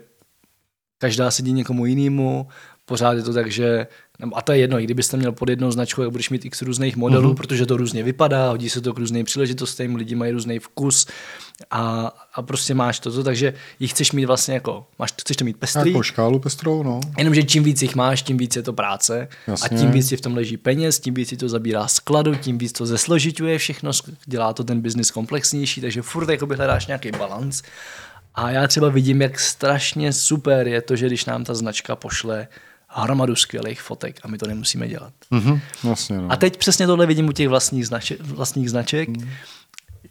[0.98, 2.48] každá sedí někomu jinému,
[2.84, 3.86] pořád je to tak, že,
[4.34, 6.96] a to je jedno, i kdybyste měl pod jednou značkou, jak budeš mít x různých
[6.96, 7.36] modelů, mm-hmm.
[7.36, 11.06] protože to různě vypadá, hodí se to k různým příležitostem, lidi mají různý vkus
[11.70, 15.56] a, a prostě máš to, takže jich chceš mít vlastně jako, máš, chceš to mít
[15.56, 15.90] pestrý.
[15.90, 17.00] Jako škálu pestrou, no.
[17.18, 19.76] Jenomže čím víc jich máš, tím víc je to práce Jasně.
[19.76, 22.58] a tím víc ti v tom leží peněz, tím víc ti to zabírá skladu, tím
[22.58, 23.90] víc to zesložituje všechno,
[24.26, 27.62] dělá to ten biznis komplexnější, takže furt jakoby hledáš nějaký balans.
[28.34, 32.48] A já třeba vidím, jak strašně super je to, že když nám ta značka pošle
[33.00, 35.12] hromadu skvělých fotek a my to nemusíme dělat.
[35.32, 36.32] Mm-hmm, vlastně, no.
[36.32, 39.28] A teď přesně tohle vidím u těch vlastních značek, vlastních značek mm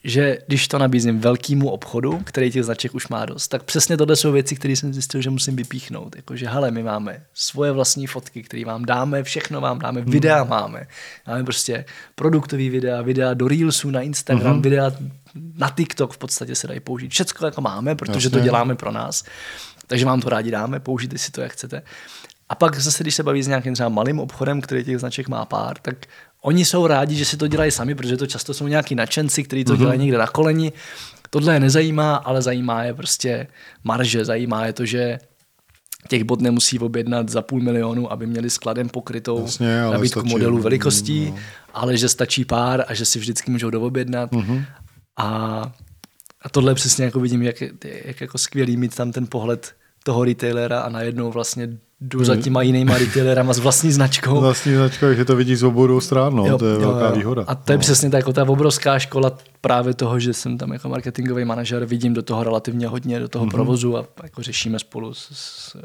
[0.03, 4.15] že když to nabízím velkému obchodu, který těch značek už má dost, tak přesně tohle
[4.15, 6.15] jsou věci, které jsem zjistil, že musím vypíchnout.
[6.15, 10.11] Jakože, hele, my máme svoje vlastní fotky, které vám dáme, všechno vám dáme, hmm.
[10.11, 10.87] videa máme.
[11.27, 11.85] Máme prostě
[12.15, 14.61] produktový videa, videa do Reelsů na Instagram, hmm.
[14.61, 14.91] videa
[15.55, 17.11] na TikTok v podstatě se dají použít.
[17.11, 18.29] Všecko jako máme, protože Jasně.
[18.29, 19.23] to děláme pro nás.
[19.87, 21.81] Takže vám to rádi dáme, použijte si to, jak chcete.
[22.49, 25.45] A pak zase, když se baví s nějakým třeba malým obchodem, který těch značek má
[25.45, 25.95] pár, tak
[26.41, 29.63] Oni jsou rádi, že si to dělají sami, protože to často jsou nějaký nadšenci, kteří
[29.63, 29.77] to mm-hmm.
[29.77, 30.71] dělají někde na koleni.
[31.29, 33.47] Tohle je nezajímá, ale zajímá je prostě
[33.83, 35.19] marže, zajímá je to, že
[36.07, 40.61] těch bot nemusí objednat za půl milionu, aby měli skladem pokrytou Jasně, nabídku stačí, modelu
[40.61, 41.37] velikostí, no.
[41.73, 44.31] ale že stačí pár a že si vždycky můžou doobjednat.
[44.31, 44.65] Mm-hmm.
[45.17, 45.27] A,
[46.41, 50.79] a tohle přesně jako vidím, jak, jak jako skvělý mít tam ten pohled toho retailera
[50.79, 54.41] a najednou vlastně jdu za těma jinýma retailerama s vlastní značkou.
[54.41, 57.15] Vlastní značkou, že to vidí z obou stran, no, jo, to je jo, velká jo.
[57.15, 57.43] výhoda.
[57.47, 57.81] A to je no.
[57.81, 62.13] přesně tak, jako ta obrovská škola právě toho, že jsem tam jako marketingový manažer, vidím
[62.13, 63.51] do toho relativně hodně, do toho mm-hmm.
[63.51, 65.77] provozu a jako řešíme spolu s, s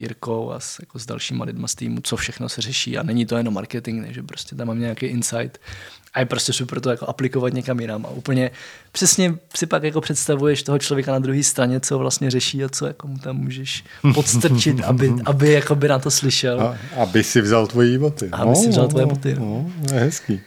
[0.00, 3.26] Jirkou a s, jako s dalšíma lidma z týmu, co všechno se řeší a není
[3.26, 5.58] to jenom marketing, ne, že prostě tam mám nějaký insight
[6.16, 8.50] a je prostě super to jako aplikovat někam jinam a úplně
[8.92, 12.86] přesně si pak jako představuješ toho člověka na druhé straně, co vlastně řeší a co
[12.86, 13.84] jako mu tam můžeš
[14.14, 16.60] podstrčit, aby, aby jako by na to slyšel.
[16.60, 18.28] A, aby si vzal tvoji boty.
[18.32, 19.34] Aby no, si vzal tvoje boty.
[19.38, 20.40] No, no, je hezký.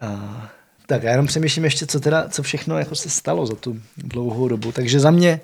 [0.00, 0.50] A,
[0.86, 4.48] tak já jenom přemýšlím ještě, co teda, co všechno jako se stalo za tu dlouhou
[4.48, 4.72] dobu.
[4.72, 5.40] Takže za mě,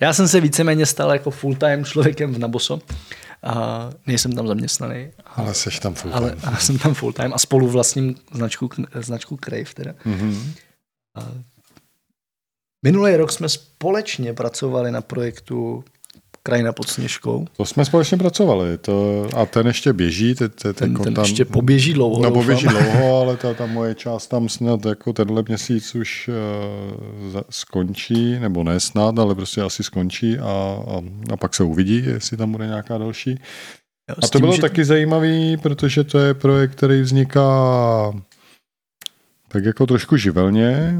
[0.00, 2.80] já jsem se víceméně stal jako full-time člověkem v Naboso.
[3.42, 5.12] A nejsem tam zaměstnaný.
[5.24, 6.36] Ale jsi tam full time.
[6.44, 9.92] Ale jsem tam full time a spolu vlastním značku, značku Crave teda.
[9.92, 10.52] Mm-hmm.
[11.14, 11.28] A
[12.84, 15.84] minulý rok jsme společně pracovali na projektu
[16.42, 17.46] Krajina pod sněžkou.
[17.56, 20.34] To jsme společně pracovali to, a ten ještě běží.
[20.34, 22.22] Te, te, ten, ten tam, ještě poběží dlouho.
[22.22, 26.30] No poběží dlouho, ale ta, ta moje část tam snad jako tenhle měsíc už
[27.32, 31.00] uh, skončí, nebo ne snad, ale prostě asi skončí a, a,
[31.32, 33.30] a pak se uvidí, jestli tam bude nějaká další.
[33.30, 34.60] Jo, a to tím, bylo že...
[34.60, 37.50] taky zajímavý, protože to je projekt, který vzniká
[39.52, 40.94] tak jako trošku živelně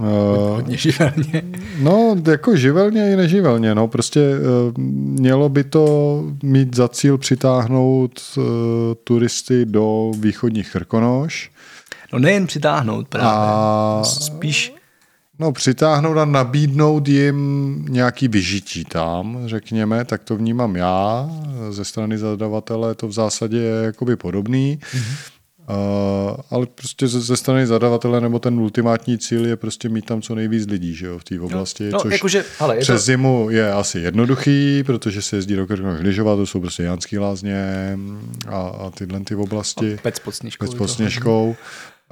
[0.00, 0.06] Uh,
[0.54, 1.42] hodně živelně.
[1.80, 3.74] No, jako živelně i neživelně.
[3.74, 3.88] No.
[3.88, 4.78] Prostě uh,
[5.20, 8.44] mělo by to mít za cíl přitáhnout uh,
[9.04, 11.50] turisty do východních Krkonoš.
[12.12, 13.30] No nejen přitáhnout právě.
[13.32, 14.02] A...
[14.04, 14.74] Spíš
[15.38, 21.30] No, přitáhnout a nabídnout jim nějaký vyžití tam, řekněme, tak to vnímám já.
[21.70, 24.78] Ze strany zadavatele to v zásadě je jakoby podobný.
[24.82, 25.39] Mm-hmm.
[26.50, 30.34] Ale prostě ze, ze strany zadavatele nebo ten ultimátní cíl je prostě mít tam co
[30.34, 33.02] nejvíc lidí že jo, v té no, oblasti, no, no, což jakože, hele, je přes
[33.02, 33.06] to...
[33.06, 37.98] zimu je asi jednoduchý, protože se jezdí do Krkonoš lyžovat, to jsou prostě Janský lázně
[38.48, 39.94] a, a tyhle ty oblasti.
[39.94, 40.66] A pec pod sněžkou.
[40.66, 41.56] Pec pod sněžkou.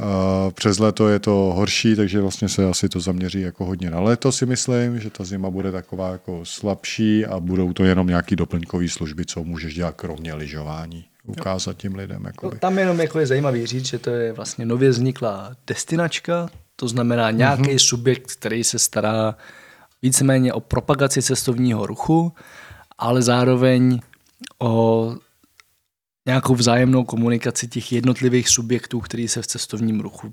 [0.01, 4.01] Uh, přes léto je to horší, takže vlastně se asi to zaměří jako hodně na
[4.01, 8.37] léto si myslím, že ta zima bude taková jako slabší a budou to jenom nějaký
[8.37, 12.27] doplňkové služby, co můžeš dělat kromě lyžování ukázat tím lidem.
[12.43, 16.89] No, tam jenom jako je zajímavý říct, že to je vlastně nově vzniklá destinačka, to
[16.89, 17.89] znamená nějaký mm-hmm.
[17.89, 19.37] subjekt, který se stará
[20.03, 22.33] víceméně o propagaci cestovního ruchu,
[22.99, 24.01] ale zároveň
[24.59, 25.15] o
[26.27, 30.33] nějakou vzájemnou komunikaci těch jednotlivých subjektů, který se v cestovním ruchu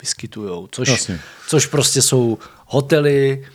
[0.00, 0.68] vyskytují.
[0.70, 1.10] Což,
[1.48, 3.46] což prostě jsou hotely,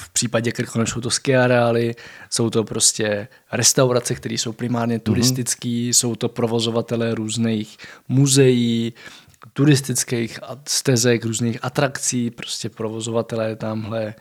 [0.00, 1.94] v případě Krkonoš jsou to ski areály,
[2.30, 5.00] jsou to prostě restaurace, které jsou primárně mhm.
[5.00, 5.88] turistické, mm-hmm.
[5.88, 7.76] jsou to provozovatele různých
[8.08, 8.92] muzeí,
[9.52, 14.14] turistických stezek, různých atrakcí, prostě provozovatelé tamhle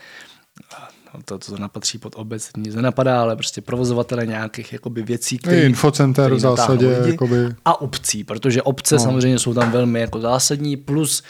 [1.13, 5.61] no to, to napatří pod obec, nic nenapadá, ale prostě provozovatele nějakých jakoby věcí, které
[5.61, 6.97] Infocenter v zásadě.
[7.05, 7.55] Jakoby...
[7.65, 9.01] A obcí, protože obce no.
[9.01, 11.23] samozřejmě jsou tam velmi jako zásadní, plus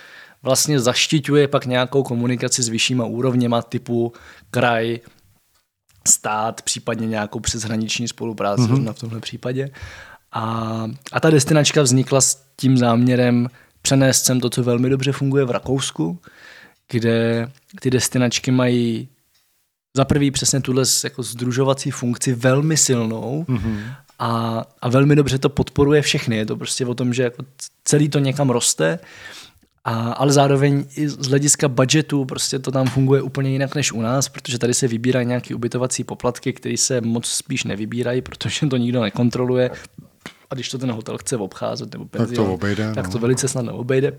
[0.43, 4.14] vlastně zaštiťuje pak nějakou komunikaci s vyššíma úrovněma typu
[4.51, 4.99] kraj,
[6.07, 8.93] stát, případně nějakou přeshraniční spolupráci mm-hmm.
[8.93, 9.69] v tomhle případě.
[10.31, 13.49] A, a ta destinačka vznikla s tím záměrem
[13.81, 16.19] přenést sem to, co velmi dobře funguje v Rakousku,
[16.91, 17.51] kde
[17.81, 19.09] ty destinačky mají
[19.97, 23.80] za prvý přesně tuhle jako združovací funkci velmi silnou mm-hmm.
[24.19, 26.38] a, a velmi dobře to podporuje všechny.
[26.38, 27.45] Je to prostě o tom, že jako
[27.84, 28.99] celý to někam roste
[29.88, 34.01] a, ale zároveň i z hlediska budgetu prostě to tam funguje úplně jinak než u
[34.01, 38.77] nás, protože tady se vybírají nějaké ubytovací poplatky, které se moc spíš nevybírají, protože to
[38.77, 39.72] nikdo nekontroluje.
[40.49, 43.11] A když to ten hotel chce obcházet nebo penzion, tak to, obejde, tak no.
[43.11, 44.18] to velice snadno obejde.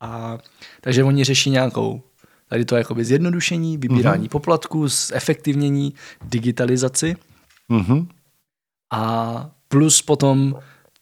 [0.00, 0.38] A,
[0.80, 2.02] takže oni řeší nějakou
[2.48, 4.32] tady to jakoby zjednodušení, vybírání uh-huh.
[4.32, 5.94] poplatků, zefektivnění,
[6.24, 7.16] digitalizaci.
[7.70, 8.06] Uh-huh.
[8.92, 10.54] A plus potom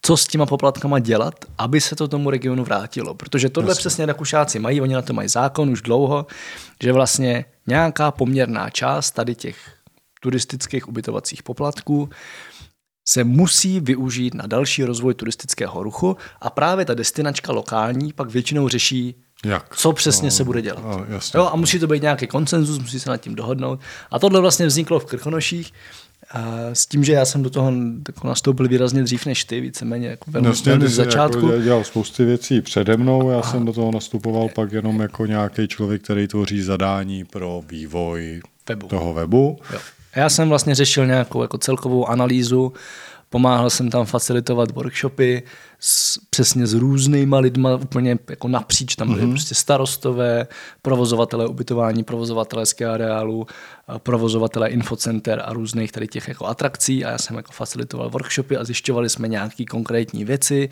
[0.05, 3.13] co s těma poplatkama dělat, aby se to tomu regionu vrátilo.
[3.13, 3.79] Protože tohle Jasně.
[3.79, 6.25] přesně Rakušáci mají, oni na to mají zákon už dlouho,
[6.83, 9.57] že vlastně nějaká poměrná část tady těch
[10.21, 12.09] turistických ubytovacích poplatků
[13.07, 18.69] se musí využít na další rozvoj turistického ruchu a právě ta destinačka lokální pak většinou
[18.69, 19.15] řeší,
[19.45, 19.75] Jak?
[19.75, 20.83] co přesně no, se bude dělat.
[20.83, 21.37] No, jasně.
[21.37, 23.79] Jo, a musí to být nějaký konsenzus, musí se nad tím dohodnout.
[24.11, 25.73] A tohle vlastně vzniklo v Krkonoších
[26.73, 27.73] s tím, že já jsem do toho
[28.07, 31.47] jako nastoupil výrazně dřív než ty, víceméně jako velmi, Jasně, z začátku.
[31.47, 35.25] Jako dělal spousty věcí přede mnou, já a, jsem do toho nastupoval pak jenom jako
[35.25, 38.87] nějaký člověk, který tvoří zadání pro vývoj webu.
[38.87, 39.59] toho webu.
[39.73, 39.79] Jo.
[40.15, 42.73] Já jsem vlastně řešil nějakou jako celkovou analýzu
[43.33, 45.43] Pomáhal jsem tam facilitovat workshopy
[45.79, 48.95] s, přesně s různýma lidma, úplně jako napříč.
[48.95, 49.29] Tam byly mm-hmm.
[49.31, 50.47] prostě starostové,
[50.81, 53.47] provozovatelé ubytování, provozovatelé ski areálu,
[53.97, 58.63] provozovatelé infocenter a různých tady těch jako atrakcí a já jsem jako facilitoval workshopy a
[58.63, 60.69] zjišťovali jsme nějaké konkrétní věci,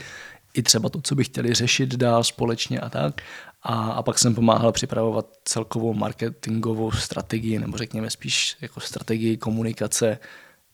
[0.54, 3.22] i třeba to, co by chtěli řešit dál společně a tak.
[3.64, 10.20] A, a pak jsem pomáhal připravovat celkovou marketingovou strategii, nebo řekněme spíš jako strategii komunikace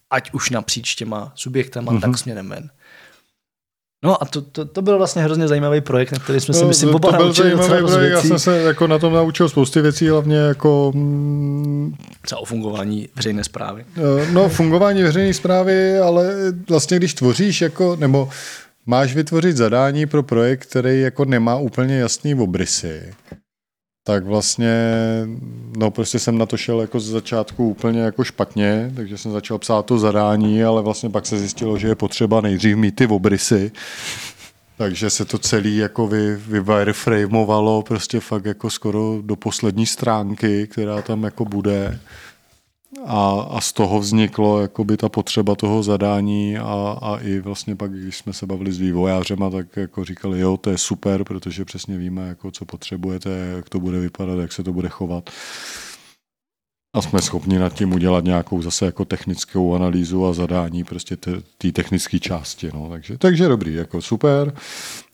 [0.10, 2.02] ať už napříč těma subjektama, mm-hmm.
[2.02, 2.70] tak směrem ven.
[4.04, 6.66] No a to, to, to byl vlastně hrozně zajímavý projekt, na který jsme no, si
[6.66, 10.10] myslím oba to byl zajímavý projekt, já jsem se jako na tom naučil spousty věcí,
[10.10, 10.92] hlavně jako...
[10.96, 13.86] Mm, Třeba o fungování veřejné zprávy.
[13.98, 16.34] Eh, no, fungování veřejné zprávy, ale
[16.70, 18.30] vlastně když tvoříš jako, nebo
[18.86, 23.14] máš vytvořit zadání pro projekt, který jako nemá úplně jasný obrysy,
[24.08, 24.74] tak vlastně,
[25.78, 29.58] no prostě jsem na to šel jako z začátku úplně jako špatně, takže jsem začal
[29.58, 33.72] psát to zadání, ale vlastně pak se zjistilo, že je potřeba nejdřív mít ty obrysy,
[34.78, 40.68] takže se to celé jako vy, vy wireframeovalo prostě fakt jako skoro do poslední stránky,
[40.68, 42.00] která tam jako bude
[43.06, 47.92] a, a z toho vzniklo jakoby ta potřeba toho zadání a, a i vlastně pak,
[47.92, 51.98] když jsme se bavili s vývojářema, tak jako říkali, jo, to je super, protože přesně
[51.98, 55.30] víme, jako co potřebujete, jak to bude vypadat, jak se to bude chovat.
[56.96, 61.18] A jsme schopni nad tím udělat nějakou zase jako technickou analýzu a zadání prostě
[61.58, 62.70] té technické části.
[62.74, 62.90] No.
[62.90, 64.54] Takže, takže dobrý, jako super.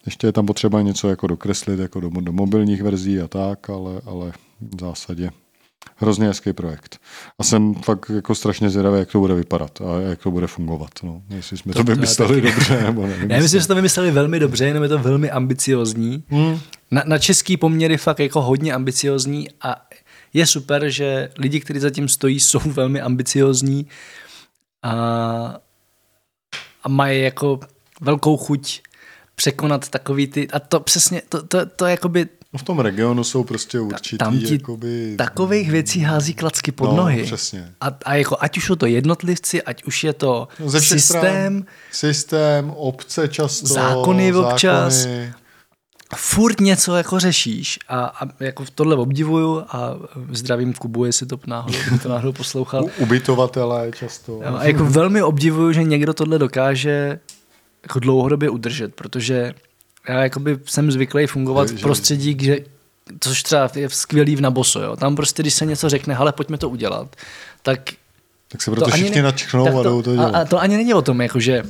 [0.05, 4.01] Ještě je tam potřeba něco jako dokreslit jako do, do mobilních verzí a tak, ale,
[4.05, 4.31] ale
[4.61, 5.29] v zásadě
[5.95, 6.99] hrozně hezký projekt.
[7.39, 10.89] A jsem fakt jako strašně zvědavý, jak to bude vypadat a jak to bude fungovat.
[11.03, 11.21] No.
[11.29, 12.53] Jestli jsme to, to vymysleli taky.
[12.55, 13.31] dobře, nebo nevím.
[13.31, 16.23] Já myslím, že to vymysleli velmi dobře, jenom je to velmi ambiciozní.
[16.29, 16.59] Hmm.
[16.91, 19.75] Na, na český poměry fakt jako hodně ambiciozní a
[20.33, 23.87] je super, že lidi, kteří zatím stojí, jsou velmi ambiciozní
[24.83, 24.93] a,
[26.83, 27.59] a mají jako
[28.01, 28.81] velkou chuť
[29.35, 33.43] překonat takový ty, a to přesně, to, to, to jakoby No v tom regionu jsou
[33.43, 35.15] prostě určitý Tam ti jakoby...
[35.17, 37.23] takových věcí hází klacky pod no, nohy.
[37.23, 37.73] Přesně.
[37.81, 41.01] A, a jako ať už jsou to jednotlivci, ať už je to no, ze systém.
[41.01, 43.67] Stran, systém, obce často.
[43.67, 44.93] Zákony občas.
[44.93, 45.33] Zákony.
[46.15, 49.95] Furt něco jako řešíš a, a jako tohle obdivuju a
[50.31, 52.83] zdravím Kubu, jestli to náhodou, to náhodou poslouchal.
[52.83, 54.41] U, ubytovatele často.
[54.45, 57.19] A jako velmi obdivuju, že někdo tohle dokáže
[57.83, 59.53] jako dlouhodobě udržet, protože
[60.09, 62.59] já jakoby jsem zvyklý fungovat v prostředí, kde,
[63.19, 64.95] což třeba je skvělý v Naboso, jo.
[64.95, 67.15] Tam prostě, když se něco řekne, ale pojďme to udělat,
[67.61, 67.79] tak
[68.53, 70.35] tak se proto všichni ne, a jdou to dělat.
[70.35, 71.63] A, a to ani není o tom, jakože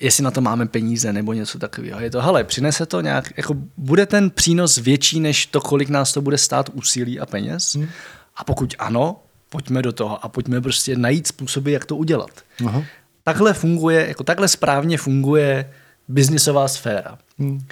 [0.00, 2.00] jestli na to máme peníze nebo něco takového.
[2.00, 6.12] Je to, hele, přinese to nějak, jako bude ten přínos větší než to, kolik nás
[6.12, 7.74] to bude stát úsilí a peněz?
[7.74, 7.88] Hmm.
[8.36, 9.16] A pokud ano,
[9.48, 12.30] pojďme do toho a pojďme prostě najít způsoby, jak to udělat.
[12.66, 12.84] Aha.
[13.24, 15.72] Takhle funguje, jako takhle správně funguje
[16.08, 17.18] biznisová sféra.
[17.38, 17.66] Hmm.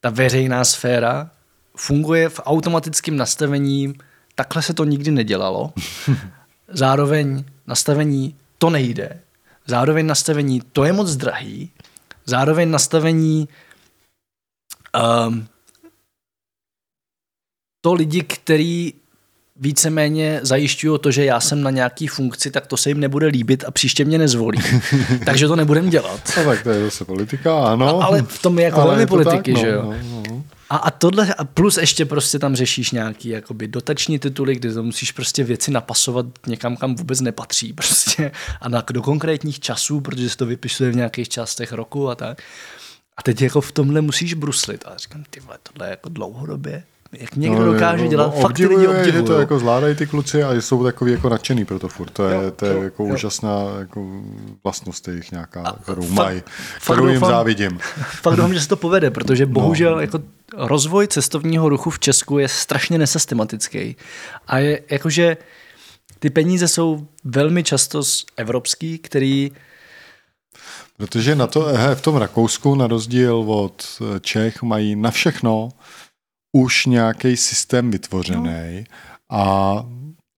[0.00, 1.30] Ta veřejná sféra
[1.76, 3.94] funguje v automatickém nastavení,
[4.34, 5.72] takhle se to nikdy nedělalo.
[6.68, 9.20] Zároveň nastavení to nejde.
[9.66, 11.70] Zároveň nastavení to je moc drahý.
[12.24, 13.48] Zároveň nastavení
[15.28, 15.48] um,
[17.80, 18.92] to lidi, který
[19.60, 23.64] víceméně zajišťují to, že já jsem na nějaký funkci, tak to se jim nebude líbit
[23.66, 24.58] a příště mě nezvolí.
[25.24, 26.20] Takže to nebudem dělat.
[26.36, 28.00] No, tak to je zase politika, ano.
[28.00, 29.82] A, ale v tom je jako velmi politiky, tak, no, že jo.
[29.82, 30.44] No, no.
[30.70, 34.82] A, a tohle, a plus ještě prostě tam řešíš nějaký jakoby dotační tituly, kde to
[34.82, 38.30] musíš prostě věci napasovat někam, kam vůbec nepatří prostě
[38.60, 42.42] a na, do konkrétních časů, protože se to vypisuje v nějakých částech roku a tak.
[43.16, 44.84] A teď jako v tomhle musíš bruslit.
[44.86, 46.82] A říkám, ty vole, tohle je jako dlouhodobě
[47.12, 49.12] jak někdo no, dokáže no, dělat, no, fakt ty lidi obdivují.
[49.12, 52.10] že to jako zvládají ty kluci a jsou takový jako nadšený pro to furt.
[52.10, 53.14] To je, jo, to je jo, jako jo.
[53.14, 54.06] úžasná jako
[54.64, 56.42] vlastnost jejich nějaká, a kterou mají,
[56.82, 57.78] kterou jim doufám, závidím.
[58.22, 59.52] Fakt doufám, že se to povede, protože no.
[59.52, 60.00] bohužel no.
[60.00, 60.20] jako
[60.56, 63.96] rozvoj cestovního ruchu v Česku je strašně nesystematický.
[64.46, 65.36] A je jakože
[66.18, 68.02] ty peníze jsou velmi často
[68.36, 69.52] evropský, který
[70.96, 75.68] Protože na to, he, v tom Rakousku, na rozdíl od Čech, mají na všechno
[76.52, 78.84] už nějaký systém vytvořený
[79.30, 79.36] no.
[79.38, 79.86] a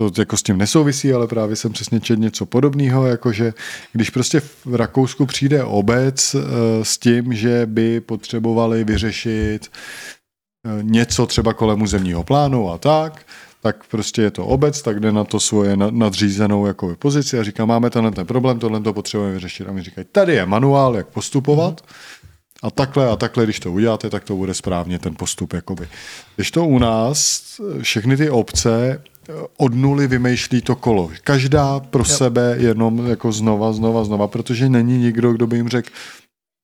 [0.09, 3.53] to jako s tím nesouvisí, ale právě jsem přesně četl něco podobného, jakože
[3.93, 6.39] když prostě v Rakousku přijde obec eh,
[6.85, 13.27] s tím, že by potřebovali vyřešit eh, něco třeba kolem územního plánu a tak,
[13.63, 17.65] tak prostě je to obec, tak jde na to svoje nadřízenou jako pozici a říká,
[17.65, 19.69] máme tenhle ten problém, tohle to potřebujeme vyřešit.
[19.69, 21.81] A mi říkají, tady je manuál, jak postupovat.
[21.81, 22.20] Mm
[22.63, 25.53] a takhle a takhle, když to uděláte, tak to bude správně ten postup.
[25.53, 25.89] Jakoby.
[26.37, 27.43] Když to u nás,
[27.83, 31.11] všechny ty obce eh, od nuly vymýšlí to kolo.
[31.25, 32.05] Každá pro jo.
[32.05, 35.91] sebe jenom jako znova, znova, znova, protože není nikdo, kdo by jim řekl,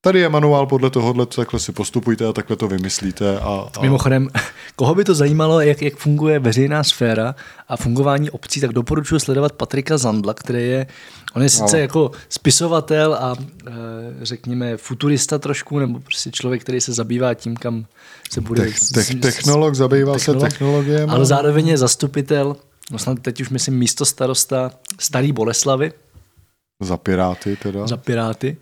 [0.01, 3.39] Tady je manuál podle tohohle, takhle si postupujte a takhle to vymyslíte.
[3.39, 3.81] A, a...
[3.81, 4.29] Mimochodem,
[4.75, 7.35] koho by to zajímalo, jak, jak funguje veřejná sféra
[7.67, 10.87] a fungování obcí, tak doporučuji sledovat Patrika Zandla, který je,
[11.37, 11.81] on je sice no.
[11.81, 13.35] jako spisovatel a
[13.67, 13.71] e,
[14.21, 17.85] řekněme futurista trošku, nebo prostě člověk, který se zabývá tím, kam
[18.31, 18.61] se bude...
[18.61, 21.09] Tech, tech, technolog, zabývá technolog, se technologiem.
[21.09, 22.55] Ale zároveň je zastupitel,
[22.91, 25.91] no snad teď už myslím místo starosta Starý Boleslavy.
[26.83, 27.87] Za Piráty teda.
[27.87, 28.57] Za Piráty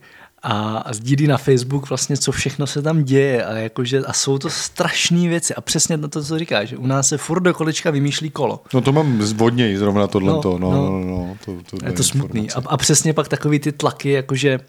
[0.48, 4.38] a, a sdílí na Facebook vlastně, co všechno se tam děje a, jakože, a jsou
[4.38, 7.54] to strašné věci a přesně na to, co říkáš, že u nás se furt do
[7.54, 8.64] kolečka vymýšlí kolo.
[8.74, 10.34] No to mám zvodněji zrovna tohle.
[10.34, 12.52] No, no, no, no, no, to, to je to smutný.
[12.52, 14.60] A, a přesně pak takový ty tlaky, jakože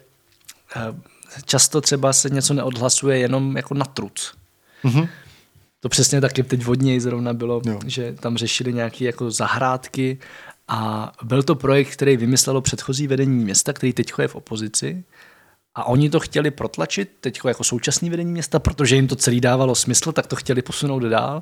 [0.75, 0.79] eh,
[1.45, 4.33] často třeba se něco neodhlasuje jenom jako na truc.
[4.83, 5.09] Mm-hmm.
[5.79, 7.79] To přesně taky teď vodněji zrovna bylo, jo.
[7.85, 10.17] že tam řešili nějaké jako zahrádky
[10.67, 15.03] a byl to projekt, který vymyslelo předchozí vedení města, který teď je v opozici
[15.77, 19.75] a oni to chtěli protlačit teď jako současný vedení města, protože jim to celý dávalo
[19.75, 21.41] smysl, tak to chtěli posunout dál.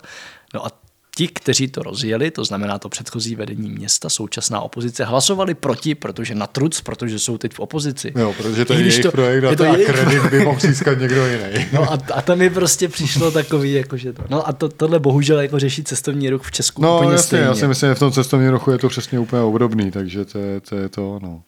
[0.54, 0.70] No a
[1.18, 6.36] ti, kteří to rozjeli, to znamená to předchozí vedení města, současná opozice, hlasovali proti, protože
[6.36, 8.14] na truc, protože jsou teď v opozici.
[8.16, 9.88] Jo, protože to je jejich to, projekt a, je to a jejich...
[9.88, 11.66] kredit by mohl získat někdo jiný.
[11.74, 14.24] No a, a tam mi prostě přišlo takový, jakože to.
[14.30, 17.46] No a to, tohle bohužel jako řeší cestovní ruch v Česku no, úplně jasně, stejně.
[17.46, 20.38] já si myslím, že v tom cestovním ruchu je to přesně úplně obdobný, takže to
[20.38, 21.42] je to, je to no.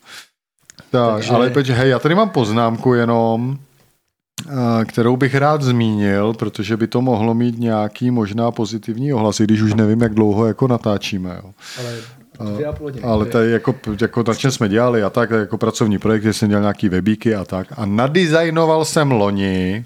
[0.92, 1.32] Tak, takže...
[1.32, 3.58] ale peč, hej, já tady mám poznámku jenom,
[4.86, 9.74] kterou bych rád zmínil, protože by to mohlo mít nějaký možná pozitivní ohlasy, když už
[9.74, 11.42] nevím, jak dlouho jako natáčíme.
[11.44, 11.52] Jo.
[12.40, 12.66] Ale
[13.04, 16.50] ale tady jako, jako na čem jsme dělali a tak, jako pracovní projekt, kde jsem
[16.50, 17.68] dělal nějaký webíky a tak.
[17.78, 19.86] A nadizajnoval jsem loni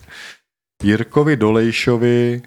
[0.83, 2.41] Jirkovi Dolejšovi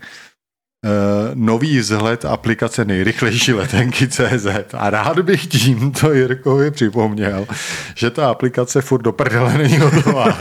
[1.34, 4.46] nový vzhled aplikace nejrychlejší letenky CZ.
[4.72, 7.46] A rád bych tímto Jirkovi připomněl,
[7.94, 10.38] že ta aplikace furt do prdele není hotová.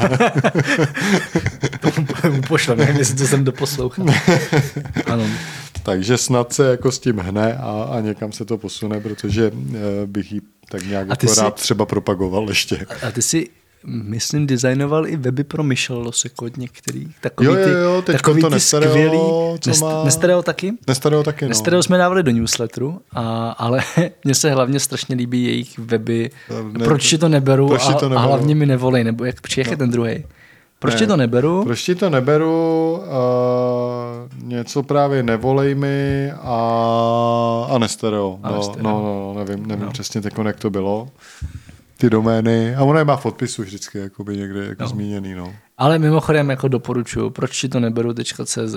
[2.22, 4.06] to mu pošlem, nevím, jestli to jsem doposlouchal.
[5.06, 5.26] ano.
[5.84, 9.76] Takže snad se jako s tím hne a, a někam se to posune, protože uh,
[10.06, 12.86] bych ji tak nějak jako jsi, rád třeba propagoval ještě.
[13.08, 13.50] A ty si
[13.86, 17.08] myslím, designoval i weby pro Michel Losekot některý.
[17.22, 19.20] Takový jo, jo, jo, teď takový to ty nestereo, skvělý.
[19.60, 20.03] Co nest, má...
[20.03, 20.74] Nestereo taky?
[20.88, 21.50] Nestereo taky, no.
[21.50, 23.82] Nestereo jsme dávali do newsletteru, a, ale
[24.24, 26.30] mně se hlavně strašně líbí jejich weby.
[26.78, 28.20] Ne, proč ti to neberu, proč a, to neberu?
[28.20, 29.74] a hlavně mi nevolej, nebo jak, jak no.
[29.74, 30.24] je ten druhý?
[30.80, 31.64] Proč ti to neberu?
[31.64, 32.94] Proč ti to neberu?
[32.98, 38.40] Uh, něco právě nevolej mi a, a nestereo.
[38.44, 38.84] A no, nestereo.
[38.84, 39.92] No, no, no, nevím, nevím no.
[39.92, 41.08] přesně teď, jak to bylo
[42.04, 42.76] ty domény.
[42.76, 44.90] A ono je má v podpisu vždycky jakoby někde jako no.
[44.90, 45.34] zmíněný.
[45.34, 45.54] No.
[45.78, 48.14] Ale mimochodem jako doporučuju, proč ti to neberu
[48.46, 48.76] .cz.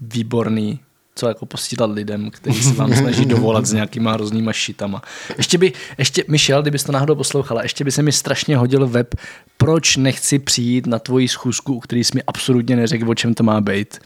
[0.00, 0.80] Výborný,
[1.14, 5.02] co jako posílat lidem, kteří se vám snaží dovolat s nějakýma hroznýma šitama.
[5.36, 9.14] Ještě by, ještě, Michel, kdybys to náhodou poslouchala, ještě by se mi strašně hodil web,
[9.56, 13.42] proč nechci přijít na tvoji schůzku, u který jsi mi absolutně neřekl, o čem to
[13.42, 13.98] má být.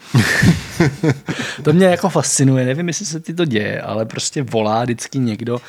[1.62, 5.60] to mě jako fascinuje, nevím, jestli se ti to děje, ale prostě volá vždycky někdo,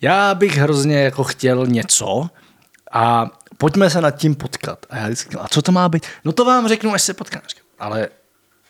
[0.00, 2.26] já bych hrozně jako chtěl něco
[2.92, 4.86] a pojďme se nad tím potkat.
[4.90, 6.06] A já vždycky, a co to má být?
[6.24, 7.44] No to vám řeknu, až se potkáme.
[7.78, 8.08] Ale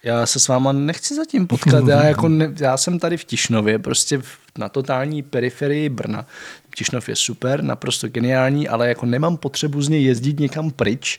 [0.02, 1.89] já se s váma nechci zatím potkat.
[1.89, 6.26] Já, jako ne, já jsem tady v Tišnově, prostě v, na totální periferii Brna.
[6.74, 11.18] Tišnov je super, naprosto geniální, ale jako nemám potřebu z něj jezdit někam pryč.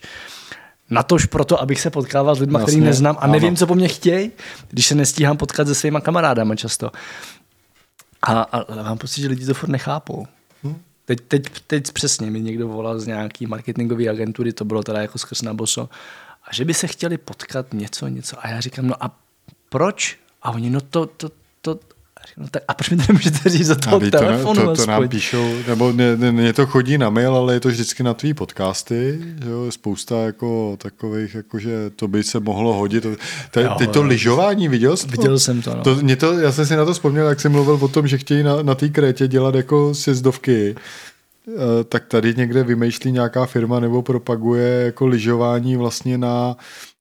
[0.90, 3.56] Natož proto, abych se potkával s lidmi, který neznám a nevím, ano.
[3.56, 4.30] co po mně chtějí,
[4.70, 6.90] když se nestíhám potkat se svýma kamarádama často.
[8.22, 10.26] A, a mám pocit, že lidi to furt nechápou.
[10.62, 10.82] Hmm.
[11.04, 15.18] Teď, teď, teď přesně mi někdo volal z nějaký marketingové agentury, to bylo teda jako
[15.18, 15.88] skrz na boso,
[16.44, 18.44] a že by se chtěli potkat něco, něco.
[18.44, 19.16] A já říkám, no a
[19.68, 20.18] proč?
[20.42, 21.78] A oni, no to, to, to,
[22.36, 24.54] No tak a proč mi to nemůžete říct za toho to, telefonu?
[24.54, 25.92] To, to, to nám píšou, nebo
[26.30, 30.16] mě, to chodí na mail, ale je to vždycky na tvý podcasty, že jo, spousta
[30.16, 33.06] jako takových, jako že to by se mohlo hodit.
[33.50, 35.10] Te, jo, teď to lyžování, viděl jsi to?
[35.10, 35.82] Viděl jsem to, no.
[35.82, 38.18] to, mě to, já jsem si na to vzpomněl, jak jsem mluvil o tom, že
[38.18, 40.74] chtějí na, na té krétě dělat jako sjezdovky
[41.48, 46.56] eh, tak tady někde vymýšlí nějaká firma nebo propaguje jako lyžování vlastně na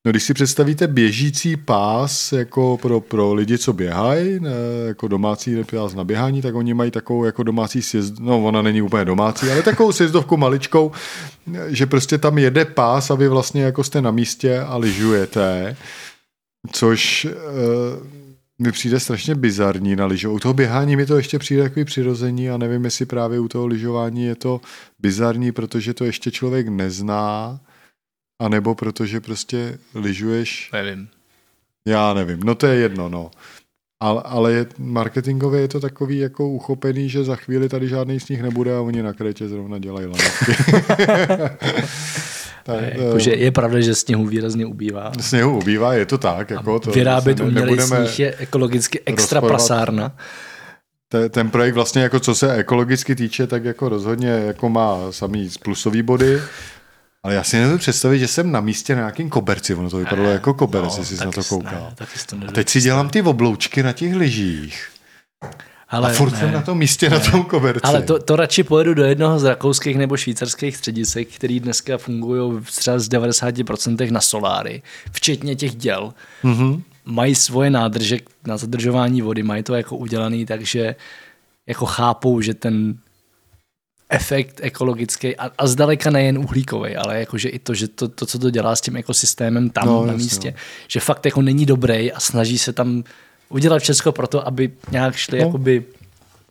[0.05, 4.39] No, když si představíte běžící pás jako pro, pro lidi, co běhají,
[4.87, 8.81] jako domácí pás na běhání, tak oni mají takovou jako domácí sjezd, no ona není
[8.81, 10.91] úplně domácí, ale takovou sjezdovku maličkou,
[11.67, 15.75] že prostě tam jede pás a vy vlastně jako jste na místě a lyžujete,
[16.71, 17.31] což e,
[18.59, 20.35] mi přijde strašně bizarní na lyžování.
[20.35, 23.67] U toho běhání mi to ještě přijde takový přirození a nevím, jestli právě u toho
[23.67, 24.61] lyžování je to
[24.99, 27.59] bizarní, protože to ještě člověk nezná
[28.39, 30.69] a nebo protože prostě lyžuješ...
[30.73, 31.07] Nevím.
[31.85, 33.31] Já nevím, no to je jedno, no.
[33.99, 38.29] Ale, ale je, marketingově je to takový jako uchopený, že za chvíli tady žádný z
[38.29, 40.51] nich nebude a oni na krétě zrovna dělají lanovky.
[43.05, 45.11] Jakože je pravda, že sněhu výrazně ubývá.
[45.19, 46.49] Sněhu ubývá, je to tak.
[46.49, 50.15] Jako to, vyrábět umělý sníh je ekologicky extra prasárna.
[51.29, 56.01] Ten projekt vlastně, jako co se ekologicky týče, tak jako rozhodně jako má samý plusový
[56.01, 56.41] body,
[57.23, 59.75] ale já si nebudu představit, že jsem na místě na nějakým koberci.
[59.75, 61.93] Ono to vypadalo ne, jako koberec, no, jestli jsi na to koukal.
[62.33, 64.89] Ne, a teď si dělám ty obloučky na těch lyžích.
[65.89, 67.19] Ale a furt ne, jsem na tom místě, ne.
[67.19, 67.81] na tom koberci.
[67.83, 72.61] Ale to, to radši pojedu do jednoho z rakouských nebo švýcarských středisek, který dneska fungují
[72.63, 74.81] třeba z 90% na soláry,
[75.11, 76.13] včetně těch děl.
[76.43, 76.81] Mm-hmm.
[77.05, 78.17] Mají svoje nádrže
[78.47, 80.95] na zadržování vody, mají to jako udělaný, takže
[81.67, 82.97] jako chápou, že ten
[84.09, 88.39] efekt ekologický a, a zdaleka nejen uhlíkový, ale jakože i to, že to, to, co
[88.39, 90.53] to dělá s tím ekosystémem tam no, na místě,
[90.87, 93.03] že fakt jako není dobrý a snaží se tam
[93.49, 95.45] udělat všechno pro to, aby nějak šli no.
[95.45, 95.85] jakoby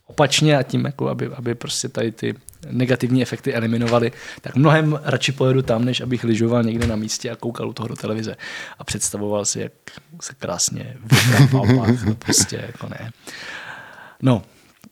[0.05, 2.35] opačně a tím, jako aby, aby prostě tady ty
[2.69, 7.35] negativní efekty eliminovaly, tak mnohem radši pojedu tam, než abych lyžoval někde na místě a
[7.35, 8.35] koukal u toho do televize
[8.79, 9.71] a představoval si, jak
[10.21, 11.85] se krásně vypadá
[12.19, 13.11] prostě jako ne.
[14.21, 14.41] No.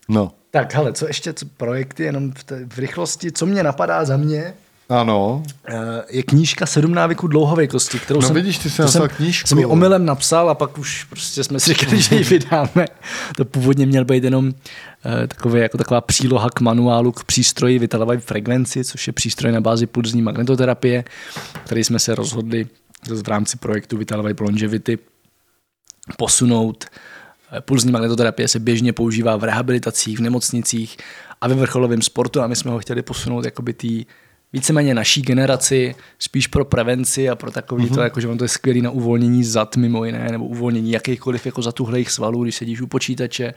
[0.09, 0.31] No.
[0.57, 4.17] Tak hele, co ještě, co projekty, jenom v, té, v rychlosti, co mě napadá za
[4.17, 4.53] mě,
[4.89, 5.43] ano.
[5.67, 5.75] Eh,
[6.09, 9.47] je knížka Sedm návyků dlouhověkosti, kterou no, jsem, vidíš, ty jsi napsal knížku.
[9.47, 12.85] jsem ji omylem napsal a pak už prostě jsme si říkali, že ji vydáme.
[13.35, 14.53] To původně měl být jenom uh,
[15.27, 19.87] takový, jako taková příloha k manuálu k přístroji Vitalivy frekvenci, což je přístroj na bázi
[19.87, 21.03] pulzní magnetoterapie,
[21.63, 22.67] který jsme se rozhodli
[23.23, 24.99] v rámci projektu Vitalivy Longevity
[26.17, 26.85] posunout.
[26.85, 27.16] Eh,
[27.59, 30.97] pulzní magnetoterapie se běžně používá v rehabilitacích, v nemocnicích
[31.41, 34.05] a ve vrcholovém sportu a my jsme ho chtěli posunout jakoby tý
[34.53, 37.95] víceméně naší generaci, spíš pro prevenci a pro takový mm-hmm.
[37.95, 41.45] to, jako, že on to je skvělý na uvolnění zad mimo jiné, nebo uvolnění jakýchkoliv
[41.45, 43.53] jako zatuhlejch svalů, když sedíš u počítače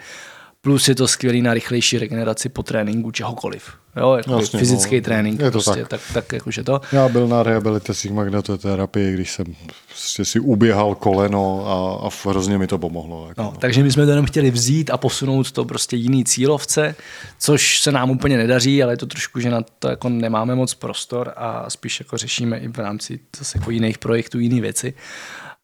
[0.61, 3.73] plus je to skvělý na rychlejší regeneraci po tréninku čehokoliv.
[3.97, 5.89] Jo, jako Jasně, fyzický no, trénink, je to prostě, tak.
[5.89, 6.81] tak, tak jakože to.
[6.93, 9.47] Já byl na rehabilitacích magnetoterapii, když jsem
[9.89, 13.29] prostě si uběhal koleno a, a hrozně mi to pomohlo.
[13.29, 13.57] Jako, no, no.
[13.59, 16.95] Takže my jsme to jenom chtěli vzít a posunout to prostě jiný cílovce,
[17.39, 20.75] což se nám úplně nedaří, ale je to trošku, že na to jako nemáme moc
[20.75, 24.95] prostor a spíš jako řešíme i v rámci zase jako jiných projektů jiné věci.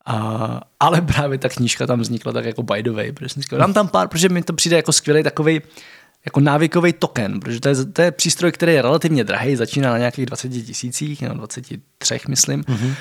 [0.07, 3.13] A, ale právě ta knížka tam vznikla tak jako by the way.
[3.27, 5.61] Říkal, dám tam pár, protože mi to přijde jako skvělý takový
[6.27, 9.99] jako návykový token, protože to je, to je přístroj, který je relativně drahý, začíná na
[9.99, 12.63] nějakých 20 tisících, no 23 myslím.
[12.63, 12.95] Mm-hmm.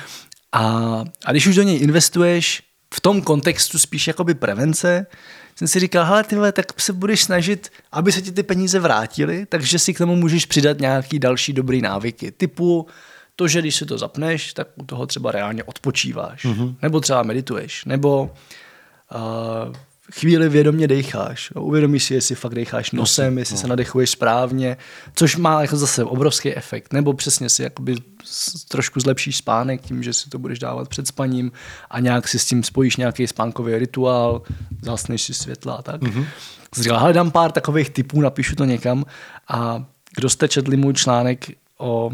[0.52, 2.62] A, a když už do něj investuješ
[2.94, 5.06] v tom kontextu spíš jakoby prevence,
[5.56, 9.46] jsem si říkal, hele tyhle, tak se budeš snažit, aby se ti ty peníze vrátily,
[9.46, 12.86] takže si k tomu můžeš přidat nějaký další dobrý návyky, typu
[13.36, 16.44] to, že když si to zapneš, tak u toho třeba reálně odpočíváš.
[16.44, 16.74] Mm-hmm.
[16.82, 17.84] Nebo třeba medituješ.
[17.84, 18.30] Nebo
[19.14, 19.74] uh,
[20.12, 21.50] chvíli vědomě decháš.
[21.50, 23.60] Uvědomíš si, jestli fakt decháš nosem, jestli no.
[23.60, 24.76] se nadechuješ správně,
[25.14, 26.92] což má jako zase obrovský efekt.
[26.92, 27.96] Nebo přesně si jakoby
[28.68, 31.52] trošku zlepšíš spánek tím, že si to budeš dávat před spaním
[31.90, 34.42] a nějak si s tím spojíš nějaký spánkový rituál,
[34.82, 36.02] zhasneš si světla a tak.
[36.02, 36.26] Mm-hmm.
[36.76, 39.04] Říkal, dám pár takových typů, napíšu to někam
[39.48, 39.84] a
[40.16, 41.46] kdo jste četli můj článek
[41.78, 42.10] o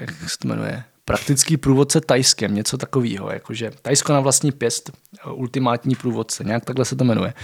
[0.00, 4.90] jak se to jmenuje, praktický průvodce tajskem, něco takového, jakože Tajsko na vlastní pěst,
[5.32, 7.34] ultimátní průvodce, nějak takhle se to jmenuje.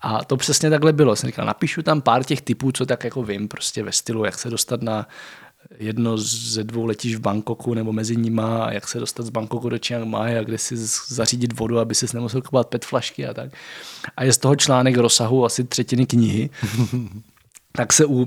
[0.00, 1.16] A to přesně takhle bylo.
[1.16, 4.38] Jsem říkal, napíšu tam pár těch typů, co tak jako vím, prostě ve stylu, jak
[4.38, 5.08] se dostat na
[5.78, 9.68] jedno ze dvou letíš v Bangkoku nebo mezi nima a jak se dostat z Bangkoku
[9.68, 10.74] do Chiang Mai a kde si
[11.08, 13.50] zařídit vodu, aby si nemusel kupovat pet flašky a tak.
[14.16, 16.50] A je z toho článek rozsahu asi třetiny knihy.
[17.72, 18.26] tak se u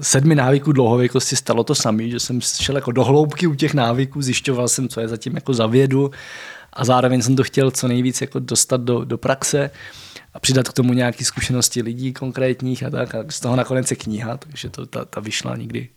[0.00, 4.22] sedmi návyků dlouhověkosti stalo to samé, že jsem šel jako do hloubky u těch návyků,
[4.22, 6.10] zjišťoval jsem, co je zatím jako za vědu
[6.72, 9.70] a zároveň jsem to chtěl co nejvíc jako dostat do, do praxe
[10.34, 13.14] a přidat k tomu nějaké zkušenosti lidí konkrétních a tak.
[13.14, 15.88] A z toho nakonec je kniha, takže to, ta, ta vyšla někdy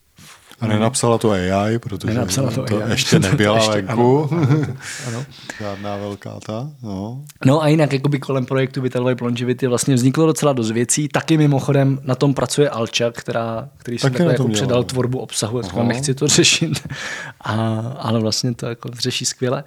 [0.62, 2.92] a nenapsala to AI, protože nenapsala to, to AI.
[2.92, 4.30] ještě nebyla ještě, venku.
[4.32, 4.68] Ano, ano,
[5.08, 5.26] ano.
[5.60, 6.70] Žádná velká ta.
[6.84, 7.24] No.
[7.46, 11.08] no a jinak jakoby kolem projektu Vitalway Longevity vlastně vzniklo docela dost věcí.
[11.08, 15.84] Taky mimochodem na tom pracuje Alča, která, který jsem takhle jako předal tvorbu obsahu, jako
[15.84, 16.88] nechci to řešit.
[17.42, 17.54] A,
[17.98, 19.64] ale vlastně to jako řeší skvěle.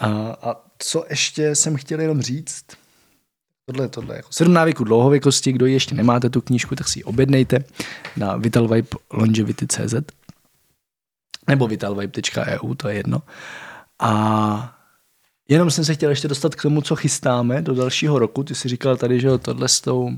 [0.00, 0.08] A,
[0.42, 2.64] a co ještě jsem chtěl jenom říct,
[3.68, 7.64] Tohle, tohle jako sedm návyků dlouhověkosti, kdo ještě nemáte tu knížku, tak si ji objednejte
[8.16, 9.94] na vitalvibe.longevity.cz
[11.48, 13.22] nebo vitalvibe.eu, to je jedno.
[13.98, 14.78] A
[15.48, 18.44] jenom jsem se chtěl ještě dostat k tomu, co chystáme do dalšího roku.
[18.44, 20.10] Ty jsi říkal tady, že tohle s tou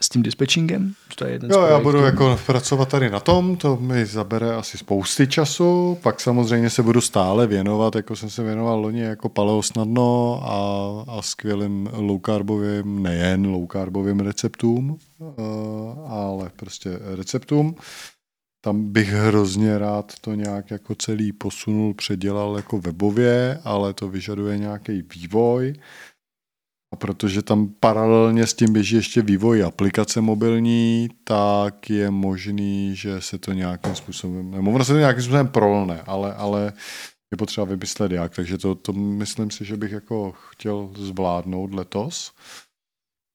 [0.00, 0.92] s tím dispatchingem?
[1.16, 4.78] To je jeden jo, já budu jako pracovat tady na tom, to mi zabere asi
[4.78, 9.62] spousty času, pak samozřejmě se budu stále věnovat, jako jsem se věnoval loni jako paleo
[9.62, 17.74] snadno a, a skvělým low carbovým, nejen low carbovým receptům, uh, ale prostě receptům.
[18.60, 24.58] Tam bych hrozně rád to nějak jako celý posunul, předělal jako webově, ale to vyžaduje
[24.58, 25.74] nějaký vývoj.
[26.92, 33.20] A protože tam paralelně s tím běží ještě vývoj aplikace mobilní, tak je možný, že
[33.20, 36.72] se to nějakým způsobem, nebo ono se to nějakým způsobem prolne, ale, ale
[37.30, 42.32] je potřeba vymyslet jak, takže to, to myslím si, že bych jako chtěl zvládnout letos.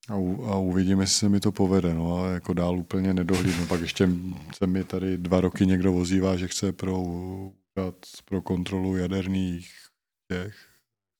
[0.09, 3.67] A, u, a uvidíme, jestli se mi to povede, no a jako dál úplně nedohlídnu.
[3.67, 4.09] Pak ještě
[4.57, 7.03] se mi tady dva roky někdo vozívá, že chce pro
[8.25, 9.71] pro kontrolu jaderných
[10.31, 10.72] těch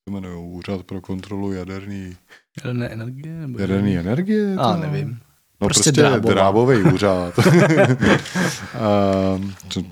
[0.09, 2.15] se jmenuje Úřad pro kontrolu jaderný...
[2.57, 3.33] Jaderné energie?
[3.33, 4.55] Nebo jaderný energie?
[4.57, 5.19] A, nevím.
[5.61, 6.33] No prostě, prostě drábová.
[6.33, 7.33] drábový úřad.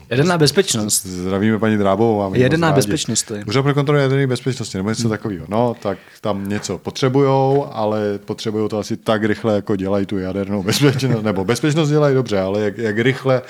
[0.10, 1.06] Jeden na bezpečnost.
[1.06, 2.34] Zdravíme paní Drábovou.
[2.34, 3.46] Jeden na bezpečnost to je.
[3.46, 5.10] Úřad pro kontrolu jaderné bezpečnosti nebo něco hmm.
[5.10, 5.46] takového.
[5.50, 10.64] No, tak tam něco potřebujou, ale potřebují to asi tak rychle, jako dělají tu jadernou
[10.64, 11.24] bezpečnost.
[11.24, 13.42] Nebo bezpečnost dělají dobře, ale jak, jak rychle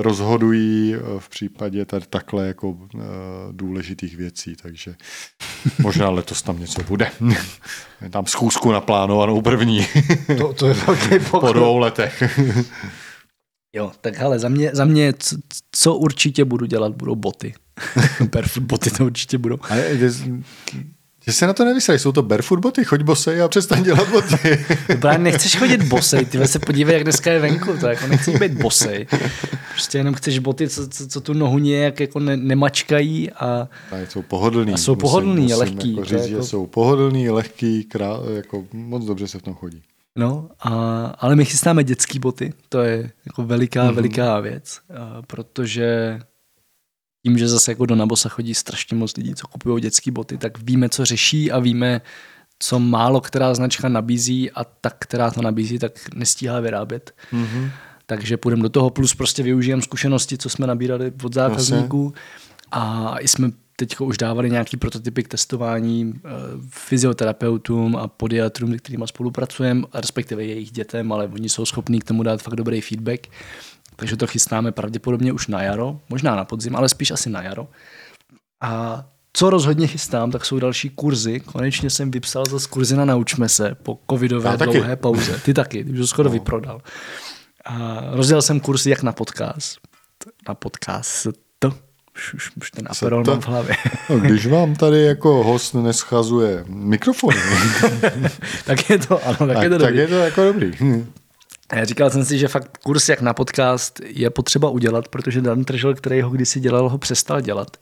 [0.00, 2.98] rozhodují eh, v případě tady takhle jako eh,
[3.52, 4.94] důležitých věcí, takže
[5.78, 7.10] možná letos tam něco bude.
[8.10, 9.86] tam schůzku naplánovanou první.
[10.38, 11.40] to, to je velký pokrok.
[11.40, 12.22] Po dvou letech.
[13.76, 15.36] Jo, tak hele, za mě, za mě co,
[15.72, 17.54] co určitě budu dělat, budou boty.
[18.32, 19.58] Barefoot boty to určitě budou.
[19.70, 19.98] Ale
[21.26, 24.64] že se na to nevysrají, jsou to barefoot boty, choď bosej a přestaň dělat boty.
[25.00, 28.52] Právě nechceš chodit bosej, ty se podívej, jak dneska je venku, to jako nechceš být
[28.52, 29.06] bosej.
[29.72, 33.96] Prostě jenom chceš boty, co, co, co tu nohu nějak jako ne, nemačkají a, a
[34.08, 34.72] jsou pohodlný.
[34.72, 35.90] A jsou pohodlný, musím, lehký.
[35.96, 36.42] Jako říct, jako...
[36.42, 39.82] že jsou pohodlný, lehký, krá, jako moc dobře se v tom chodí.
[40.16, 43.94] No, a, ale my chystáme dětské boty, to je jako veliká, mm-hmm.
[43.94, 44.80] veliká věc,
[45.26, 46.18] protože
[47.22, 50.58] tím, že zase jako do Nabosa chodí strašně moc lidí, co kupují dětské boty, tak
[50.58, 52.00] víme, co řeší a víme,
[52.58, 57.14] co málo která značka nabízí a ta, která to nabízí, tak nestíhá vyrábět.
[57.32, 57.70] Mm-hmm.
[58.06, 62.14] Takže půjdeme do toho, plus prostě využijeme zkušenosti, co jsme nabírali od zákazníků
[62.72, 66.28] a jsme teď už dávali nějaký prototypy k testování eh,
[66.68, 72.22] fyzioterapeutům a podiatrům, s kterými spolupracujeme, respektive jejich dětem, ale oni jsou schopní k tomu
[72.22, 73.26] dát fakt dobrý feedback
[74.02, 77.68] takže to chystáme pravděpodobně už na jaro, možná na podzim, ale spíš asi na jaro.
[78.60, 81.40] A co rozhodně chystám, tak jsou další kurzy.
[81.40, 84.96] Konečně jsem vypsal zase kurzy na Naučme se po covidové Já dlouhé taky.
[84.96, 85.40] pauze.
[85.44, 86.32] Ty taky, ty už skoro no.
[86.32, 86.80] vyprodal.
[87.64, 89.78] A rozdělal jsem kurzy jak na podcast.
[90.48, 91.26] Na podcast
[91.58, 91.68] to.
[92.16, 93.76] Už, už, už ten aperol mám v hlavě.
[94.10, 97.34] No, když vám tady jako host neschazuje mikrofon.
[98.66, 99.86] tak je to, ano, tak, tak je to dobrý.
[99.86, 100.72] Tak je to jako dobrý.
[101.82, 105.94] Říkal jsem si, že fakt kurz jak na podcast je potřeba udělat, protože Dan Tržel,
[105.94, 107.76] který ho kdysi dělal, ho přestal dělat.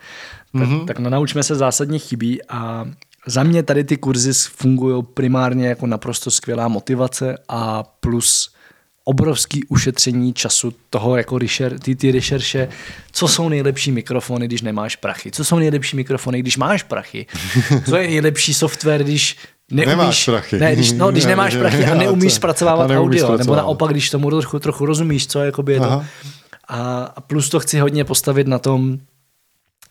[0.53, 0.85] Tak, mm-hmm.
[0.85, 2.85] tak na naučme se zásadně chybí a
[3.27, 8.55] za mě tady ty kurzy fungují primárně jako naprosto skvělá motivace a plus
[9.05, 12.69] obrovský ušetření času toho jako rešer, ty, ty rešerše,
[13.13, 17.27] co jsou nejlepší mikrofony, když nemáš prachy, co jsou nejlepší mikrofony, když máš prachy,
[17.89, 19.37] co je nejlepší software, když
[19.71, 20.59] neumíš, nemáš prachy.
[20.59, 23.47] Ne, když, no, když nemáš prachy a neumíš zpracovávat neumíš audio, zpracovávat.
[23.47, 26.05] nebo naopak, když tomu trochu, trochu rozumíš, co jakoby je to.
[26.69, 28.99] A, a plus to chci hodně postavit na tom,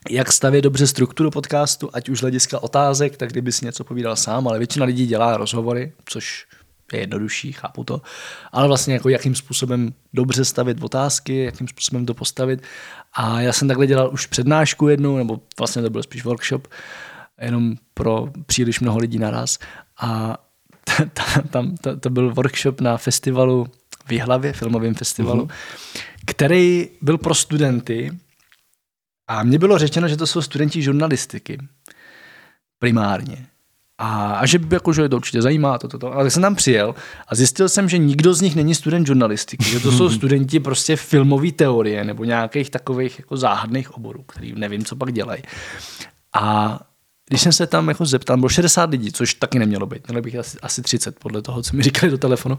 [0.09, 4.47] jak stavět dobře strukturu podcastu, ať už hlediska otázek, tak kdyby si něco povídal sám,
[4.47, 6.45] ale většina lidí dělá rozhovory, což
[6.93, 8.01] je jednodušší, chápu to,
[8.51, 12.63] ale vlastně jako jakým způsobem dobře stavit otázky, jakým způsobem to postavit.
[13.13, 16.67] A já jsem takhle dělal už přednášku jednu, nebo vlastně to byl spíš workshop,
[17.41, 19.59] jenom pro příliš mnoho lidí naraz.
[20.01, 20.37] A
[21.49, 23.67] tam to, to byl workshop na festivalu
[24.05, 26.01] v Jihlavě, filmovém festivalu, mm-hmm.
[26.25, 28.11] který byl pro studenty
[29.27, 31.57] a mně bylo řečeno, že to jsou studenti žurnalistiky
[32.79, 33.48] primárně.
[34.01, 36.13] A, a že, jako, že to určitě zajímá, to, to, to.
[36.13, 36.95] Ale jsem tam přijel
[37.27, 40.95] a zjistil jsem, že nikdo z nich není student žurnalistiky, že to jsou studenti prostě
[40.95, 45.43] filmové teorie nebo nějakých takových jako záhadných oborů, který nevím, co pak dělají.
[46.35, 46.79] A
[47.29, 50.35] když jsem se tam jako zeptal, bylo 60 lidí, což taky nemělo být, mělo bych
[50.35, 52.57] asi, asi 30 podle toho, co mi říkali do telefonu,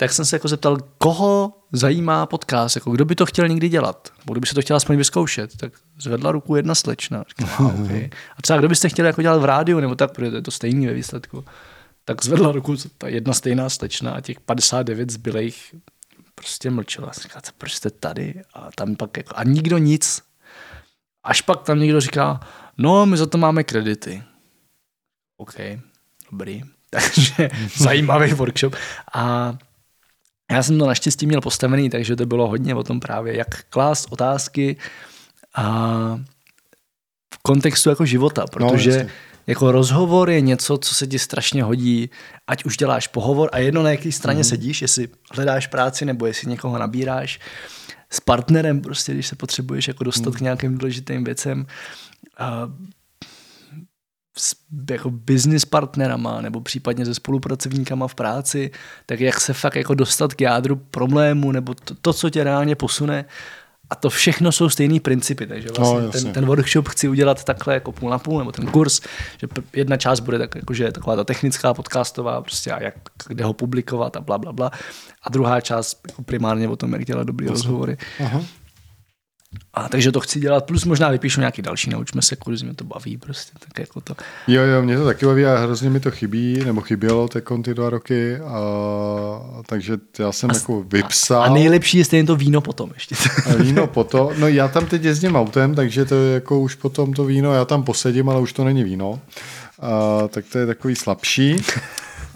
[0.00, 4.12] tak jsem se jako zeptal, koho zajímá podcast, jako kdo by to chtěl někdy dělat,
[4.18, 7.24] nebo kdo by se to chtěl aspoň vyzkoušet, tak zvedla ruku jedna slečna.
[7.28, 8.10] Říkala, okay.
[8.36, 10.50] A třeba kdo byste chtěli jako dělat v rádiu, nebo tak, protože to je to
[10.50, 11.44] stejný ve výsledku.
[12.04, 15.74] Tak zvedla ruku ta jedna stejná slečna a těch 59 zbylejch
[16.34, 17.12] prostě mlčela.
[17.22, 18.42] Říkala, proč jste tady?
[18.54, 20.22] A tam pak jako, a nikdo nic.
[21.24, 22.40] Až pak tam někdo říká,
[22.78, 24.22] no, my za to máme kredity.
[25.36, 25.54] OK,
[26.30, 26.62] dobrý.
[26.90, 28.74] Takže zajímavý workshop.
[29.14, 29.54] A
[30.50, 34.06] já jsem to naštěstí měl postavený, takže to bylo hodně o tom právě, jak klást
[34.10, 34.76] otázky
[35.54, 35.64] a
[37.34, 39.10] v kontextu jako života, no, protože no,
[39.46, 42.10] jako rozhovor je něco, co se ti strašně hodí,
[42.46, 44.44] ať už děláš pohovor a jedno na jaké straně mm.
[44.44, 47.40] sedíš, jestli hledáš práci nebo jestli někoho nabíráš,
[48.10, 50.36] s partnerem prostě, když se potřebuješ jako dostat mm.
[50.36, 51.66] k nějakým důležitým věcem,
[52.38, 52.70] a
[54.38, 54.56] s
[54.90, 58.70] jako business partnerama nebo případně se spolupracovníkama v práci,
[59.06, 62.74] tak jak se fakt jako dostat k jádru problému nebo to, to co tě reálně
[62.74, 63.24] posune.
[63.90, 67.74] A to všechno jsou stejný principy, takže vlastně no, ten, ten workshop chci udělat takhle
[67.74, 69.00] jako půl na půl, nebo ten kurz,
[69.40, 72.94] že jedna část bude tak, jakože taková ta technická podcastová, prostě a jak,
[73.28, 74.70] kde ho publikovat a bla, bla, bla.
[75.22, 77.96] A druhá část jako primárně o tom, jak dělat dobrý rozhovory.
[78.20, 78.42] Aha.
[79.74, 82.84] A takže to chci dělat, plus možná vypíšu nějaký další, naučme se kurzy, mě to
[82.84, 84.14] baví prostě, tak jako to.
[84.46, 87.74] Jo, jo, mě to taky baví a hrozně mi to chybí, nebo chybělo teď ty
[87.74, 88.60] dva roky, a,
[89.66, 91.42] takže já jsem a, jako vypsal.
[91.42, 93.14] A nejlepší je stejně to víno potom ještě.
[93.50, 97.12] A víno potom, no já tam teď jezdím autem, takže to je jako už potom
[97.12, 99.20] to víno, já tam posedím, ale už to není víno,
[99.80, 101.56] a, tak to je takový slabší.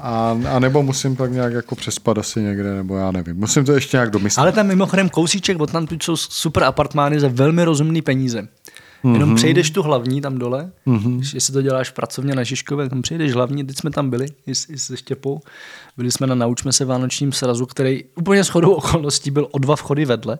[0.04, 3.36] A, a nebo musím pak nějak jako přespat asi někde, nebo já nevím.
[3.36, 4.42] Musím to ještě nějak domyslet.
[4.42, 8.42] Ale tam mimochodem kousíček, od tam jsou super apartmány za velmi rozumný peníze.
[8.42, 9.12] Mm-hmm.
[9.12, 11.34] Jenom přejdeš tu hlavní tam dole, mm-hmm.
[11.34, 14.78] jestli to děláš pracovně na Žižkově, tam přejdeš hlavní, teď jsme tam byli i, i
[14.78, 15.40] se Štěpou,
[15.96, 20.04] byli jsme na Naučme se vánočním srazu, který úplně shodou okolností byl o dva vchody
[20.04, 20.38] vedle,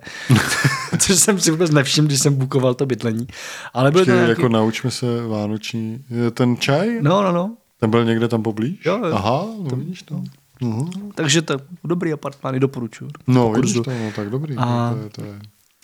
[0.99, 3.27] což jsem si vůbec nevšiml, když jsem bukoval to bydlení.
[3.75, 4.31] Ale byl to nějaký...
[4.31, 6.99] jako Naučme se vánoční, ten čaj?
[7.03, 7.57] No, no, no.
[7.83, 8.85] Ten byl někde tam poblíž?
[8.85, 9.15] Jo, jo.
[9.15, 10.23] Aha, no vidíš to.
[10.61, 11.13] Uh-huh.
[11.15, 13.11] Takže to dobrý apartmány, doporučuji.
[13.27, 14.57] No, vidíš to, no tak dobrý.
[14.57, 14.91] A...
[14.95, 15.41] To je, to je.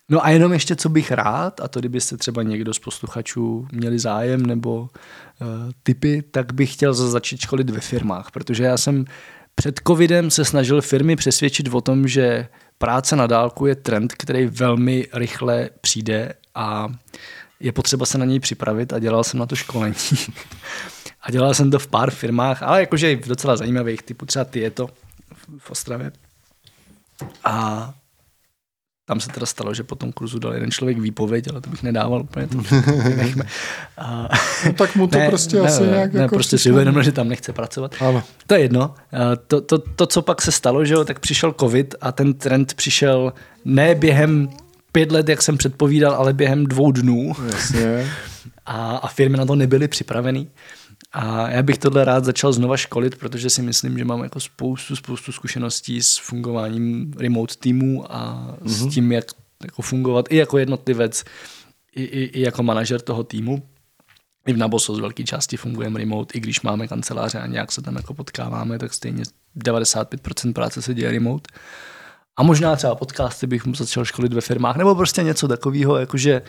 [0.08, 3.98] No a jenom ještě, co bych rád, a to kdybyste třeba někdo z posluchačů měli
[3.98, 4.88] zájem nebo uh,
[5.82, 9.04] typy, tak bych chtěl začít školit ve firmách, protože já jsem
[9.54, 14.46] před covidem se snažil firmy přesvědčit o tom, že práce na dálku je trend, který
[14.46, 16.88] velmi rychle přijde a
[17.60, 19.94] je potřeba se na něj připravit a dělal jsem na to školení.
[21.22, 24.60] A dělal jsem to v pár firmách, ale jakože v docela zajímavých, typu třeba ty
[24.60, 24.88] je to
[25.58, 26.12] v Ostravě.
[27.44, 27.94] A
[29.04, 31.82] tam se teda stalo, že po tom kurzu dal jeden člověk výpověď, ale to bych
[31.82, 32.46] nedával úplně.
[32.46, 32.56] To
[33.16, 33.44] nechme.
[33.98, 34.28] A...
[34.66, 37.02] No, tak mu to ne, prostě ne, asi ne, nějak ne, jako prostě si uvědomil,
[37.02, 37.94] že tam nechce pracovat.
[38.00, 38.22] Ano.
[38.46, 38.94] To je jedno.
[39.46, 42.74] To, to, to, co pak se stalo, že jo, tak přišel covid a ten trend
[42.74, 43.32] přišel
[43.64, 44.48] ne během
[44.92, 47.32] pět let, jak jsem předpovídal, ale během dvou dnů.
[47.46, 48.10] Jasně.
[48.66, 50.48] A, a firmy na to nebyly připravený.
[51.12, 54.96] A já bych tohle rád začal znova školit, protože si myslím, že mám jako spoustu,
[54.96, 58.68] spoustu zkušeností s fungováním remote týmů a mm-hmm.
[58.68, 58.90] s mhm.
[58.90, 59.24] tím, jak
[59.62, 61.24] jako fungovat i jako jednotlivec,
[61.94, 63.62] i, i, i jako manažer toho týmu.
[64.46, 67.82] I v Naboso z velké části fungujeme remote, i když máme kanceláře a nějak se
[67.82, 69.22] tam jako potkáváme, tak stejně
[69.56, 71.50] 95% práce se děje remote.
[72.38, 76.42] A možná třeba podcasty bych mu začal školit ve firmách, nebo prostě něco takového, jakože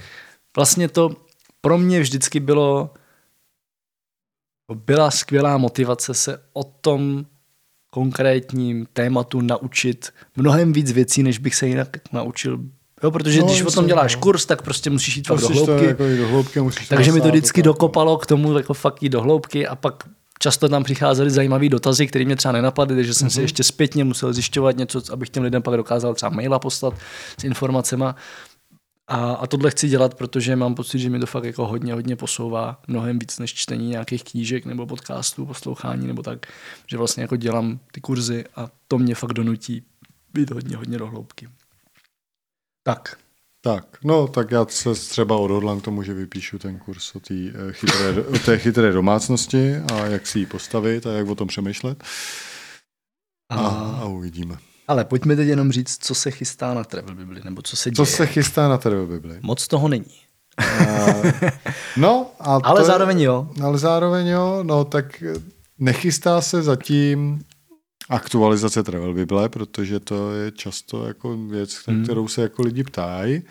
[0.56, 1.16] vlastně to
[1.62, 2.94] pro mě vždycky bylo
[4.76, 7.26] byla skvělá motivace se o tom
[7.92, 12.60] konkrétním tématu naučit mnohem víc věcí, než bych se jinak naučil.
[13.04, 14.22] Jo, protože no, když o tom děláš no.
[14.22, 15.86] kurz, tak prostě musíš jít fakt do hloubky.
[15.86, 16.60] Jako do hloubky
[16.90, 20.04] Takže mi to vždycky dokopalo k tomu jako fakt jít do hloubky a pak
[20.40, 23.32] často tam přicházely zajímavé dotazy, které mě třeba nenapadly, takže jsem mm-hmm.
[23.32, 23.44] si mhm.
[23.44, 26.94] ještě zpětně musel zjišťovat něco, abych těm lidem pak dokázal třeba maila poslat
[27.40, 28.06] s informacemi.
[29.08, 32.16] A, a tohle chci dělat, protože mám pocit, že mi to fakt jako hodně, hodně
[32.16, 36.46] posouvá mnohem víc než čtení nějakých knížek nebo podcastů, poslouchání nebo tak,
[36.88, 39.84] že vlastně jako dělám ty kurzy a to mě fakt donutí
[40.34, 41.50] být hodně, hodně do hloubky.
[42.84, 43.18] Tak.
[43.62, 47.50] Tak, no tak já se třeba odhodlám k tomu, že vypíšu ten kurz o, tý,
[47.50, 51.48] eh, chytré, o té chytré domácnosti a jak si ji postavit a jak o tom
[51.48, 52.04] přemýšlet.
[53.50, 54.58] A, a, a uvidíme.
[54.88, 57.96] Ale pojďme teď jenom říct, co se chystá na Travel Bibli, nebo co se děje.
[57.96, 59.40] Co se chystá na Travel Bibli?
[59.42, 60.16] Moc toho není.
[60.82, 61.32] Uh,
[61.98, 63.48] no, a ale zároveň jo.
[63.64, 65.24] Ale zároveň jo, no tak
[65.80, 67.42] nechystá se zatím
[68.10, 72.04] aktualizace Travel Bible, protože to je často jako věc, hmm.
[72.04, 73.42] kterou se jako lidi ptají.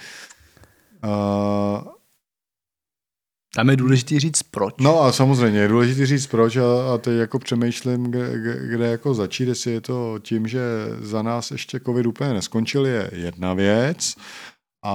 [1.05, 1.89] Uh,
[3.55, 4.75] tam je důležité říct proč.
[4.81, 8.33] No a samozřejmě je důležité říct proč a, a teď jako přemýšlím, kde,
[8.69, 10.61] kde jako začít, jestli je to tím, že
[11.01, 14.15] za nás ještě covid úplně neskončil, je jedna věc
[14.85, 14.95] a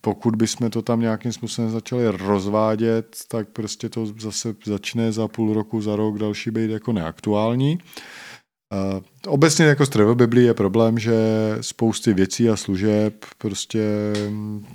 [0.00, 5.54] pokud bychom to tam nějakým způsobem začali rozvádět, tak prostě to zase začne za půl
[5.54, 7.78] roku, za rok další být jako neaktuální.
[8.72, 11.14] Uh, obecně jako s travel Biblí je problém, že
[11.60, 13.84] spousty věcí a služeb prostě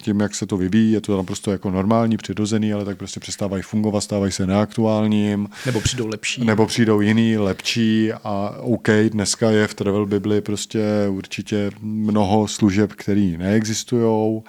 [0.01, 3.63] tím, jak se to vyvíjí, je to naprosto jako normální, přirozený, ale tak prostě přestávají
[3.63, 5.49] fungovat, stávají se neaktuálním.
[5.65, 6.45] Nebo přijdou lepší.
[6.45, 12.93] Nebo přijdou jiný, lepší a OK, dneska je v travel Bibli prostě určitě mnoho služeb,
[12.93, 14.41] které neexistují,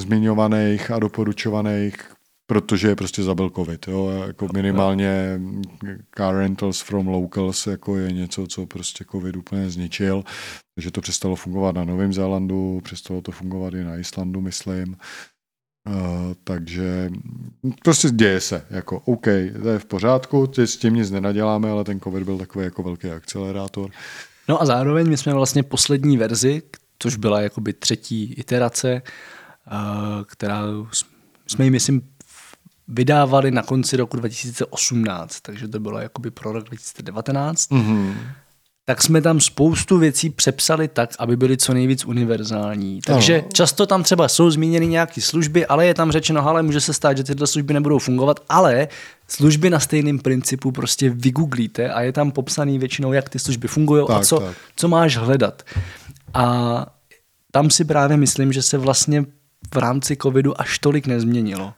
[0.00, 1.94] zmiňovaných a doporučovaných,
[2.46, 3.88] protože je prostě zabil covid.
[3.88, 4.24] Jo?
[4.26, 5.40] Jako minimálně
[6.16, 10.24] car rentals from locals jako je něco, co prostě covid úplně zničil.
[10.74, 14.96] Takže to přestalo fungovat na Novém Zélandu, přestalo to fungovat i na Islandu, myslím.
[15.88, 15.94] Uh,
[16.44, 17.10] takže
[17.84, 19.26] prostě děje se, jako OK,
[19.62, 23.08] to je v pořádku, s tím nic nenaděláme, ale ten covid byl takový jako velký
[23.08, 23.90] akcelerátor.
[24.48, 26.62] No a zároveň my jsme vlastně poslední verzi,
[26.98, 30.62] což byla jakoby třetí iterace, uh, která
[31.46, 32.02] jsme ji, myslím,
[32.88, 37.70] vydávali na konci roku 2018, takže to bylo jakoby pro rok 2019.
[37.70, 38.14] Mm-hmm.
[38.84, 43.00] tak jsme tam spoustu věcí přepsali tak, aby byly co nejvíc univerzální.
[43.00, 43.48] Takže Ano.
[43.52, 47.16] často tam třeba jsou zmíněny nějaké služby, ale je tam řečeno, ale může se stát,
[47.16, 48.88] že tyhle služby nebudou fungovat, ale
[49.28, 54.06] služby na stejném principu prostě vygooglíte a je tam popsaný většinou, jak ty služby fungují
[54.08, 54.56] a co, tak.
[54.76, 55.62] co máš hledat.
[56.34, 56.86] A
[57.50, 59.24] tam si právě myslím, že se vlastně
[59.74, 61.72] v rámci covidu až tolik nezměnilo.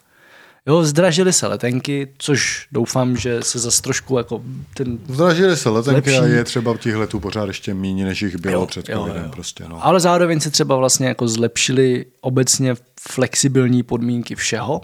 [0.68, 4.42] Jo, zdražily se letenky, což doufám, že se zase trošku jako
[4.74, 6.32] ten Zdražily se letenky Lepší.
[6.32, 9.22] a je třeba těch letů pořád ještě méně, než jich bylo Jo, před jo, covidem.
[9.24, 9.30] jo.
[9.32, 9.86] Prostě, no.
[9.86, 14.80] Ale zároveň se třeba vlastně jako zlepšily obecně flexibilní podmínky všeho.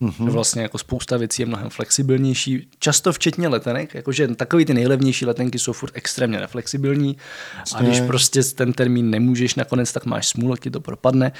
[0.00, 0.10] Mhm.
[0.12, 0.30] Mm-hmm.
[0.30, 5.58] Vlastně jako spousta věcí je mnohem flexibilnější, často včetně letenek, jakože takový ty nejlevnější letenky
[5.58, 7.16] jsou furt extrémně neflexibilní
[7.74, 11.32] a když prostě ten termín nemůžeš nakonec, tak máš smůlu, ti to propadne.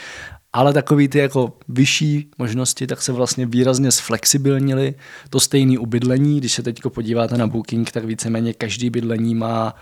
[0.55, 4.95] Ale takový ty jako vyšší možnosti, tak se vlastně výrazně zflexibilnili.
[5.31, 9.75] To stejný u bydlení, když se teď podíváte na Booking, tak víceméně každý bydlení má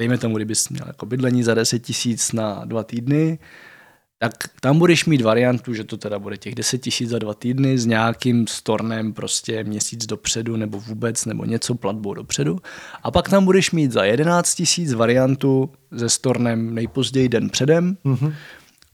[0.00, 3.38] dejme tomu, kdybys měl jako bydlení za 10 tisíc na dva týdny,
[4.18, 7.78] tak tam budeš mít variantu, že to teda bude těch 10 tisíc za dva týdny
[7.78, 12.58] s nějakým stornem prostě měsíc dopředu nebo vůbec nebo něco platbou dopředu.
[13.02, 18.34] A pak tam budeš mít za 11 tisíc variantu se stornem nejpozději den předem mm-hmm.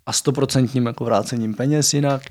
[0.07, 2.23] A stoprocentním jako vrácením peněz jinak.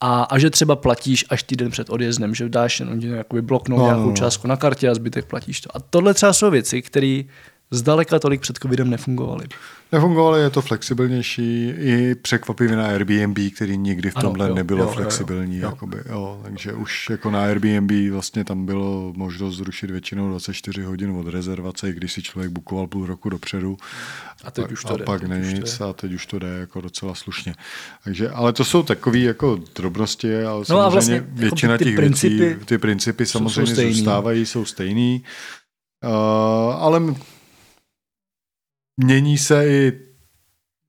[0.00, 3.82] A, a že třeba platíš až týden před odjezdem, že dáš jenom jakoby bloknout No,
[3.82, 4.16] no, no, nějakou no.
[4.16, 5.76] částku na kartě a zbytek platíš to.
[5.76, 7.22] A tohle třeba jsou věci, které
[7.70, 9.46] zdaleka tolik před covidem nefungovaly.
[9.92, 14.80] Nefungovaly, je to flexibilnější, i překvapivě na Airbnb, který nikdy v Ano, tomhle jo, nebylo
[14.80, 14.94] jo, jo, jo.
[14.94, 15.58] flexibilní.
[15.58, 15.68] Jo.
[15.68, 21.10] Jakoby, jo, takže už jako na Airbnb vlastně tam bylo možnost zrušit většinou 24 hodin
[21.10, 23.76] od rezervace, když si člověk bukoval půl roku dopředu.
[24.44, 26.12] A teď pak, už to a jde, pak teď ne už to nic a teď
[26.12, 27.54] už to jde jako docela slušně.
[28.04, 31.84] Takže, ale to jsou takové jako drobnosti, ale No a samozřejmě vlastně jako většina ty
[31.84, 33.94] těch principy věcí, ty principy jsou samozřejmě stejný.
[33.94, 35.24] zůstávají, jsou stejný.
[36.04, 36.10] Uh,
[36.74, 37.00] ale
[39.04, 39.92] mění se i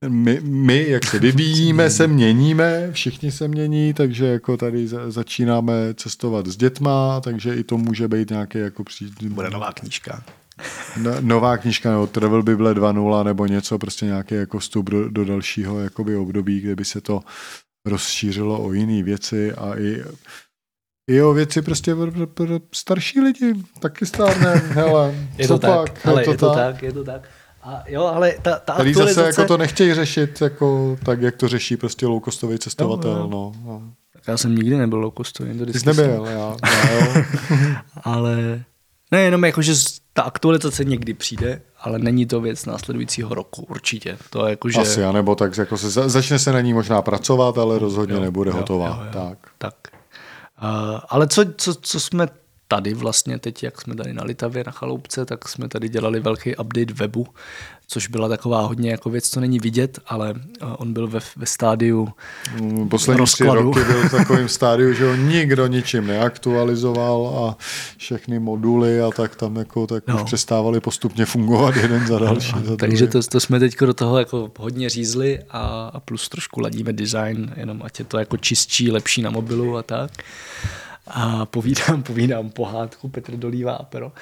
[0.08, 5.94] my, my, jak se vyvíjíme, se měníme, všichni se mění, takže jako tady za, začínáme
[5.94, 9.04] cestovat s dětma, takže i to může být nějaký jako při...
[9.22, 10.24] Bude nová knížka.
[10.96, 15.24] No, nová knížka nebo Travel Bible 2.0 nebo něco, prostě nějaký jako vstup do, do
[15.24, 17.20] dalšího jakoby období, kde by se to
[17.86, 20.02] rozšířilo o jiné věci a i,
[21.10, 23.54] i o věci prostě pro, pro, pro starší lidi.
[23.80, 27.28] Taky stárne, hele, Je to tak, pak, ale je to tak, je to tak.
[27.62, 29.14] A jo, ale ta, ta Který aktualizace...
[29.26, 33.28] zase jako to nechtějí řešit jako, tak, jak to řeší prostě low-costový cestovatel.
[33.30, 33.82] No, no.
[34.12, 35.00] Tak Já jsem nikdy nebyl
[35.32, 37.24] to Ty jsi nebyl, já, já jo.
[38.04, 38.64] Ale
[39.10, 39.72] ne, jenom jako, že
[40.12, 44.18] ta aktualizace někdy přijde, ale není to věc následujícího roku, určitě.
[44.30, 44.80] To je jako, že...
[44.80, 48.20] Asi, anebo tak jako se, za- začne se na ní možná pracovat, ale rozhodně Jo,
[48.20, 48.86] nebude jo, hotová.
[48.88, 49.28] jo, jo.
[49.28, 49.38] Tak.
[49.58, 49.74] Tak.
[50.62, 52.26] Uh, ale co, co, co jsme
[52.72, 56.56] tady vlastně teď, jak jsme tady na Litavě, na Chaloupce, tak jsme tady dělali velký
[56.56, 57.26] update webu,
[57.86, 61.46] což byla taková hodně jako věc, co není vidět, ale uh, on byl ve, ve
[61.46, 62.08] stádiu
[62.60, 63.62] Mm, Poslední tři rozkladu.
[63.62, 67.56] roky byl v takovém stádiu, že ho nikdo ničím neaktualizoval a
[67.96, 70.14] všechny moduly a tak tam jako tak No.
[70.14, 72.52] už přestávali postupně fungovat jeden za další.
[72.64, 76.60] Za Takže to, to jsme teď do toho jako hodně řízli a, a plus trošku
[76.60, 80.10] ladíme design, jenom ať je to jako čistší, lepší na mobilu a tak.
[81.06, 84.12] A povídám, povídám pohádku, Petr dolívá pero.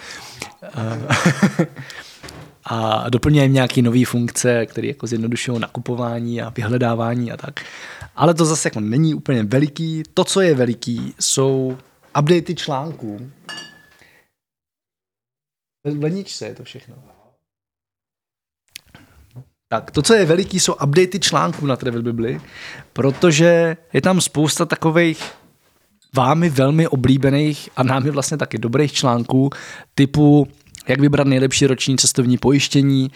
[0.75, 0.81] A,
[3.05, 7.61] a doplňujeme nějaké nové funkce, které jako zjednodušují nakupování a vyhledávání a tak.
[8.17, 10.03] Ale to zase jako není úplně veliký.
[10.15, 11.79] To, co je veliký, jsou
[12.19, 13.31] updaty článků.
[15.85, 16.95] V ledničce je to všechno.
[19.69, 22.41] Tak, to, co je veliký, jsou updaty článků na Travel Bibli,
[22.93, 25.40] protože je tam spousta takových
[26.17, 29.51] vámi velmi oblíbených a námi vlastně taky dobrých článků
[29.95, 30.49] typu
[30.89, 33.11] jak vybrat nejlepší roční cestovní pojištění,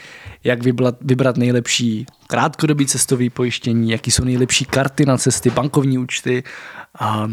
[0.44, 6.42] jak vybrat, vybrat nejlepší krátkodobý cestový pojištění, jaký jsou nejlepší karty na cesty, bankovní účty
[6.98, 7.28] a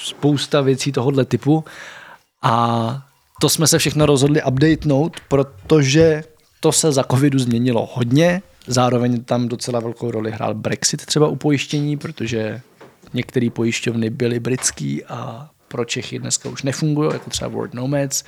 [0.00, 1.64] spousta věcí tohohle typu.
[2.42, 3.06] A
[3.40, 6.24] to jsme se všechno rozhodli updatenout, protože
[6.60, 8.42] to se za covidu změnilo hodně.
[8.66, 12.60] Zároveň tam docela velkou roli hrál Brexit třeba u pojištění, protože
[13.14, 18.24] některé pojišťovny byly britský a pro Čechy dneska už nefungují, jako třeba World Nomads.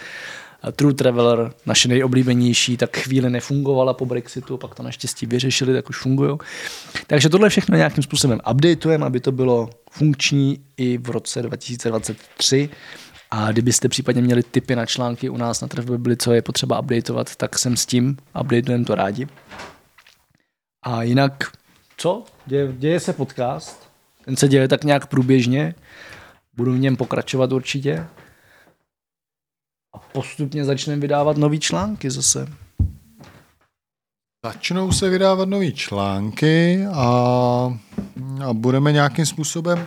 [0.76, 5.98] True Traveler, naše nejoblíbenější, tak chvíli nefungovala po Brexitu, pak to naštěstí vyřešili, tak už
[5.98, 6.38] fungují.
[7.06, 12.68] Takže tohle všechno nějakým způsobem updateujeme, aby to bylo funkční i v roce 2023.
[13.30, 16.80] A kdybyste případně měli tipy na články u nás na Travel byli, co je potřeba
[16.80, 19.26] updateovat, tak jsem s tím, updateujeme to rádi.
[20.82, 21.52] A jinak,
[21.96, 22.24] co?
[22.46, 23.91] Děje, děje se podcast,
[24.24, 25.74] ten se děje tak nějak průběžně,
[26.56, 28.06] budu v něm pokračovat určitě.
[29.94, 32.46] A postupně začneme vydávat nový články zase.
[34.44, 37.00] Začnou se vydávat nové články a,
[38.44, 39.86] a budeme nějakým způsobem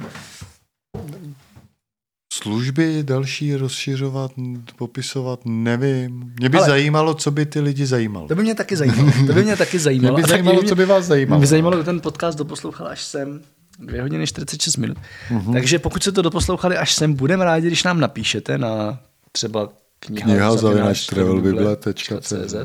[2.33, 4.31] služby další rozšiřovat,
[4.75, 6.33] popisovat, nevím.
[6.39, 6.67] Mě by Ale...
[6.67, 8.27] zajímalo, co by ty lidi zajímalo.
[8.27, 9.11] To by mě taky zajímalo.
[9.27, 10.13] To by mě taky zajímalo.
[10.17, 11.39] mě by zajímalo, mě, co by vás zajímalo.
[11.39, 13.41] Mě by zajímalo, kdo ten podcast doposlouchal až sem.
[13.79, 14.97] Dvě hodiny 46 minut.
[15.31, 15.53] Uh-huh.
[15.53, 18.99] Takže pokud se to doposlouchali až sem, budeme rádi, když nám napíšete na
[19.31, 22.55] třeba kniha, kniha zavináč travelbible.cz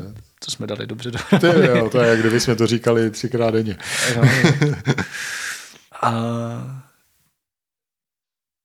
[0.45, 1.19] To jsme dali dobře do...
[1.39, 3.77] Ty, jo, to je, jak kdyby jsme to říkali třikrát denně.
[6.01, 6.81] A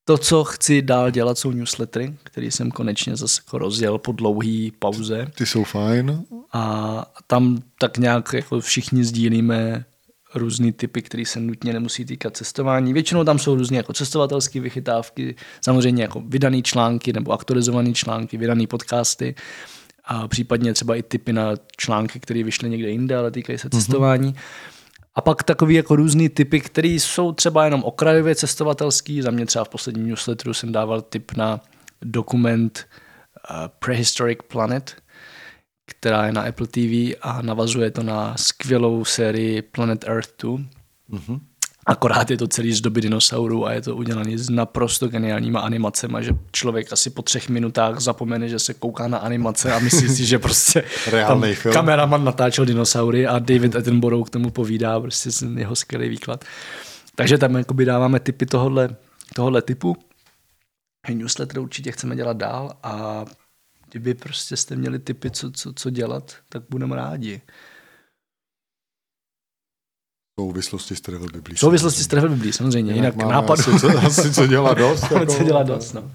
[0.04, 4.68] to, co chci dál dělat, jsou newslettery, který jsem konečně zase jako rozjel po dlouhé
[4.78, 5.26] pauze.
[5.34, 6.24] Ty jsou fajn.
[6.52, 9.84] A tam tak nějak jako všichni sdílíme
[10.34, 12.92] různé typy, které se nutně nemusí týkat cestování.
[12.92, 18.66] Většinou tam jsou různé jako cestovatelské vychytávky, samozřejmě jako vydané články nebo aktualizované články, vydané
[18.66, 19.34] podcasty
[20.04, 23.80] a případně třeba i typy na články, které vyšly někde jinde, ale týkají se mhm.
[23.80, 24.32] cestování.
[24.32, 24.72] Mm-hmm.
[25.14, 29.22] A pak takový jako různý typy, které jsou třeba jenom okrajově cestovatelský.
[29.22, 31.60] Za mě třeba v posledním newsletteru jsem dával tip na
[32.02, 32.86] dokument
[33.50, 34.96] uh, Prehistoric Planet,
[35.86, 40.52] která je na Apple TV a navazuje to na skvělou sérii Planet Earth 2.
[40.52, 41.40] Mm-hmm.
[41.88, 46.16] Akorát je to celý z doby dinosaurů a je to udělané s naprosto geniálníma animacemi,
[46.20, 50.26] že člověk asi po třech minutách zapomene, že se kouká na animace a myslí si,
[50.26, 51.74] že prostě tam film.
[51.74, 56.44] kameraman natáčel dinosaury a David Attenborough k tomu povídá, prostě jeho skvělý výklad.
[57.14, 58.96] Takže tam jakoby dáváme typy tohohle,
[59.34, 59.96] tohohle typu.
[61.14, 63.24] Newsletter určitě chceme dělat dál a
[63.90, 67.40] kdyby prostě jste měli typy, co, co, co dělat, tak budeme rádi
[70.40, 71.56] souvislosti s Travel Biblí.
[71.56, 72.92] Souvislosti s Travel Biblí, samozřejmě.
[72.92, 73.62] Jinak, jinak nápadu.
[73.62, 75.02] Asi co, asi co dělá dost.
[75.10, 76.10] jako, co dělá dost, no.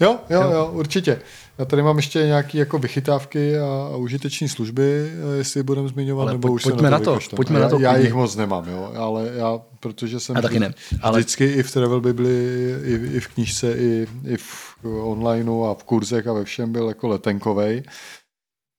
[0.00, 1.20] Jo, jo, jo, určitě.
[1.58, 6.32] Já tady mám ještě nějaké jako vychytávky a, a užiteční služby, jestli budeme zmiňovat, ale
[6.32, 7.78] nebo pojď, už pojďme se na to, to pojďme já, na to.
[7.78, 11.18] Já jich moc nemám, jo, ale já, protože jsem já taky ne, ale...
[11.18, 15.84] vždycky i v Travel Bibli, i, i v knížce, i, i v onlineu a v
[15.84, 17.82] kurzech a ve všem byl jako letenkovej,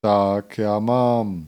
[0.02, 1.46] tak já mám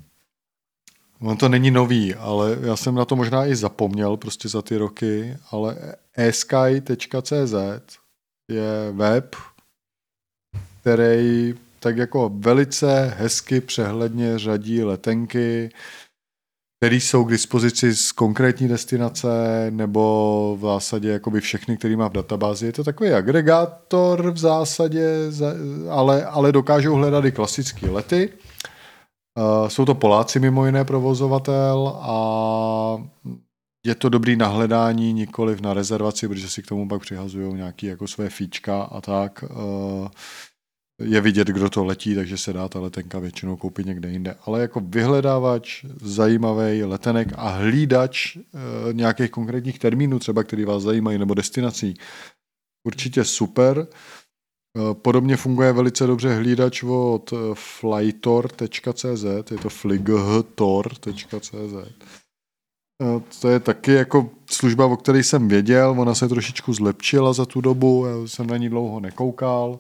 [1.22, 4.78] On to není nový, ale já jsem na to možná i zapomněl prostě za ty
[4.78, 5.78] roky, ale
[6.14, 7.54] esky.cz
[8.52, 9.36] je web,
[10.82, 15.70] který tak jako velice hezky přehledně řadí letenky,
[16.80, 19.28] které jsou k dispozici z konkrétní destinace
[19.70, 22.66] nebo v zásadě jakoby všechny, který má v databázi.
[22.66, 25.08] Je to takový agregátor v zásadě,
[25.90, 28.30] ale, ale dokážou hledat i klasické lety
[29.38, 33.04] Eh, jsou to Poláci mimo jiné provozovatel a
[33.86, 37.88] je to dobrý na hledání, nikoliv na rezervaci, protože si k tomu pak přihazují nějaké
[37.88, 39.44] jako své fíčka a tak.
[39.44, 40.10] Eh,
[41.04, 44.36] je vidět, kdo to letí, takže se dá ta letenka většinou koupit někde jinde.
[44.46, 48.40] Ale jako vyhledávač zajímavý letenek a hlídač eh,
[48.94, 51.94] nějakých konkrétních termínů, třeba který vás zajímají, nebo destinací,
[52.88, 53.88] určitě super.
[54.78, 61.54] Eh, podobně funguje velice dobře hlídač od eh, flytor.cz, je to flightor.cz.
[63.04, 67.46] Eh, to je taky jako služba, o které jsem věděl, ona se trošičku zlepšila za
[67.46, 69.80] tu dobu, já jsem na ní dlouho nekoukal.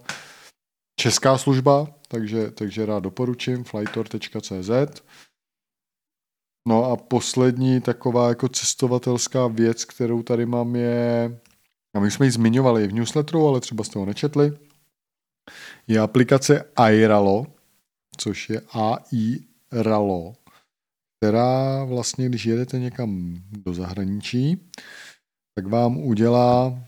[1.00, 5.02] Česká služba, takže, takže rád doporučím, flytor.cz.
[6.68, 11.40] No a poslední taková jako cestovatelská věc, kterou tady mám je,
[11.96, 14.58] a my jsme ji zmiňovali v newsletteru, ale třeba jste ho nečetli,
[15.88, 17.46] je aplikace iRalo,
[18.18, 19.40] což je AI
[19.72, 20.34] Ralo,
[21.18, 24.70] která vlastně, když jedete někam do zahraničí,
[25.56, 26.82] tak vám udělá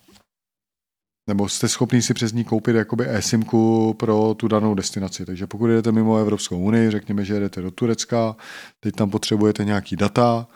[1.27, 5.25] nebo jste schopný si přes ní koupit jakoby e-simku pro tu danou destinaci.
[5.25, 8.35] Takže pokud jedete mimo Evropskou unii, řekněme, že jedete do Turecka,
[8.79, 10.47] teď tam potřebujete nějaký data,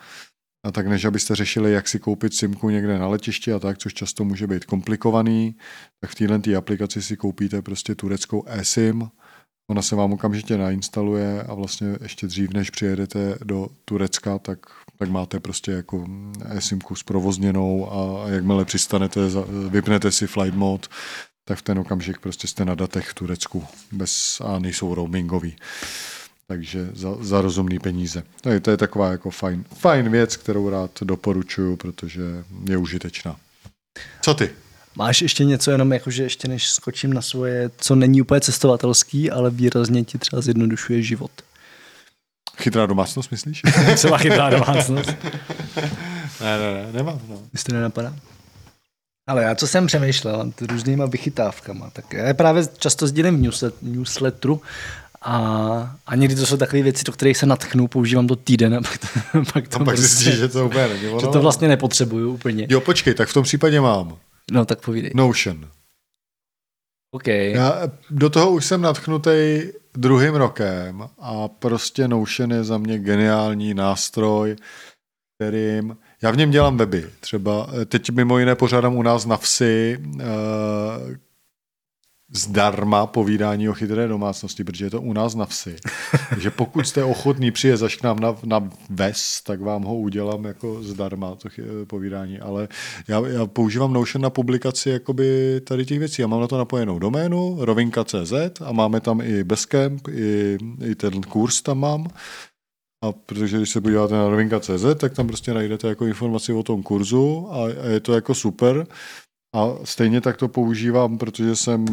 [0.66, 3.94] a tak než abyste řešili, jak si koupit simku někde na letišti a tak, což
[3.94, 5.56] často může být komplikovaný,
[6.00, 9.08] tak v této aplikaci si koupíte prostě tureckou eSIM,
[9.70, 14.58] ona se vám okamžitě nainstaluje a vlastně ještě dřív, než přijedete do Turecka, tak,
[14.98, 16.06] tak máte prostě jako
[16.44, 19.20] eSIMku zprovozněnou a jakmile přistanete,
[19.68, 20.88] vypnete si flight mode,
[21.44, 23.64] tak v ten okamžik prostě jste na datech v Turecku.
[23.92, 25.56] Bez, a nejsou roamingový
[26.48, 28.22] takže za, za rozumný peníze.
[28.40, 32.22] To je, to je taková jako fajn, fajn věc, kterou rád doporučuju, protože
[32.68, 33.36] je užitečná.
[34.22, 34.50] Co ty?
[34.96, 39.30] Máš ještě něco, jenom jako, že ještě než skočím na svoje, co není úplně cestovatelský,
[39.30, 41.30] ale výrazně ti třeba zjednodušuje život.
[42.56, 43.62] Chytrá domácnost, myslíš?
[43.96, 45.08] Celá chytrá domácnost.
[46.40, 47.20] ne, ne, ne, nemám.
[47.28, 47.42] No.
[47.52, 48.14] Jestli to nenapadá?
[49.26, 54.62] Ale já co jsem přemýšlel, různýma vychytávkama, tak já právě často sdílím v newsletteru
[55.22, 58.80] A, a někdy to jsou takové věci, do kterých se natchnu, používám to týden a
[58.80, 59.06] pak to,
[59.52, 61.20] pak to, A pak prostě, zjistíš, že to úplně není ono.
[61.20, 62.66] že to vlastně nepotřebuju úplně.
[62.70, 64.16] Jo, počkej, tak v tom případě mám.
[64.50, 65.10] No tak povídej.
[65.14, 65.68] Notion.
[67.10, 67.26] OK.
[67.26, 69.62] Já do toho už jsem natchnutý
[69.94, 74.56] druhým rokem a prostě Notion je za mě geniální nástroj,
[75.38, 77.10] kterým já v něm dělám weby.
[77.20, 80.20] Třeba eh, teď mimo jiné pořádám u nás na vsi uh,
[82.32, 85.76] zdarma povídání o chytré domácnosti, protože je to u nás na vsi.
[86.30, 90.44] Takže pokud jste ochotný přijet zaš k nám na, na ves, tak vám ho udělám
[90.44, 92.40] jako zdarma, to chy- povídání.
[92.40, 92.68] Ale
[93.08, 96.22] já, já používám Notion na publikaci jakoby tady těch věcí.
[96.22, 98.32] Já mám na to napojenou doménu, rovinka.cz
[98.64, 102.06] a máme tam i Basecamp, i, i ten kurz tam mám.
[103.04, 106.82] A protože když se podíváte na rovinka.cz, tak tam prostě najdete jako informaci o tom
[106.82, 108.86] kurzu a, a je to jako super.
[109.54, 111.84] A stejně tak to používám, protože jsem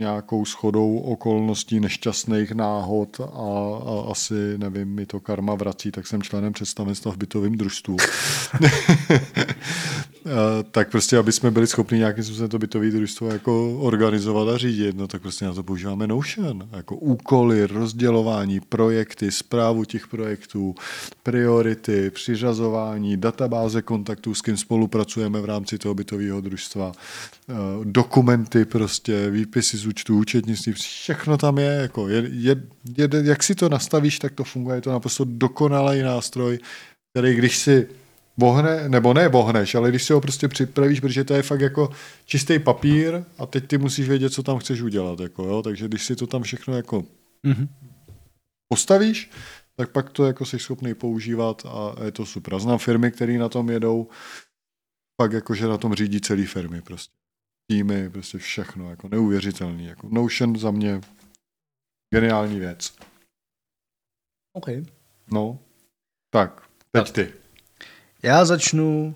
[0.00, 6.22] nějakou schodou okolností nešťastných náhod a, a asi, nevím, mi to karma vrací, tak jsem
[6.22, 7.96] členem představenstva v bytovém družstvu.
[10.70, 14.96] tak prostě, aby jsme byli schopni nějakým způsobem to bytové družstvo jako organizovat a řídit,
[14.96, 16.68] no tak prostě na to používáme Notion.
[16.72, 20.74] Jako úkoly, rozdělování, projekty, zprávu těch projektů,
[21.22, 26.92] priority, přiřazování, databáze kontaktů, s kým spolupracujeme v rámci toho bytového družstva,
[27.84, 32.62] dokumenty prostě, výpisy z účtu, účetnictví, všechno tam je, jako je, je,
[32.98, 36.58] je, jak si to nastavíš, tak to funguje, je to naprosto dokonalý nástroj,
[37.12, 37.86] který když si
[38.36, 41.90] bohne, nebo ne bohneš, ale když si ho prostě připravíš, protože to je fakt jako
[42.24, 46.06] čistý papír a teď ty musíš vědět, co tam chceš udělat, jako jo, takže když
[46.06, 47.04] si to tam všechno jako
[47.46, 47.68] mm-hmm.
[48.68, 49.30] postavíš,
[49.76, 52.58] tak pak to jako jsi schopný používat a je to super.
[52.58, 54.08] Znám firmy, které na tom jedou,
[55.16, 57.14] pak jakože na tom řídí celý firmy prostě
[57.70, 59.86] týmy, prostě všechno, jako neuvěřitelný.
[59.86, 61.00] Jako Notion za mě
[62.14, 62.94] geniální věc.
[64.52, 64.66] OK.
[65.32, 65.58] No,
[66.30, 67.14] tak, teď tak.
[67.14, 67.41] ty.
[68.22, 69.14] Já začnu,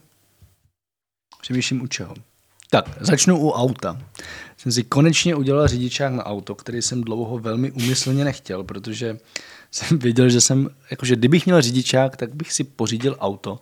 [1.42, 2.14] přemýšlím u čeho.
[2.70, 4.02] Tak, začnu u auta.
[4.56, 9.18] Jsem si konečně udělal řidičák na auto, který jsem dlouho velmi úmyslně nechtěl, protože
[9.70, 13.60] jsem věděl, že jsem, jakože kdybych měl řidičák, tak bych si pořídil auto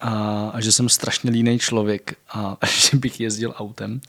[0.00, 0.10] a,
[0.54, 4.00] a že jsem strašně línej člověk a, a že bych jezdil autem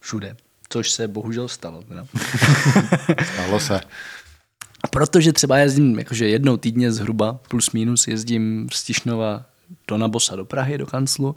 [0.00, 0.36] všude,
[0.68, 1.82] což se bohužel stalo.
[1.82, 2.06] Teda.
[3.34, 3.80] Stalo se.
[4.90, 9.44] Protože třeba jezdím jakože jednou týdně zhruba, plus minus, jezdím z Tišnova
[9.88, 11.36] do Nabosa do Prahy, do kanclu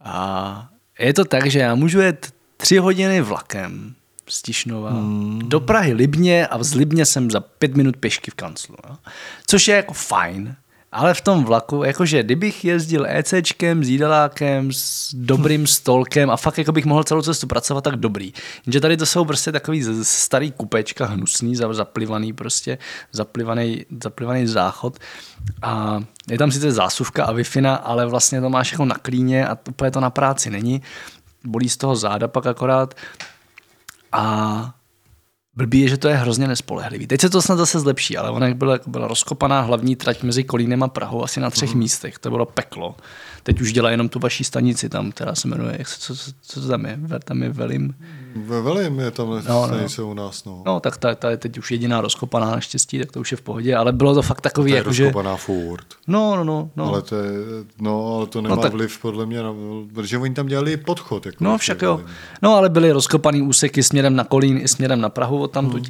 [0.00, 0.68] a
[0.98, 3.94] je to tak, že já můžu jet tři hodiny vlakem
[4.28, 5.40] z Tišnova hmm.
[5.44, 8.76] do Prahy Libně a z Libně jsem za pět minut pěšky v kanclu.
[8.88, 8.98] No.
[9.46, 10.56] Což je jako fajn,
[10.94, 16.58] ale v tom vlaku, jakože kdybych jezdil ECčkem, s jídelákem, s dobrým stolkem a fakt
[16.58, 18.32] jako bych mohl celou cestu pracovat, tak dobrý.
[18.66, 22.78] Jenže tady to jsou prostě takový starý kupečka, hnusný, zaplivaný prostě,
[23.12, 24.98] zaplivaný, zaplivaný záchod
[25.62, 27.44] a je tam sice zásuvka a wi
[27.82, 30.82] ale vlastně to máš jako na klíně a úplně to na práci není.
[31.44, 32.94] Bolí z toho záda pak akorát
[34.12, 34.74] a
[35.56, 37.06] Blbý je, že to je hrozně nespolehlivý.
[37.06, 40.82] Teď se to snad zase zlepší, ale ona byla, byla rozkopaná hlavní trať mezi Kolínem
[40.82, 41.78] a Prahou asi na třech mm.
[41.78, 42.18] místech.
[42.18, 42.96] To bylo peklo.
[43.46, 46.30] Teď už dělá jenom tu vaší stanici tam, která se jmenuje, jak se, co, co,
[46.42, 46.98] co to tam je?
[47.24, 47.94] Tam je Velim.
[48.36, 49.66] Ve Velim je tam no, no.
[49.66, 50.08] stanice no.
[50.08, 50.44] u nás.
[50.44, 53.36] No, no tak ta, ta, je teď už jediná rozkopaná naštěstí, tak to už je
[53.36, 55.42] v pohodě, ale bylo to fakt takový, to je jako, rozkopaná že...
[55.42, 55.86] furt.
[56.06, 56.88] No, no, no, no.
[56.88, 57.32] Ale to, je,
[57.80, 58.72] no, ale to nemá no, tak...
[58.72, 59.40] vliv podle mě,
[59.94, 61.26] protože oni tam dělali podchod.
[61.26, 62.00] Jako no však jo.
[62.42, 65.82] No ale byly rozkopaný úseky směrem na Kolín i směrem na Prahu od tam hmm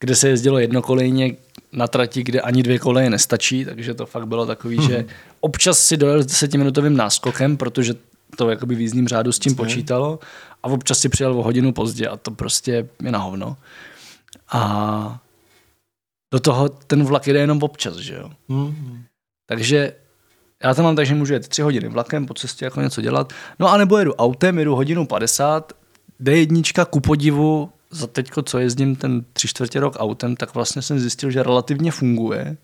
[0.00, 1.36] kde se jezdilo jednokolejně
[1.72, 4.88] na trati, kde ani dvě koleje nestačí, takže to fakt bylo takový, hmm.
[4.88, 5.04] že
[5.40, 7.94] občas si dojel s desetiminutovým náskokem, protože
[8.36, 10.18] to jakoby v jízdním řádu s tím počítalo
[10.62, 13.56] a občas si přijel o hodinu pozdě a to prostě je na hovno.
[14.52, 15.20] A
[16.32, 18.30] do toho ten vlak jede jenom občas, že jo.
[18.48, 19.04] Hmm.
[19.46, 19.92] Takže
[20.64, 23.32] já to mám tak, že můžu jet tři hodiny vlakem po cestě jako něco dělat.
[23.58, 25.72] No a nebo jedu autem, jedu hodinu 50,
[26.20, 30.98] D1 ku podivu za teďko, co jezdím ten tři čtvrtě rok autem, tak vlastně jsem
[30.98, 32.56] zjistil, že relativně funguje.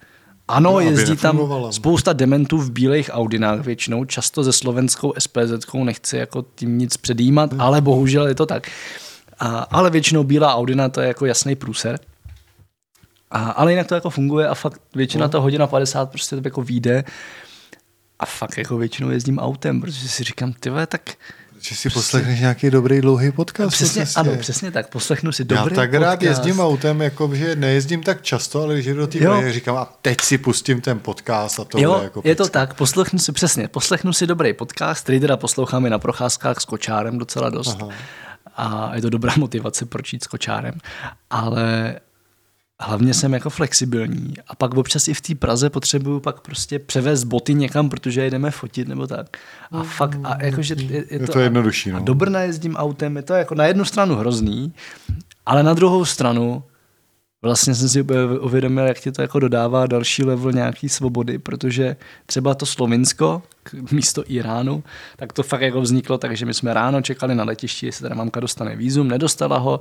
[0.49, 1.41] Ano, no, jezdí tam
[1.71, 7.53] spousta dementů v bílých Audinách většinou, často ze slovenskou SPZ, nechci jako tím nic předjímat,
[7.53, 7.61] hmm.
[7.61, 8.71] ale bohužel je to tak.
[9.39, 11.99] A, ale většinou bílá Audina to je jako jasný průser.
[13.31, 15.31] A, ale jinak to jako funguje a fakt většina no.
[15.31, 17.05] to hodina 50 prostě to jako vyjde.
[18.19, 21.15] A fakt jako většinou jezdím autem, protože si říkám, ty tak
[21.65, 23.73] že si poslechneš nějaký dobrý dlouhý podcast.
[23.73, 26.03] Přesně, ano, přesně tak, poslechnu si dobrý Já tak podcast.
[26.03, 29.93] rád jezdím autem, jako, že nejezdím tak často, ale když jdu do té říkám, a
[30.03, 33.69] teď si pustím ten podcast a to jo, jako je to tak, poslechnu si, přesně,
[33.69, 37.79] poslechnu si dobrý podcast, který teda poslouchám i na procházkách s kočárem docela dost.
[37.81, 37.93] Aha.
[38.57, 40.75] A je to dobrá motivace, proč jít s kočárem.
[41.31, 41.95] Ale
[42.85, 47.25] hlavně jsem jako flexibilní a pak občas i v té Praze potřebuju pak prostě převést
[47.25, 49.37] boty někam, protože jedeme fotit nebo tak.
[49.71, 52.05] A fakt, a jakože je, je, Je to, to jednodušší, a no.
[52.05, 54.73] do Brna jezdím autem, je to jako na jednu stranu hrozný,
[55.47, 56.63] ale na druhou stranu
[57.43, 58.03] vlastně jsem si
[58.41, 61.97] uvědomil, jak ti to jako dodává další level nějaký svobody, protože
[62.27, 63.43] třeba to Slovinsko,
[63.93, 64.85] místo Iránu,
[65.17, 68.41] tak to fakt jako vzniklo, takže my jsme ráno čekali na letišti, jestli teda mamka
[68.41, 69.81] dostane vízum, nedostala ho,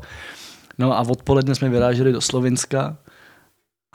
[0.77, 2.97] no a odpoledne jsme vyráželi do Slovinska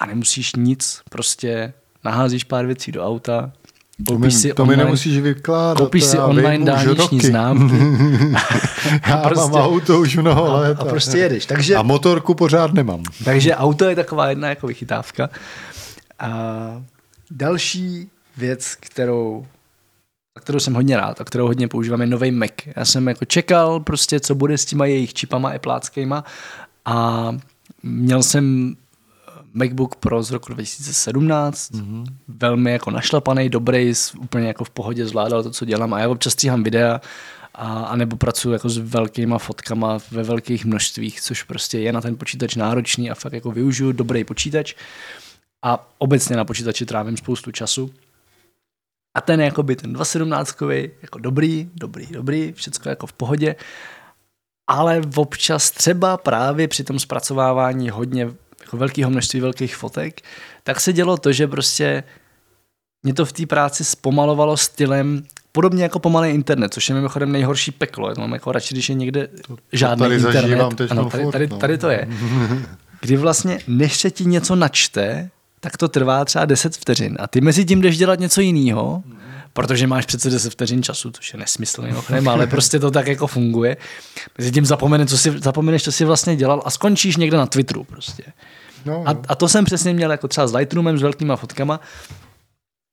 [0.00, 1.72] a nemusíš nic, prostě
[2.04, 3.52] naházíš pár věcí do auta,
[3.98, 5.78] mi, koupíš si to mi online, nemusíš vykládat.
[5.78, 7.74] koupíš si online dálniční známky
[9.08, 10.78] Já prostě- mám auto už mnoho a, let.
[10.80, 11.46] a prostě jedeš.
[11.46, 13.02] Takže A motorku pořád nemám.
[13.24, 15.30] Takže auto je taková jedna jako vychytávka.
[16.18, 16.30] A
[17.30, 19.46] další věc, kterou,
[20.36, 22.50] a kterou jsem hodně rád a kterou hodně používám, je nový Mac.
[22.76, 26.24] Já jsem jako čekal prostě, co bude s těma jejich čipama epláckýma
[26.84, 27.28] a
[27.82, 28.76] měl jsem
[29.54, 32.04] MacBook Pro z roku 2017, mm-hmm.
[32.28, 35.94] velmi jako našlapaný, dobrý, úplně jako v pohodě zvládal to, co dělám.
[35.94, 37.00] A já občas stříhám videa
[37.54, 42.00] a, a nebo pracuji jako s velkýma fotkama ve velkých množstvích, což prostě je na
[42.00, 43.92] ten počítač náročný a fakt jako využiju.
[43.92, 44.74] Dobrý počítač.
[45.62, 47.90] A obecně na počítači trávím spoustu času.
[49.14, 50.62] A ten jakoby ten 217
[51.02, 53.56] jako dobrý, dobrý, dobrý, všecko jako v pohodě,
[54.68, 58.28] ale občas třeba právě při tom zpracovávání hodně
[58.60, 60.20] jako velkého množství velkých fotek,
[60.62, 62.02] tak se dělo to, že prostě
[63.02, 65.22] mě to v té práci zpomalovalo stylem
[65.52, 68.08] podobně jako pomalý internet, což je mimochodem nejhorší peklo.
[68.08, 69.28] Já to mám jako radši, když je někde
[69.72, 70.74] žádný tady internet.
[70.74, 71.58] teď ano, no tady, furt, tady, no.
[71.58, 72.08] tady, to je.
[73.00, 75.30] Kdy vlastně, než se ti něco načte,
[75.60, 77.16] tak to trvá třeba 10 vteřin.
[77.20, 79.02] A ty mezi tím jdeš dělat něco jiného,
[79.58, 83.26] protože máš přece 10 vteřin času, což je nesmysl, mimochodem, ale prostě to tak jako
[83.26, 83.76] funguje.
[84.38, 87.84] Mezi tím zapomene, co si, zapomeneš, co jsi vlastně dělal a skončíš někde na Twitteru
[87.84, 88.22] prostě.
[88.84, 89.22] No, A, no.
[89.28, 91.80] a to jsem přesně měl jako třeba s Lightroomem, s velkýma fotkama,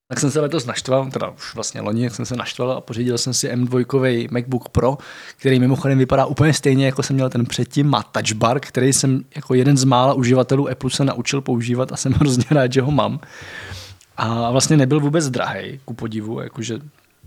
[0.08, 3.18] tak jsem se letos naštval, teda už vlastně loni, jak jsem se naštval a pořídil
[3.18, 4.98] jsem si M2 MacBook Pro,
[5.38, 9.24] který mimochodem vypadá úplně stejně, jako jsem měl ten předtím, má touch bar, který jsem
[9.36, 12.92] jako jeden z mála uživatelů Apple se naučil používat a jsem hrozně rád, že ho
[12.92, 13.20] mám.
[14.18, 16.80] A vlastně nebyl vůbec drahý, ku podivu, jakože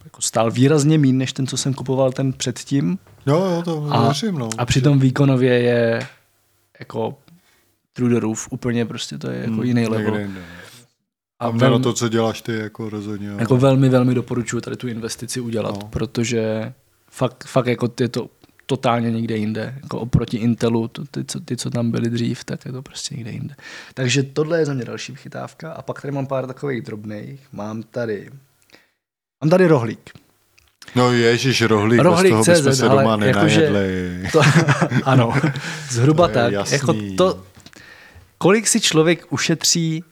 [0.04, 2.98] jako stál výrazně méně, než ten, co jsem kupoval ten předtím.
[3.26, 4.48] Jo, jo, to A, věřím, no.
[4.58, 6.06] a přitom výkonově je
[6.80, 7.18] jako
[7.92, 10.18] through the roof, úplně prostě to je jako jiný Někde level.
[10.18, 10.40] jinde.
[11.40, 13.28] A A velmi, to, co děláš ty, jako rozhodně.
[13.38, 15.78] jako velmi, velmi doporučuji tady tu investici udělat, No.
[15.82, 15.88] no.
[15.88, 16.72] protože
[17.10, 18.28] fakt, fakt jako je to
[18.68, 19.74] totálně někde jinde.
[19.82, 23.14] Jako oproti Intelu, to, ty, co, ty, co tam byly dřív, tak je to prostě
[23.14, 23.54] někde jinde.
[23.94, 25.72] Takže tohle je za mě další vychytávka.
[25.72, 27.40] A pak tady mám pár takových drobných.
[27.52, 28.30] Mám tady
[29.44, 30.10] Mám tady rohlík.
[30.94, 34.22] No ježiš, rohlík, Rohlík bez toho bychom CZ, se ale doma nenajedli.
[34.32, 34.40] To,
[35.04, 35.34] ano,
[35.90, 36.52] zhruba To tak.
[36.52, 36.74] jasný.
[36.74, 37.42] Jako to,
[38.38, 40.04] kolik si člověk ušetří,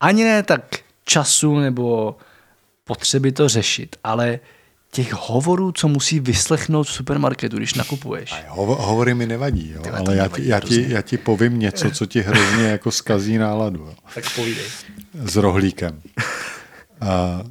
[0.00, 0.62] ani ne tak
[1.04, 2.16] času nebo
[2.84, 4.40] potřeby to řešit, ale
[4.94, 8.34] těch hovorů, co musí vyslechnout v supermarketu, když nakupuješ.
[8.48, 11.58] Hovo, hovory mi nevadí, jo, Tyhle, ale já nevadí ti, já, ti, já ti povím
[11.58, 13.80] něco, co ti hrozně jako skazí náladu.
[13.80, 13.94] Jo.
[14.14, 14.64] Tak povídej.
[15.14, 16.02] S rohlíkem.
[17.00, 17.42] A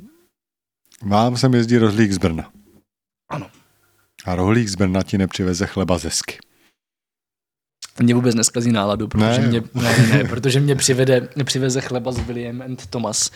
[1.04, 2.52] mám sem jezdí rohlík z Brna.
[3.30, 3.48] Ano.
[4.26, 6.38] A rohlík z Brna ti nepřiveze chleba ze sky.
[8.00, 12.20] Mě vůbec neskazí náladu, protože, Ne, mě, ne, ne, protože mě přivede, přiveze chleba s
[12.20, 13.32] William and Thomas.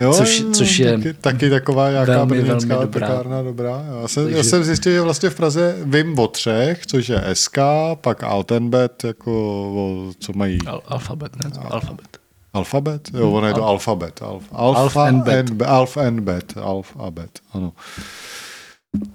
[0.00, 3.06] Jo, Což- což je taky, taky taková nějaká velmi, brněnská velmi dobrá.
[3.08, 3.84] pekárna dobrá.
[4.02, 7.22] Já jsem, Takže- já jsem zjistil, že vlastně v Praze vím o třech, což je
[7.32, 7.58] SK,
[7.94, 9.32] pak Altenbet, jako
[9.74, 11.50] o, co mají Al, alfabet, ne?
[11.70, 12.06] Alfabet.
[12.52, 13.08] Alfabet?
[13.18, 14.22] Jo, ono je to Al- alfabet.
[14.22, 15.50] Alf, alfa Alf and Bet.
[15.50, 16.56] and, Alf and Bet.
[16.56, 17.72] Alf a Bet, ano.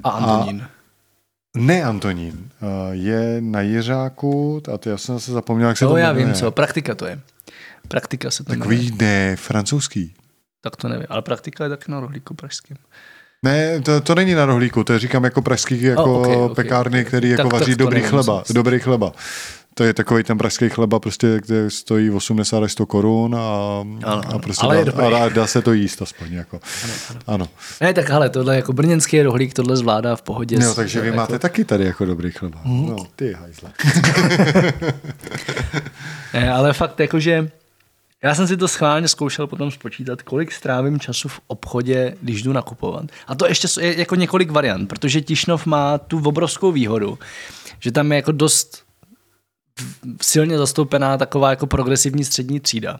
[0.03, 0.63] A Antonín.
[1.57, 2.49] Ne Antonín,
[2.91, 6.25] je na Jiřáku, a to já jsem se zapomněl, jak se Jo, to já jmenuje.
[6.25, 7.19] vím co, praktika to je.
[7.87, 8.77] Praktika se to jmenuje.
[8.79, 10.13] Takový, ne, francouzský.
[10.61, 12.77] Tak to nevím, ale praktika je taky na rohlíku pražském.
[13.43, 16.55] Ne, to, to není na rohlíku, to je říkám jako pražský jako Oh, okay, okay,
[16.55, 17.05] pekárny, okay.
[17.05, 19.11] který jako Tak- vaří tak dobrý nevím, chleba, dobrý chleba.
[19.73, 23.39] To je takový ten pražský chleba, prostě, kde stojí 80 až 100 korun a,
[24.03, 26.33] Ano, a prostě ale dá, a, dá se to jíst aspoň.
[26.33, 26.59] Jako.
[26.83, 27.19] Ano, ano.
[27.27, 27.47] Ano.
[27.81, 30.59] Ne, tak hele, tohle jako brněnský rohlík, tohle zvládá v pohodě.
[30.59, 32.59] No, takže vy jako, máte taky tady jako dobrý chleba.
[32.65, 32.85] Mhm.
[32.89, 33.69] No, ty hajzle.
[36.33, 37.49] Ne, ale fakt jakože
[38.23, 42.53] já jsem si to schválně zkoušel potom spočítat, kolik strávím času v obchodě, když jdu
[42.53, 43.05] nakupovat.
[43.27, 47.19] A to ještě je jako několik variant, protože Tišnov má tu obrovskou výhodu,
[47.79, 48.83] že tam je jako dost
[50.21, 52.99] silně zastoupená taková jako progresivní střední třída.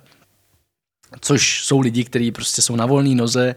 [1.20, 3.56] Což jsou lidi, kteří prostě jsou na volné noze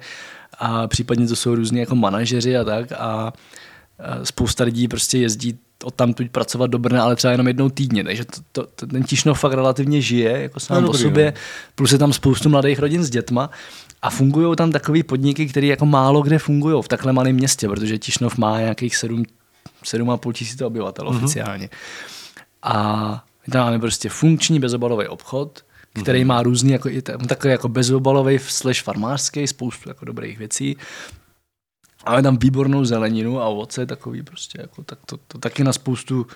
[0.59, 3.33] a případně to jsou různí jako manažeři a tak a
[4.25, 8.04] spousta lidí prostě jezdí od tam tuď pracovat do Brna, ale třeba jenom jednou týdně,
[8.04, 11.24] takže to, to, to, ten Tišnov fakt relativně žije, jako sám No, o dobrý, sobě,
[11.26, 11.40] no.
[11.74, 13.50] plus je tam spoustu mladých rodin s dětma
[14.02, 17.98] a fungují tam takový podniky, které jako málo kde fungují v takhle malém městě, protože
[17.98, 19.22] Tišnov má nějakých 7,
[19.84, 21.16] 7,5 tisíce obyvatel Mhm.
[21.16, 21.68] oficiálně.
[22.62, 25.62] A my tam máme prostě funkční bezobalový obchod,
[26.02, 26.88] který má různý, jako,
[27.28, 30.76] takový jako bezobalový slash farmářský, spoustu jako dobrých věcí.
[32.07, 36.26] Máme tam výbornou zeleninu a ovoce takový prostě, jako, tak to, to taky na spoustu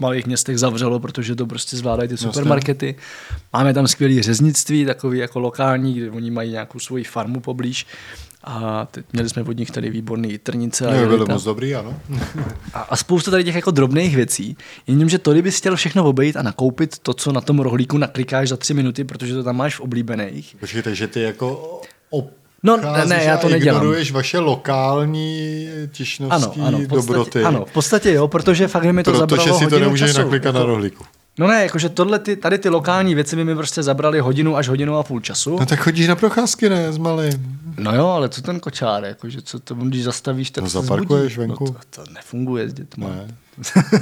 [0.00, 2.94] malých městech zavřelo, protože to prostě zvládají ty supermarkety.
[3.52, 7.86] Máme tam skvělé řeznictví, takový jako lokální, kde oni mají nějakou svoji farmu poblíž.
[8.44, 10.86] A teď měli jsme od nich tady výborný trnice.
[10.86, 11.28] A, No, byly tam.
[11.34, 12.00] moc dobrý, ano.
[12.74, 14.56] a, a spousta tady těch jako drobných věcí.
[14.86, 18.56] Jenomže to, kdybys chtěl všechno obejít a nakoupit to, co na tom rohlíku naklikáš za
[18.56, 20.56] tři minuty, protože to tam máš v oblíbených.
[20.60, 22.30] Počkejte, že ty jako ob...
[22.62, 23.76] No, ne, ne, já to nedělám.
[23.82, 27.44] ignoruješ vaše lokální Ano, tišnovský ano, v podstatě, dobroty.
[27.44, 30.20] ano, v podstatě jo, protože fakt by mi to Protože zabralo si to nemůžeš času.
[30.22, 31.04] naklikat na rohlíku.
[31.38, 34.68] No ne, jakože tohle ty, tady ty lokální věci by mi prostě zabrali hodinu až
[34.68, 35.56] hodinu a půl času.
[35.60, 37.58] No tak chodíš na procházky, ne, s malým.
[37.78, 41.32] No jo, ale co ten kočár, jakože co to, když zastavíš, tak No se zaparkuješ
[41.32, 41.48] zbudí.
[41.48, 41.64] venku.
[41.64, 43.08] No to, to nefunguje s dětma.
[43.08, 43.34] Ne.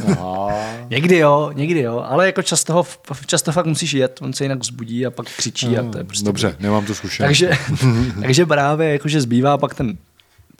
[0.06, 0.48] Aha.
[0.90, 2.86] Někdy jo, někdy jo, ale jako často, ho,
[3.26, 6.24] často fakt musíš jet, on se jinak vzbudí a pak křičí a to je prostě...
[6.24, 7.28] Dobře, nemám to zkušenost.
[7.28, 7.50] Takže,
[8.22, 9.98] takže právě jakože zbývá pak ten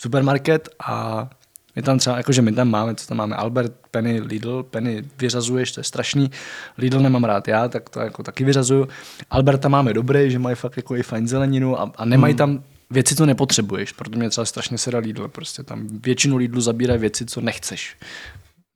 [0.01, 1.29] supermarket a
[1.77, 5.73] my tam třeba, jakože my tam máme, co tam máme, Albert, Penny, Lidl, Penny vyřazuješ,
[5.73, 6.31] to je strašný,
[6.79, 8.89] Lidl nemám rád já, tak to jako taky vyřazuju.
[9.31, 12.39] Alberta máme dobrý, že mají fakt jako i fajn zeleninu a, a nemají Hmm.
[12.39, 17.01] tam věci, co nepotřebuješ, proto mě třeba strašně sere Lidl, prostě tam většinu Lidlu zabírají
[17.01, 17.97] věci, co nechceš,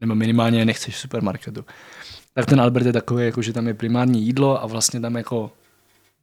[0.01, 1.65] nebo minimálně nechceš v supermarketu.
[2.35, 5.53] Tak ten Albert je takový, jako že tam je primární jídlo a vlastně tam jako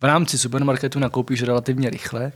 [0.02, 2.32] v rámci supermarketu nakoupíš relativně rychle,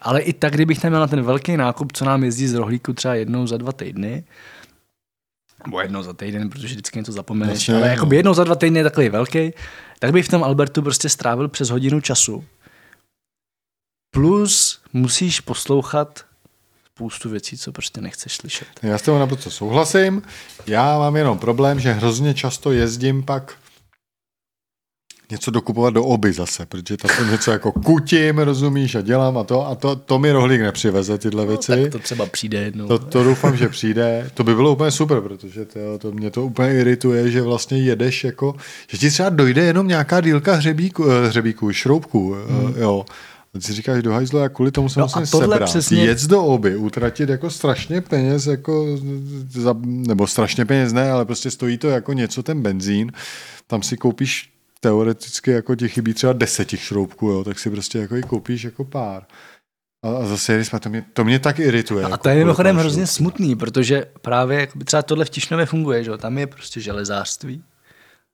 [0.00, 2.92] ale i tak, kdybych tam měl na ten velký nákup, co nám jezdí z rohlíku
[2.92, 4.24] třeba jednou za dva týdny,
[5.64, 8.78] nebo jednou za týden, protože vždycky něco zapomeneš, Jasně, ale jako jednou za dva týdny
[8.78, 9.52] je takový velký,
[9.98, 12.44] tak bych v tom Albertu prostě strávil přes hodinu času.
[14.10, 16.24] Plus musíš poslouchat
[16.98, 18.68] spoustu věcí, co prostě nechceš slyšet.
[18.82, 20.22] Já s tebou naprosto souhlasím.
[20.66, 23.54] Já mám jenom problém, že hrozně často jezdím pak
[25.30, 29.44] něco dokupovat do oby zase, protože tam to něco jako kutím, rozumíš, a dělám a
[29.44, 31.76] to, a to, to mi rohlík nepřiveze tyhle věci.
[31.76, 32.88] No, tak to třeba přijde jednou.
[32.88, 34.30] To, to doufám, že přijde.
[34.34, 38.24] To by bylo úplně super, protože to, to mě to úplně irituje, že vlastně jedeš
[38.24, 38.54] jako,
[38.88, 42.74] že ti třeba dojde jenom nějaká dílka hřebíku, eh, hřebíku šroubků, hmm.
[42.76, 43.04] jo.
[43.54, 45.62] A ty si říkáš do hajzlu, já kvůli tomu se No musím a sebrat.
[45.68, 48.86] přesně- Jet do oby, utratit jako strašně peněz, jako
[49.50, 53.12] za, nebo strašně peněz ne, ale prostě stojí to jako něco ten benzín.
[53.66, 54.50] Tam si koupíš
[54.80, 58.64] teoreticky jako ti chybí třeba deset těch šroubků, jo, tak si prostě jako i koupíš
[58.64, 59.22] jako pár.
[60.04, 62.02] A, a zase jsme, to mě, to mě tak irituje.
[62.02, 66.04] No a jako to je mimochodem hrozně smutný, protože právě třeba tohle v Tišnově funguje,
[66.04, 66.18] že jo?
[66.18, 67.62] tam je prostě železářství,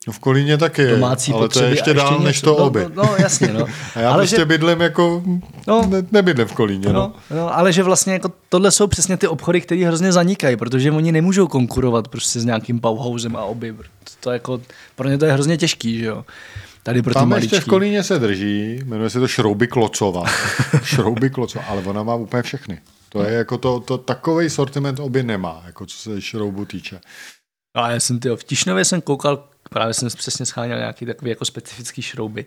[0.07, 2.25] No v Kolíně taky je, domácí ale to je a ještě dál něco.
[2.25, 2.87] než to no, oby.
[2.95, 3.67] No, no, jasně, no.
[3.95, 5.23] A já ale prostě že, bydlím jako,
[5.67, 5.87] No.
[5.87, 6.93] ne, nebydlím v Kolíně, no.
[7.31, 10.93] no, no, ale že vlastně jako tohle jsou přesně ty obchody, které hrozně zanikají, protože
[10.93, 13.75] oni nemůžou konkurovat prostě s nějakým Bauhausem a oby.
[14.21, 14.61] To jako,
[14.97, 16.25] pro ně to je hrozně těžký, že jo.
[16.83, 20.25] Tady pro ty Tam ještě v Kolíně se drží, jmenuje se to Šrouby Klocova.
[20.83, 22.81] Šrouby Klocova, ale ona má úplně všechny.
[23.09, 27.01] To je jako to, to takový sortiment oby nemá, jako co se šroubu týče.
[27.77, 31.45] No, já jsem tyjo, v Tišnově jsem koukal, právě jsem přesně scháněl nějaký takový jako
[31.45, 32.47] specifický šrouby.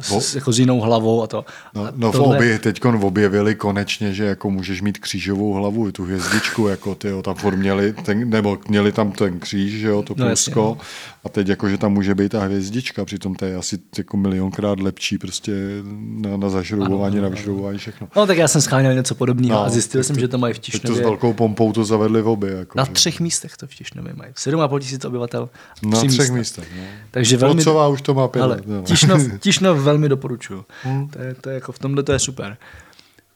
[0.00, 1.44] S, jako s jinou hlavou a to.
[1.74, 6.04] No, a no v obě teď objevili konečně, že jako můžeš mít křížovou hlavu, tu
[6.04, 10.02] hvězdičku, jako ty jo, tam furt měli, ten, nebo měli tam ten kříž, že jo,
[10.02, 10.86] to No, jasně, plusko, no.
[11.24, 14.80] a teď jako, že tam může být ta hvězdička, přitom to je asi jako milionkrát
[14.80, 15.52] lepší prostě
[15.96, 18.08] na, na zašroubování, Ano, na vyšroubování, všechno.
[18.16, 20.54] No tak já jsem scháněl něco podobného No, a zjistil jsem, to- že to mají
[20.54, 21.02] v Teď to s Tišnově.
[21.02, 22.50] velkou pompou to zavedli v obě.
[22.50, 24.32] Jako, Na že- třech místech to v Tišnově mají.
[24.34, 25.48] 7,5 tisíc obyvatel.
[25.82, 26.34] Na třech místa.
[26.34, 26.68] místech.
[26.76, 26.82] No.
[27.10, 28.82] Takže velmi, Klocová už to má pět ale no.
[28.82, 30.64] Tišnov, Tišnov velmi doporučuju.
[30.82, 31.08] Hmm.
[31.08, 32.56] To je, to je jako v tomhle to je super.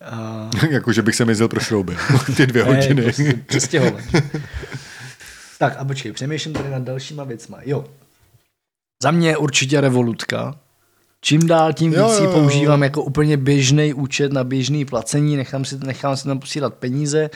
[0.05, 1.97] A, jako, že bych se jezdil pro šrouby.
[2.37, 3.03] Ty dvě hodiny.
[3.03, 4.01] prostě přestěhovat.
[5.59, 7.59] tak a počkej, přemýšlím tady nad dalšíma věcma.
[7.65, 7.85] Jo.
[9.03, 10.55] Za mě určitě revolutka.
[11.21, 12.33] Čím dál tím Jo, víc jo, jo.
[12.33, 17.31] používám jako úplně běžný účet na běžný placení, nechám si, nechám si tam posílat peníze,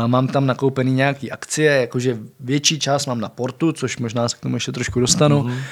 [0.00, 4.36] Uh, mám tam nakoupený nějaký akcie, jakože větší část mám na portu, což možná se
[4.36, 5.52] k tomu ještě trošku dostanu, Mhm.
[5.52, 5.62] mm-hmm.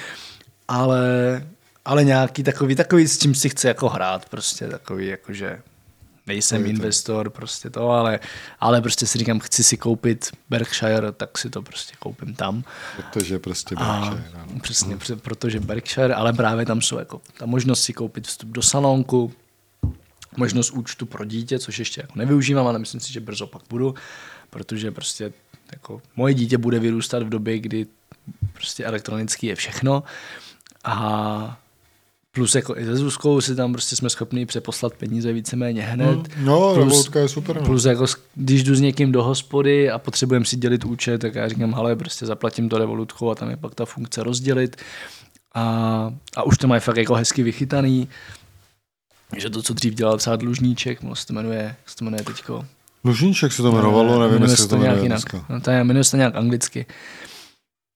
[0.67, 1.01] ale,
[1.87, 5.61] ale nějaký takový, takový, s čím si chci jako hrát, prostě takový, jakože
[6.27, 8.19] nejsem To investor, prostě to, ale,
[8.59, 12.63] ale prostě si říkám, chci si koupit Berkshire, tak si to prostě koupím tam.
[12.95, 14.59] Protože prostě A Berkshire, ano.
[14.61, 15.19] přesně, mm.
[15.19, 19.33] protože Berkshire, ale právě tam jsou jako ta možnost si koupit vstup do salonku,
[20.37, 23.95] možnost účtu pro dítě, což ještě jako nevyužívám, ale myslím si, že brzo pak budu,
[24.49, 25.33] protože prostě
[25.71, 27.85] jako moje dítě bude vyrůstat v době, kdy
[28.53, 30.03] prostě elektronicky je všechno
[30.83, 31.59] a
[32.37, 36.33] plus jako i se Zuzkou si tam prostě jsme schopni přeposlat peníze víceméně hned.
[36.35, 36.45] Hmm.
[36.45, 37.55] No, plus, je super.
[37.55, 37.61] No.
[37.61, 41.49] Plus jako, když jdu s někým do hospody a potřebujeme si dělit účet, tak já
[41.49, 44.75] říkám, ale prostě zaplatím to revolutkou a tam je pak ta funkce rozdělit.
[45.55, 45.63] A,
[46.35, 48.07] a už to mají fakt jako hezky vychytaný.
[49.37, 52.23] Že to, co dřív dělal třeba dlužníček, no, se to jmenuje, jak se to jmenuje
[52.23, 52.65] teďko.
[53.03, 55.49] Dlužníček se to jmenovalo, nevím, jmenuje jestli se to jmenuje nějak jinak.
[55.49, 56.85] No, to je, jmenuje se to nějak anglicky.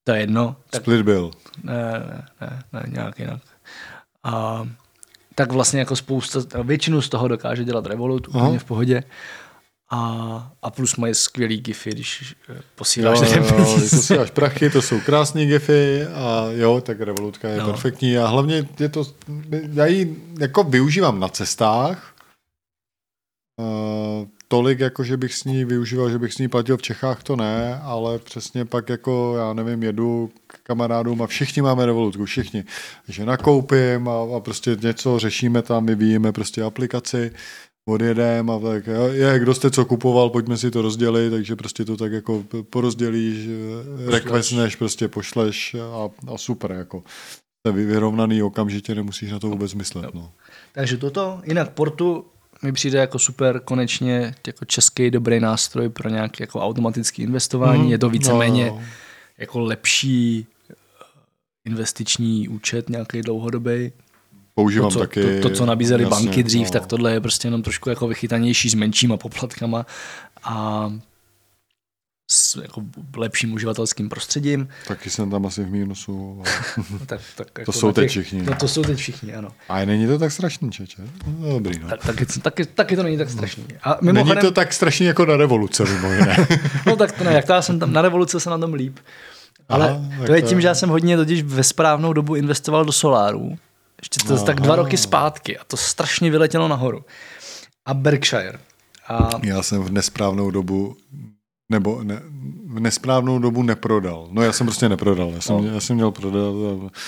[0.04, 0.56] To je jedno.
[0.70, 1.32] Tak, Split bill.
[1.64, 3.42] ne, ne, ne, ne, nějak jinak.
[4.24, 4.68] A,
[5.36, 8.58] tak vlastně jako spousta, většinu z toho dokáže dělat Revolut úplně Aha.
[8.58, 9.04] v pohodě.
[9.94, 13.78] A, a plus mají skvělý gify, když eh, Jo, posíláš jo, jo, peníze.
[13.80, 17.66] když posíláš prachy, to jsou krásné gify a jo, tak Revolutka je No.
[17.66, 19.04] perfektní a hlavně je to,
[19.74, 22.16] já ji jako využívám na cestách,
[23.60, 27.24] uh, tolik jako, že bych s ní využíval, že bych s ní platil v Čechách,
[27.24, 32.26] to ne, ale přesně pak jako, já nevím, jedu k kamarádům a všichni máme Revolutku,
[32.26, 32.64] všichni.
[33.06, 37.32] Takže nakoupím a, a prostě něco řešíme tam, vyvíjíme prostě aplikaci,
[37.90, 41.98] odjedem a tak, je, kdo jste co kupoval, pojďme si to rozdělit, takže prostě to
[41.98, 43.48] tak jako porozdělíš,
[44.08, 47.04] requestneš, prostě pošleš a, a super, jako.
[47.72, 50.32] Vyrovnaný okamžitě, nemusíš na to vůbec myslet, no.
[50.74, 52.26] Takže toto, jinak Portu
[52.64, 57.82] mi přijde jako super konečně jako český dobrý nástroj pro nějaké jako automatické investování.
[57.82, 57.92] Mhm.
[57.92, 58.84] Je to víceméně No, no.
[59.38, 60.74] jako lepší eh,
[61.66, 63.92] investiční účet nějaký dlouhodobý.
[64.56, 65.40] Používám To, co, taky.
[65.42, 66.72] to, to, co nabízely banky dřív, no.
[66.72, 69.86] tak tohle je prostě jenom trošku jako vychytanější s menšíma poplatkama
[70.44, 70.86] a
[72.34, 72.82] s jako
[73.18, 74.68] lepším uživatelským prostředím.
[74.88, 76.44] Taky jsem tam asi v mínusu.
[76.46, 78.42] ale- No, tak, tak jako jsou na teď všichni.
[78.42, 79.50] No to jsou teď všichni, ano.
[79.70, 81.02] A není to tak strašný, čeče?
[81.40, 81.88] No, dobrý, no.
[81.90, 83.66] Tak, taky, taky, taky to není tak strašný.
[83.84, 86.48] A Není mimochodem, to tak strašný jako na revoluce, mimo jiné.
[86.86, 88.98] No tak to ne, jak to já jsem tam na revoluce se na tom líp.
[89.70, 92.36] Ale Aha, to je to tím, je- že já jsem hodně totiž ve správnou dobu
[92.36, 93.58] investoval do solárů.
[94.02, 94.84] Ještě to tak dva Aha.
[94.84, 97.06] roky zpátky a to strašně vyletělo nahoru.
[97.86, 98.60] A Berkshire.
[99.08, 100.96] A Já jsem v nesprávnou dobu
[101.72, 102.22] nebo ne,
[102.68, 104.28] v nesprávnou dobu neprodal.
[104.32, 105.30] No já jsem prostě neprodal.
[105.30, 105.64] Já jsem, No.
[105.74, 106.54] já jsem měl prodat,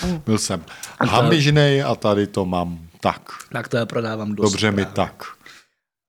[0.02, 0.64] a byl jsem
[0.98, 3.20] A hamižnej a tady to mám tak.
[3.52, 4.50] tak to já prodávám dost.
[4.52, 4.92] Dobře mi právě.
[4.94, 5.24] tak.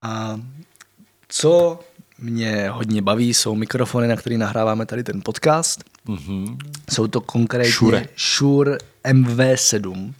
[0.02, 0.40] A
[1.28, 1.80] co
[2.20, 5.84] mě hodně baví, jsou mikrofony, na který nahráváme tady ten podcast.
[6.06, 6.58] Mhm.
[6.94, 8.06] Jsou to konkrétně Shure.
[8.38, 10.14] Shure MV7,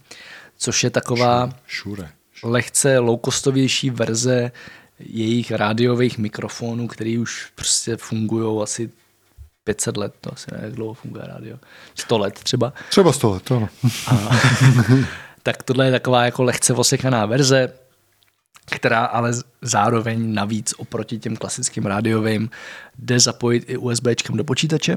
[0.58, 2.08] což je taková Šure.
[2.42, 4.52] lehce low-costovější verze
[4.98, 8.90] jejich rádiových mikrofonů, které už prostě fungují asi
[9.64, 11.58] 500 let, to asi ne, jak dlouho funguje rádio,
[11.94, 12.72] 100 let třeba.
[12.88, 13.68] Třeba z toho, to ano.
[14.06, 14.30] A,
[15.42, 17.72] tak tohle je taková jako lehce osekaná verze,
[18.70, 22.50] která ale zároveň navíc oproti těm klasickým rádiovým
[22.98, 24.96] jde zapojit i USBčkem do počítače.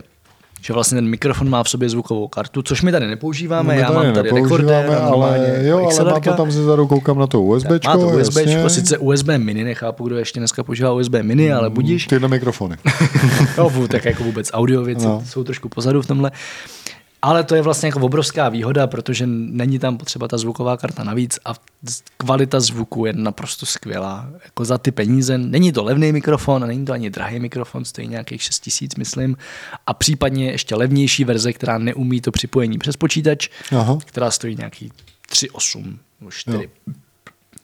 [0.62, 3.82] Že vlastně ten mikrofon má v sobě zvukovou kartu, což my tady nepoužíváme, No, my
[3.82, 6.32] já mám tady rekorder, ale, jo, ale má XLR-ka.
[6.32, 10.18] to tam zezadu, koukám na to USBčko, Má to USB, sice USB mini, nechápu, kdo
[10.18, 12.08] ještě dneska používá USB mini, ale budíš.
[12.08, 12.78] Tyhle mikrofony.
[13.58, 15.22] Vů- tak jako vůbec audio věci no.
[15.26, 16.32] Jsou trošku pozadu v tomhle.
[17.22, 21.40] Ale to je vlastně jako obrovská výhoda, protože není tam potřeba ta zvuková karta navíc
[21.46, 21.54] a
[22.18, 24.30] kvalita zvuku je naprosto skvělá.
[24.44, 28.42] Jako za ty peníze, není to levný mikrofon, není to ani drahý mikrofon, stojí nějakých
[28.42, 29.38] 6 tisíc, myslím.
[29.88, 33.98] A případně ještě levnější verze, která neumí to připojení přes počítač, Aha.
[34.06, 34.92] která stojí nějaký
[35.32, 36.70] 3,8 nebo 4.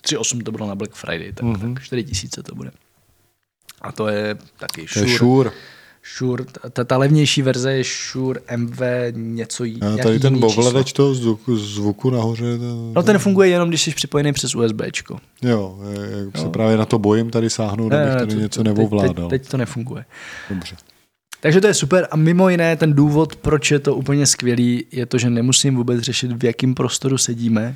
[0.03, 1.73] 3,8 to bylo na Black Friday, tak, mm-hmm.
[1.73, 2.71] tak 4 tisíce to bude.
[3.81, 5.51] A to je taky To je Shure.
[6.17, 6.45] Shure.
[6.71, 8.79] Ta, ta levnější verze je Shure MV
[9.11, 12.57] něco jí- A tady ten jiný ovladač toho zvuku, zvuku nahoře.
[12.57, 15.19] To, No ten funguje jenom, když jsi připojený přes USBčko.
[15.41, 15.79] Jo,
[16.35, 19.29] je- se právě na to bojím tady sáhnout, abych tady to- něco neovládal.
[19.29, 20.05] teď, teď to nefunguje.
[20.49, 20.75] Dobře.
[21.41, 25.05] Takže to je super a mimo jiné ten důvod, proč je to úplně skvělý, je
[25.05, 27.75] to, že nemusím vůbec řešit, v jakém prostoru sedíme,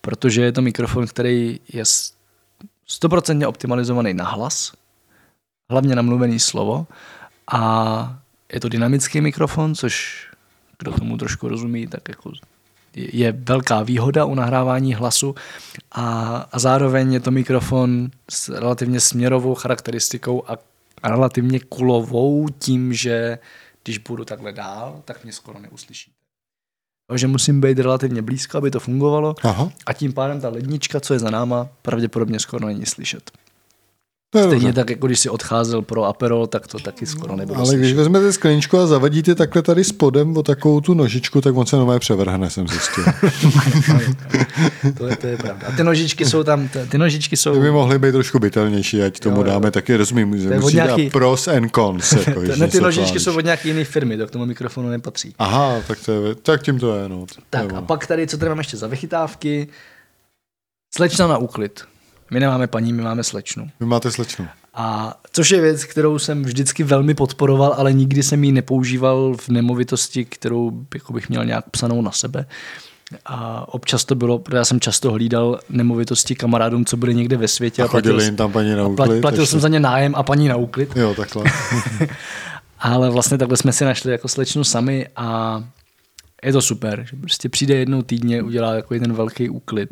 [0.00, 1.82] protože je to mikrofon, který je
[2.86, 4.72] stoprocentně optimalizovaný na hlas,
[5.70, 6.86] hlavně na mluvený slovo
[7.50, 8.22] a
[8.52, 10.26] je to dynamický mikrofon, což
[10.78, 12.32] kdo tomu trošku rozumí, tak jako
[12.94, 15.34] je velká výhoda u nahrávání hlasu
[15.92, 20.56] a, a zároveň je to mikrofon s relativně směrovou charakteristikou a
[21.02, 23.38] a relativně kulovou tím, že
[23.84, 26.16] když budu takhle dál, tak mě skoro neuslyšíte.
[27.06, 29.72] Takže musím být relativně blízko, aby to fungovalo Aha.
[29.86, 33.30] a tím pádem ta lednička, co je za náma, pravděpodobně skoro není slyšet.
[34.32, 34.72] To Stejně dobře.
[34.72, 38.32] tak, jako když si odcházel pro Aperol, tak to taky skoro nebylo Ale když vezmete
[38.32, 42.50] skleničku a zavadíte takhle tady spodem o takovou tu nožičku, tak on se nové převrhne,
[42.50, 43.04] jsem zjistil.
[44.98, 45.66] to, je, to je pravda.
[45.68, 47.52] A ty nožičky jsou tam, ty, nožičky jsou...
[47.54, 49.50] Ty by mohly být trošku bytelnější, ať tomu Jo, jo.
[49.50, 52.12] dáme taky, rozumím, že musí nějaký- pros and cons.
[52.26, 55.34] Jako, To, ne, ty nožičky jsou od nějaké jiné firmy, to k tomu mikrofonu nepatří.
[55.38, 57.26] Aha, tak, to je, tak tím to je, no.
[57.50, 59.68] Tak je a pak tady, co tady máme ještě za vychytávky?
[60.94, 61.80] Slečna na úklid.
[62.30, 63.70] My nemáme paní, my máme slečnu.
[63.80, 64.48] Vy máte slečnu.
[64.74, 69.48] A což je věc, kterou jsem vždycky velmi podporoval, ale nikdy jsem ji nepoužíval v
[69.48, 72.46] nemovitosti, kterou jako bych měl nějak psanou na sebe.
[73.26, 77.48] A občas to bylo, protože já jsem často hlídal nemovitosti kamarádům, co byli někde ve
[77.48, 77.82] světě.
[77.82, 78.96] A chodili platil, jim tam paní na a úklid.
[78.96, 79.50] plat, platil ještě.
[79.50, 80.96] jsem za ně nájem a paní na úklid.
[80.96, 81.44] Jo, takhle.
[82.80, 85.62] Ale vlastně takhle jsme si našli jako slečnu sami a
[86.44, 89.88] je to super, že prostě přijde jednou týdně, udělá takový ten velký úklid.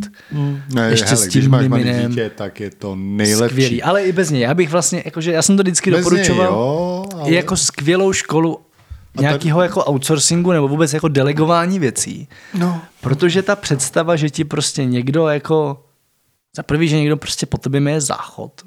[0.74, 2.10] Ne, Ještě hele, s když tím máš malý miminem.
[2.10, 3.54] dítě, tak je to nejlepší.
[3.54, 4.40] Skvělý, ale i bez něj.
[4.42, 6.46] Já bych vlastně, jakože já jsem to vždycky Bez doporučoval.
[6.46, 7.30] něj, jo, ale...
[7.30, 8.60] i jako skvělou školu
[9.20, 12.28] nějakého jako outsourcingu nebo vůbec jako delegování věcí.
[12.54, 12.80] No.
[13.00, 15.84] Protože ta představa, že ti prostě někdo jako
[16.56, 18.62] za prvý, že někdo prostě po tobě je záchod,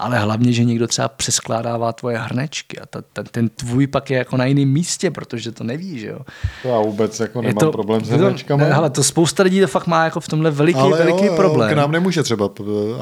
[0.00, 4.18] ale hlavně, že někdo třeba přeskládává tvoje hrnečky a ta, ta, ten tvůj pak je
[4.18, 6.18] jako na jiném místě, protože to neví, že jo.
[6.62, 8.64] To já vůbec jako Je nemám to, problém s je to, hrnečkama.
[8.64, 11.36] ne, hele, to spousta lidí to fakt má jako v tomhle veliký, ale veliký jo,
[11.36, 11.70] problém.
[11.70, 12.50] K nám nemůže třeba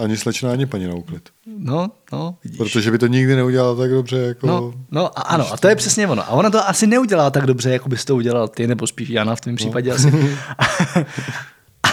[0.03, 1.29] ani slečna, ani paní na úklid.
[1.59, 2.59] No, no, vidíš.
[2.59, 4.47] Protože by to nikdy neudělala tak dobře, jako...
[4.47, 6.23] No, no a ano, a to je přesně ono.
[6.23, 9.37] A ona to asi neudělá tak dobře, jako bys to udělal ty, nebo spíš Jana
[9.37, 10.13] v tom případě asi.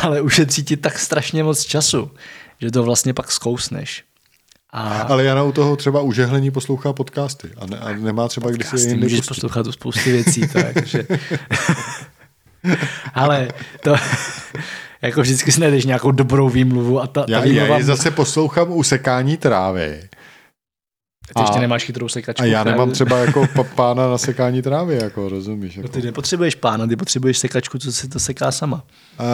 [0.01, 2.11] Ale ušetří ti tak strašně moc času,
[2.61, 4.03] že to vlastně pak zkousneš.
[4.77, 8.51] A Ale Jana u toho třeba u žehlení poslouchá podcasty a, ne, a nemá třeba
[8.51, 10.47] když si jindy můžeš poslouchat o spousty věcí.
[10.47, 11.07] To je, jakože...
[13.13, 13.47] Ale
[13.81, 13.95] to,
[15.01, 18.11] jako vždycky si najdeš nějakou dobrou výmluvu a ta, ta Já, výmluva, já ji zase
[18.11, 20.09] poslouchám u sekání trávy.
[21.33, 22.43] Ty ještě a- nemáš chytrou sekačku.
[22.43, 25.75] A já nemám třeba jako pána na sekání trávy, jako rozumíš.
[25.77, 25.93] No, Jako.
[25.93, 28.83] ty nepotřebuješ pána, ty potřebuješ sekačku, co si to seká sama.
[29.19, 29.25] Uh,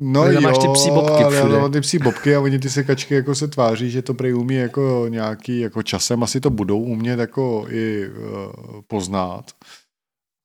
[0.00, 1.58] no jo, máš ty psí bobky ale já všude.
[1.60, 4.54] mám ty psí bobky a oni ty sekačky jako se tváří, že to prej umí
[4.54, 8.52] jako nějaký, jako časem asi to budou umět jako i uh,
[8.88, 9.44] poznat.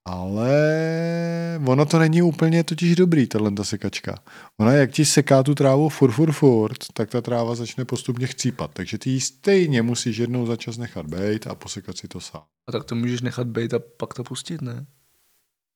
[0.05, 0.51] Ale
[1.67, 4.19] ono to není úplně totiž dobrý, tahle ta sekačka.
[4.59, 8.71] Ona jak ti seká tu trávu furt, furt, furt, tak ta tráva začne postupně chcípat.
[8.73, 12.43] Takže ty ji stejně musíš jednou za čas nechat bejt a posekat si to sám.
[12.69, 14.85] A tak to můžeš nechat být a pak to pustit, ne?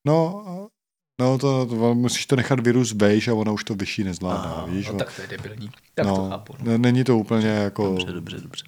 [0.08, 0.46] No,
[1.22, 4.66] no to, to, musíš to nechat vyrůst vejš a ona už to vyšší nezvládá, A,
[4.66, 4.88] víš?
[4.88, 5.70] no, tak to je debilní.
[5.94, 6.54] Tak to no, chápu.
[6.60, 6.72] No.
[6.72, 7.84] ne- není to úplně jako...
[7.84, 8.66] Dobře, dobře, dobře.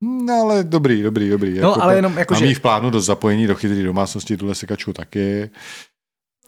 [0.00, 1.58] No, ale dobrý, dobrý, dobrý.
[1.58, 4.92] No, ale jenom jako, mám že- v plánu do zapojení do chytré domácnosti tuhle sekačku
[4.92, 5.50] taky,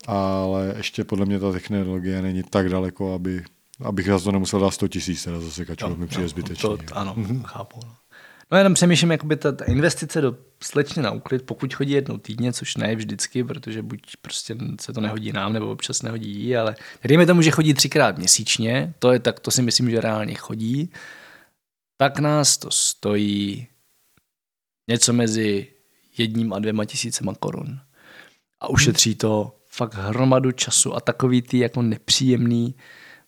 [0.07, 3.45] ale ještě podle mě ta technologie není tak daleko, aby,
[3.85, 6.63] abych za to nemusel dát 100 tisíc teda za sekačku, no, mi přijde zbytečný.
[6.63, 7.81] To, ano, chápu.
[7.85, 7.95] No.
[8.53, 12.53] no jenom přemýšlím, jakoby ta, ta investice do slečny na úklid, pokud chodí jednou týdně,
[12.53, 16.75] což ne vždycky, protože buď prostě se to nehodí nám, nebo občas nehodí jí, ale
[17.05, 20.91] dejme tomu, že chodí třikrát měsíčně, to je tak, to si myslím, že reálně chodí,
[21.97, 23.67] tak nás to stojí
[24.89, 25.67] něco mezi
[26.19, 27.81] jedním a dvěma tisícema korun.
[28.61, 32.75] A ušetří to fakt hromadu času a takový ty jako nepříjemný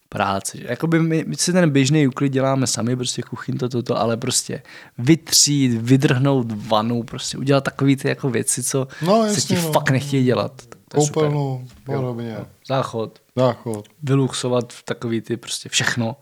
[0.09, 0.59] práce.
[0.62, 4.62] Jakoby my, my si ten běžný úklid děláme sami, prostě kuchyň to, toto, ale prostě
[4.99, 9.73] vytřít, vydrhnout vanu, prostě udělat takový ty jako věci, co No, se ti no.
[9.73, 10.62] fakt nechtějí dělat.
[10.94, 12.36] Koupelnu, podobně.
[12.67, 16.17] Záchod, Záchod, vyluxovat takový ty prostě všechno.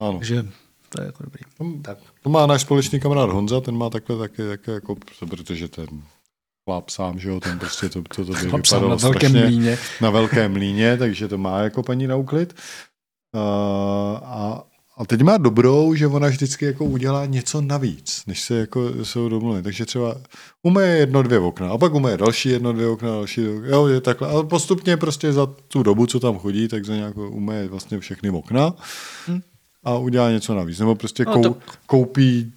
[0.00, 0.18] ano.
[0.18, 0.46] Takže
[0.94, 1.40] to je jako dobrý.
[1.62, 1.98] Hm, Tak.
[2.22, 4.96] To má náš společný kamarád Honza, ten má takhle taky, taky jako,
[5.28, 5.86] protože ten
[6.64, 9.78] chlap sám, že jo, ten prostě to, to, to by vypadalo na velkém mlíně.
[10.00, 12.54] na velkém mlíně, takže to má jako paní na úklid.
[13.34, 13.40] Uh,
[14.22, 14.64] a,
[14.96, 19.28] a teď má dobrou, že ona vždycky jako udělá něco navíc, než se jako jsou
[19.28, 19.62] domluvit.
[19.62, 20.16] Takže třeba
[20.62, 24.00] umeje jedno, dvě okna, a pak umeje další jedno, dvě okna, další, dvě, jo, je
[24.00, 24.28] takhle.
[24.28, 28.30] A postupně prostě za tu dobu, co tam chodí, tak za nějakou umeje vlastně všechny
[28.30, 28.74] okna
[29.28, 29.40] Hm.
[29.84, 30.78] A udělá něco navíc.
[30.78, 32.52] Nebo prostě No, kou, to- koupí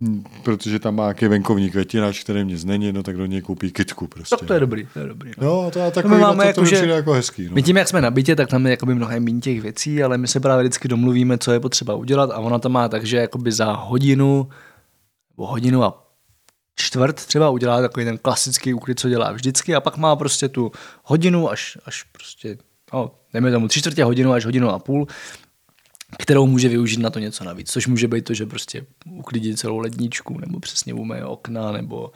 [0.00, 3.70] hm, protože tam má nějaký venkovní květinač, který mě není, no tak do něj koupí
[3.72, 4.36] kytku prostě.
[4.36, 5.30] Tak to je dobrý, to je dobrý.
[5.38, 5.46] No.
[5.46, 7.44] Jo, to je takový, my no, máme to, jako, to že- jako hezký.
[7.48, 7.54] No.
[7.54, 10.18] My tím, jak jsme na bytě, tak tam je jakoby mnohem méně těch věcí, ale
[10.18, 13.16] my se právě vždycky domluvíme, co je potřeba udělat a ona to má tak, že
[13.16, 14.48] jakoby za hodinu
[15.36, 16.04] nebo hodinu a
[16.74, 20.72] čtvrt třeba udělá takový ten klasický úklid, co dělá vždycky a pak má prostě tu
[21.04, 22.58] hodinu až, až prostě,
[22.92, 25.06] no, dejme tomu tři čtvrtě hodinu až hodinu a půl,
[26.18, 29.78] kterou může využít na to něco navíc, což může být to, že prostě uklidí celou
[29.78, 32.12] ledničku, nebo přesně umeje okna, nebo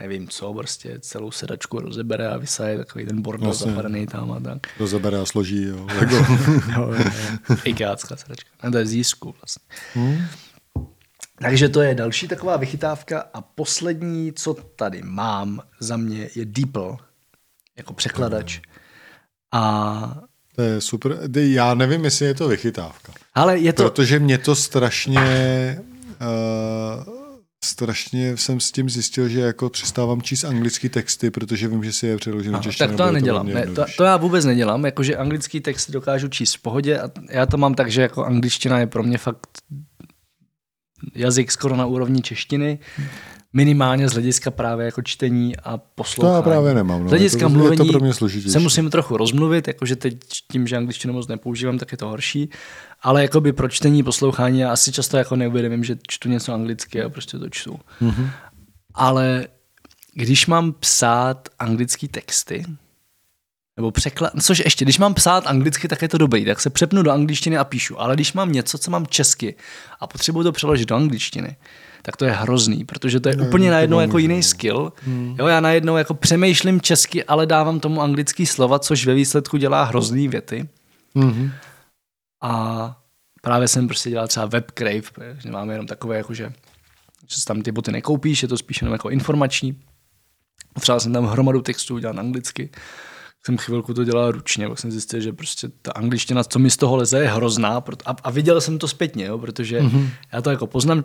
[0.00, 3.70] nevím co, prostě celou sedačku rozebere a vysaje takový ten bordel Jasně.
[3.70, 4.58] zapadený tam a tak.
[4.78, 5.86] To zabere a složí, jo.
[6.00, 6.16] Lego.
[6.76, 7.04] Jo, jo,
[7.48, 7.56] jo.
[7.64, 8.50] Ikeácká sedačka.
[8.62, 9.64] Ne, to je z jízku vlastně.
[9.94, 10.26] Hmm.
[11.38, 16.96] Takže to je další taková vychytávka a poslední, co tady mám za mě, je DeepL,
[17.76, 18.60] jako překladač.
[19.52, 20.22] A
[20.56, 21.18] To je super.
[21.36, 23.12] Já nevím, jestli je to vychytávka.
[23.34, 25.78] ale je to, Protože mě to strašně...
[26.20, 27.14] Uh,
[27.64, 32.06] strašně jsem s tím zjistil, že jako přestávám číst anglický texty, protože vím, že si
[32.06, 32.88] je přeložím češtiny.
[32.88, 33.46] tak to já nedělám.
[33.46, 37.10] mě Ne, to, to já vůbec nedělám, jakože anglický text dokážu číst v pohodě a
[37.30, 39.48] já to mám tak, že jako angličtina je pro mě fakt
[41.14, 42.78] jazyk skoro na úrovni češtiny,
[43.54, 46.34] minimálně z hlediska právě jako čtení a To poslouchání.
[46.36, 47.02] já právě nemám.
[47.02, 47.08] No.
[47.08, 48.50] Z hlediska je to, mluvení je to pro mě složitější.
[48.50, 50.18] se musím trochu rozmluvit, jakože teď
[50.52, 52.50] tím, že angličtinu moc nepoužívám, tak je to horší.
[53.02, 57.08] Ale jakoby pro čtení, poslouchání, já asi často jako neuvědomím, že čtu něco anglicky a
[57.08, 57.80] prostě to čtu.
[58.00, 58.30] Mhm.
[58.94, 59.46] Ale
[60.14, 62.64] když mám psát anglické texty,
[63.76, 67.02] nebo překlad, což ještě, když mám psát anglicky, tak je to dobrý, tak se přepnu
[67.02, 68.00] do angličtiny a píšu.
[68.00, 69.54] Ale když mám něco, co mám česky
[70.00, 71.56] a potřebuji to přeložit do angličtiny,
[72.06, 74.92] tak to je hrozný, protože to je Ne, úplně najednou jako jiný skill.
[75.38, 79.84] Jo, já najednou jako přemýšlím česky, ale dávám tomu anglický slova, což ve výsledku dělá
[79.84, 80.68] hrozný věty.
[81.14, 81.50] Mhm.
[82.42, 82.96] A
[83.42, 86.52] právě jsem prostě dělal třeba webcrave, že máme jenom takové, jako že,
[87.28, 89.80] že tam ty boty nekoupíš, je to spíš jenom jako informační.
[90.80, 92.70] Třeba jsem tam hromadu textů udělal anglicky.
[93.46, 96.76] Jsem chvilku to dělal ručně, pak jsem zjistil, že prostě ta angličtina, co mi z
[96.76, 97.82] toho leze, je hrozná.
[98.06, 99.90] A, a viděl jsem to zpětně, jo, protože Mhm.
[99.90, 100.08] mm-hmm.
[100.32, 101.04] já to jako poznám,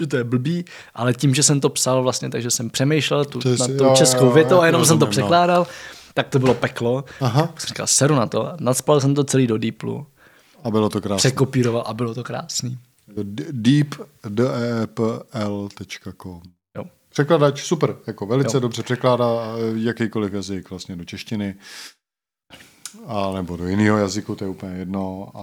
[0.00, 3.38] že to je blbý, ale tím, že jsem to psal vlastně, takže jsem přemýšlel tu,
[3.38, 5.10] To je nad tou jo, českou jo, větou a jenom jsem to no.
[5.10, 5.66] překládal,
[6.14, 7.04] tak to bylo peklo.
[7.20, 7.46] Aha.
[7.46, 10.06] Tak jsem říkal, seru na to, nadspal jsem to celý do Deeplu
[10.64, 11.16] A bylo to krásné.
[11.16, 12.78] překopíroval a bylo to krásný.
[14.98, 16.40] deepdepl.com
[16.76, 16.84] Jo.
[17.08, 18.60] Překladač, super, jako velice Jo.
[18.60, 21.54] dobře překládá eh, jakýkoliv jazyk vlastně do češtiny
[23.06, 25.42] a nebo do jiného jazyku, to je úplně jedno a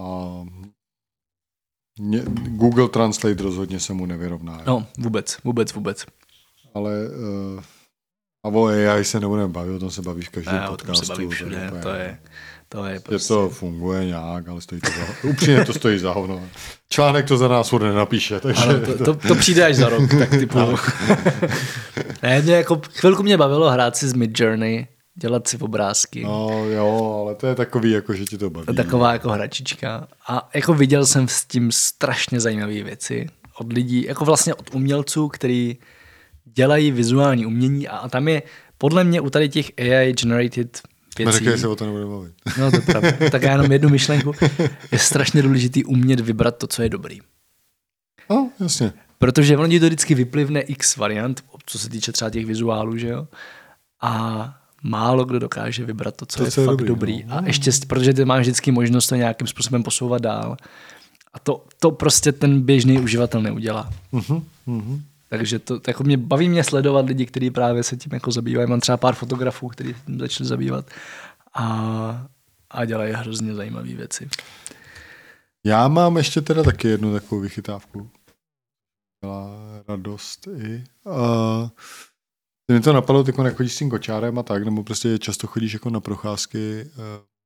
[1.99, 4.61] mě, Google Translate rozhodně se mu nevyrovná.
[4.67, 6.05] No, vůbec, vůbec, vůbec.
[6.73, 6.91] Ale
[7.55, 7.61] uh,
[8.45, 10.77] a o AI se nebudeme bavit, o tom se bavíš v každém Ne, o tom
[10.77, 11.05] podcastu.
[11.05, 12.17] se baví to všude, to je,
[12.69, 13.27] to je prostě...
[13.27, 16.41] to funguje nějak, ale stojí to za, upřímně to stojí za hovno.
[16.89, 20.09] Článek to za nás furt nenapíše, takže Ano, to, to, to, přijde až za rok,
[20.19, 20.59] tak typu.
[22.23, 26.23] ne, mě jako, chvilku mě bavilo hrát si z Midjourney, dělat si obrázky.
[26.23, 26.49] No.
[26.49, 28.65] No jo, ale to je takový, jako že ti to baví.
[28.65, 30.07] To taková jako hračička.
[30.27, 33.27] A jako viděl jsem s tím strašně zajímavé věci
[33.57, 35.77] od lidí, jako vlastně od umělců, který
[36.45, 38.43] dělají vizuální umění a, a tam je
[38.77, 40.81] podle mě u tady těch AI generated
[41.17, 41.25] věcí.
[41.25, 42.33] Neříkej se o to nebudeme bavit.
[42.59, 43.11] No to je pravda.
[43.31, 44.31] Tak já jenom jednu myšlenku.
[44.91, 47.19] Je strašně důležitý umět vybrat to, co je dobrý.
[48.29, 48.93] No, jasně.
[49.17, 53.07] Protože ono ti to vždycky vyplivne x variant, co se týče třeba těch vizuálů, že
[53.07, 53.27] jo?
[54.01, 57.23] A málo kdo dokáže vybrat to, co To, je co je fakt dobrý, dobrý.
[57.23, 57.37] no.
[57.37, 60.57] A ještě, protože ty máš vždycky možnost to nějakým způsobem posouvat dál.
[61.33, 63.89] A to, to prostě ten běžný uživatel neudělá.
[64.13, 65.01] Uh-huh, uh-huh.
[65.29, 68.69] Takže to, to jako mě, baví mě sledovat lidi, kteří právě se tím jako zabývají.
[68.69, 70.85] Mám třeba pár fotografů, kteří se tím začali zabývat
[71.53, 72.27] a,
[72.69, 74.29] a dělají hrozně zajímavé věci.
[75.63, 78.09] Já mám ještě teda taky jednu takovou vychytávku.
[79.21, 79.49] Byla
[79.87, 80.83] radost i.
[81.03, 81.69] Uh,
[82.67, 85.73] mě to napadlo, ty jako chodíš s tím kočárem a tak, nebo prostě často chodíš
[85.73, 87.01] jako na procházky uh,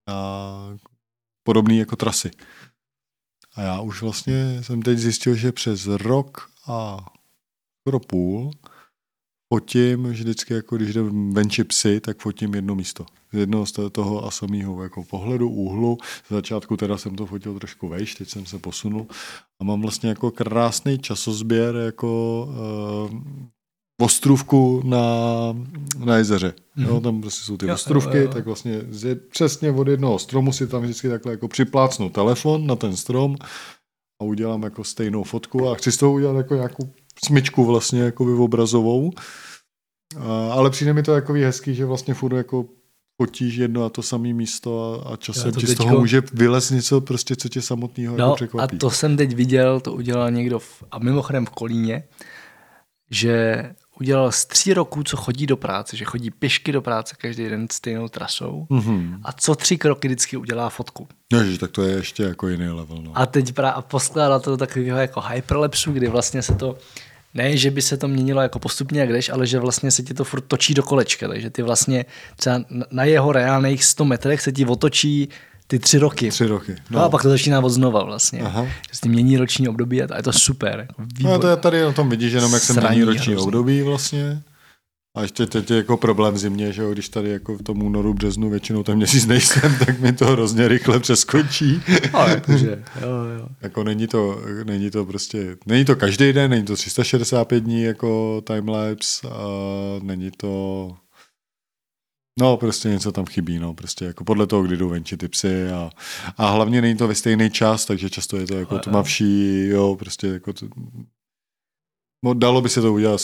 [0.07, 0.80] na
[1.43, 2.31] podobné jako trasy.
[3.56, 7.06] A já už vlastně jsem teď zjistil, že přes rok a
[7.81, 8.51] skoro půl
[9.53, 13.06] fotím vždycky, jako když jdem venči psy, tak fotím jedno místo.
[13.33, 15.98] Z jednoho z toho a samého jako pohledu, úhlu.
[16.27, 19.07] Z začátku teda jsem to fotil trošku vejš, teď jsem se posunul
[19.59, 22.43] a mám vlastně jako krásný časozběr jako
[23.11, 23.19] uh,
[24.00, 25.00] ostrůvku na,
[26.06, 26.53] na jezeře.
[26.76, 26.86] Mm.
[26.86, 28.30] Jo, tam prostě jsou ty Jo, ostrůvky, jo, jo.
[28.30, 32.68] tak vlastně z, je- přesně od jednoho stromu si tam vždycky takhle jako připlácnu telefon
[32.68, 33.36] na ten strom
[34.22, 36.90] a udělám jako stejnou fotku a chci z toho udělat jako nějakou
[37.26, 39.11] smyčku vlastně jako obrazovou.
[40.19, 42.66] A, ale přijde mi to jako hezký, že vlastně furt jako
[43.22, 46.72] fotíš jedno a to samé místo a, a časem ti z toho teďko- může vylez
[46.72, 48.78] něco prostě, co tě samotného jako No a překvapí.
[48.78, 52.03] to jsem teď viděl, to udělal někdo v, a mimochodem v Kolíně,
[53.11, 53.64] že
[54.00, 57.68] udělal z tří roků, co chodí do práce, že chodí pěšky do práce každý den
[57.72, 59.19] stejnou trasou Mhm.
[59.24, 61.08] a co tři kroky vždycky udělá fotku.
[61.34, 62.98] Ježiš, tak to je ještě jako jiný level.
[63.02, 63.11] No.
[63.16, 66.78] A teď pra, a poskládá to do takového jako hyperlepsu, kdy vlastně se to,
[67.34, 70.14] ne, že by se to měnilo jako postupně jak jdeš, ale že vlastně se ti
[70.14, 72.06] to furt točí do kolečka, takže ty vlastně
[72.36, 75.30] třeba na- na jeho reálných 100 metrech se ti otočí
[75.72, 76.30] ty tři roky.
[76.30, 76.75] Tři roky.
[76.89, 77.03] No.
[77.03, 78.39] a pak to začíná od znova vlastně.
[78.41, 78.64] Aha.
[78.65, 80.80] Že tím mění roční období a je to super.
[80.80, 81.39] Jako No, výbor.
[81.39, 83.48] to je tady na tom vidíš jenom, jak se mění roční hrozný.
[83.48, 84.41] období vlastně.
[85.17, 88.14] A ještě teď je jako problém zimě, že jo, když tady jako v tom únoru,
[88.14, 91.81] březnu většinou ten měsíc nejsem, tak mi to hrozně rychle přeskočí.
[92.14, 93.07] Ale jakože, jo,
[93.39, 93.48] jo.
[93.61, 98.41] jako není to, není to prostě, není to každý den, není to 365 dní jako
[98.48, 99.39] timelapse a
[100.03, 100.93] není to,
[102.40, 105.69] no prostě něco tam chybí, no prostě jako podle toho, kdy jdou venčit ty psy
[105.69, 105.90] a,
[106.38, 110.27] a hlavně není to ve stejný čas, takže často je to jako tmavší, jo, prostě
[110.27, 110.68] jako to,
[112.26, 113.22] No, dalo by se to udělat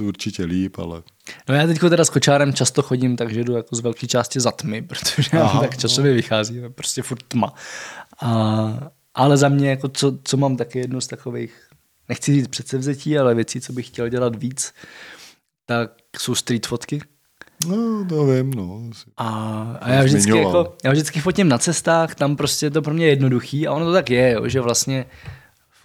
[0.00, 1.02] určitě líp, ale...
[1.48, 4.50] No já teď teda s kočárem často chodím, takže jdu jako z velké části za
[4.50, 6.16] tmy, protože Aha, tak časově no.
[6.16, 7.54] vychází, prostě furt tma.
[8.22, 11.68] A, ale za mě, jako co, co mám taky jednu z takových,
[12.08, 14.72] nechci říct předsevzetí, ale věcí, co bych chtěl dělat víc,
[15.66, 17.00] tak jsou street fotky.
[17.66, 18.82] No, to vím, no.
[19.16, 19.28] A,
[19.80, 23.06] a já, vždycky jako, já vždycky fotím na cestách, tam prostě je to pro mě
[23.06, 25.06] jednoduchý a ono to tak je, jo, že vlastně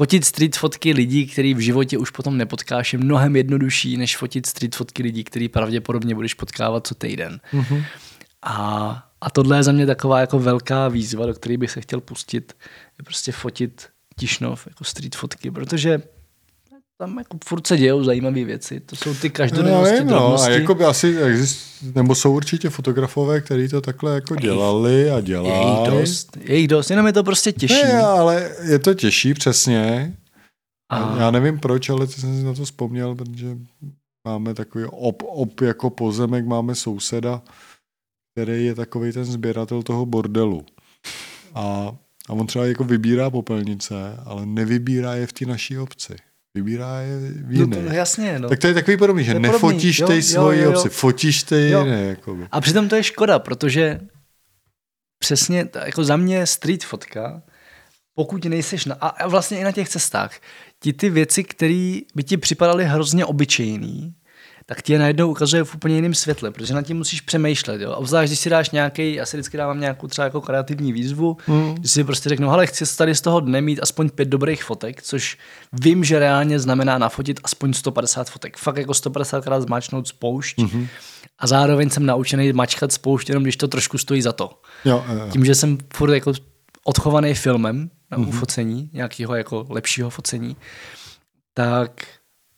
[0.02, 4.46] Fotit street fotky lidí, který v životě už potom nepotkáš, je mnohem jednodušší, než fotit
[4.46, 7.40] street fotky lidí, který pravděpodobně budeš potkávat co týden.
[7.54, 7.86] Mm-hmm.
[8.42, 12.02] A, a tohle je za mě taková jako velká výzva, do které bych se chtěl
[12.02, 12.54] pustit,
[13.00, 16.02] je prostě fotit Tišnov jako street fotky, protože
[17.02, 18.80] tam jako furt se dějou zajímavé věci.
[18.80, 23.42] To jsou ty každodennosti, no, no, a jako by asi exist, nebo jsou určitě fotografové,
[23.42, 25.54] kteří to takhle jako dělali a dělají.
[25.54, 27.84] Je jich dost, je jich dost, jenom je to prostě těžší.
[27.84, 30.14] Ne, ale je to těžší, přesně.
[30.92, 31.18] A...
[31.20, 33.58] Já nevím proč, ale jsem si na to vzpomněl, protože
[34.28, 37.42] máme takový op, op jako pozemek, máme souseda,
[38.32, 40.66] který je takový ten sběratel toho bordelu.
[41.54, 41.96] A,
[42.30, 46.16] a on třeba jako vybírá popelnice, ale nevybírá je v té naší obci
[46.56, 47.78] vybírá je jiné.
[47.78, 48.50] No to, jasně, no.
[48.50, 52.04] Tak to je takový podobný, že nefotíš ty svoji obci, fotíš ty jiné.
[52.04, 52.48] Jakoby.
[52.52, 54.00] A přitom to je škoda, protože
[55.20, 57.42] přesně, jako za mě street fotka,
[58.16, 60.40] pokud nejseš na, a vlastně i na těch cestách,
[60.80, 64.14] ti ty věci, které by ti připadaly hrozně obyčejný,
[64.66, 67.82] tak ti je najednou ukazuje v úplně jiném světle, protože na tím musíš přemýšlet.
[67.82, 67.96] Jo?
[68.00, 71.38] A zvlášť, když si dáš nějaký, já si vždycky dávám nějakou třeba jako kreativní výzvu,
[71.48, 71.76] mm.
[71.76, 75.02] když si prostě řeknu, ale chci tady z toho dne mít aspoň pět dobrých fotek,
[75.02, 75.38] což
[75.74, 78.58] vím, že reálně znamená nafotit aspoň 150 fotek.
[78.58, 80.58] Fakt jako 150 krát zmáčknout spoušť.
[80.58, 80.88] Mm-hmm.
[81.40, 84.50] A zároveň jsem naučený mačkat spoušť, jenom když to trošku stojí za to.
[84.86, 85.28] Jo, jo, jo.
[85.32, 86.34] Tím, že jsem furt jako
[86.84, 88.28] odchovaný filmem na mm-hmm.
[88.28, 90.56] ufocení, nějakého jako lepšího focení,
[91.54, 92.08] tak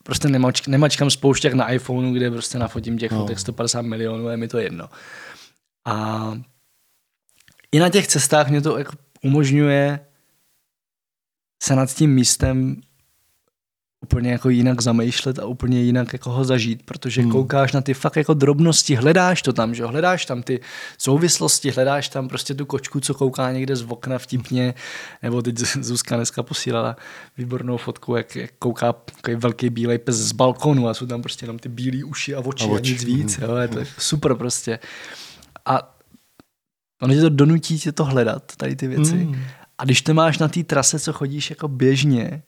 [0.03, 3.19] prostě nemač, nemačkám spouštěk na iPhoneu, kde prostě nafotím těch no.
[3.19, 4.90] fotek 150 milionů, je mi to jedno.
[5.85, 6.33] A
[7.72, 8.91] i na těch cestách mě to jako
[9.23, 9.99] umožňuje
[11.64, 12.82] se nad tím místem
[14.03, 17.32] úplně jako jinak zamýšlet a úplně jinak jako ho zažít, protože hmm.
[17.32, 20.59] koukáš na ty fakt jako drobnosti, hledáš to tam, že hledáš tam ty
[20.98, 24.73] souvislosti, hledáš tam prostě tu kočku, co kouká někde z okna vtipně,
[25.23, 26.95] nebo teď Zuzka dneska posílala
[27.38, 31.45] výbornou fotku, jak, jak kouká takový velký bílej pes z balkonu a jsou tam prostě
[31.45, 32.91] tam ty bílé uši a oči a, oči.
[32.91, 33.49] a nic víc, hmm.
[33.49, 34.80] jo, je to super prostě.
[35.65, 35.95] A
[37.01, 39.17] ono tě to donutí tě to hledat, tady ty věci.
[39.17, 39.35] Hmm.
[39.77, 42.43] A když to máš na té trase, co chodíš jako běžně,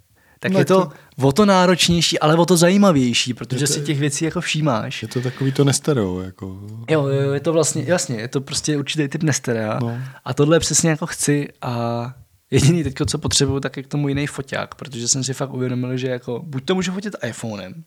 [0.46, 3.82] tak no je to, to o to náročnější, ale o to zajímavější, protože to, si
[3.82, 5.02] těch věcí jako všímáš.
[5.02, 6.22] Je to takový to nestereo.
[6.22, 6.60] Jako...
[6.90, 9.80] Jo, jo, je to vlastně, jasně, je to prostě určitý typ nestereo.
[9.80, 9.98] No.
[10.26, 12.14] A tohle přesně jako chci a
[12.52, 15.98] jediný teď, co potřebuju, tak je k tomu jiný foťák, protože jsem si fakt uvědomil,
[15.98, 17.84] že jako buď to můžu fotit iPhonem,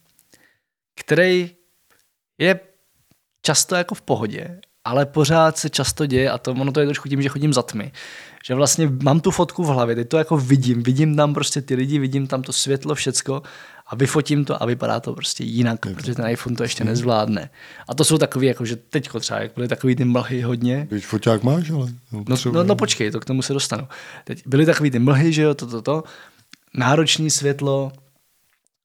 [1.01, 1.51] který
[2.39, 2.61] je
[3.43, 7.09] často jako v pohodě, ale pořád se často děje a to ono to je trošku
[7.09, 7.93] tím, že chodím za tmy.
[8.44, 11.75] Že vlastně mám tu fotku v hlavě, teď to jako vidím, vidím tam prostě ty
[11.75, 13.42] lidi, vidím tam to světlo, všecko
[13.86, 17.50] a vyfotím to a vypadá to prostě jinak, je protože ten iPhone to ještě nezvládne.
[17.89, 20.86] A to jsou takový, jako že teďko třeba, jak byly takový ty mlhy hodně.
[20.91, 21.89] Teď foťák máš, ale...
[22.12, 23.89] No, no, no, počkej, to k tomu se dostanu.
[24.25, 26.05] Teď byly takový ty mlhy, že jo, to, to, to.
[26.75, 27.92] Náročný světlo,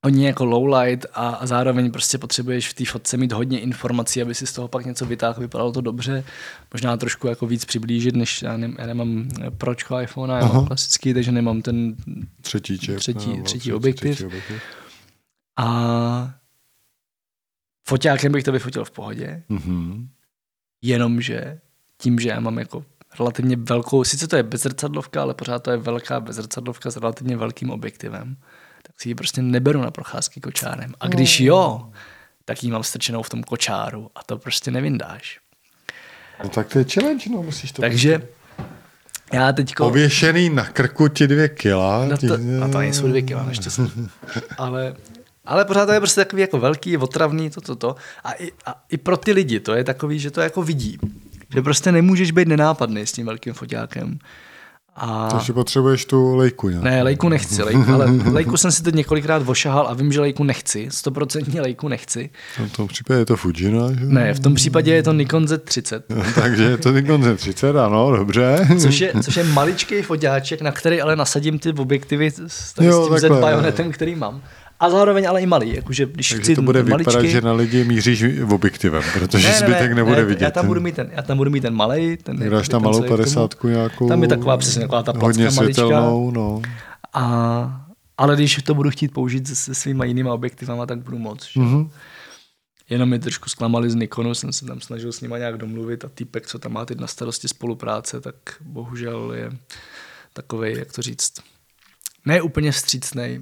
[0.03, 4.35] hodně jako lowlight a, a zároveň prostě potřebuješ v té fotce mít hodně informací, aby
[4.35, 6.23] si z toho pak něco vytáhl, vypadalo to dobře.
[6.73, 11.13] Možná trošku jako víc přiblížit, než já, ne, já nemám pročko iPhone, já mám klasický,
[11.13, 11.95] takže nemám ten
[12.41, 14.15] třetí, čep, třetí, no, třetí, objektiv.
[14.15, 14.61] třetí objektiv.
[15.57, 16.33] A
[17.87, 20.07] foťákem bych to vyfotil v pohodě, mm-hmm.
[20.81, 21.59] jenomže
[21.97, 22.85] tím, že já mám jako
[23.19, 27.69] relativně velkou, sice to je bezrcadlovka, ale pořád to je velká bezrcadlovka s relativně velkým
[27.69, 28.37] objektivem,
[28.87, 30.93] tak si ji prostě neberu na procházky kočárem.
[30.99, 31.89] A když jo,
[32.45, 35.39] tak ji mám strčenou v tom kočáru a to prostě nevyndáš.
[36.43, 37.81] No tak to je challenge, no, musíš to...
[37.81, 38.21] Takže
[39.33, 39.83] já teďko...
[39.83, 42.05] Pověšený na krku ti dvě kila.
[42.05, 43.81] No to, no to nejsou dvě kila, naštěstí.
[44.57, 44.95] ale,
[45.45, 47.95] ale pořád to je prostě takový jako velký, otravný, to, to, to.
[48.23, 50.97] A i, a i pro ty lidi to je takový, že to jako vidí.
[51.53, 54.19] Že prostě nemůžeš být nenápadný s tím velkým foťákem.
[54.95, 55.27] A...
[55.31, 56.79] Takže potřebuješ tu lejku, ne?
[56.81, 60.43] Ne, lejku nechci, lejku, ale lejku jsem si teď několikrát vošahal a vím, že lejku
[60.43, 62.29] nechci, stoprocentně lejku nechci.
[62.67, 64.05] V tom případě je to Fujina, že?
[64.05, 66.01] Ne, v tom případě je to Nikon Z30.
[66.35, 68.67] Takže je to Nikon Z30, ano, dobře.
[68.79, 73.09] Což je, což je maličký foťáček, na který ale nasadím ty objektivy s, jo, s
[73.09, 74.41] tím Z bajonetem, který mám
[74.79, 75.75] a zároveň ale i malý.
[75.75, 79.53] Jakože, když Takže chci to bude maličky, vypadat, že na lidi míříš objektivem, protože ne,
[79.53, 80.45] ne, zbytek ne, nebude ne, vidět.
[80.45, 82.17] Já tam budu mít ten, já tam budu mít ten malý.
[82.17, 84.07] Ten, Dáš tam malou 50 nějakou.
[84.07, 86.61] Tam je taková přesně taková ta Hodně světelnou, no.
[87.13, 87.85] A,
[88.17, 91.47] ale když to budu chtít použít se, se svýma jinýma objektivama, tak budu moc.
[91.51, 91.59] Že?
[91.59, 91.89] Mm-hmm.
[92.89, 96.09] Jenom mi trošku zklamali z Nikonu, jsem se tam snažil s nima nějak domluvit a
[96.09, 99.51] týpek, co tam má teď na starosti spolupráce, tak bohužel je
[100.33, 101.33] takový, jak to říct,
[102.25, 103.41] ne úplně vstřícnej,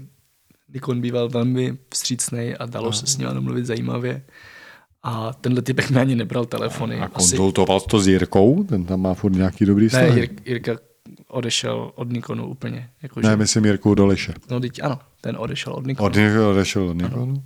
[0.74, 4.22] Nikon býval velmi vstřícný a dalo se s ním domluvit zajímavě.
[5.04, 7.00] A tenhle typek mi ani nebral telefony.
[7.00, 8.64] A konzultoval to s Jirkou?
[8.64, 10.10] Ten tam má furt nějaký dobrý vztah?
[10.10, 10.78] Ne, Jir, Jirka
[11.28, 12.90] odešel od Nikonu úplně.
[13.02, 13.36] Jako, ne, že...
[13.36, 14.34] myslím Jirku Doleše.
[14.52, 16.08] No teď ano, ten odešel od Nikonu.
[16.08, 16.18] Od,
[16.52, 17.24] odešel od Nikonu?
[17.24, 17.44] Ano.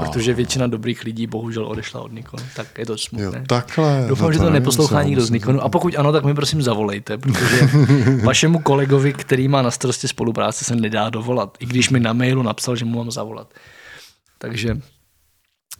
[0.00, 3.38] Protože většina dobrých lidí bohužel odešla od Nikonu, tak je to smutné.
[3.38, 4.06] Jo, takhle.
[4.08, 5.60] Doufám, no že to neposlouchá nikdo z Nikonu.
[5.60, 7.68] A pokud ano, tak mi prosím zavolejte, protože
[8.24, 11.56] vašemu kolegovi, který má na starosti spolupráce, se nedá dovolat.
[11.60, 13.54] I když mi na mailu napsal, že mu mám zavolat.
[14.38, 14.76] Takže,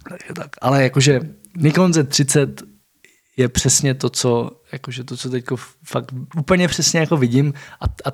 [0.09, 0.51] takže tak.
[0.61, 1.21] Ale jakože
[1.57, 2.55] Nikon Z30
[3.37, 5.45] je přesně to, co, jakože to, co teď
[5.85, 8.13] fakt úplně přesně jako vidím a, a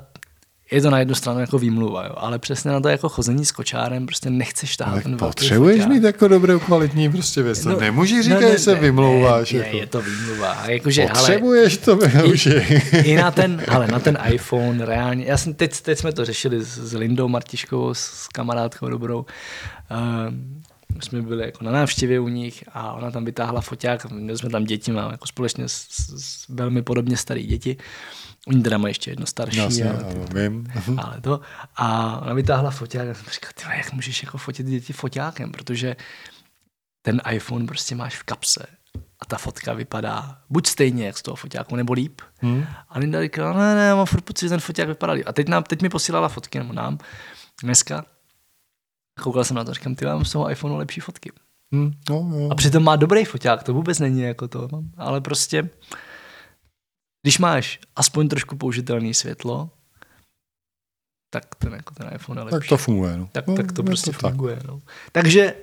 [0.70, 3.52] je to na jednu stranu jako výmluva, jo, ale přesně na to jako chození s
[3.52, 7.64] kočárem prostě nechceš tahat ten potřebuješ mít jako dobrou kvalitní prostě věc.
[7.64, 9.52] No, Nemůžeš říkat, no, ne, že se vymlouváš.
[9.52, 9.76] Ne, jako.
[9.76, 10.52] je to výmluva.
[10.52, 11.98] A jakože, potřebuješ to,
[12.32, 16.12] už i, i, na ten, ale na ten iPhone reálně, já jsem teď, teď jsme
[16.12, 19.26] to řešili s, s Lindou Martiškovou, s kamarádkou dobrou, uh,
[21.00, 24.64] jsme byli jako na návštěvě u nich a ona tam vytáhla foťák, měli jsme tam
[24.64, 27.76] děti, mám jako společně s, s velmi podobně starý děti.
[28.46, 29.58] Oni teda mají ještě jedno starší.
[29.58, 30.66] Jasně, ale, ano, vím.
[30.98, 31.40] ale to.
[31.76, 35.96] A ona vytáhla foťák a jsem říkal, ty jak můžeš jako fotit děti foťákem, protože
[37.02, 38.66] ten iPhone prostě máš v kapse
[39.20, 42.20] a ta fotka vypadá buď stejně, jak z toho foťáku, nebo líp.
[42.38, 42.66] Hmm.
[42.88, 45.24] A Linda říkala, ne, ne, mám furt pocit, že ten foťák vypadá líp.
[45.26, 46.98] A teď, nám, teď mi posílala fotky, nebo nám,
[47.62, 48.04] dneska.
[49.20, 51.32] Koukal jsem na to, říkám, ty mám z toho iPhoneu lepší fotky.
[51.72, 51.92] Hmm.
[52.10, 52.48] No, jo.
[52.50, 54.82] A přitom má dobrý foťák, to vůbec není jako to, no.
[54.96, 55.70] ale prostě
[57.22, 59.70] když máš aspoň trošku použitelné světlo,
[61.30, 62.58] tak ten, jako ten iPhone je lepší.
[62.58, 63.16] Tak to funguje.
[63.16, 63.28] No.
[63.32, 64.56] Tak, no, tak to prostě to funguje.
[64.56, 64.64] Tak.
[64.64, 64.80] No.
[65.12, 65.54] Takže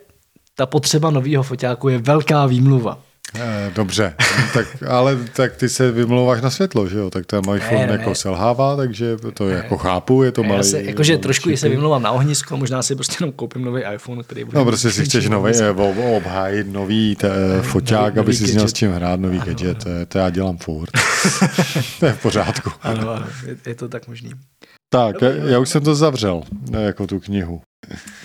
[0.56, 3.04] ta potřeba nového foťáku je velká výmluva.
[3.36, 4.14] Eh, dobře,
[4.54, 7.10] tak, ale tak ty se vymlouváš na světlo, že jo?
[7.10, 10.64] Tak ten iPhone ne, ne, jako selhává, takže to ne, jako chápu, je to malý.
[10.64, 14.44] Se, jakože trošku se vymlouvám na ohnisko, možná si prostě jenom koupím nový iPhone, který
[14.44, 14.58] bude...
[14.58, 15.72] No prostě si chceš nový, eh,
[16.16, 17.30] obhájit nový te,
[17.62, 20.06] foťák, nový, aby si měl s čím hrát, nový ano, gadget, ano.
[20.08, 20.90] To, já dělám furt.
[22.00, 22.72] to je v pořádku.
[22.82, 24.32] Ano, ano je, je to tak možný.
[24.90, 26.44] Tak, Dobrý, já už jsem to zavřel,
[26.80, 27.62] jako tu knihu.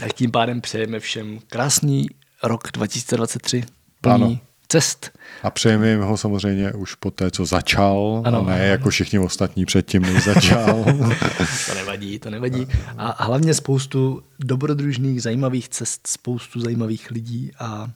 [0.01, 2.07] Tak tím pádem přejeme všem krásný
[2.43, 3.65] rok 2023,
[4.01, 5.18] plný ano cest.
[5.42, 8.65] A přejeme jim ho samozřejmě už po té, co začal, ano, a ne ano.
[8.65, 10.84] jako všichni ostatní předtím, než začal.
[11.68, 12.67] to nevadí, to nevadí.
[12.97, 17.91] A hlavně spoustu dobrodružných, zajímavých cest, spoustu zajímavých lidí a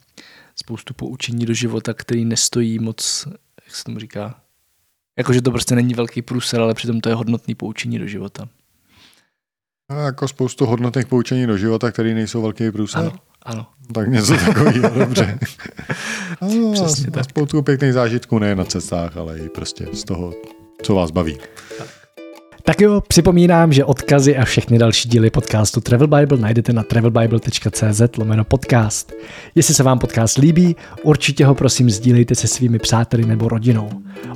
[0.57, 3.29] spoustu poučení do života, který nestojí moc,
[3.65, 4.35] jak se tomu říká,
[5.19, 8.49] jakože to prostě není velký průser, ale přitom to je hodnotný poučení do života.
[9.89, 13.01] A jako spoustu hodnotných poučení do života, které nejsou velký průser.
[13.01, 13.13] Ano,
[13.47, 13.67] ano.
[13.95, 15.39] Tak něco takového, dobře.
[16.41, 17.25] Ano, Přesně tak.
[17.25, 20.35] Spoustu pěkných zážitků nejen na cestách, ale i prostě z toho,
[20.83, 21.39] co vás baví.
[21.79, 22.06] Tak.
[22.67, 28.17] Tak jo, připomínám, že odkazy a všechny další díly podcastu Travel Bible najdete na travelbible.cz
[28.19, 29.13] lomeno podcast.
[29.55, 33.91] Jestli se vám podcast líbí, určitě ho prosím sdílejte se svými přáteli nebo rodinou.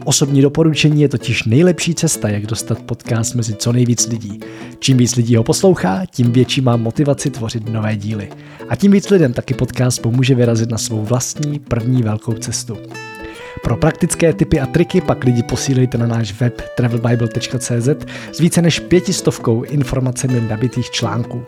[0.05, 4.41] Osobní doporučení je totiž nejlepší cesta, jak dostat podcast mezi co nejvíc lidí.
[4.78, 8.28] Čím víc lidí ho poslouchá, tím větší má motivaci tvořit nové díly.
[8.68, 12.78] A tím víc lidem taky podcast pomůže vyrazit na svou vlastní první velkou cestu.
[13.63, 17.89] Pro praktické typy a triky pak lidi posílejte na náš web travelbible.cz
[18.33, 21.45] s více než pětistovkou informacemi nabitých článků.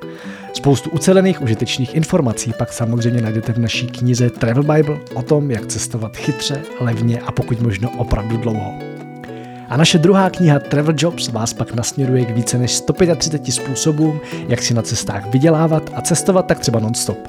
[0.52, 5.66] Spoustu ucelených užitečných informací pak samozřejmě najdete v naší knize Travel Bible o tom, jak
[5.66, 8.72] cestovat chytře, levně a pokud možno opravdu dlouho.
[9.68, 14.62] A naše druhá kniha Travel Jobs vás pak nasměruje k více než 135 způsobům, jak
[14.62, 17.28] si na cestách vydělávat a cestovat tak třeba nonstop.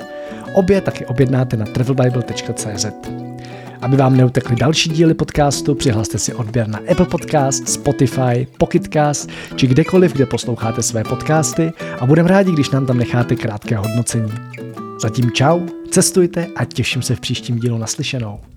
[0.54, 2.86] Obě taky objednáte na travelbible.cz.
[3.84, 9.68] Aby vám neutekly další díly podcastu, přihlaste si odběr na Apple Podcast, Spotify, Pocketcast či
[9.68, 14.32] kdekoliv, kde posloucháte své podcasty a budeme rádi, když nám tam necháte krátké hodnocení.
[15.02, 15.60] Zatím čau,
[15.92, 18.53] cestujte a těším se v příštím dílu naslyšenou.